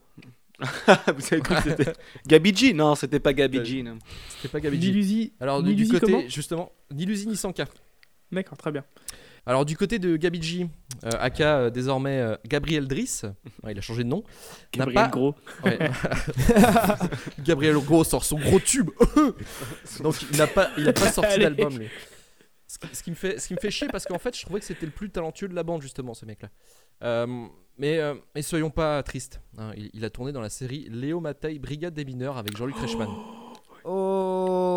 Vous 0.62 1.26
avez 1.32 1.40
cru 1.40 1.56
que 1.56 1.62
c'était 1.62 1.92
Gabi 2.26 2.54
G? 2.54 2.72
Non, 2.72 2.94
c'était 2.94 3.18
pas 3.18 3.32
Gabi 3.32 3.64
G. 3.64 3.82
non. 3.82 3.98
C'était 4.28 4.48
pas 4.48 4.60
Gabi 4.60 4.80
G. 4.80 4.88
Niluzi. 4.88 5.32
Alors 5.40 5.60
du, 5.62 5.88
côté 5.88 6.28
justement, 6.28 6.70
Niluzi 6.92 7.26
Nisanka. 7.26 7.64
D'accord, 8.30 8.56
très 8.56 8.70
bien. 8.70 8.84
Alors 9.44 9.64
du 9.64 9.76
côté 9.76 9.98
de 9.98 10.16
Gabi 10.16 10.40
G, 10.40 10.68
euh, 11.04 11.10
aka 11.18 11.56
euh, 11.58 11.70
désormais 11.70 12.18
euh, 12.20 12.36
Gabriel 12.46 12.86
Driss, 12.86 13.24
Ouais, 13.64 13.72
il 13.72 13.78
a 13.78 13.80
changé 13.80 14.04
de 14.04 14.08
nom. 14.08 14.22
Gabriel 14.72 14.94
pas- 15.02 15.08
Gros. 15.08 15.34
Ouais. 15.64 15.78
Gabriel 17.40 17.76
Gros 17.78 18.04
sort 18.04 18.24
son 18.24 18.38
gros 18.38 18.60
tube. 18.60 18.90
Donc 20.02 20.16
il 20.30 20.36
n'a 20.38 20.46
pas, 20.46 20.70
il 20.78 20.88
a 20.88 20.92
pas 20.92 21.10
sorti 21.10 21.38
d'album 21.40 21.76
lui. 21.78 21.88
Ce 22.68 22.78
qui, 22.78 22.86
ce 22.96 23.02
qui 23.02 23.10
me 23.10 23.16
fait, 23.16 23.38
ce 23.38 23.48
qui 23.48 23.54
me 23.54 23.58
fait 23.58 23.70
chier 23.70 23.88
parce 23.88 24.04
qu'en 24.06 24.18
fait 24.18 24.36
je 24.36 24.42
trouvais 24.44 24.60
que 24.60 24.66
c'était 24.66 24.86
le 24.86 24.92
plus 24.92 25.10
talentueux 25.10 25.48
de 25.48 25.54
la 25.54 25.62
bande 25.62 25.82
justement 25.82 26.14
ce 26.14 26.24
mec-là. 26.24 26.48
Euh, 27.02 27.46
mais, 27.78 27.98
euh, 27.98 28.14
mais 28.34 28.42
soyons 28.42 28.70
pas 28.70 29.02
tristes. 29.02 29.40
hein. 29.58 29.72
Il, 29.76 29.90
il 29.92 30.04
a 30.04 30.10
tourné 30.10 30.32
dans 30.32 30.40
la 30.40 30.50
série 30.50 30.86
Léo 30.90 31.20
Mattei 31.20 31.58
Brigade 31.58 31.94
des 31.94 32.04
mineurs 32.04 32.38
avec 32.38 32.56
Jean-Luc 32.56 32.76
Reichmann. 32.76 33.08
Oh. 33.84 34.21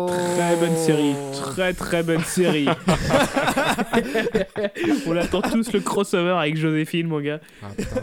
Très 0.06 0.56
bonne 0.56 0.76
série, 0.76 1.14
très 1.32 1.72
très 1.74 2.02
bonne 2.02 2.22
série. 2.24 2.66
On 5.06 5.16
attend 5.16 5.42
tous 5.42 5.72
le 5.72 5.80
crossover 5.80 6.36
avec 6.38 6.56
Joséphine, 6.56 7.06
mon 7.08 7.20
gars. 7.20 7.40
Ah, 7.62 7.68
putain. 7.76 8.00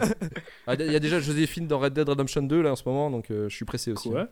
Ah, 0.66 0.74
Il 0.78 0.92
y 0.92 0.96
a 0.96 1.00
déjà 1.00 1.20
Joséphine 1.20 1.66
dans 1.66 1.78
Red 1.78 1.92
Dead 1.92 2.08
Redemption 2.08 2.42
2 2.42 2.62
là 2.62 2.72
en 2.72 2.76
ce 2.76 2.82
moment, 2.86 3.10
donc 3.10 3.30
euh, 3.30 3.48
je 3.48 3.54
suis 3.56 3.64
pressé 3.64 3.92
aussi. 3.92 4.10
Quoi 4.10 4.22
hein. 4.22 4.28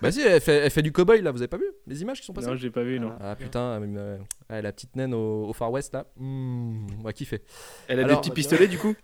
Bah 0.00 0.10
si, 0.12 0.20
elle 0.20 0.40
fait, 0.40 0.54
elle 0.64 0.70
fait 0.70 0.82
du 0.82 0.92
cowboy 0.92 1.22
là, 1.22 1.30
vous 1.30 1.38
avez 1.38 1.48
pas 1.48 1.56
vu? 1.58 1.66
Les 1.86 2.02
images 2.02 2.20
qui 2.20 2.26
sont 2.26 2.32
passées? 2.32 2.48
Non, 2.48 2.56
j'ai 2.56 2.70
pas 2.70 2.82
vu, 2.82 2.98
non. 3.00 3.12
Ah 3.20 3.36
putain, 3.36 3.80
euh, 3.82 4.18
ouais, 4.50 4.62
la 4.62 4.72
petite 4.72 4.94
naine 4.96 5.14
au, 5.14 5.46
au 5.48 5.52
Far 5.52 5.70
West 5.70 5.94
là, 5.94 6.06
mmh, 6.16 6.86
on 7.00 7.02
va 7.02 7.12
kiffer. 7.12 7.40
Elle 7.88 8.00
a 8.00 8.04
des 8.04 8.08
Alors, 8.10 8.20
petits 8.20 8.30
pistolets 8.30 8.68
du 8.68 8.78
coup? 8.78 8.94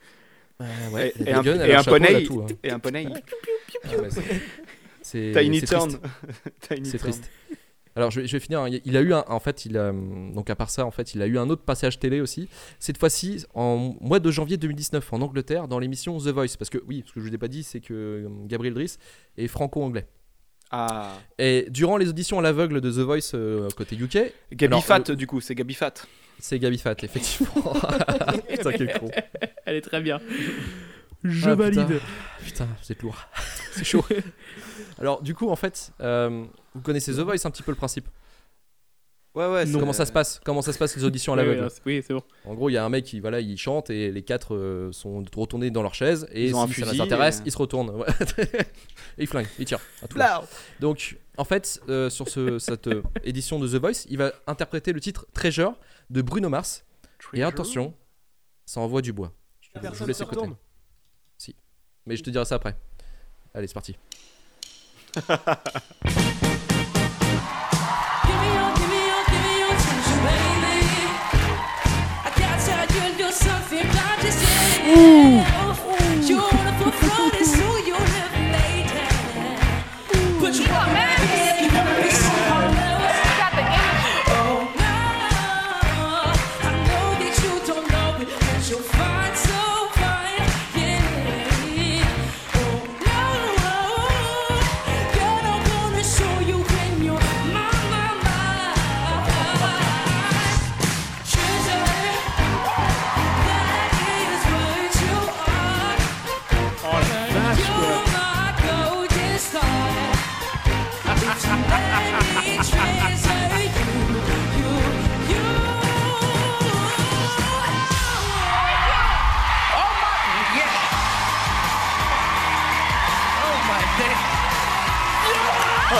Euh, 0.60 0.64
ouais, 0.92 1.12
Et- 1.20 1.24
des 1.24 1.32
un- 1.32 1.42
guns, 1.42 1.58
elle 1.60 1.70
et 1.70 1.74
un 1.74 1.82
chapeau, 1.82 1.98
poney. 1.98 2.22
tout, 2.24 2.42
hein. 2.42 2.46
Et 2.62 2.70
un 2.70 2.78
poney. 2.78 3.06
Ah 3.84 3.88
Tiny 5.10 5.60
c'est 5.60 5.66
Turn. 5.66 5.98
Tiny 6.68 6.86
C'est 6.88 6.98
triste. 6.98 7.30
Alors 7.98 8.10
je 8.12 8.20
vais, 8.20 8.26
je 8.28 8.32
vais 8.32 8.40
finir. 8.40 8.60
hein. 8.60 8.68
Il 8.84 8.96
a 8.96 9.00
eu 9.00 9.12
un, 9.12 9.24
en 9.26 9.40
fait, 9.40 9.66
il 9.66 9.76
a 9.76 9.92
donc 9.92 10.48
à 10.50 10.54
part 10.56 10.70
ça, 10.70 10.86
en 10.86 10.90
fait, 10.92 11.14
il 11.14 11.22
a 11.22 11.26
eu 11.26 11.36
un 11.38 11.50
autre 11.50 11.62
passage 11.62 11.98
télé 11.98 12.20
aussi. 12.20 12.48
Cette 12.78 12.96
fois-ci 12.98 13.44
en 13.54 13.96
mois 14.00 14.20
de 14.20 14.30
janvier 14.30 14.56
2019 14.56 15.12
en 15.12 15.20
Angleterre 15.20 15.66
dans 15.68 15.78
l'émission 15.80 16.16
The 16.18 16.28
Voice. 16.28 16.56
Parce 16.58 16.70
que 16.70 16.78
oui, 16.86 17.02
ce 17.06 17.12
que 17.12 17.20
je 17.20 17.26
vous 17.28 17.34
ai 17.34 17.38
pas 17.38 17.48
dit, 17.48 17.64
c'est 17.64 17.80
que 17.80 17.92
euh, 17.94 18.28
Gabriel 18.46 18.74
Driss 18.74 18.98
est 19.36 19.48
franco-anglais. 19.48 20.06
Ah. 20.70 21.14
Et 21.38 21.66
durant 21.70 21.96
les 21.96 22.08
auditions 22.08 22.38
à 22.38 22.42
l'aveugle 22.42 22.80
de 22.80 22.90
The 22.90 22.98
Voice 23.04 23.32
euh, 23.34 23.68
côté 23.76 23.96
UK, 23.96 24.32
Gabi 24.52 24.66
alors, 24.66 24.84
Fat 24.84 25.02
le- 25.08 25.16
du 25.16 25.26
coup, 25.26 25.40
c'est 25.40 25.54
Gabi 25.54 25.74
Fat. 25.74 25.94
c'est 26.38 26.58
Gabi 26.58 26.78
Fat, 26.78 26.94
effectivement. 27.02 27.72
Putain, 28.48 28.72
quel 28.72 28.98
con. 28.98 29.08
Elle 29.64 29.76
est 29.76 29.80
très 29.80 30.00
bien. 30.00 30.20
Je 31.24 31.48
Ah, 31.50 31.54
valide. 31.56 31.86
Putain, 31.86 31.98
Putain, 32.44 32.68
c'est 32.82 33.00
lourd. 33.02 33.16
c'est 33.72 33.84
chaud. 33.84 34.04
Alors, 35.00 35.22
du 35.22 35.34
coup, 35.34 35.48
en 35.48 35.56
fait, 35.56 35.90
euh, 36.00 36.44
vous 36.78 36.82
connaissez 36.84 37.12
The 37.12 37.18
Voice 37.20 37.44
un 37.44 37.50
petit 37.50 37.62
peu 37.62 37.70
le 37.72 37.76
principe 37.76 38.08
Ouais, 39.34 39.46
ouais. 39.46 39.66
c'est- 39.66 39.78
Comment 39.78 39.92
ça 39.92 40.04
se 40.06 40.10
passe? 40.10 40.40
Comment 40.44 40.62
ça 40.62 40.72
se 40.72 40.78
passe 40.78 40.96
les 40.96 41.04
auditions 41.04 41.32
à 41.32 41.36
l'aveugle? 41.36 41.70
c'est- 41.70 41.82
oui, 41.86 42.02
c'est 42.04 42.14
bon. 42.14 42.22
En 42.44 42.54
gros, 42.54 42.70
il 42.70 42.72
y 42.72 42.76
a 42.76 42.84
un 42.84 42.88
mec 42.88 43.04
qui 43.04 43.20
voilà, 43.20 43.38
il 43.40 43.56
chante 43.56 43.88
et 43.90 44.10
les 44.10 44.22
quatre 44.22 44.54
euh, 44.56 44.90
sont 44.90 45.22
retournés 45.36 45.70
dans 45.70 45.82
leur 45.82 45.94
chaise 45.94 46.26
et 46.32 46.46
Ils 46.46 46.56
ont 46.56 46.62
un 46.62 46.66
si 46.66 46.74
ça 46.80 46.86
fusil 46.86 46.96
les 46.96 47.00
intéresse, 47.02 47.38
et- 47.40 47.42
ils 47.46 47.52
se 47.52 47.58
retournent. 47.58 47.90
Ouais. 47.90 48.06
et 48.38 48.64
ils 49.18 49.26
flinguent, 49.28 49.46
ils 49.60 49.64
tirent. 49.66 49.80
à 50.02 50.08
tout. 50.08 50.18
Donc, 50.80 51.18
en 51.36 51.44
fait, 51.44 51.80
euh, 51.88 52.10
sur 52.10 52.28
ce- 52.28 52.58
cette 52.58 52.88
euh, 52.88 53.02
édition 53.22 53.60
de 53.60 53.68
The 53.68 53.74
Voice, 53.80 54.06
il 54.08 54.18
va 54.18 54.32
interpréter 54.48 54.92
le 54.92 54.98
titre 55.00 55.26
Treasure 55.34 55.74
de 56.10 56.22
Bruno 56.22 56.48
Mars. 56.48 56.84
Et 57.34 57.42
attention, 57.44 57.94
ça 58.66 58.80
envoie 58.80 59.02
du 59.02 59.12
bois. 59.12 59.32
Je, 59.60 59.68
je 59.80 59.98
vous 59.98 60.06
laisse 60.06 60.16
se 60.18 60.22
écouter. 60.24 60.48
Si, 61.36 61.54
mais 62.06 62.16
je 62.16 62.24
te 62.24 62.30
dirai 62.30 62.44
ça 62.46 62.56
après. 62.56 62.76
Allez, 63.54 63.68
c'est 63.68 63.74
parti. 63.74 63.96
Ooh. 74.88 75.57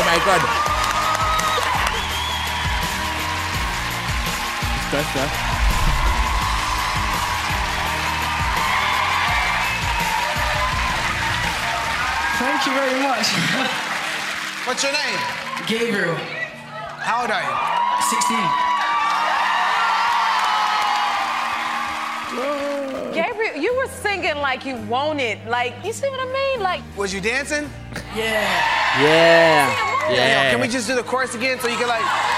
Oh 0.01 0.05
my 0.05 0.19
god! 0.25 0.41
C'est 4.91 5.07
pas. 5.13 5.29
Thank 12.39 12.67
you 12.67 12.73
very 12.75 13.03
much. 13.03 13.27
What's 14.69 14.83
your 14.85 14.93
name? 14.93 15.19
Gabriel. 15.67 16.15
How 16.15 17.23
old 17.23 17.33
are 17.33 17.43
you? 17.43 17.55
16. 18.09 18.69
Gabriel, 23.15 23.57
you 23.61 23.75
were 23.77 23.89
singing 23.89 24.37
like 24.37 24.65
you 24.65 24.77
wanted. 24.87 25.45
Like, 25.49 25.75
you 25.85 25.93
see 25.93 26.09
what 26.09 26.21
I 26.21 26.33
mean? 26.33 26.61
Like, 26.63 26.83
Was 26.97 27.13
you 27.13 27.21
dancing? 27.21 27.69
Yeah. 28.15 28.79
Yeah. 29.01 29.88
Yeah. 30.11 30.51
Can 30.51 30.61
we 30.61 30.69
just 30.69 30.87
do 30.87 30.95
the 30.95 31.03
chorus 31.03 31.35
again 31.35 31.59
so 31.61 31.69
you 31.69 31.77
can 31.77 31.89
like? 31.89 32.38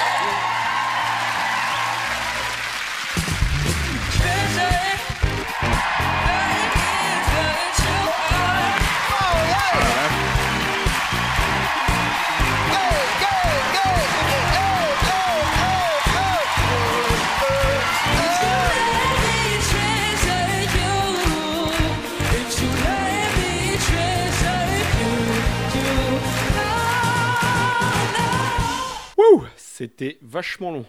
C'était 29.81 30.19
vachement 30.21 30.73
long. 30.73 30.85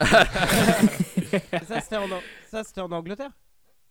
Ça, 1.68 1.80
c'était 1.80 1.96
en, 1.96 2.06
ça, 2.50 2.64
c'était 2.64 2.80
en 2.80 2.90
Angleterre 2.90 3.30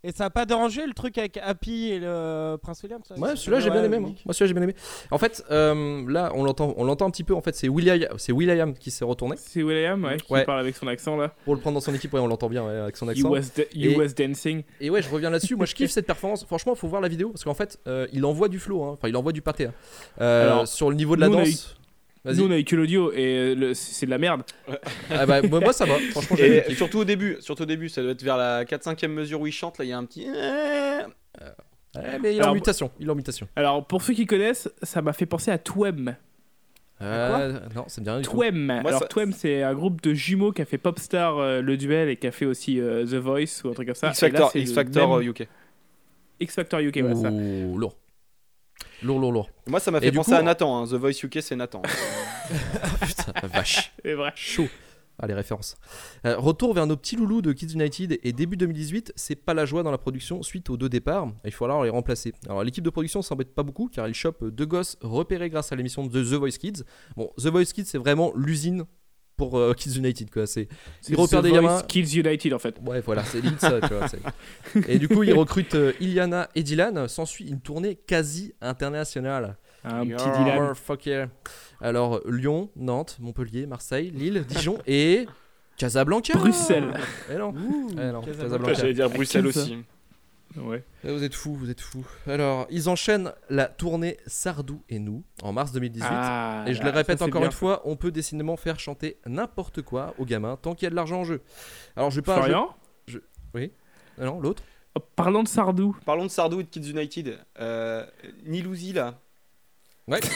Et 0.03 0.11
ça 0.11 0.25
a 0.25 0.29
pas 0.29 0.45
dérangé 0.45 0.85
le 0.85 0.93
truc 0.93 1.17
avec 1.17 1.37
Happy 1.37 1.89
et 1.91 1.99
le 1.99 2.57
Prince 2.61 2.81
William 2.83 3.01
ça 3.07 3.15
Ouais, 3.17 3.35
celui-là 3.35 3.59
j'ai 3.59 3.69
bien 3.69 3.83
aimé. 3.83 3.99
Moi, 3.99 4.11
Moi, 4.25 4.33
celui-là 4.33 4.47
j'ai 4.47 4.53
bien 4.53 4.63
aimé. 4.63 4.75
En 5.11 5.17
fait, 5.17 5.43
euh, 5.51 6.03
là 6.09 6.31
on 6.35 6.43
l'entend, 6.43 6.73
on 6.77 6.83
l'entend 6.83 7.05
un 7.07 7.11
petit 7.11 7.23
peu. 7.23 7.33
En 7.35 7.41
fait, 7.41 7.55
c'est 7.55 7.69
William, 7.69 7.99
c'est 8.17 8.31
William 8.31 8.73
qui 8.73 8.91
s'est 8.91 9.05
retourné. 9.05 9.35
C'est 9.37 9.63
William, 9.63 10.03
ouais, 10.03 10.17
qui 10.17 10.31
Ouais. 10.33 10.43
parle 10.45 10.59
avec 10.59 10.75
son 10.75 10.87
accent 10.87 11.15
là. 11.17 11.33
Pour 11.45 11.55
le 11.55 11.61
prendre 11.61 11.75
dans 11.75 11.81
son 11.81 11.93
équipe, 11.93 12.13
ouais, 12.13 12.19
on 12.19 12.27
l'entend 12.27 12.49
bien 12.49 12.65
ouais, 12.65 12.75
avec 12.77 12.97
son 12.97 13.07
He 13.07 13.11
accent. 13.11 13.33
he 13.73 13.85
Et- 13.85 13.95
was 13.97 14.09
dancing. 14.17 14.63
Et 14.81 14.89
ouais, 14.89 15.01
je 15.01 15.09
reviens 15.09 15.29
là-dessus. 15.29 15.55
Moi, 15.55 15.65
je 15.65 15.75
kiffe 15.75 15.91
cette 15.91 16.07
performance. 16.07 16.43
Franchement, 16.45 16.75
faut 16.75 16.87
voir 16.87 17.01
la 17.01 17.07
vidéo 17.07 17.29
parce 17.29 17.43
qu'en 17.43 17.53
fait, 17.53 17.79
euh, 17.87 18.07
il 18.13 18.25
envoie 18.25 18.47
du 18.49 18.59
flow. 18.59 18.83
hein. 18.83 18.91
Enfin, 18.93 19.07
il 19.07 19.15
envoie 19.15 19.31
du 19.31 19.41
pâté. 19.41 19.65
hein. 19.67 19.73
Euh, 20.21 20.51
Alors, 20.51 20.67
sur 20.67 20.89
le 20.89 20.95
niveau 20.95 21.15
de 21.15 21.21
la 21.21 21.27
nous, 21.29 21.35
danse. 21.37 21.75
Vas-y. 22.25 22.37
Nous, 22.37 22.47
on 22.47 22.51
a 22.51 22.57
eu 22.59 22.63
que 22.65 22.75
l'audio 22.75 23.11
et 23.13 23.55
le- 23.55 23.73
c'est 23.73 24.05
de 24.05 24.11
la 24.11 24.17
merde. 24.17 24.43
Ah 25.09 25.25
bah, 25.25 25.41
moi, 25.41 25.59
moi, 25.61 25.71
ça 25.73 25.85
va. 25.85 25.95
Franchement, 26.11 26.35
j'ai 26.37 26.69
Et 26.69 26.75
surtout 26.75 26.99
au 26.99 27.05
début, 27.05 27.37
surtout 27.39 27.63
au 27.63 27.65
début, 27.65 27.87
ça 27.89 28.01
doit 28.01 28.11
être 28.11 28.23
vers 28.23 28.35
la 28.37 28.65
4-5ème 28.65 29.07
mesure 29.13 29.39
où 29.41 29.47
il 29.47 29.53
chante, 29.53 29.77
là 29.77 29.85
il 29.85 29.89
y 29.89 29.93
a 29.93 29.97
un 29.97 30.03
petit. 30.05 30.25
Ouais, 31.95 32.19
mais 32.21 32.33
il 32.33 32.37
est 32.37 32.39
en 32.41 32.43
Alors, 32.43 32.55
mutation. 32.55 32.91
Il 32.99 33.07
est 33.07 33.09
en 33.09 33.15
mutation. 33.15 33.47
Alors, 33.55 33.85
pour 33.87 34.01
ceux 34.03 34.13
qui 34.13 34.25
connaissent, 34.25 34.69
ça 34.83 35.01
m'a 35.01 35.13
fait 35.13 35.25
penser 35.25 35.49
à 35.51 35.57
Twem. 35.57 36.15
Euh, 37.01 37.59
non, 37.75 37.85
ça 37.87 38.01
me 38.01 38.03
dit 38.05 38.09
rien 38.11 38.19
du 38.19 38.25
tout. 38.25 38.31
Twem. 38.31 38.69
Alors, 38.69 38.99
ça- 38.99 39.07
Twem, 39.07 39.31
c'est 39.31 39.63
un 39.63 39.73
groupe 39.73 40.01
de 40.01 40.13
jumeaux 40.13 40.51
qui 40.51 40.61
a 40.61 40.65
fait 40.65 40.77
Popstar 40.77 41.37
euh, 41.37 41.61
le 41.61 41.77
duel 41.77 42.09
et 42.09 42.17
qui 42.17 42.27
a 42.27 42.31
fait 42.31 42.45
aussi 42.45 42.79
euh, 42.79 43.05
The 43.05 43.13
Voice 43.15 43.63
ou 43.63 43.69
un 43.69 43.73
truc 43.73 43.87
comme 43.87 43.95
ça. 43.95 44.09
X 44.09 44.21
Et 44.21 44.25
là, 44.25 44.31
Factor, 44.31 44.51
c'est 44.51 44.59
X 44.59 44.69
le 44.69 44.75
Factor 44.75 45.17
même- 45.19 45.27
euh, 45.27 45.31
UK. 45.31 45.47
X 46.41 46.55
Factor 46.55 46.79
UK, 46.81 46.95
ouais, 46.97 47.15
ça. 47.15 47.29
Ouh, 47.31 47.77
lourd. 47.77 47.95
Lourd, 49.01 49.19
lourd, 49.19 49.31
lourd. 49.31 49.49
Moi 49.67 49.79
ça 49.79 49.91
m'a 49.91 50.01
fait 50.01 50.11
penser 50.11 50.31
coup, 50.31 50.37
à 50.37 50.41
Nathan, 50.41 50.77
hein. 50.77 50.85
The 50.85 50.93
Voice 50.93 51.23
UK 51.23 51.39
c'est 51.41 51.55
Nathan. 51.55 51.81
Putain, 53.01 53.33
la 53.41 53.47
vache. 53.47 53.93
C'est 54.03 54.13
vrai. 54.13 54.31
Chaud. 54.35 54.67
Ah, 55.21 55.27
les 55.27 55.33
références. 55.33 55.75
Euh, 56.25 56.37
retour 56.37 56.73
vers 56.73 56.87
nos 56.87 56.95
petits 56.95 57.17
loulous 57.17 57.41
de 57.41 57.51
Kids 57.51 57.73
United 57.73 58.19
et 58.23 58.31
début 58.31 58.55
2018, 58.55 59.11
c'est 59.17 59.35
pas 59.35 59.53
la 59.53 59.65
joie 59.65 59.83
dans 59.83 59.91
la 59.91 59.97
production 59.97 60.41
suite 60.43 60.69
aux 60.69 60.77
deux 60.77 60.87
départs. 60.87 61.27
Il 61.43 61.51
faut 61.51 61.65
alors 61.65 61.83
les 61.83 61.89
remplacer. 61.89 62.33
Alors 62.45 62.63
l'équipe 62.63 62.85
de 62.85 62.89
production 62.89 63.21
s'embête 63.21 63.53
pas 63.53 63.63
beaucoup 63.63 63.89
car 63.89 64.07
ils 64.07 64.13
chopent 64.13 64.45
deux 64.45 64.65
gosses 64.65 64.97
repérés 65.01 65.49
grâce 65.49 65.73
à 65.73 65.75
l'émission 65.75 66.05
de 66.05 66.23
The 66.23 66.39
Voice 66.39 66.57
Kids. 66.57 66.83
Bon, 67.17 67.31
The 67.37 67.47
Voice 67.47 67.65
Kids 67.65 67.85
c'est 67.85 67.97
vraiment 67.97 68.31
l'usine 68.33 68.85
pour 69.39 69.57
euh, 69.57 69.73
Kids 69.73 69.97
United 69.97 70.29
quoi. 70.29 70.45
C'est 70.45 70.67
ils 71.07 71.15
repèrent 71.15 71.41
des 71.41 71.51
gamins. 71.51 71.81
Kids 71.87 72.19
United 72.19 72.53
en 72.53 72.59
fait. 72.59 72.75
Ouais, 72.85 73.01
voilà, 73.01 73.23
c'est 73.23 73.41
limite 73.41 73.59
ça, 73.61 73.79
tu 73.81 73.93
vois. 73.93 74.07
c'est- 74.07 74.87
Et 74.89 74.99
du 74.99 75.07
coup, 75.07 75.23
ils 75.23 75.33
recrutent 75.33 75.73
euh, 75.75 75.93
Iliana 75.99 76.47
et 76.53 76.61
Dylan. 76.61 77.07
S'ensuit 77.07 77.47
une 77.49 77.61
tournée 77.61 77.95
quasi 77.95 78.53
internationale. 78.61 79.57
Un 79.83 80.03
Yeah. 80.05 80.17
petit 80.17 80.29
Dylan. 80.37 80.75
Fuck 80.75 81.05
yeah. 81.07 81.27
Alors, 81.81 82.19
Lyon, 82.27 82.69
Nantes, 82.75 83.17
Montpellier, 83.21 83.65
Marseille, 83.65 84.11
Lille, 84.13 84.43
Dijon 84.47 84.77
et 84.85 85.25
Casablanca. 85.77 86.33
Bruxelles. 86.37 86.93
Eh 87.33 87.37
non. 87.37 87.53
Eh 87.93 88.11
non, 88.11 88.21
Casablanca. 88.21 88.73
J'allais 88.73 88.93
dire 88.93 89.09
Bruxelles 89.09 89.47
aussi. 89.47 89.77
Ouais. 90.57 90.83
Vous 91.03 91.23
êtes 91.23 91.35
fous, 91.35 91.53
vous 91.55 91.69
êtes 91.69 91.79
fous. 91.81 92.05
Alors, 92.27 92.65
ils 92.71 92.89
enchaînent 92.89 93.31
la 93.49 93.65
tournée 93.67 94.17
Sardou 94.25 94.81
et 94.89 94.97
nous 94.99 95.23
en 95.43 95.53
mars 95.53 95.71
2018. 95.71 96.07
Ah, 96.09 96.65
et 96.67 96.73
je 96.73 96.79
là, 96.79 96.91
le 96.91 96.97
répète 96.97 97.19
ça, 97.19 97.25
encore 97.25 97.43
une 97.45 97.51
fois, 97.51 97.81
on 97.85 97.95
peut 97.95 98.11
décidément 98.11 98.57
faire 98.57 98.79
chanter 98.79 99.19
n'importe 99.27 99.81
quoi 99.83 100.15
aux 100.17 100.25
gamins 100.25 100.57
tant 100.57 100.73
qu'il 100.73 100.85
y 100.85 100.87
a 100.87 100.89
de 100.89 100.95
l'argent 100.95 101.19
en 101.19 101.23
jeu. 101.23 101.41
Alors, 101.95 102.09
je 102.09 102.15
vais 102.17 102.21
pas. 102.23 102.35
Florian 102.37 102.75
je- 103.07 103.13
je- 103.19 103.23
Oui. 103.53 103.71
Ah 104.19 104.25
non, 104.25 104.39
l'autre. 104.39 104.63
Oh, 104.95 104.99
Parlons 105.15 105.43
de 105.43 105.47
Sardou. 105.47 105.95
Parlons 106.03 106.25
de 106.25 106.31
Sardou 106.31 106.59
et 106.61 106.63
de 106.63 106.69
Kids 106.69 106.89
United. 106.89 107.37
Euh, 107.59 108.05
Nilouzi, 108.45 108.91
là. 108.93 109.19
Ouais. 110.07 110.19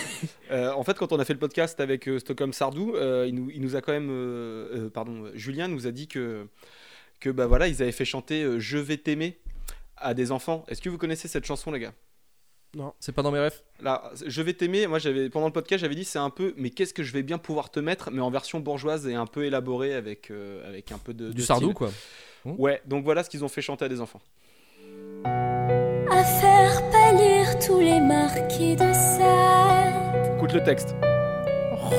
Euh, 0.51 0.71
en 0.73 0.83
fait, 0.83 0.95
quand 0.95 1.11
on 1.11 1.19
a 1.19 1.25
fait 1.25 1.33
le 1.33 1.39
podcast 1.39 1.79
avec 1.79 2.07
euh, 2.07 2.19
Stockholm 2.19 2.53
Sardou, 2.53 2.93
euh, 2.93 3.25
il, 3.27 3.33
nous, 3.33 3.49
il 3.49 3.59
nous 3.61 3.75
a 3.75 3.81
quand 3.81 3.91
même. 3.93 4.09
euh, 4.11 4.85
euh, 4.85 4.89
pardon, 4.91 5.31
Julien 5.33 5.67
nous 5.67 5.87
a 5.87 5.91
dit 5.91 6.07
que, 6.07 6.47
que 7.19 7.31
bah 7.31 7.47
voilà, 7.47 7.67
ils 7.67 7.81
avaient 7.81 7.91
fait 7.91 8.05
chanter 8.05 8.43
euh, 8.43 8.59
Je 8.59 8.77
vais 8.77 8.97
t'aimer 8.97 9.39
à 10.03 10.13
des 10.13 10.31
enfants. 10.31 10.63
Est-ce 10.67 10.81
que 10.81 10.89
vous 10.89 10.97
connaissez 10.97 11.27
cette 11.27 11.45
chanson, 11.45 11.71
les 11.71 11.79
gars? 11.79 11.93
Non. 12.75 12.93
C'est 12.99 13.11
pas 13.11 13.21
dans 13.21 13.31
mes 13.31 13.39
rêves? 13.39 13.61
Là, 13.81 14.11
Je 14.25 14.41
vais 14.41 14.53
t'aimer, 14.53 14.87
moi 14.87 14.97
j'avais 14.97 15.29
pendant 15.29 15.45
le 15.45 15.53
podcast, 15.53 15.79
j'avais 15.81 15.93
dit 15.95 16.05
c'est 16.05 16.17
un 16.19 16.31
peu 16.31 16.53
mais 16.57 16.71
qu'est-ce 16.71 16.93
que 16.93 17.03
je 17.03 17.13
vais 17.13 17.21
bien 17.21 17.37
pouvoir 17.37 17.69
te 17.69 17.79
mettre 17.79 18.09
mais 18.11 18.21
en 18.21 18.31
version 18.31 18.59
bourgeoise 18.59 19.05
et 19.07 19.13
un 19.13 19.27
peu 19.27 19.45
élaborée 19.45 19.93
avec 19.93 20.31
euh, 20.31 20.67
avec 20.67 20.91
un 20.91 20.97
peu 20.97 21.13
de 21.13 21.29
Du 21.29 21.35
de 21.37 21.41
Sardou, 21.41 21.65
style. 21.67 21.75
quoi. 21.75 21.91
Ouais, 22.45 22.81
donc 22.87 23.03
voilà 23.03 23.23
ce 23.23 23.29
qu'ils 23.29 23.43
ont 23.45 23.47
fait 23.47 23.61
chanter 23.61 23.85
à 23.85 23.89
des 23.89 24.01
enfants. 24.01 24.21
À 25.25 26.23
faire 26.23 26.89
pâlir 26.91 27.59
tous 27.59 27.79
les 27.79 27.99
marquis 28.01 28.75
de 28.75 28.91
Sade. 28.93 30.35
Écoute 30.37 30.53
le 30.53 30.63
texte. 30.63 30.95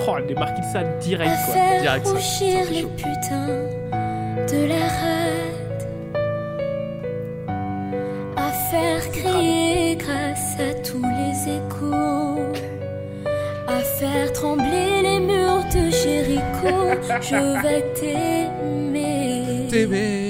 Oh, 0.08 0.16
les 0.26 0.34
marquis 0.34 0.60
de 0.60 0.66
ça 0.72 0.82
direct 0.98 1.30
À 1.30 1.44
quoi. 1.44 1.54
faire 1.54 1.80
Direct 1.82 2.06
ça. 2.06 2.12
rougir 2.12 2.24
Ça, 2.58 2.64
c'est 2.64 2.70
les 2.72 2.82
chaud. 2.82 2.88
putains 2.96 3.58
de 4.48 4.68
la. 4.68 5.23
Faire 8.74 9.10
crier 9.12 9.96
grâce 9.96 10.54
à 10.58 10.74
tous 10.86 11.06
les 11.20 11.34
échos. 11.58 12.52
À 13.66 13.80
faire 13.98 14.32
trembler 14.32 15.02
les 15.02 15.20
murs 15.20 15.64
de 15.74 15.84
Jéricho. 15.90 16.76
Je 17.30 17.42
vais 17.62 17.82
t'aimer. 17.98 19.68
T'aimer. 19.70 20.23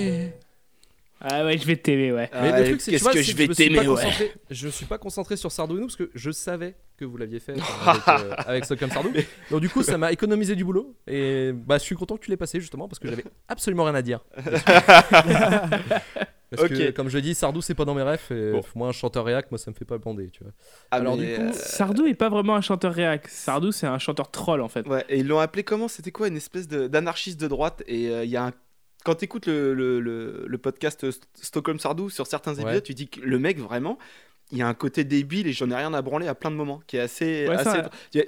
Ah 1.26 1.44
ouais, 1.46 1.56
je 1.56 1.66
vais 1.66 1.76
t'aimer, 1.76 2.12
ouais. 2.12 2.28
Mais 2.34 2.50
Ah, 2.52 2.60
le 2.60 2.64
truc, 2.66 2.80
c'est 2.80 2.84
tu 2.86 2.90
qu'est-ce 2.92 3.02
vois, 3.04 3.12
que 3.12 3.18
c'est 3.22 3.24
je 3.32 3.36
vais 3.36 3.46
me 3.48 3.54
suis 3.54 3.68
pas 3.70 3.74
t'aimer, 3.80 3.88
ouais. 3.88 3.94
concentré- 4.02 4.32
Je 4.50 4.68
suis 4.68 4.84
pas 4.86 4.98
concentré 4.98 5.36
sur 5.36 5.50
Sardou 5.50 5.76
et 5.76 5.80
nous 5.80 5.86
parce 5.86 5.96
que 5.96 6.10
je 6.14 6.30
savais 6.30 6.74
que 6.98 7.04
vous 7.06 7.16
l'aviez 7.16 7.40
fait 7.40 7.52
avec, 7.52 8.08
euh, 8.08 8.34
avec 8.46 8.64
Sardou. 8.66 9.10
Donc 9.50 9.60
du 9.62 9.68
coup, 9.70 9.82
ça 9.82 9.96
m'a 9.96 10.12
économisé 10.12 10.54
du 10.54 10.64
boulot 10.64 10.94
et 11.06 11.52
bah 11.54 11.78
je 11.78 11.82
suis 11.82 11.94
content 11.96 12.16
que 12.18 12.24
tu 12.24 12.30
l'aies 12.30 12.36
passé 12.36 12.60
justement 12.60 12.88
parce 12.88 12.98
que 12.98 13.08
j'avais 13.08 13.24
absolument 13.48 13.84
rien 13.84 13.94
à 13.94 14.02
dire. 14.02 14.20
Parce 16.50 16.68
que, 16.68 16.88
Ok. 16.88 16.94
comme 16.94 17.08
je 17.08 17.16
l'ai 17.16 17.22
dit, 17.22 17.34
Sardou 17.34 17.60
c'est 17.62 17.74
pas 17.74 17.84
dans 17.84 17.94
mes 17.94 18.02
refs 18.02 18.30
et 18.30 18.52
Bon. 18.52 18.60
moi 18.76 18.86
un 18.88 18.92
chanteur 18.92 19.24
réac, 19.24 19.50
moi 19.50 19.58
ça 19.58 19.72
me 19.72 19.74
fait 19.74 19.84
pas 19.84 19.98
bander, 19.98 20.30
tu 20.30 20.44
vois. 20.44 20.52
Ah, 20.92 20.96
Alors 20.96 21.16
du 21.16 21.24
coup, 21.24 21.40
euh, 21.40 21.52
Sardou 21.52 22.06
est 22.06 22.14
pas 22.14 22.28
vraiment 22.28 22.54
un 22.54 22.60
chanteur 22.60 22.92
réac. 22.94 23.26
Sardou, 23.28 23.72
c'est 23.72 23.88
un 23.88 23.98
chanteur 23.98 24.30
troll 24.30 24.60
en 24.60 24.68
fait. 24.68 24.86
Ouais, 24.86 25.04
et 25.08 25.18
ils 25.18 25.26
l'ont 25.26 25.40
appelé 25.40 25.64
comment? 25.64 25.88
C'était 25.88 26.12
quoi 26.12 26.28
Une 26.28 26.36
espèce 26.36 26.68
d'anarchiste 26.68 27.40
de, 27.40 27.48
droite. 27.48 27.82
Et 27.88 28.08
euh, 28.08 28.24
il 28.24 28.30
y 28.30 28.36
a 28.36 28.44
un. 28.44 28.52
Quand 29.04 29.14
tu 29.16 29.24
écoutes 29.26 29.46
le, 29.46 29.74
le, 29.74 30.00
le- 30.00 30.44
le 30.46 30.58
podcast 30.58 31.04
St- 31.08 31.22
Stockholm 31.34 31.78
Sardou 31.78 32.10
sur 32.10 32.26
certains 32.26 32.54
épisodes, 32.54 32.72
Ouais. 32.74 32.80
tu 32.80 32.94
dis 32.94 33.08
que 33.08 33.20
le 33.20 33.38
mec 33.38 33.58
vraiment. 33.58 33.98
Il 34.52 34.58
y 34.58 34.62
a 34.62 34.68
un 34.68 34.74
côté 34.74 35.04
débile 35.04 35.46
et 35.46 35.52
j'en 35.54 35.70
ai 35.70 35.74
rien 35.74 35.94
à 35.94 36.02
branler 36.02 36.28
à 36.28 36.34
plein 36.34 36.50
de 36.50 36.56
moments 36.56 36.82
qui 36.86 36.98
est 36.98 37.00
assez. 37.00 37.48
Ouais, 37.48 37.56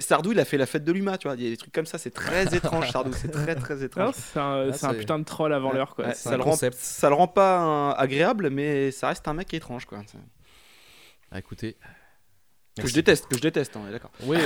Sardou, 0.01 0.33
il 0.33 0.41
a 0.41 0.45
fait 0.47 0.57
la 0.57 0.65
fête 0.65 0.83
de 0.83 0.91
l'UMA, 0.91 1.19
tu 1.19 1.29
vois. 1.29 1.37
Il 1.37 1.45
y 1.45 1.47
a 1.47 1.51
des 1.51 1.57
trucs 1.59 1.73
comme 1.75 1.85
ça, 1.85 1.99
c'est 1.99 2.11
très 2.11 2.45
étrange, 2.57 2.91
Sardou. 2.91 3.13
C'est 3.13 3.31
très 3.31 3.55
très 3.55 3.75
Non, 3.77 3.83
étrange. 3.83 4.15
c'est 4.17 4.39
un, 4.41 4.71
Ah, 4.83 4.87
un 4.89 4.95
putain 4.95 5.19
de 5.19 5.25
troll 5.25 5.53
avant 5.53 5.73
l'heure 5.73 5.95
quoi. 5.95 6.07
Ouais, 6.07 6.15
ça, 6.15 6.33
un 6.33 6.37
le 6.39 6.43
rend, 6.43 6.57
ça 6.57 7.09
le 7.11 7.15
rend 7.15 7.29
pas 7.29 7.59
un- 7.59 7.91
agréable, 7.91 8.49
mais 8.49 8.91
ça 8.93 9.09
reste 9.09 9.29
un 9.29 9.35
mec 9.35 9.53
étrange, 9.53 9.85
quoi. 9.85 10.01
Ah, 11.31 11.39
écoutez, 11.39 11.77
Que 12.79 12.87
je 12.89 12.93
déteste, 12.93 13.27
que 13.27 13.37
je 13.37 13.41
déteste, 13.41 13.75
hein, 13.75 13.81
on 13.85 13.89
est 13.89 13.93
d'accord. 13.93 14.11
oui, 14.25 14.37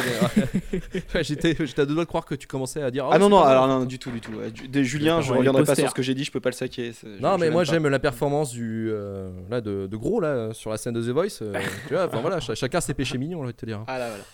mais, 0.72 1.22
j'étais 1.24 1.56
j'étais 1.58 1.82
à 1.82 1.86
deux 1.86 1.94
doigts 1.94 2.04
de 2.04 2.08
croire 2.08 2.24
que 2.24 2.36
tu 2.36 2.46
commençais 2.46 2.80
à 2.80 2.90
dire 2.92 3.08
Ah 3.10 3.18
non, 3.18 3.24
c'est 3.26 3.30
non, 3.30 3.40
mal. 3.40 3.50
alors 3.50 3.66
non, 3.66 3.84
du 3.84 3.98
tout, 3.98 4.12
du 4.12 4.20
tout. 4.20 4.30
ouais. 4.32 4.52
Du- 4.52 4.68
Des 4.68 4.84
Julien, 4.84 5.20
je 5.20 5.32
les 5.32 5.38
reviendrai 5.38 5.64
pas 5.64 5.74
sur 5.74 5.88
ce 5.90 5.94
que 5.94 6.02
j'ai 6.02 6.14
dit, 6.14 6.22
je 6.22 6.30
peux 6.30 6.40
pas 6.40 6.50
le 6.50 6.54
saquer. 6.54 6.92
Non, 7.20 7.34
je 7.36 7.40
mais 7.40 7.50
moi 7.50 7.64
j'aime 7.64 7.88
la 7.88 7.98
performance 7.98 8.52
du 8.52 8.88
euh, 8.90 9.32
là 9.50 9.60
de, 9.60 9.88
de 9.88 9.96
gros 9.96 10.20
là 10.20 10.54
sur 10.54 10.70
la 10.70 10.76
scène 10.76 10.94
de 10.94 11.02
The 11.02 11.08
Voice. 11.12 11.38
euh, 11.42 11.60
tu 11.88 11.94
vois, 11.94 12.06
enfin 12.06 12.20
voilà, 12.20 12.40
ch- 12.40 12.56
chacun 12.56 12.80
ses 12.80 12.94
péchés 12.94 13.18
mignons, 13.18 13.44
de 13.44 13.50
te 13.50 13.66
dire. 13.66 13.82
Ah 13.88 13.98
là, 13.98 14.08
voilà. 14.10 14.24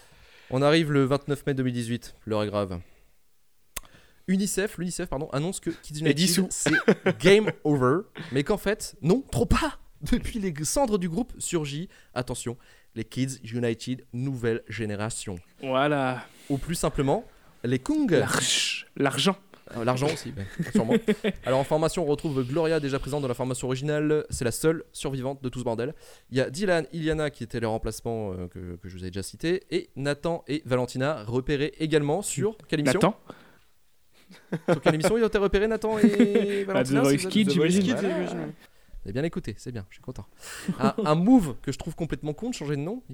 On 0.50 0.60
arrive 0.60 0.92
le 0.92 1.04
29 1.04 1.46
mai 1.46 1.54
2018, 1.54 2.14
l'heure 2.26 2.42
est 2.42 2.46
grave. 2.48 2.78
UNICEF, 4.28 4.76
l'UNICEF 4.78 5.08
pardon, 5.08 5.28
annonce 5.32 5.60
que 5.60 5.70
Kids 5.70 6.00
United 6.00 6.46
c'est 6.50 6.72
game 7.20 7.50
over, 7.64 8.00
mais 8.32 8.42
qu'en 8.44 8.58
fait 8.58 8.96
non, 9.00 9.22
trop 9.30 9.46
pas. 9.46 9.78
Depuis 10.12 10.38
les 10.38 10.52
cendres 10.64 10.98
du 10.98 11.08
groupe 11.08 11.32
surgit, 11.38 11.88
attention, 12.12 12.58
les 12.96 13.04
Kids 13.04 13.38
United 13.44 14.04
nouvelle 14.12 14.62
génération. 14.68 15.36
Voilà. 15.62 16.24
Ou 16.50 16.58
plus 16.58 16.74
simplement, 16.74 17.24
les 17.62 17.78
Kung. 17.78 18.10
L'argent. 18.96 19.36
Euh, 19.76 19.84
L'argent 19.84 20.06
aussi, 20.06 20.32
ouais, 20.36 20.70
sûrement. 20.70 20.94
Alors 21.44 21.58
en 21.58 21.64
formation, 21.64 22.04
on 22.04 22.06
retrouve 22.06 22.44
Gloria 22.46 22.78
déjà 22.78 23.00
présente 23.00 23.22
dans 23.22 23.28
la 23.28 23.34
formation 23.34 23.66
originale. 23.66 24.24
C'est 24.30 24.44
la 24.44 24.52
seule 24.52 24.84
survivante 24.92 25.42
de 25.42 25.48
tout 25.48 25.58
ce 25.58 25.64
bordel. 25.64 25.92
Il 26.30 26.38
y 26.38 26.40
a 26.40 26.48
Dylan, 26.50 26.86
Iliana 26.92 27.30
qui 27.30 27.42
étaient 27.42 27.58
les 27.58 27.66
remplacements 27.66 28.32
euh, 28.32 28.46
que, 28.46 28.76
que 28.76 28.88
je 28.88 28.96
vous 28.96 29.04
ai 29.04 29.08
déjà 29.08 29.24
cités. 29.24 29.64
Et 29.72 29.90
Nathan 29.96 30.44
et 30.46 30.62
Valentina 30.66 31.24
repérés 31.24 31.72
également 31.80 32.22
sur 32.22 32.56
quelle 32.68 32.78
émission? 32.80 33.00
Nathan 33.00 33.18
Sur 34.72 34.80
quelle 34.80 34.94
émission 34.94 35.18
ils 35.18 35.24
ont 35.24 35.28
été 35.28 35.38
repérés 35.38 35.66
Nathan 35.66 35.98
et 35.98 36.64
Bah, 36.66 36.82
Valentina 36.84 37.02
Kids, 37.28 37.46
The 37.46 37.56
Voice 37.56 37.68
j'imagine. 37.68 37.82
Kids, 37.82 37.92
Voilà. 37.94 38.26
j'imagine. 38.26 38.52
Vous 39.06 39.10
avez 39.10 39.20
bien 39.20 39.22
écouté, 39.22 39.54
c'est 39.56 39.70
bien, 39.70 39.86
je 39.88 39.94
suis 39.94 40.02
content. 40.02 40.26
un, 40.80 40.92
un 41.04 41.14
move 41.14 41.54
que 41.62 41.70
je 41.70 41.78
trouve 41.78 41.94
complètement 41.94 42.34
con 42.34 42.50
de 42.50 42.54
changer 42.54 42.74
de 42.74 42.80
nom. 42.80 43.04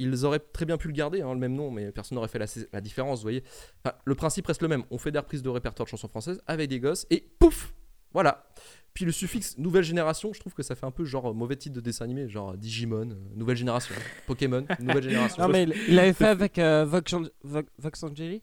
Ils 0.00 0.24
auraient 0.24 0.40
très 0.40 0.64
bien 0.64 0.76
pu 0.76 0.88
le 0.88 0.92
garder, 0.92 1.20
hein, 1.20 1.32
le 1.34 1.38
même 1.38 1.54
nom, 1.54 1.70
mais 1.70 1.92
personne 1.92 2.16
n'aurait 2.16 2.26
fait 2.26 2.40
la, 2.40 2.46
la 2.72 2.80
différence, 2.80 3.20
vous 3.20 3.24
voyez. 3.24 3.44
Enfin, 3.84 3.94
le 4.04 4.14
principe 4.16 4.46
reste 4.48 4.60
le 4.60 4.66
même. 4.66 4.82
On 4.90 4.98
fait 4.98 5.12
des 5.12 5.20
reprises 5.20 5.42
de 5.42 5.48
répertoire 5.48 5.84
de 5.84 5.90
chansons 5.90 6.08
françaises 6.08 6.40
avec 6.48 6.68
des 6.68 6.80
gosses 6.80 7.06
et 7.10 7.20
pouf 7.38 7.72
Voilà. 8.12 8.50
Puis 8.92 9.04
le 9.04 9.12
suffixe 9.12 9.56
nouvelle 9.56 9.84
génération, 9.84 10.32
je 10.32 10.40
trouve 10.40 10.52
que 10.52 10.64
ça 10.64 10.74
fait 10.74 10.86
un 10.86 10.90
peu 10.90 11.04
genre 11.04 11.32
mauvais 11.32 11.54
titre 11.54 11.76
de 11.76 11.80
dessin 11.80 12.06
animé, 12.06 12.28
genre 12.28 12.56
Digimon, 12.56 13.10
euh, 13.10 13.14
nouvelle 13.36 13.56
génération, 13.56 13.94
Pokémon, 14.26 14.66
nouvelle 14.80 15.04
génération. 15.04 15.40
Non, 15.44 15.48
mais 15.48 15.62
il, 15.62 15.74
il 15.90 15.98
avait 16.00 16.12
fait 16.12 16.26
avec 16.26 16.58
euh, 16.58 16.84
Vox, 16.84 17.14
Vox, 17.44 17.70
Vox 17.78 18.02
Angeli? 18.02 18.42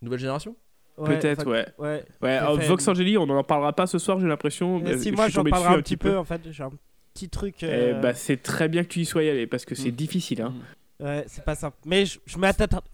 Nouvelle 0.00 0.20
génération? 0.20 0.54
Ouais, 0.98 1.16
Peut-être, 1.18 1.46
ouais. 1.46 2.04
Alors, 2.22 2.58
Vox 2.60 2.86
Angeli, 2.88 3.16
on 3.16 3.22
en 3.30 3.42
parlera 3.42 3.72
pas 3.72 3.86
ce 3.86 3.98
soir, 3.98 4.20
j'ai 4.20 4.26
l'impression. 4.26 4.78
Mais 4.80 4.98
si, 4.98 5.12
moi 5.12 5.28
j'en 5.28 5.44
parlerai 5.44 5.74
un 5.74 5.82
petit 5.82 5.96
peu, 5.96 6.16
en 6.18 6.24
fait. 6.24 6.40
J'ai 6.50 6.62
un 6.62 6.72
petit 7.14 7.28
truc. 7.30 7.56
Eh 7.62 7.66
euh, 7.66 7.94
bah, 8.00 8.12
c'est 8.14 8.36
très 8.42 8.68
bien 8.68 8.82
que 8.82 8.88
tu 8.88 9.00
y 9.00 9.04
sois 9.06 9.22
allé 9.22 9.46
parce 9.46 9.64
que 9.64 9.74
c'est 9.74 9.90
difficile. 9.90 10.42
Hein. 10.42 10.54
Ouais, 11.00 11.24
c'est 11.26 11.44
pas 11.44 11.54
simple. 11.54 11.76
Mais 11.86 12.04
je, 12.04 12.18
je 12.26 12.36
m'attarde 12.38 12.84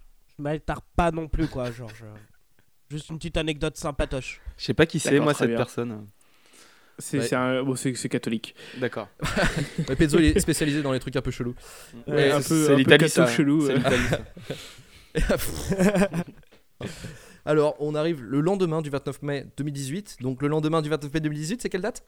pas 0.94 1.10
non 1.10 1.26
plus, 1.26 1.48
quoi. 1.48 1.72
Genre, 1.72 1.90
je- 1.98 2.94
juste 2.96 3.08
une 3.10 3.16
petite 3.18 3.36
anecdote 3.36 3.76
sympatoche. 3.76 4.40
Je 4.56 4.64
sais 4.66 4.74
pas 4.74 4.86
qui 4.86 5.00
c'est, 5.00 5.18
moi, 5.18 5.34
cette 5.34 5.48
bien. 5.48 5.56
personne. 5.56 6.06
C'est 6.98 7.18
Ouais. 7.18 7.26
c'est 7.26 7.34
un- 7.36 7.62
bon, 7.64 7.74
c'est- 7.74 7.94
c'est 7.94 8.08
catholique. 8.08 8.54
D'accord. 8.78 9.08
Pezzo 9.98 10.18
il 10.18 10.26
est 10.36 10.40
spécialisé 10.40 10.80
dans 10.80 10.92
les 10.92 11.00
trucs 11.00 11.16
un 11.16 11.20
peu 11.22 11.30
chelous. 11.32 11.54
Ouais, 12.06 12.30
un 12.30 12.40
c'est- 12.40 12.74
l'Italie, 12.76 13.08
chelou, 13.08 13.66
C'est 13.66 13.72
euh. 13.72 13.76
l'Italie. 13.76 14.24
Alors, 17.46 17.76
on 17.78 17.94
arrive 17.94 18.22
le 18.22 18.40
lendemain 18.40 18.82
du 18.82 18.90
29 18.90 19.22
mai 19.22 19.46
2018. 19.56 20.18
Donc, 20.20 20.42
le 20.42 20.48
lendemain 20.48 20.82
du 20.82 20.88
29 20.90 21.14
mai 21.14 21.20
2018, 21.20 21.62
c'est 21.62 21.68
quelle 21.68 21.80
date? 21.80 22.02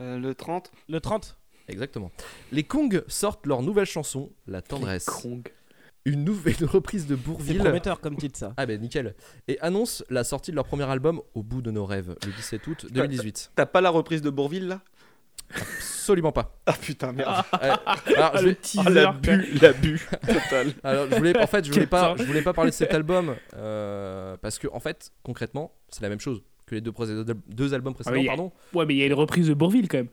Euh, 0.00 0.18
le 0.18 0.34
30 0.34 0.72
Le 0.88 1.00
30 1.00 1.36
Exactement. 1.68 2.10
Les 2.50 2.64
Kong 2.64 3.04
sortent 3.08 3.46
leur 3.46 3.62
nouvelle 3.62 3.84
chanson, 3.86 4.30
La 4.46 4.62
Tendresse. 4.62 5.10
Une 6.06 6.24
nouvelle 6.24 6.54
reprise 6.64 7.06
de 7.06 7.14
C'est 7.16 7.22
Bourville. 7.22 7.58
prometteur 7.58 8.00
comme 8.00 8.16
titre, 8.16 8.38
ça. 8.38 8.54
Ah 8.56 8.64
ben 8.64 8.80
nickel. 8.80 9.14
Et 9.46 9.60
annonce 9.60 10.02
la 10.08 10.24
sortie 10.24 10.50
de 10.52 10.56
leur 10.56 10.64
premier 10.64 10.84
album 10.84 11.20
Au 11.34 11.42
bout 11.42 11.60
de 11.60 11.70
nos 11.70 11.84
rêves, 11.84 12.16
le 12.24 12.32
17 12.32 12.66
août 12.66 12.86
2018. 12.90 13.52
T'as 13.54 13.66
pas 13.66 13.82
la 13.82 13.90
reprise 13.90 14.22
de 14.22 14.30
Bourville 14.30 14.68
là? 14.68 14.80
Absolument 15.54 16.32
pas. 16.32 16.54
Ah 16.66 16.72
putain, 16.72 17.12
merde. 17.12 17.42
Alors, 17.52 18.36
je 18.36 18.42
le 18.42 18.48
vais- 18.50 18.54
teaser. 18.56 18.82
Ah, 18.86 18.90
la 18.90 19.12
bu, 19.12 19.58
la 19.60 19.72
bu, 19.72 20.08
total. 20.26 20.72
Alors, 20.84 21.06
je 21.10 21.14
voulais, 21.16 21.38
en 21.42 21.46
fait, 21.46 21.64
je 21.64 21.72
voulais 21.72 21.86
pas, 21.86 22.14
je 22.18 22.22
voulais 22.24 22.42
pas 22.42 22.52
parler 22.52 22.70
de 22.70 22.74
cet 22.76 22.92
album 22.94 23.34
euh, 23.56 24.36
parce 24.40 24.58
que, 24.58 24.68
en 24.72 24.80
fait, 24.80 25.10
concrètement, 25.22 25.72
c'est 25.88 26.02
la 26.02 26.08
même 26.08 26.20
chose 26.20 26.42
que 26.66 26.74
les 26.74 26.80
deux, 26.80 26.92
pré- 26.92 27.06
deux 27.48 27.74
albums 27.74 27.94
Ah, 27.98 28.02
précédents, 28.02 28.26
pardon. 28.26 28.52
Ouais, 28.74 28.84
mais 28.86 28.94
il 28.94 28.98
y 28.98 29.02
a 29.02 29.06
une 29.06 29.14
reprise 29.14 29.48
de 29.48 29.54
Bourville 29.54 29.88
quand 29.88 29.98
même. 29.98 30.08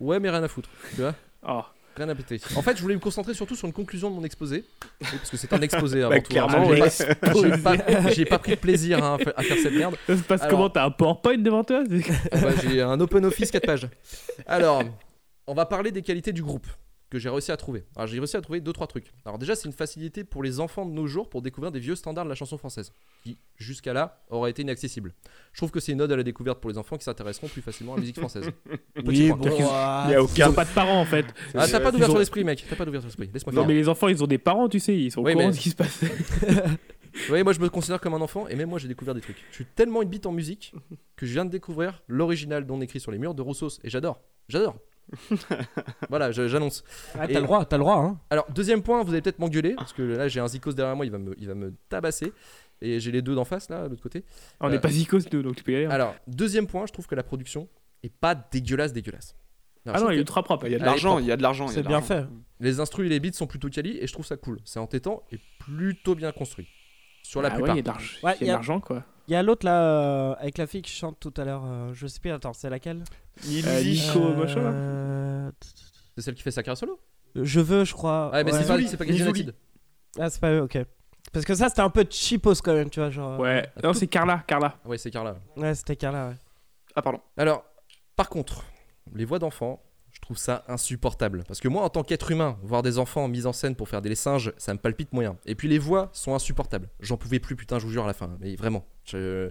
Ouais, 0.00 0.18
mais 0.18 0.30
rien 0.30 0.42
à 0.42 0.48
foutre, 0.48 0.70
tu 0.94 1.02
vois. 1.02 1.14
Oh. 1.46 1.62
Rien 1.96 2.08
à 2.08 2.14
péter. 2.14 2.40
En 2.56 2.62
fait, 2.62 2.76
je 2.76 2.82
voulais 2.82 2.94
me 2.94 3.00
concentrer 3.00 3.34
surtout 3.34 3.56
sur 3.56 3.66
une 3.66 3.72
conclusion 3.72 4.10
de 4.10 4.14
mon 4.14 4.24
exposé, 4.24 4.64
parce 5.00 5.28
que 5.30 5.36
c'est 5.36 5.52
un 5.52 5.60
exposé 5.60 6.00
avant 6.02 6.10
Bah, 6.10 6.20
tout. 6.20 6.30
clairement, 6.30 6.70
hein. 6.70 6.74
J'ai 8.12 8.22
ouais. 8.22 8.24
pas- 8.28 8.38
pris 8.38 8.52
de 8.52 8.56
plaisir 8.56 9.04
hein, 9.04 9.16
à 9.20 9.24
fa- 9.24 9.32
à 9.36 9.42
faire 9.42 9.56
cette 9.62 9.74
merde. 9.74 9.96
Ça 10.06 10.16
se 10.16 10.22
passe 10.22 10.40
Alors- 10.42 10.50
comment 10.50 10.70
T'as 10.70 10.86
un 10.86 10.90
PowerPoint 10.90 11.36
devant 11.38 11.64
toi 11.64 11.82
Ah 12.32 12.36
bah, 12.40 12.50
j'ai 12.62 12.80
un 12.80 12.98
Open 13.00 13.24
Office 13.26 13.50
4 13.50 13.66
pages. 13.66 13.88
Alors, 14.46 14.82
on 15.46 15.54
va 15.54 15.66
parler 15.66 15.90
des 15.90 16.02
qualités 16.02 16.32
du 16.32 16.42
groupe. 16.42 16.66
Que 17.10 17.18
j'ai 17.18 17.28
réussi 17.28 17.50
à 17.52 17.56
trouver. 17.56 17.84
Alors 17.96 18.06
j'ai 18.06 18.18
réussi 18.18 18.36
à 18.36 18.40
trouver 18.40 18.60
deux 18.60 18.72
trois 18.72 18.86
trucs. 18.86 19.12
Alors 19.24 19.38
déjà 19.38 19.54
c'est 19.56 19.66
une 19.66 19.72
facilité 19.74 20.22
pour 20.24 20.42
les 20.42 20.60
enfants 20.60 20.86
de 20.86 20.92
nos 20.92 21.06
jours 21.08 21.28
pour 21.28 21.42
découvrir 21.42 21.72
des 21.72 21.80
vieux 21.80 21.96
standards 21.96 22.24
de 22.24 22.28
la 22.30 22.34
chanson 22.36 22.56
française 22.56 22.92
qui 23.24 23.36
jusqu'à 23.56 23.92
là 23.92 24.22
auraient 24.30 24.50
été 24.52 24.62
inaccessibles. 24.62 25.12
Je 25.52 25.58
trouve 25.58 25.70
que 25.72 25.80
c'est 25.80 25.90
une 25.92 26.00
ode 26.02 26.12
à 26.12 26.16
la 26.16 26.22
découverte 26.22 26.60
pour 26.60 26.70
les 26.70 26.78
enfants 26.78 26.96
qui 26.96 27.04
s'intéresseront 27.04 27.48
plus 27.48 27.62
facilement 27.62 27.94
à 27.94 27.96
la 27.96 28.00
musique 28.02 28.16
française. 28.18 28.48
Petit 28.94 29.04
Oui, 29.04 29.32
bon, 29.32 29.38
Il 30.06 30.12
y 30.12 30.14
a 30.14 30.22
aucun- 30.22 30.46
ils 30.46 30.50
ont 30.50 30.52
pas 30.54 30.64
de 30.64 30.70
parents, 30.70 31.00
en 31.00 31.04
fait. 31.04 31.26
Ah 31.54 31.66
t'as 31.68 31.80
pas 31.80 31.88
Ils 31.88 31.92
d'ouverture 31.92 32.14
ont- 32.14 32.18
d'esprit 32.20 32.44
mec, 32.44 32.64
t'as 32.70 32.76
pas 32.76 32.84
d'ouverture 32.84 33.08
d'esprit. 33.08 33.28
Laisse-moi 33.34 33.52
Non, 33.54 33.62
faire. 33.62 33.68
mais 33.68 33.74
les 33.74 33.88
enfants, 33.88 34.06
ils 34.08 34.22
ont 34.22 34.28
des 34.28 34.38
parents, 34.38 34.68
tu 34.68 34.78
sais, 34.78 34.96
ils 34.96 35.10
sont 35.10 35.20
au 35.20 35.24
Oui, 35.24 35.32
courant 35.32 35.46
mais- 35.46 35.50
de 35.50 35.56
ce 35.56 35.60
qui 35.60 35.70
se 35.70 35.76
passe. 35.76 36.00
Oui, 37.28 37.42
moi 37.42 37.52
je 37.52 37.58
me 37.58 37.68
considère 37.68 38.00
comme 38.00 38.14
un 38.14 38.20
enfant 38.20 38.46
et 38.46 38.54
même 38.54 38.68
moi 38.70 38.78
j'ai 38.78 38.86
découvert 38.86 39.14
des 39.16 39.20
trucs. 39.20 39.36
Je 39.50 39.56
suis 39.56 39.64
tellement 39.64 40.00
une 40.00 40.08
bite 40.08 40.26
en 40.26 40.32
musique 40.32 40.72
que 41.16 41.26
je 41.26 41.32
viens 41.32 41.44
de 41.44 41.50
découvrir 41.50 42.04
l'original 42.06 42.64
dont 42.66 42.76
on 42.76 42.80
écrit 42.80 43.00
sur 43.00 43.10
les 43.10 43.18
murs 43.18 43.34
de 43.34 43.42
Roussos 43.42 43.80
et 43.82 43.90
j'adore. 43.90 44.20
J'adore. 44.48 44.76
Voilà, 46.08 46.30
je- 46.32 46.48
j'annonce. 46.48 46.84
Ah, 47.18 47.26
t'as 47.26 47.40
le 47.40 47.46
droit, 47.46 47.64
t'as 47.64 47.76
le 47.76 47.82
droit, 47.82 47.96
hein. 47.96 48.18
Alors, 48.30 48.46
deuxième 48.52 48.82
point, 48.82 49.02
vous 49.02 49.10
allez 49.12 49.22
peut-être 49.22 49.38
m'engueuler 49.38 49.74
parce 49.76 49.92
que 49.92 50.02
là 50.02 50.28
j'ai 50.28 50.40
un 50.40 50.48
zikos 50.48 50.72
derrière 50.72 50.96
moi, 50.96 51.06
il 51.06 51.12
va 51.12 51.18
me, 51.18 51.34
il 51.38 51.46
va 51.48 51.54
me 51.54 51.74
tabasser. 51.88 52.32
Et 52.82 52.98
j'ai 52.98 53.12
les 53.12 53.20
deux 53.20 53.34
d'en 53.34 53.44
face 53.44 53.68
là, 53.68 53.84
de 53.84 53.88
l'autre 53.90 54.02
côté. 54.02 54.24
On 54.60 54.70
n'est 54.70 54.76
Euh, 54.76 54.80
pas 54.80 54.88
zikos, 54.88 55.18
nous, 55.32 55.42
donc 55.42 55.56
tu 55.56 55.62
peux 55.62 55.72
y 55.72 55.76
aller. 55.76 55.84
hein. 55.84 55.90
Alors, 55.90 56.14
deuxième 56.26 56.66
point, 56.66 56.86
je 56.86 56.92
trouve 56.92 57.06
que 57.06 57.14
la 57.14 57.22
production 57.22 57.68
est 58.02 58.12
pas 58.12 58.34
dégueulasse, 58.34 58.92
dégueulasse. 58.94 59.36
Ah 59.86 60.00
non, 60.00 60.10
il 60.10 60.16
est 60.16 60.20
ultra 60.20 60.42
propre. 60.42 60.66
Il 60.66 60.72
y 60.72 60.74
a 60.74 60.78
de 60.78 60.84
l'argent, 60.84 61.18
il 61.18 61.26
y 61.26 61.32
a 61.32 61.36
de 61.36 61.42
l'argent. 61.42 61.68
C'est 61.68 61.82
bien 61.86 62.00
fait. 62.02 62.26
Les 62.58 62.80
instrus 62.80 63.06
et 63.06 63.08
les 63.10 63.20
beats 63.20 63.32
sont 63.32 63.46
plutôt 63.46 63.68
quali 63.68 63.98
et 63.98 64.06
je 64.06 64.12
trouve 64.12 64.24
ça 64.26 64.36
cool. 64.36 64.58
C'est 64.64 64.78
entêtant 64.78 65.22
et 65.32 65.38
plutôt 65.58 66.14
bien 66.14 66.32
construit. 66.32 66.68
Sur 67.22 67.42
la 67.42 67.48
Ah 67.48 67.52
ouais, 67.52 67.56
plupart. 67.58 67.74
il 67.74 67.78
y 67.78 67.80
a 67.80 67.82
de 67.82 67.88
l'argent- 67.88 68.16
Ouais, 68.22 68.36
il 68.40 68.46
y 68.46 68.50
a 68.50 68.52
de 68.52 68.56
l'argent, 68.56 68.80
quoi. 68.80 69.04
Il 69.28 69.32
y 69.32 69.36
a 69.36 69.42
l'autre 69.42 69.64
là, 69.64 69.80
euh, 69.82 70.34
avec 70.40 70.58
la 70.58 70.66
fille 70.66 70.82
qui 70.82 70.90
chante 70.92 71.18
tout 71.20 71.32
à 71.36 71.44
l'heure. 71.44 71.62
euh, 71.64 71.90
je 71.94 72.06
sais 72.08 72.18
plus, 72.20 72.30
attends, 72.32 72.52
c'est 72.52 72.68
laquelle? 72.70 73.04
Euh, 73.46 73.82
Nico, 73.84 74.34
machin, 74.34 74.62
là. 74.62 74.70
Euh, 74.70 75.50
C'est 76.16 76.22
celle 76.24 76.34
qui 76.34 76.42
fait 76.42 76.50
sa 76.50 76.62
carrière 76.62 76.76
solo? 76.78 76.98
Je 77.36 77.60
veux, 77.60 77.84
je 77.84 77.92
crois. 77.94 78.30
Ouais, 78.32 78.42
mais 78.42 78.50
c'est 78.52 78.66
pas, 78.66 78.78
c'est 78.86 78.96
pas. 78.96 79.04
United. 79.04 79.54
Ah, 80.18 80.28
c'est 80.28 80.40
pas 80.40 80.50
eux, 80.50 80.62
ok. 80.62 80.78
Parce 81.32 81.44
que 81.44 81.54
ça, 81.54 81.68
c'était 81.68 81.80
un 81.82 81.90
peu 81.90 82.04
cheapos 82.10 82.54
quand 82.64 82.74
même, 82.74 82.90
tu 82.90 82.98
vois. 82.98 83.10
Genre, 83.10 83.38
Ouais, 83.38 83.70
non, 83.84 83.92
c'est 83.92 84.08
Carla, 84.08 84.42
Carla. 84.48 84.76
Ouais, 84.84 84.98
c'est 84.98 85.10
Carla. 85.12 85.36
Ouais, 85.56 85.74
c'était 85.76 85.94
Carla, 85.94 86.28
ouais. 86.30 86.34
Ah, 86.96 87.02
pardon. 87.02 87.20
Alors, 87.36 87.64
par 88.16 88.28
contre, 88.28 88.64
les 89.14 89.24
voix 89.24 89.38
d'enfants, 89.38 89.80
trouve 90.30 90.38
ça 90.38 90.62
insupportable. 90.68 91.42
Parce 91.48 91.58
que 91.58 91.66
moi, 91.66 91.82
en 91.82 91.88
tant 91.88 92.04
qu'être 92.04 92.30
humain, 92.30 92.56
voir 92.62 92.82
des 92.82 92.98
enfants 92.98 93.26
mis 93.26 93.46
en 93.46 93.52
scène 93.52 93.74
pour 93.74 93.88
faire 93.88 94.00
des 94.00 94.14
singes, 94.14 94.52
ça 94.58 94.72
me 94.72 94.78
palpite 94.78 95.12
moyen. 95.12 95.36
Et 95.44 95.56
puis 95.56 95.66
les 95.66 95.80
voix 95.80 96.08
sont 96.12 96.36
insupportables. 96.36 96.88
J'en 97.00 97.16
pouvais 97.16 97.40
plus, 97.40 97.56
putain, 97.56 97.80
je 97.80 97.86
vous 97.86 97.90
jure, 97.90 98.04
à 98.04 98.06
la 98.06 98.12
fin. 98.12 98.36
Mais 98.38 98.54
vraiment, 98.54 98.86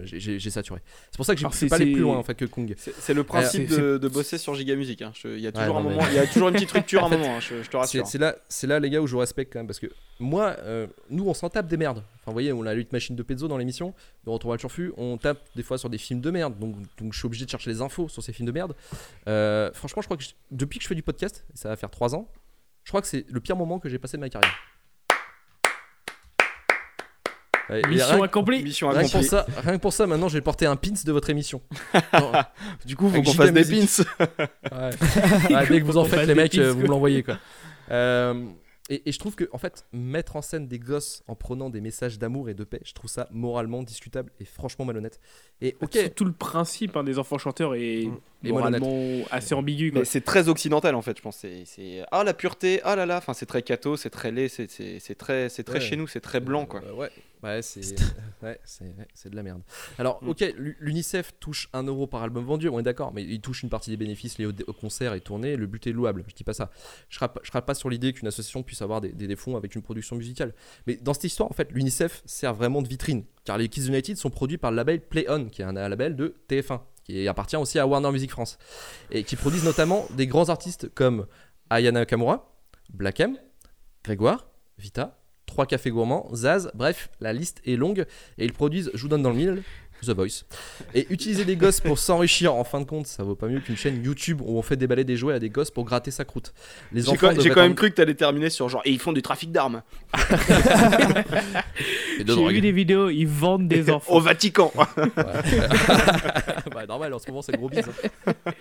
j'ai 0.04 0.50
saturé. 0.50 0.80
C'est 1.10 1.16
pour 1.16 1.26
ça 1.26 1.34
que 1.34 1.40
je 1.40 1.44
Alors, 1.46 1.54
suis 1.54 1.68
pas 1.68 1.76
allé 1.76 1.92
plus 1.92 2.00
loin 2.02 2.16
en 2.16 2.22
fait 2.22 2.34
que 2.34 2.44
Kung. 2.44 2.74
C'est 2.76 3.14
le 3.14 3.24
principe 3.24 3.70
Euh, 3.72 3.92
de, 3.94 3.98
de 3.98 4.08
bosser 4.08 4.38
sur 4.38 4.54
Giga 4.54 4.74
Music. 4.76 5.02
hein. 5.02 5.12
Il 5.24 5.38
y 5.40 5.46
a 5.46 5.52
toujours 5.52 5.74
Ouais, 5.76 5.80
un 5.80 5.84
mais- 5.84 5.90
moment, 5.96 6.06
il 6.10 6.14
y 6.14 6.18
a 6.18 6.26
toujours 6.26 6.48
une 6.48 6.54
petite 6.54 6.70
rupture 6.72 7.02
à 7.04 7.06
un 7.06 7.10
moment. 7.10 7.36
hein, 7.36 7.40
je, 7.40 7.62
je 7.62 7.66
te 7.66 7.70
C'est 7.72 7.76
rassure. 7.78 8.06
c'est 8.06 8.18
là, 8.18 8.36
c'est 8.48 8.66
là, 8.66 8.80
les 8.80 8.90
gars, 8.90 9.00
où 9.00 9.06
je 9.06 9.12
vous 9.12 9.18
respecte 9.18 9.52
quand 9.52 9.58
même. 9.58 9.66
Parce 9.66 9.78
que 9.80 9.86
moi, 10.18 10.56
euh, 10.60 10.86
nous, 11.08 11.26
on 11.28 11.34
s'en 11.34 11.48
tape 11.48 11.66
des 11.66 11.76
merdes. 11.76 11.98
Enfin, 11.98 12.26
vous 12.26 12.32
voyez, 12.32 12.52
on 12.52 12.64
a 12.66 12.74
lutte 12.74 12.92
machine 12.92 13.16
de 13.16 13.22
pezzo 13.22 13.48
dans 13.48 13.56
l'émission. 13.58 13.94
De 14.24 14.30
Retour 14.30 14.52
à 14.52 14.54
le 14.56 14.60
Turfu, 14.60 14.92
on 14.96 15.16
tape 15.16 15.40
des 15.56 15.62
fois 15.62 15.78
sur 15.78 15.88
des 15.90 15.98
films 15.98 16.20
de 16.20 16.30
merde. 16.30 16.58
Donc, 16.58 16.76
donc 16.98 17.12
je 17.12 17.18
suis 17.18 17.26
obligé 17.26 17.44
de 17.44 17.50
chercher 17.50 17.70
les 17.70 17.80
infos 17.80 18.08
sur 18.08 18.22
ces 18.22 18.32
films 18.32 18.46
de 18.46 18.52
merde. 18.52 18.74
Euh, 19.28 19.70
franchement, 19.72 20.02
je 20.02 20.06
crois 20.06 20.16
que 20.16 20.22
je- 20.24 20.30
depuis 20.50 20.78
que 20.78 20.82
je 20.82 20.88
fais 20.88 20.94
du 20.94 21.02
podcast, 21.02 21.44
ça 21.54 21.68
va 21.68 21.76
faire 21.76 21.90
3 21.90 22.14
ans, 22.14 22.28
je 22.84 22.90
crois 22.90 23.00
que 23.00 23.06
c'est 23.08 23.24
le 23.28 23.40
pire 23.40 23.56
moment 23.56 23.78
que 23.78 23.88
j'ai 23.88 23.98
passé 23.98 24.16
de 24.16 24.20
ma 24.22 24.28
carrière. 24.28 24.52
Ouais, 27.70 27.80
et 27.80 27.86
Mission 27.88 28.14
rien- 28.16 28.22
accomplie. 28.24 28.62
Mission 28.62 28.88
Rien 28.88 29.00
que, 29.02 29.06
accomplie. 29.06 29.28
pour 29.28 29.38
ça, 29.38 29.46
rien 29.62 29.76
que 29.76 29.82
pour 29.82 29.92
ça, 29.92 30.06
maintenant, 30.06 30.28
je 30.28 30.34
vais 30.34 30.40
porter 30.40 30.66
un 30.66 30.76
pins 30.76 30.90
de 31.04 31.12
votre 31.12 31.30
émission. 31.30 31.60
Non, 32.12 32.32
Du 32.84 32.96
coup, 32.96 33.08
faut 33.08 33.22
qu'on 33.22 33.32
fasse 33.32 33.52
des 33.52 33.64
pins. 33.64 34.04
Ouais. 34.72 35.54
Ouais, 35.54 35.66
dès 35.68 35.80
que 35.80 35.84
vous 35.84 35.96
en 35.98 36.04
faites, 36.04 36.26
les 36.26 36.34
mecs, 36.34 36.52
pins, 36.52 36.58
euh, 36.60 36.72
vous 36.72 36.80
me 36.82 36.86
l'envoyez 36.88 37.22
quoi. 37.22 37.38
Euh, 37.90 38.34
et, 38.90 39.08
et 39.08 39.12
je 39.12 39.18
trouve 39.18 39.34
que, 39.36 39.48
en 39.52 39.58
fait, 39.58 39.86
mettre 39.92 40.36
en 40.36 40.42
scène 40.42 40.68
des 40.68 40.78
gosses 40.78 41.22
en 41.28 41.34
prenant 41.34 41.70
des 41.70 41.80
messages 41.80 42.18
d'amour 42.18 42.48
et 42.50 42.54
de 42.54 42.64
paix, 42.64 42.80
je 42.84 42.92
trouve 42.92 43.08
ça 43.10 43.28
moralement 43.30 43.82
discutable 43.82 44.30
et 44.40 44.44
franchement 44.44 44.84
malhonnête. 44.84 45.20
Et 45.62 45.76
ok, 45.80 45.90
C'est 45.92 46.14
Tout 46.14 46.24
le 46.24 46.32
principe 46.32 46.96
hein, 46.96 47.04
des 47.04 47.18
enfants 47.18 47.38
chanteurs 47.38 47.74
est 47.74 48.08
Et 48.42 48.52
moralement 48.52 49.24
assez 49.30 49.54
ambigu. 49.54 49.90
Quoi. 49.92 50.00
Mais 50.00 50.04
c'est 50.04 50.22
très 50.22 50.48
occidental 50.48 50.94
en 50.94 51.02
fait, 51.02 51.16
je 51.16 51.22
pense. 51.22 51.36
C'est- 51.36 51.64
C'est 51.66 52.02
ah 52.10 52.24
la 52.24 52.34
pureté, 52.34 52.80
ah 52.84 52.96
là 52.96 53.06
là. 53.06 53.18
Enfin, 53.18 53.34
c'est 53.34 53.46
très 53.46 53.62
catho, 53.62 53.96
c'est 53.96 54.10
très 54.10 54.30
laid, 54.32 54.48
c'est- 54.48 54.70
c'est 54.70 54.98
c'est 54.98 55.14
très, 55.14 55.48
c'est 55.48 55.62
très 55.64 55.74
Ouais. 55.78 55.80
chez 55.84 55.96
nous, 55.96 56.06
c'est 56.08 56.20
très 56.20 56.40
blanc 56.40 56.64
quoi. 56.66 56.80
Euh, 56.84 56.94
ouais, 56.94 57.10
ouais, 57.42 57.60
c'est 57.62 57.80
ouais, 58.42 58.58
c'est 58.64 58.84
ouais, 58.84 59.06
c'est 59.12 59.28
de 59.28 59.36
la 59.36 59.42
merde. 59.42 59.60
Alors, 59.98 60.20
ok, 60.26 60.40
l'U- 60.56 60.78
l'UNICEF 60.80 61.32
touche 61.38 61.68
1 61.74 61.82
euro 61.84 62.06
par 62.06 62.22
album 62.22 62.44
vendu, 62.44 62.70
on 62.70 62.78
est 62.80 62.82
d'accord, 62.82 63.12
mais 63.12 63.22
il 63.22 63.42
touche 63.42 63.62
une 63.62 63.68
partie 63.68 63.90
des 63.90 63.98
bénéfices 63.98 64.38
liés 64.38 64.46
au, 64.46 64.52
au 64.66 64.72
concert 64.72 65.12
et 65.12 65.20
tournées. 65.20 65.56
Le 65.56 65.66
but 65.66 65.86
est 65.86 65.92
louable, 65.92 66.24
je 66.26 66.34
dis 66.34 66.44
pas 66.44 66.54
ça. 66.54 66.70
Je 67.10 67.22
ne 67.22 67.28
je 67.42 67.48
serai 67.50 67.60
pas 67.62 67.74
sur 67.74 67.90
l'idée 67.90 68.14
qu'une 68.14 68.28
association 68.28 68.62
puisse 68.62 68.79
avoir 68.82 69.00
des, 69.00 69.36
fonds 69.36 69.56
avec 69.56 69.74
une 69.74 69.82
production 69.82 70.16
musicale. 70.16 70.54
Mais 70.86 70.96
dans 70.96 71.14
cette 71.14 71.24
histoire, 71.24 71.50
en 71.50 71.54
fait, 71.54 71.70
l'UNICEF 71.72 72.22
sert 72.24 72.54
vraiment 72.54 72.82
de 72.82 72.88
vitrine, 72.88 73.24
car 73.44 73.58
les 73.58 73.68
Kids 73.68 73.88
United 73.88 74.16
sont 74.16 74.30
produits 74.30 74.58
par 74.58 74.70
le 74.70 74.76
label 74.76 75.00
Play 75.00 75.26
On, 75.28 75.46
qui 75.46 75.62
est 75.62 75.64
un 75.64 75.72
label 75.72 76.16
de 76.16 76.34
TF1, 76.48 76.80
qui 77.04 77.26
appartient 77.28 77.56
aussi 77.56 77.78
à 77.78 77.86
Warner 77.86 78.10
Music 78.12 78.30
France, 78.30 78.58
et 79.10 79.24
qui 79.24 79.36
produisent 79.36 79.64
notamment 79.64 80.06
des 80.14 80.26
grands 80.26 80.48
artistes 80.48 80.88
comme 80.94 81.26
Ayana 81.70 82.00
Nakamura, 82.00 82.52
Black 82.92 83.20
M, 83.20 83.36
Grégoire, 84.04 84.46
Vita, 84.78 85.16
Trois 85.46 85.66
Cafés 85.66 85.90
Gourmands, 85.90 86.28
Zaz, 86.32 86.70
bref, 86.74 87.10
la 87.18 87.32
liste 87.32 87.60
est 87.66 87.74
longue 87.74 88.06
et 88.38 88.44
ils 88.44 88.52
produisent, 88.52 88.90
je 88.94 89.02
vous 89.02 89.08
donne 89.08 89.22
dans 89.22 89.30
le 89.30 89.36
mille, 89.36 89.62
The 90.06 90.10
Voice. 90.10 90.44
Et 90.94 91.06
utiliser 91.10 91.44
des 91.44 91.56
gosses 91.56 91.80
pour 91.80 91.98
s'enrichir, 91.98 92.54
en 92.54 92.64
fin 92.64 92.80
de 92.80 92.84
compte, 92.86 93.06
ça 93.06 93.22
vaut 93.22 93.34
pas 93.34 93.46
mieux 93.48 93.60
qu'une 93.60 93.76
chaîne 93.76 94.02
YouTube 94.04 94.40
où 94.44 94.58
on 94.58 94.62
fait 94.62 94.76
déballer 94.76 95.04
des 95.04 95.16
jouets 95.16 95.34
à 95.34 95.38
des 95.38 95.50
gosses 95.50 95.70
pour 95.70 95.84
gratter 95.84 96.10
sa 96.10 96.24
croûte. 96.24 96.52
Les 96.92 97.02
J'ai 97.02 97.08
enfants 97.10 97.28
quand, 97.34 97.40
j'ai 97.40 97.50
quand 97.50 97.62
même 97.62 97.72
en- 97.72 97.74
cru 97.74 97.90
que 97.90 97.96
t'allais 97.96 98.14
terminer 98.14 98.50
sur 98.50 98.68
genre 98.68 98.82
et 98.84 98.90
ils 98.90 98.98
font 98.98 99.12
du 99.12 99.22
trafic 99.22 99.52
d'armes 99.52 99.82
Et 100.18 100.18
de 102.18 102.18
J'ai 102.18 102.24
drogue. 102.24 102.52
vu 102.52 102.60
des 102.60 102.72
vidéos, 102.72 103.10
ils 103.10 103.26
vendent 103.26 103.68
des 103.68 103.90
enfants. 103.90 104.14
au 104.14 104.20
Vatican. 104.20 104.72
bah, 106.72 106.86
normal, 106.88 107.12
en 107.14 107.18
ce 107.18 107.28
moment 107.28 107.42
c'est 107.42 107.52
le 107.52 107.58
gros 107.58 107.68
bise. 107.68 107.84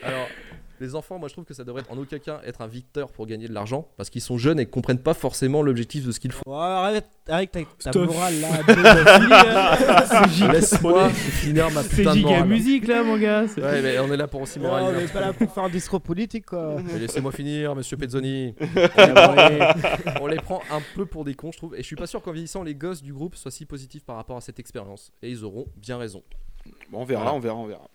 Alors, 0.04 0.28
les 0.82 0.96
enfants, 0.96 1.18
moi 1.20 1.28
je 1.28 1.34
trouve 1.34 1.46
que 1.46 1.54
ça 1.54 1.64
devrait 1.64 1.84
en 1.90 1.98
aucun 1.98 2.20
cas 2.20 2.42
être 2.46 2.62
un 2.62 2.68
victeur 2.68 3.12
pour 3.12 3.26
gagner 3.28 3.48
de 3.48 3.54
l'argent 3.54 3.88
parce 3.98 4.10
qu'ils 4.10 4.22
sont 4.22 4.38
jeunes 4.38 4.60
et 4.60 4.66
comprennent 4.66 5.00
pas 5.02 5.14
forcément 5.14 5.62
l'objectif 5.62 6.06
de 6.06 6.12
ce 6.12 6.20
qu'ils 6.20 6.32
font. 6.32 6.44
Ouais, 6.46 6.56
arrête, 6.58 7.06
arrête 7.28 7.52
ta, 7.52 7.92
ta 7.92 8.00
morale 8.00 8.40
là. 8.40 8.48
C'est 10.10 10.30
giga- 10.32 10.52
Laisse-moi 10.52 11.10
finir 11.10 11.70
ma 11.72 11.84
C'est 11.84 11.90
putain 11.98 12.12
de 12.12 12.18
giga 12.18 12.30
morale. 12.30 12.48
musique 12.48 12.88
là, 12.88 13.04
mon 13.04 13.18
gars. 13.18 13.48
c'est- 13.48 13.62
Ouais, 13.62 13.82
mais 13.82 14.00
on 14.00 14.12
est 14.12 14.18
là 14.18 14.28
pour 14.28 14.42
aussi 14.42 14.60
Non, 14.60 14.68
moraliser. 14.70 14.96
on 14.96 15.00
est 15.08 15.14
pas 15.14 15.20
là 15.22 15.34
pour 15.34 15.52
faire 15.54 15.64
un 15.64 15.70
discours 15.70 16.02
politique 16.02 16.46
quoi. 16.46 16.78
Laissez-moi 16.98 17.32
finir, 17.32 17.76
monsieur 17.76 17.98
Pezzoni. 17.98 18.56
On 20.22 20.28
les 20.28 20.38
prend 20.38 20.62
un 20.72 20.82
peu 20.96 21.06
pour 21.06 21.26
des 21.26 21.34
cons, 21.34 21.52
je 21.52 21.58
trouve. 21.58 21.76
Et 21.76 21.80
je 21.80 21.84
suis 21.88 21.96
pas 21.96 22.08
sûr 22.08 22.22
qu'en 22.22 22.32
vieillissant, 22.32 22.64
les 22.64 22.76
gosses 22.76 23.02
du 23.04 23.14
groupe 23.14 23.36
soient 23.36 23.52
si 23.52 23.66
positifs 23.66 24.04
par 24.04 24.16
rapport 24.16 24.38
à 24.38 24.42
cette 24.42 24.60
expérience. 24.60 25.12
Et 25.22 25.30
ils 25.30 25.44
auront 25.44 25.66
bien 25.78 25.98
raison. 25.98 26.24
Bon, 26.92 27.00
on 27.02 27.06
verra, 27.06 27.22
Voilà. 27.24 27.36
on 27.36 27.40
verra, 27.40 27.56
on 27.56 27.66
verra. 27.68 27.88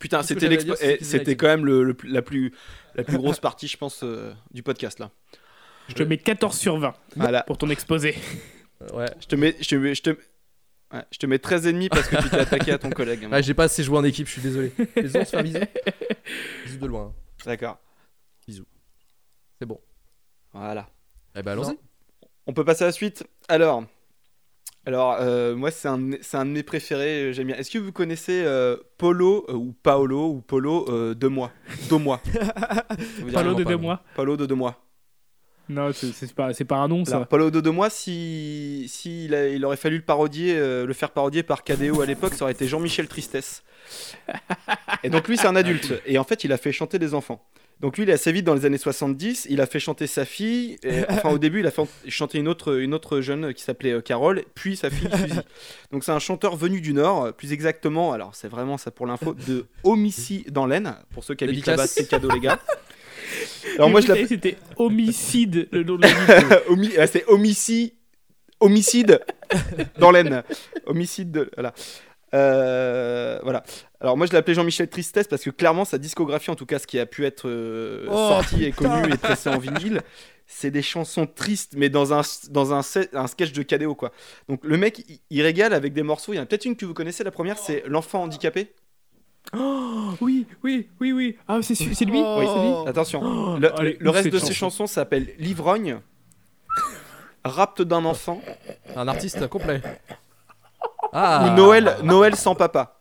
Putain, 0.00 0.22
c'était 0.22 0.48
eh, 0.82 1.02
c'était 1.04 1.36
quand 1.36 1.46
même 1.46 1.64
le, 1.64 1.82
le 1.82 1.94
plus- 1.94 2.08
la 2.10 2.22
plus 2.22 2.52
la 2.94 3.04
plus 3.04 3.16
grosse 3.18 3.40
partie, 3.40 3.68
je 3.68 3.76
pense, 3.76 4.02
euh, 4.02 4.32
du 4.52 4.62
podcast 4.62 4.98
là. 4.98 5.10
Je 5.88 5.94
te 5.94 6.02
mets 6.02 6.18
14 6.18 6.56
sur 6.58 6.76
20 6.78 6.94
Voilà. 7.16 7.42
pour 7.44 7.58
ton 7.58 7.70
exposé. 7.70 8.14
Euh, 8.82 8.88
Ouais. 8.92 9.06
Je 9.20 9.26
te 9.26 9.36
mets, 9.36 9.56
je 9.60 9.68
te 9.68 9.74
mets, 9.76 9.94
je 9.94 10.02
te, 10.02 10.10
ouais, 10.10 11.02
je 11.10 11.18
te 11.18 11.26
mets 11.26 11.38
13 11.38 11.66
et 11.66 11.72
demi 11.72 11.88
parce 11.88 12.08
que 12.08 12.16
tu 12.22 12.28
t'es 12.28 12.38
attaqué 12.38 12.72
à 12.72 12.78
ton 12.78 12.90
collègue. 13.00 13.24
hein. 13.24 13.30
Ouais, 13.30 13.42
j'ai 13.42 13.54
pas 13.54 13.64
assez 13.64 13.82
joué 13.82 13.96
en 13.96 14.04
équipe, 14.04 14.26
je 14.26 14.32
suis 14.32 14.42
désolé. 14.42 14.72
Les 14.96 15.16
on 15.16 15.24
se 15.24 15.30
fait 15.30 15.36
un 15.38 15.42
bisou. 15.42 15.58
Bisous 16.66 16.78
de 16.78 16.86
loin. 16.86 17.14
D'accord. 17.44 17.78
C'est 19.58 19.64
bon. 19.66 19.80
Voilà. 20.52 20.88
Eh 21.34 21.42
ben 21.42 21.52
allons-y. 21.52 21.78
On 22.46 22.52
peut 22.52 22.64
passer 22.64 22.84
à 22.84 22.88
la 22.88 22.92
suite. 22.92 23.24
Alors, 23.48 23.84
alors 24.86 25.16
euh, 25.20 25.54
moi 25.56 25.70
c'est 25.70 25.88
un, 25.88 25.98
de 25.98 26.18
un 26.32 26.44
de 26.46 26.50
mes 26.50 26.62
préférés. 26.62 27.24
euh, 27.24 27.32
J'aime 27.32 27.48
bien. 27.48 27.56
Est-ce 27.56 27.70
que 27.70 27.78
vous 27.78 27.92
connaissez 27.92 28.42
euh, 28.44 28.76
Polo 28.98 29.44
euh, 29.48 29.52
ou 29.54 29.74
Paolo 29.82 30.28
ou 30.30 30.40
Polo 30.40 30.86
euh, 30.88 31.14
de 31.14 31.26
moi, 31.26 31.52
dit 31.90 33.32
Palo 33.32 33.50
rien 33.50 33.58
de 33.58 33.64
deux 33.64 33.76
mois. 33.76 34.02
Palo 34.14 34.36
de 34.36 34.46
deux 34.46 34.54
mois. 34.54 34.82
Non, 35.68 35.90
c'est 35.92 36.12
c'est 36.12 36.32
pas, 36.32 36.54
c'est 36.54 36.64
pas 36.64 36.76
un 36.76 36.86
nom 36.86 37.04
ça. 37.04 37.16
Alors, 37.16 37.26
Palo 37.26 37.50
de 37.50 37.60
deux 37.60 37.72
mois, 37.72 37.90
si, 37.90 38.86
si 38.88 39.24
il, 39.24 39.34
a- 39.34 39.48
il 39.48 39.64
aurait 39.64 39.76
fallu 39.76 39.96
le 39.96 40.02
parodier, 40.04 40.54
euh, 40.56 40.86
le 40.86 40.92
faire 40.92 41.10
parodier 41.10 41.42
par 41.42 41.64
KDO 41.64 42.00
à 42.00 42.06
l'époque, 42.06 42.34
ça 42.34 42.44
aurait 42.44 42.52
été 42.52 42.68
Jean-Michel 42.68 43.08
Tristesse. 43.08 43.64
Et 45.02 45.10
donc 45.10 45.26
lui, 45.26 45.36
c'est 45.36 45.48
un 45.48 45.56
adulte. 45.56 46.00
Et 46.06 46.18
en 46.18 46.24
fait, 46.24 46.44
il 46.44 46.52
a 46.52 46.56
fait 46.56 46.70
chanter 46.70 47.00
des 47.00 47.14
enfants. 47.14 47.44
Donc 47.80 47.98
lui, 47.98 48.04
il 48.04 48.10
est 48.10 48.14
assez 48.14 48.32
vite 48.32 48.44
dans 48.46 48.54
les 48.54 48.64
années 48.64 48.78
70. 48.78 49.46
Il 49.50 49.60
a 49.60 49.66
fait 49.66 49.78
chanter 49.80 50.06
sa 50.06 50.24
fille. 50.24 50.78
et- 50.82 51.04
enfin, 51.10 51.30
au 51.30 51.38
début, 51.38 51.60
il 51.60 51.66
a 51.66 51.70
fait 51.70 51.82
chanter 52.08 52.38
une 52.38 52.48
autre, 52.48 52.78
une 52.78 52.94
autre 52.94 53.20
jeune 53.20 53.52
qui 53.52 53.62
s'appelait 53.62 53.92
euh, 53.92 54.00
Carole, 54.00 54.44
puis 54.54 54.76
sa 54.76 54.88
fille 54.88 55.08
Suzy. 55.16 55.38
Donc 55.92 56.02
c'est 56.02 56.12
un 56.12 56.18
chanteur 56.18 56.56
venu 56.56 56.80
du 56.80 56.94
Nord, 56.94 57.34
plus 57.34 57.52
exactement, 57.52 58.12
alors 58.12 58.34
c'est 58.34 58.48
vraiment 58.48 58.78
ça 58.78 58.90
pour 58.90 59.06
l'info, 59.06 59.34
de 59.46 59.66
Homici 59.84 60.46
dans 60.50 60.64
l'Aisne. 60.66 60.96
Pour 61.12 61.22
ceux 61.22 61.34
qui 61.34 61.44
habitent 61.44 61.66
là-bas, 61.66 61.86
c'est 61.86 62.08
cadeau, 62.08 62.30
les 62.30 62.40
gars. 62.40 62.58
Alors 63.76 63.90
moi, 63.90 64.00
je 64.00 64.08
l'appelle. 64.08 64.28
C'était 64.28 64.56
homicide 64.76 65.68
le 65.72 65.82
nom 65.82 65.96
de 65.96 66.02
la 66.02 67.02
ah, 67.02 67.06
c'est 67.06 67.26
homicide, 67.28 67.92
homicide 68.60 69.20
dans 69.98 70.10
l'aine. 70.10 70.42
Homicide, 70.86 71.30
de- 71.32 71.50
voilà. 71.54 71.74
Euh, 72.34 73.38
voilà. 73.42 73.62
Alors 74.00 74.16
moi 74.16 74.26
je 74.26 74.32
l'appelais 74.32 74.54
Jean-Michel 74.54 74.88
Tristesse 74.88 75.28
parce 75.28 75.42
que 75.42 75.50
clairement 75.50 75.84
sa 75.84 75.98
discographie, 75.98 76.50
en 76.50 76.56
tout 76.56 76.66
cas 76.66 76.78
ce 76.78 76.86
qui 76.86 76.98
a 76.98 77.06
pu 77.06 77.24
être 77.24 77.48
euh, 77.48 78.06
Oh, 78.10 78.28
sorti 78.30 78.64
et 78.64 78.72
connu 78.72 79.12
et 79.12 79.16
pressé 79.16 79.48
en 79.48 79.58
vinyle, 79.58 80.02
c'est 80.46 80.70
des 80.70 80.82
chansons 80.82 81.26
tristes 81.26 81.74
mais 81.76 81.88
dans 81.88 82.12
un 82.12 82.22
dans 82.50 82.74
un, 82.74 82.82
sketch 82.82 83.52
de 83.52 83.62
KDO 83.62 83.94
quoi. 83.94 84.12
Donc 84.48 84.64
le 84.64 84.76
mec 84.76 85.04
il, 85.08 85.20
il 85.30 85.42
régale 85.42 85.72
avec 85.72 85.92
des 85.92 86.02
morceaux. 86.02 86.32
Il 86.32 86.36
y 86.36 86.38
en 86.40 86.42
a 86.42 86.46
peut-être 86.46 86.64
une 86.64 86.76
que 86.76 86.84
vous 86.84 86.94
connaissez. 86.94 87.24
La 87.24 87.30
première 87.30 87.58
c'est 87.58 87.84
l'enfant 87.86 88.22
handicapé. 88.22 88.72
Oh, 89.56 90.10
oui, 90.20 90.44
oui, 90.64 90.88
oui, 91.00 91.12
oui. 91.12 91.36
Ah, 91.46 91.60
c'est 91.62 91.74
lui? 91.78 91.86
Oui. 91.90 91.94
c'est 91.96 92.04
lui 92.04 92.20
Attention. 92.88 93.20
Oh, 93.22 93.56
le, 93.58 93.78
allez, 93.78 93.96
le 94.00 94.10
ouf, 94.10 94.16
reste 94.16 94.28
de 94.30 94.38
ces 94.38 94.46
chanson. 94.46 94.70
chansons 94.70 94.86
s'appelle 94.88 95.28
L'ivrogne, 95.38 96.00
Rapte 97.44 97.82
d'un 97.82 98.04
enfant 98.04 98.42
Un 98.96 99.06
artiste 99.06 99.46
complet. 99.46 99.80
Ah. 101.12 101.46
ou 101.46 101.56
Noël 101.56 101.96
Noël 102.02 102.36
sans 102.36 102.54
papa. 102.54 102.98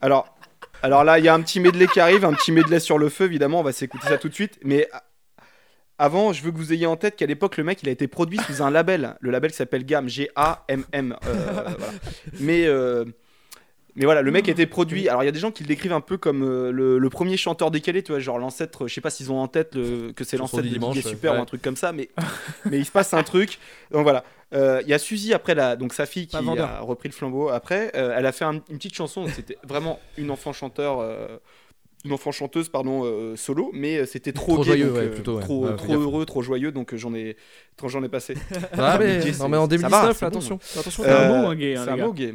Alors 0.00 0.34
alors 0.82 1.04
là 1.04 1.18
il 1.18 1.24
y 1.24 1.28
a 1.28 1.34
un 1.34 1.40
petit 1.42 1.60
medley 1.60 1.86
qui 1.86 2.00
arrive, 2.00 2.24
un 2.24 2.32
petit 2.32 2.52
medley 2.52 2.80
sur 2.80 2.98
le 2.98 3.08
feu 3.08 3.24
évidemment. 3.24 3.60
On 3.60 3.64
va 3.64 3.72
s'écouter 3.72 4.08
ça 4.08 4.18
tout 4.18 4.28
de 4.28 4.34
suite. 4.34 4.58
Mais 4.62 4.88
avant, 5.98 6.32
je 6.32 6.44
veux 6.44 6.52
que 6.52 6.56
vous 6.56 6.72
ayez 6.72 6.86
en 6.86 6.96
tête 6.96 7.16
qu'à 7.16 7.26
l'époque, 7.26 7.56
le 7.56 7.64
mec, 7.64 7.82
il 7.82 7.88
a 7.88 7.92
été 7.92 8.06
produit 8.06 8.38
sous 8.38 8.62
un 8.62 8.70
label. 8.70 9.16
Le 9.20 9.32
label 9.32 9.52
s'appelle 9.52 9.84
GAM, 9.84 10.08
G-A-M-M. 10.08 11.16
euh. 11.26 11.68
Mais, 12.38 12.66
euh, 12.66 13.04
mais 13.98 14.04
voilà, 14.06 14.22
le 14.22 14.30
mec 14.30 14.48
a 14.48 14.52
été 14.52 14.64
produit. 14.66 15.08
Alors, 15.08 15.22
il 15.22 15.26
y 15.26 15.28
a 15.28 15.32
des 15.32 15.38
gens 15.38 15.50
qui 15.50 15.62
le 15.64 15.68
décrivent 15.68 15.92
un 15.92 16.00
peu 16.00 16.16
comme 16.16 16.42
euh, 16.42 16.70
le, 16.72 16.98
le 16.98 17.10
premier 17.10 17.36
chanteur 17.36 17.70
décalé, 17.70 18.02
tu 18.02 18.12
vois, 18.12 18.20
genre 18.20 18.38
l'ancêtre. 18.38 18.86
Je 18.88 18.94
sais 18.94 19.00
pas 19.00 19.10
s'ils 19.10 19.30
ont 19.30 19.40
en 19.40 19.48
tête 19.48 19.74
le- 19.74 20.12
que 20.12 20.24
c'est 20.24 20.36
l'ancêtre 20.36 20.62
du 20.62 20.68
de 20.70 20.74
dimanche, 20.74 20.98
Super 21.00 21.32
ouais. 21.32 21.38
ou 21.38 21.42
un 21.42 21.44
truc 21.44 21.60
comme 21.60 21.76
ça, 21.76 21.92
mais, 21.92 22.08
mais 22.64 22.78
il 22.78 22.84
se 22.86 22.90
passe 22.92 23.12
un 23.12 23.22
truc. 23.22 23.58
Donc 23.90 24.04
voilà. 24.04 24.24
Euh, 24.54 24.80
Il 24.84 24.88
y 24.88 24.94
a 24.94 24.98
Suzy 24.98 25.34
après, 25.34 25.54
la, 25.54 25.76
donc 25.76 25.92
sa 25.92 26.06
fille 26.06 26.26
qui 26.26 26.36
a 26.36 26.80
repris 26.80 27.08
le 27.10 27.14
flambeau 27.14 27.48
après. 27.50 27.90
euh, 27.94 28.14
elle 28.16 28.24
a 28.24 28.32
fait 28.32 28.44
un- 28.46 28.54
une 28.70 28.78
petite 28.78 28.94
chanson, 28.94 29.26
c'était 29.26 29.58
vraiment 29.62 29.98
une 30.16 30.30
enfant 30.30 30.52
chanteur. 30.54 31.00
euh, 31.00 31.36
une 32.04 32.12
enfant 32.12 32.30
chanteuse 32.30 32.68
pardon 32.68 33.02
euh, 33.04 33.34
solo 33.34 33.72
mais 33.74 34.06
c'était 34.06 34.32
trop, 34.32 34.52
Trop 34.54 34.62
gay, 34.62 34.68
joyeux, 34.68 34.86
donc, 34.86 34.94
ouais, 34.96 35.02
euh, 35.02 35.08
plutôt, 35.14 35.34
ouais. 35.34 35.42
trop, 35.42 35.66
Ouais, 35.66 35.94
heureux 35.94 36.24
trop 36.26 36.42
joyeux 36.42 36.70
donc 36.70 36.94
j'en 36.94 37.12
ai 37.12 37.36
j'en 37.84 38.04
ai 38.04 38.08
passé 38.08 38.34
Ah, 38.78 38.96
mais- 39.00 39.16
non, 39.18 39.24
c'est- 39.32 39.48
mais 39.48 39.56
en 39.56 39.62
ça 39.62 39.66
2019, 39.66 39.90
va, 39.90 40.14
c'est 40.14 40.24
attention, 40.24 40.54
bon. 40.54 40.80
attention, 40.80 41.02
c'est 41.02 41.10
un 41.10 41.12
Euh, 41.32 41.42
mot, 41.42 41.48
un 41.48 41.56
gay, 41.56 41.74
hein, 41.76 41.82
c'est 41.84 41.90
un 41.90 41.96
mot 41.96 42.12
gay 42.12 42.34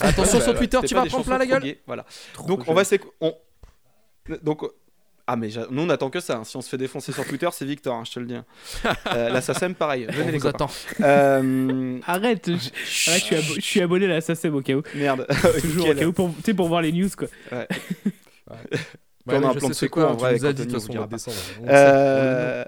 Attention 0.00 0.38
Ouais, 0.38 0.44
sur 0.44 0.52
bah, 0.52 0.58
Twitter, 0.58 0.76
c'était 0.76 0.88
tu 0.88 0.94
vas 0.94 1.06
prendre 1.06 1.24
plein 1.24 1.38
la 1.38 1.46
gueule. 1.46 1.76
voilà 1.86 2.04
donc 2.46 2.68
on 2.68 2.74
va 2.74 2.84
donc 4.42 4.62
ah 5.26 5.36
mais 5.36 5.48
nous 5.70 5.82
on 5.82 5.90
attend 5.90 6.08
que 6.10 6.20
ça 6.20 6.36
hein. 6.38 6.44
si 6.44 6.56
on 6.56 6.60
se 6.62 6.68
fait 6.68 6.78
défoncer 6.78 7.12
sur 7.12 7.26
Twitter 7.26 7.48
c'est 7.52 7.64
Victor 7.66 7.94
hein, 7.96 8.02
je 8.06 8.12
te 8.12 8.20
le 8.20 8.26
dis 8.26 8.34
hein. 8.34 8.44
euh, 9.14 9.28
la 9.28 9.40
SACEM 9.42 9.74
pareil 9.74 10.06
venez 10.10 10.22
On 10.28 10.30
les 10.32 10.38
vous 10.38 10.46
attend. 10.46 10.70
Euh, 11.00 11.98
Arrête, 12.06 12.46
je, 12.46 12.52
arrête, 13.10 13.22
je 13.22 13.24
suis, 13.24 13.36
abo- 13.36 13.54
je 13.56 13.60
suis 13.60 13.80
abonné 13.82 14.04
à 14.06 14.08
la 14.08 14.20
SACEM 14.20 14.54
au 14.54 14.62
cas 14.62 14.74
où. 14.74 14.82
merde 14.94 15.26
Toujours 15.60 15.88
au 15.88 15.94
cas 15.94 16.04
où, 16.06 16.12
pour, 16.12 16.30
pour 16.56 16.68
voir 16.68 16.80
les 16.82 16.92
news 16.92 17.10
quoi. 17.16 17.28
Ouais. 17.52 17.68
Ouais, 19.26 19.36
on 19.36 19.42
a 19.44 19.48
un 19.50 19.54
plan 19.54 19.68
de 19.68 19.74
secours 19.74 20.04
quoi, 20.04 20.12
en 20.12 20.16
tu 20.16 20.20
vrai 20.22 20.38
nous 20.38 20.46
as 20.46 20.48
avec 20.48 20.56
dit, 20.56 20.66
de 20.66 20.76
Anthony, 20.76 20.94
toute 20.96 20.98
on 20.98 20.98
façon, 20.98 20.98
on 20.98 21.00
va 21.02 21.06
pas. 21.06 21.16
descendre. 21.16 21.36
On 21.60 21.66
Euh, 21.68 22.64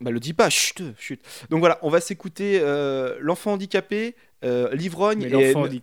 Bah 0.00 0.10
le 0.10 0.18
dis 0.18 0.34
pas, 0.34 0.50
chut, 0.50 0.82
chut. 0.98 1.20
Donc 1.50 1.60
voilà, 1.60 1.78
on 1.82 1.88
va 1.88 2.00
s'écouter 2.00 2.58
euh, 2.60 3.16
l'enfant 3.20 3.52
handicapé, 3.52 4.16
euh, 4.44 4.68
l'ivrogne 4.72 5.28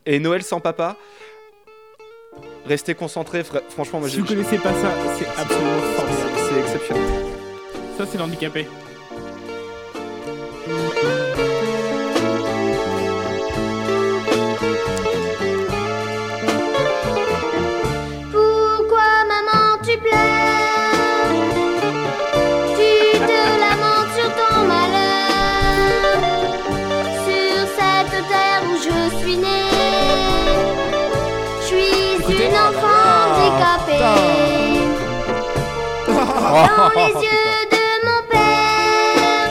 et, 0.06 0.20
Noël 0.20 0.44
sans 0.44 0.60
papa. 0.60 0.96
Restez 2.66 2.96
concentrés, 2.96 3.44
fra- 3.44 3.62
franchement, 3.70 4.00
moi 4.00 4.10
Si 4.10 4.20
vous 4.20 4.26
connaissez 4.26 4.58
pas 4.58 4.72
ça, 4.74 4.92
c'est 5.18 5.28
absolument 5.42 5.82
formidable. 5.96 6.32
c'est 6.50 6.60
exceptionnel. 6.60 7.04
Ça, 7.98 8.06
c'est 8.06 8.18
l'handicapé. 8.18 8.66
Dans 36.54 36.60
les 36.96 37.14
yeux 37.26 37.62
de 37.72 37.86
mon 38.06 38.22
père 38.30 39.50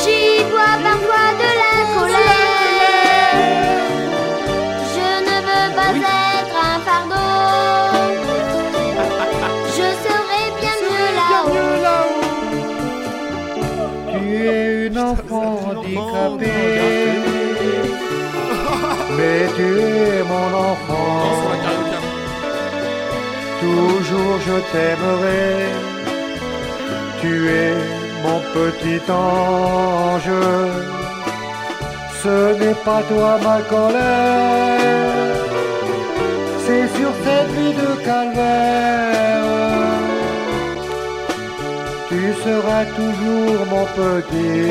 J'y 0.00 0.24
vois 0.50 0.76
parfois 0.84 1.28
de 1.40 1.50
la 1.62 1.76
colère. 1.94 3.38
Je 4.94 5.08
ne 5.28 5.36
veux 5.48 5.68
pas 5.74 5.92
être 6.42 6.58
un 6.62 6.78
fardeau. 6.86 7.32
Je 9.76 9.86
serai 10.04 10.42
bien 10.60 10.76
mieux 10.90 11.10
là-haut. 11.20 12.24
Tu 14.12 14.22
es 14.46 14.86
une 14.88 14.98
enfant 14.98 15.52
handicapée, 15.70 16.84
mais 19.16 19.40
tu 19.56 19.68
es 19.80 20.22
mon 20.22 20.48
enfant. 20.70 21.45
Toujours 23.76 24.38
je 24.48 24.56
t'aimerai, 24.72 25.48
tu 27.20 27.32
es 27.64 27.74
mon 28.24 28.40
petit 28.56 29.02
ange. 29.10 30.38
Ce 32.22 32.36
n'est 32.58 32.80
pas 32.86 33.02
toi 33.10 33.32
ma 33.48 33.58
colère, 33.74 35.36
c'est 36.64 36.88
sur 36.96 37.12
cette 37.24 37.50
vie 37.56 37.74
de 37.82 37.90
calvaire. 38.06 39.44
Tu 42.08 42.20
seras 42.44 42.84
toujours 43.00 43.60
mon 43.74 43.86
petit. 44.00 44.70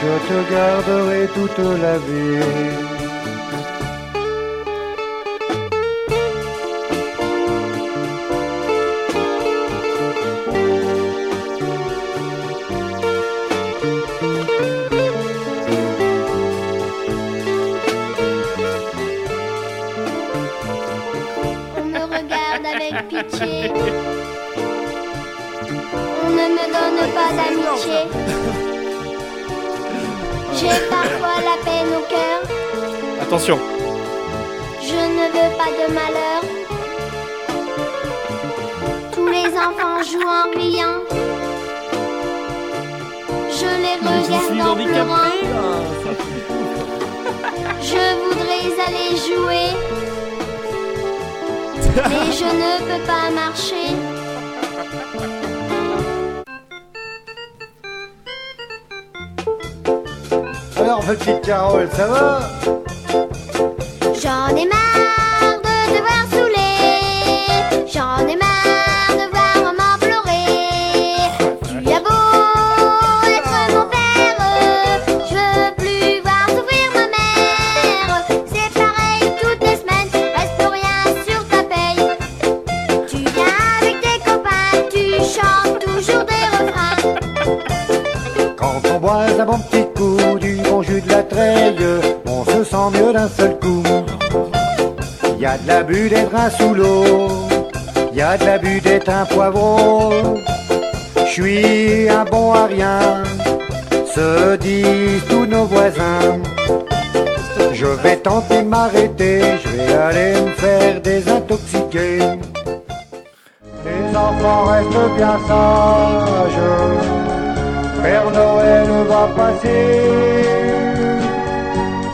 Je 0.00 0.12
te 0.28 0.38
garderai 0.52 1.22
toute 1.34 1.62
la 1.84 1.96
vie. 2.06 2.89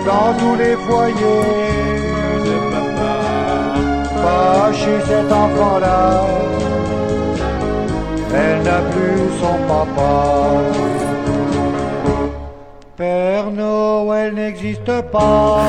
Dans 0.06 0.34
tous 0.38 0.56
les 0.56 0.76
foyers. 0.76 1.66
Pas 4.22 4.72
chez 4.72 5.00
cet 5.06 5.32
enfant-là, 5.32 6.24
elle 8.34 8.62
n'a 8.62 8.80
plus 8.92 9.22
son 9.40 9.56
papa. 9.68 10.12
Père 12.96 13.50
Noël 13.50 14.34
n'existe 14.34 15.00
pas 15.12 15.60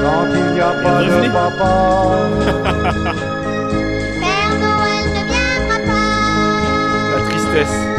quand 0.00 0.26
il 0.34 0.46
n'y 0.52 0.60
a 0.60 0.72
pas 0.84 1.00
de 1.02 1.28
papa. 1.38 1.74
Père 4.20 4.54
Noël 4.64 5.04
ne 5.16 5.22
viendra 5.30 5.78
pas 5.88 6.16
La 7.12 7.20
tristesse. 7.28 7.93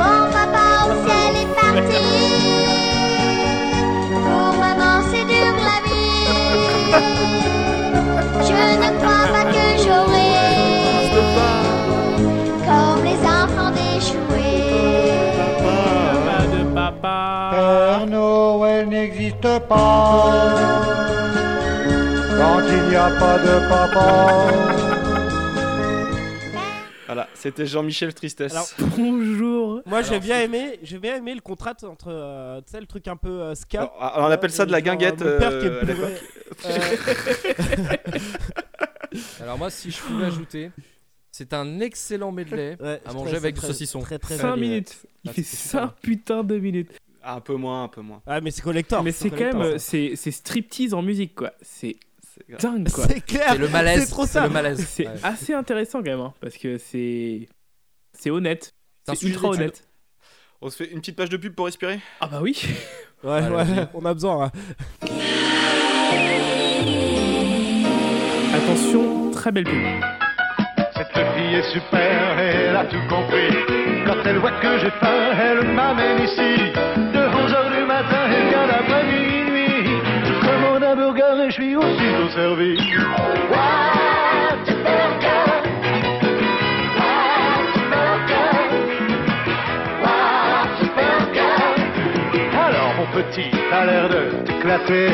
Mon 0.00 0.20
papa 0.36 0.66
au 0.84 0.90
ciel 1.04 1.32
est 1.42 1.52
parti. 1.60 2.06
Pour 4.10 4.52
maman 4.64 4.94
c'est 5.10 5.26
dur 5.32 5.54
la 5.68 5.78
vie. 5.88 6.28
Je 8.48 8.62
ne 8.82 8.88
crois 8.98 9.26
pas 9.34 9.46
que 9.54 9.64
j'aurai 9.82 10.34
comme 12.66 13.02
les 13.04 13.20
enfants 13.38 13.74
jouets. 14.08 15.24
Pas 16.26 16.44
de 16.54 16.62
papa. 16.74 17.18
Père 17.52 18.06
Noël 18.06 18.82
n'existe 18.88 19.52
pas 19.68 20.34
quand 22.38 22.62
il 22.76 22.82
n'y 22.88 22.96
a 22.96 23.10
pas 23.20 23.38
de 23.38 23.54
papa. 23.68 24.08
C'était 27.40 27.64
Jean-Michel 27.64 28.12
Tristesse. 28.12 28.52
Alors, 28.52 28.68
Bonjour. 28.98 29.80
Moi 29.86 30.02
j'ai 30.02 30.20
bien 30.20 30.40
aimé, 30.42 30.78
j'ai 30.82 30.98
bien 30.98 31.16
aimé 31.16 31.34
le 31.34 31.40
contraste 31.40 31.84
entre, 31.84 32.08
euh, 32.08 32.60
tu 32.60 32.72
sais, 32.72 32.80
le 32.80 32.86
truc 32.86 33.08
un 33.08 33.16
peu 33.16 33.28
euh, 33.40 33.54
ska. 33.54 33.80
Alors, 33.80 34.02
alors, 34.02 34.28
on 34.28 34.30
appelle 34.30 34.50
ça 34.50 34.66
de 34.66 34.72
la 34.72 34.78
Genre, 34.78 34.86
guinguette, 34.96 35.22
Mon 35.22 35.38
père 35.38 35.58
qui 35.58 35.66
euh, 35.66 35.82
est 35.82 35.94
bourré. 35.94 36.14
Alors 39.40 39.58
moi, 39.58 39.70
si 39.70 39.90
je 39.90 39.98
pouvais 40.00 40.26
ajouter, 40.26 40.70
c'est 41.32 41.52
un 41.54 41.80
excellent 41.80 42.30
medley 42.32 42.76
Ouais, 42.80 43.00
à 43.06 43.12
manger 43.12 43.36
avec 43.36 43.54
du 43.54 43.60
saucisson. 43.62 44.00
très, 44.00 44.18
très 44.18 44.36
5 44.36 44.48
validé. 44.50 44.66
minutes. 44.68 44.96
Il 45.24 45.30
Ah, 45.30 45.32
fait 45.32 45.42
c'était 45.42 45.56
super. 45.66 45.80
5 45.80 45.94
putain 46.02 46.44
de 46.44 46.58
minutes. 46.58 46.90
Ah, 47.22 47.36
un 47.36 47.40
peu 47.40 47.54
moins, 47.54 47.84
un 47.84 47.88
peu 47.88 48.00
moins. 48.02 48.22
Ah 48.26 48.40
mais 48.40 48.50
c'est 48.50 48.62
collector. 48.62 49.02
Mais 49.02 49.12
c'est 49.12 49.30
quand 49.30 49.36
même, 49.40 49.60
euh, 49.60 49.78
c'est 49.78 50.12
c'est 50.16 50.30
striptease 50.30 50.94
en 50.94 51.02
musique 51.02 51.34
quoi. 51.34 51.52
C'est. 51.62 51.96
Dingue 52.58 52.88
quoi. 52.90 53.04
C'est 53.08 53.20
clair. 53.20 53.50
C'est 53.52 53.58
le 53.58 53.68
malaise. 53.68 54.04
C'est 54.04 54.10
trop 54.10 54.26
ça. 54.26 54.44
le 54.44 54.50
malaise. 54.50 54.86
C'est 54.88 55.06
Ouais. 55.06 55.14
assez 55.22 55.54
intéressant 55.54 55.98
quand 55.98 56.10
même 56.10 56.20
hein, 56.20 56.34
parce 56.40 56.56
que 56.56 56.78
c'est 56.78 57.48
c'est 58.12 58.30
honnête. 58.30 58.74
C'est 59.12 59.22
ultra 59.26 59.48
honnête. 59.48 59.86
On 60.62 60.68
se 60.70 60.76
fait 60.76 60.90
une 60.92 61.00
petite 61.00 61.16
page 61.16 61.30
de 61.30 61.36
pub 61.38 61.54
pour 61.54 61.66
respirer? 61.66 62.00
Ah 62.20 62.26
bah 62.28 62.40
oui. 62.42 62.60
Ouais, 63.22 63.46
ouais, 63.48 63.64
on 63.92 64.04
a 64.06 64.14
besoin. 64.14 64.46
hein. 64.46 65.08
Attention, 68.54 69.30
très 69.30 69.52
belle 69.52 69.64
pub. 69.64 69.74
Cette 70.96 71.08
fille 71.34 71.54
est 71.54 71.72
super, 71.72 72.38
elle 72.38 72.76
a 72.76 72.84
tout 72.86 72.96
compris. 73.08 73.50
Quand 74.06 74.22
elle 74.24 74.38
voit 74.38 74.58
que 74.60 74.78
j'ai 74.78 74.90
faim, 74.90 75.32
elle 75.38 75.72
m'amène 75.72 76.22
ici. 76.24 76.72
Commande 80.90 80.98
un 80.98 81.12
burger 81.12 81.44
et 81.44 81.50
je 81.50 81.54
suis 81.54 81.76
aussitôt 81.76 82.28
servi. 82.34 82.76
Alors 92.52 92.94
mon 92.96 93.06
petit, 93.22 93.50
t'as 93.70 93.84
l'air 93.86 94.08
de 94.08 94.30
t'éclater. 94.44 95.08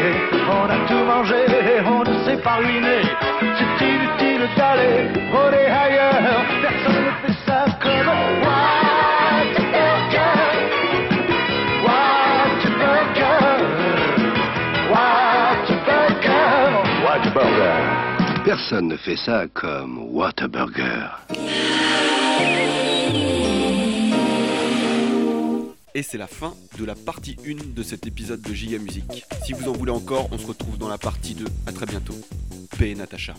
On 0.49 0.71
a 0.71 0.87
tout 0.87 1.05
mangé, 1.05 1.45
on 1.87 2.05
ne 2.05 2.25
s'est 2.25 2.43
pas 2.43 2.57
ruiné. 2.57 3.03
C'est 3.41 3.87
inutile 3.87 4.49
d'aller 4.57 5.09
voler 5.31 5.67
ailleurs. 5.67 6.45
Personne 6.63 7.05
ne 7.05 7.27
fait 7.27 7.39
ça 7.47 7.65
comme 7.81 8.09
Whataburger. 8.43 8.86
Personne 18.47 18.87
ne 18.87 18.97
fait 18.97 19.17
ça 19.17 19.49
comme 19.53 19.99
Whataburger. 20.15 21.09
Et 25.97 26.05
c'est 26.05 26.17
la 26.17 26.29
fin 26.29 26.55
de 26.79 26.85
la 26.85 26.95
partie 26.95 27.37
1 27.45 27.75
de 27.75 27.83
cet 27.83 28.07
épisode 28.07 28.41
de 28.41 28.55
Giga 28.55 28.79
Musique. 28.79 29.25
Si 29.45 29.53
vous 29.53 29.69
en 29.69 29.73
voulez 29.73 29.91
encore, 29.91 30.29
on 30.31 30.39
se 30.39 30.47
retrouve 30.47 30.79
dans 30.79 30.89
la 30.89 30.97
partie 30.97 31.35
2. 31.35 31.45
A 31.67 31.73
très 31.73 31.87
bientôt. 31.87 32.15
Paix 32.79 32.95
Natacha. 32.95 33.35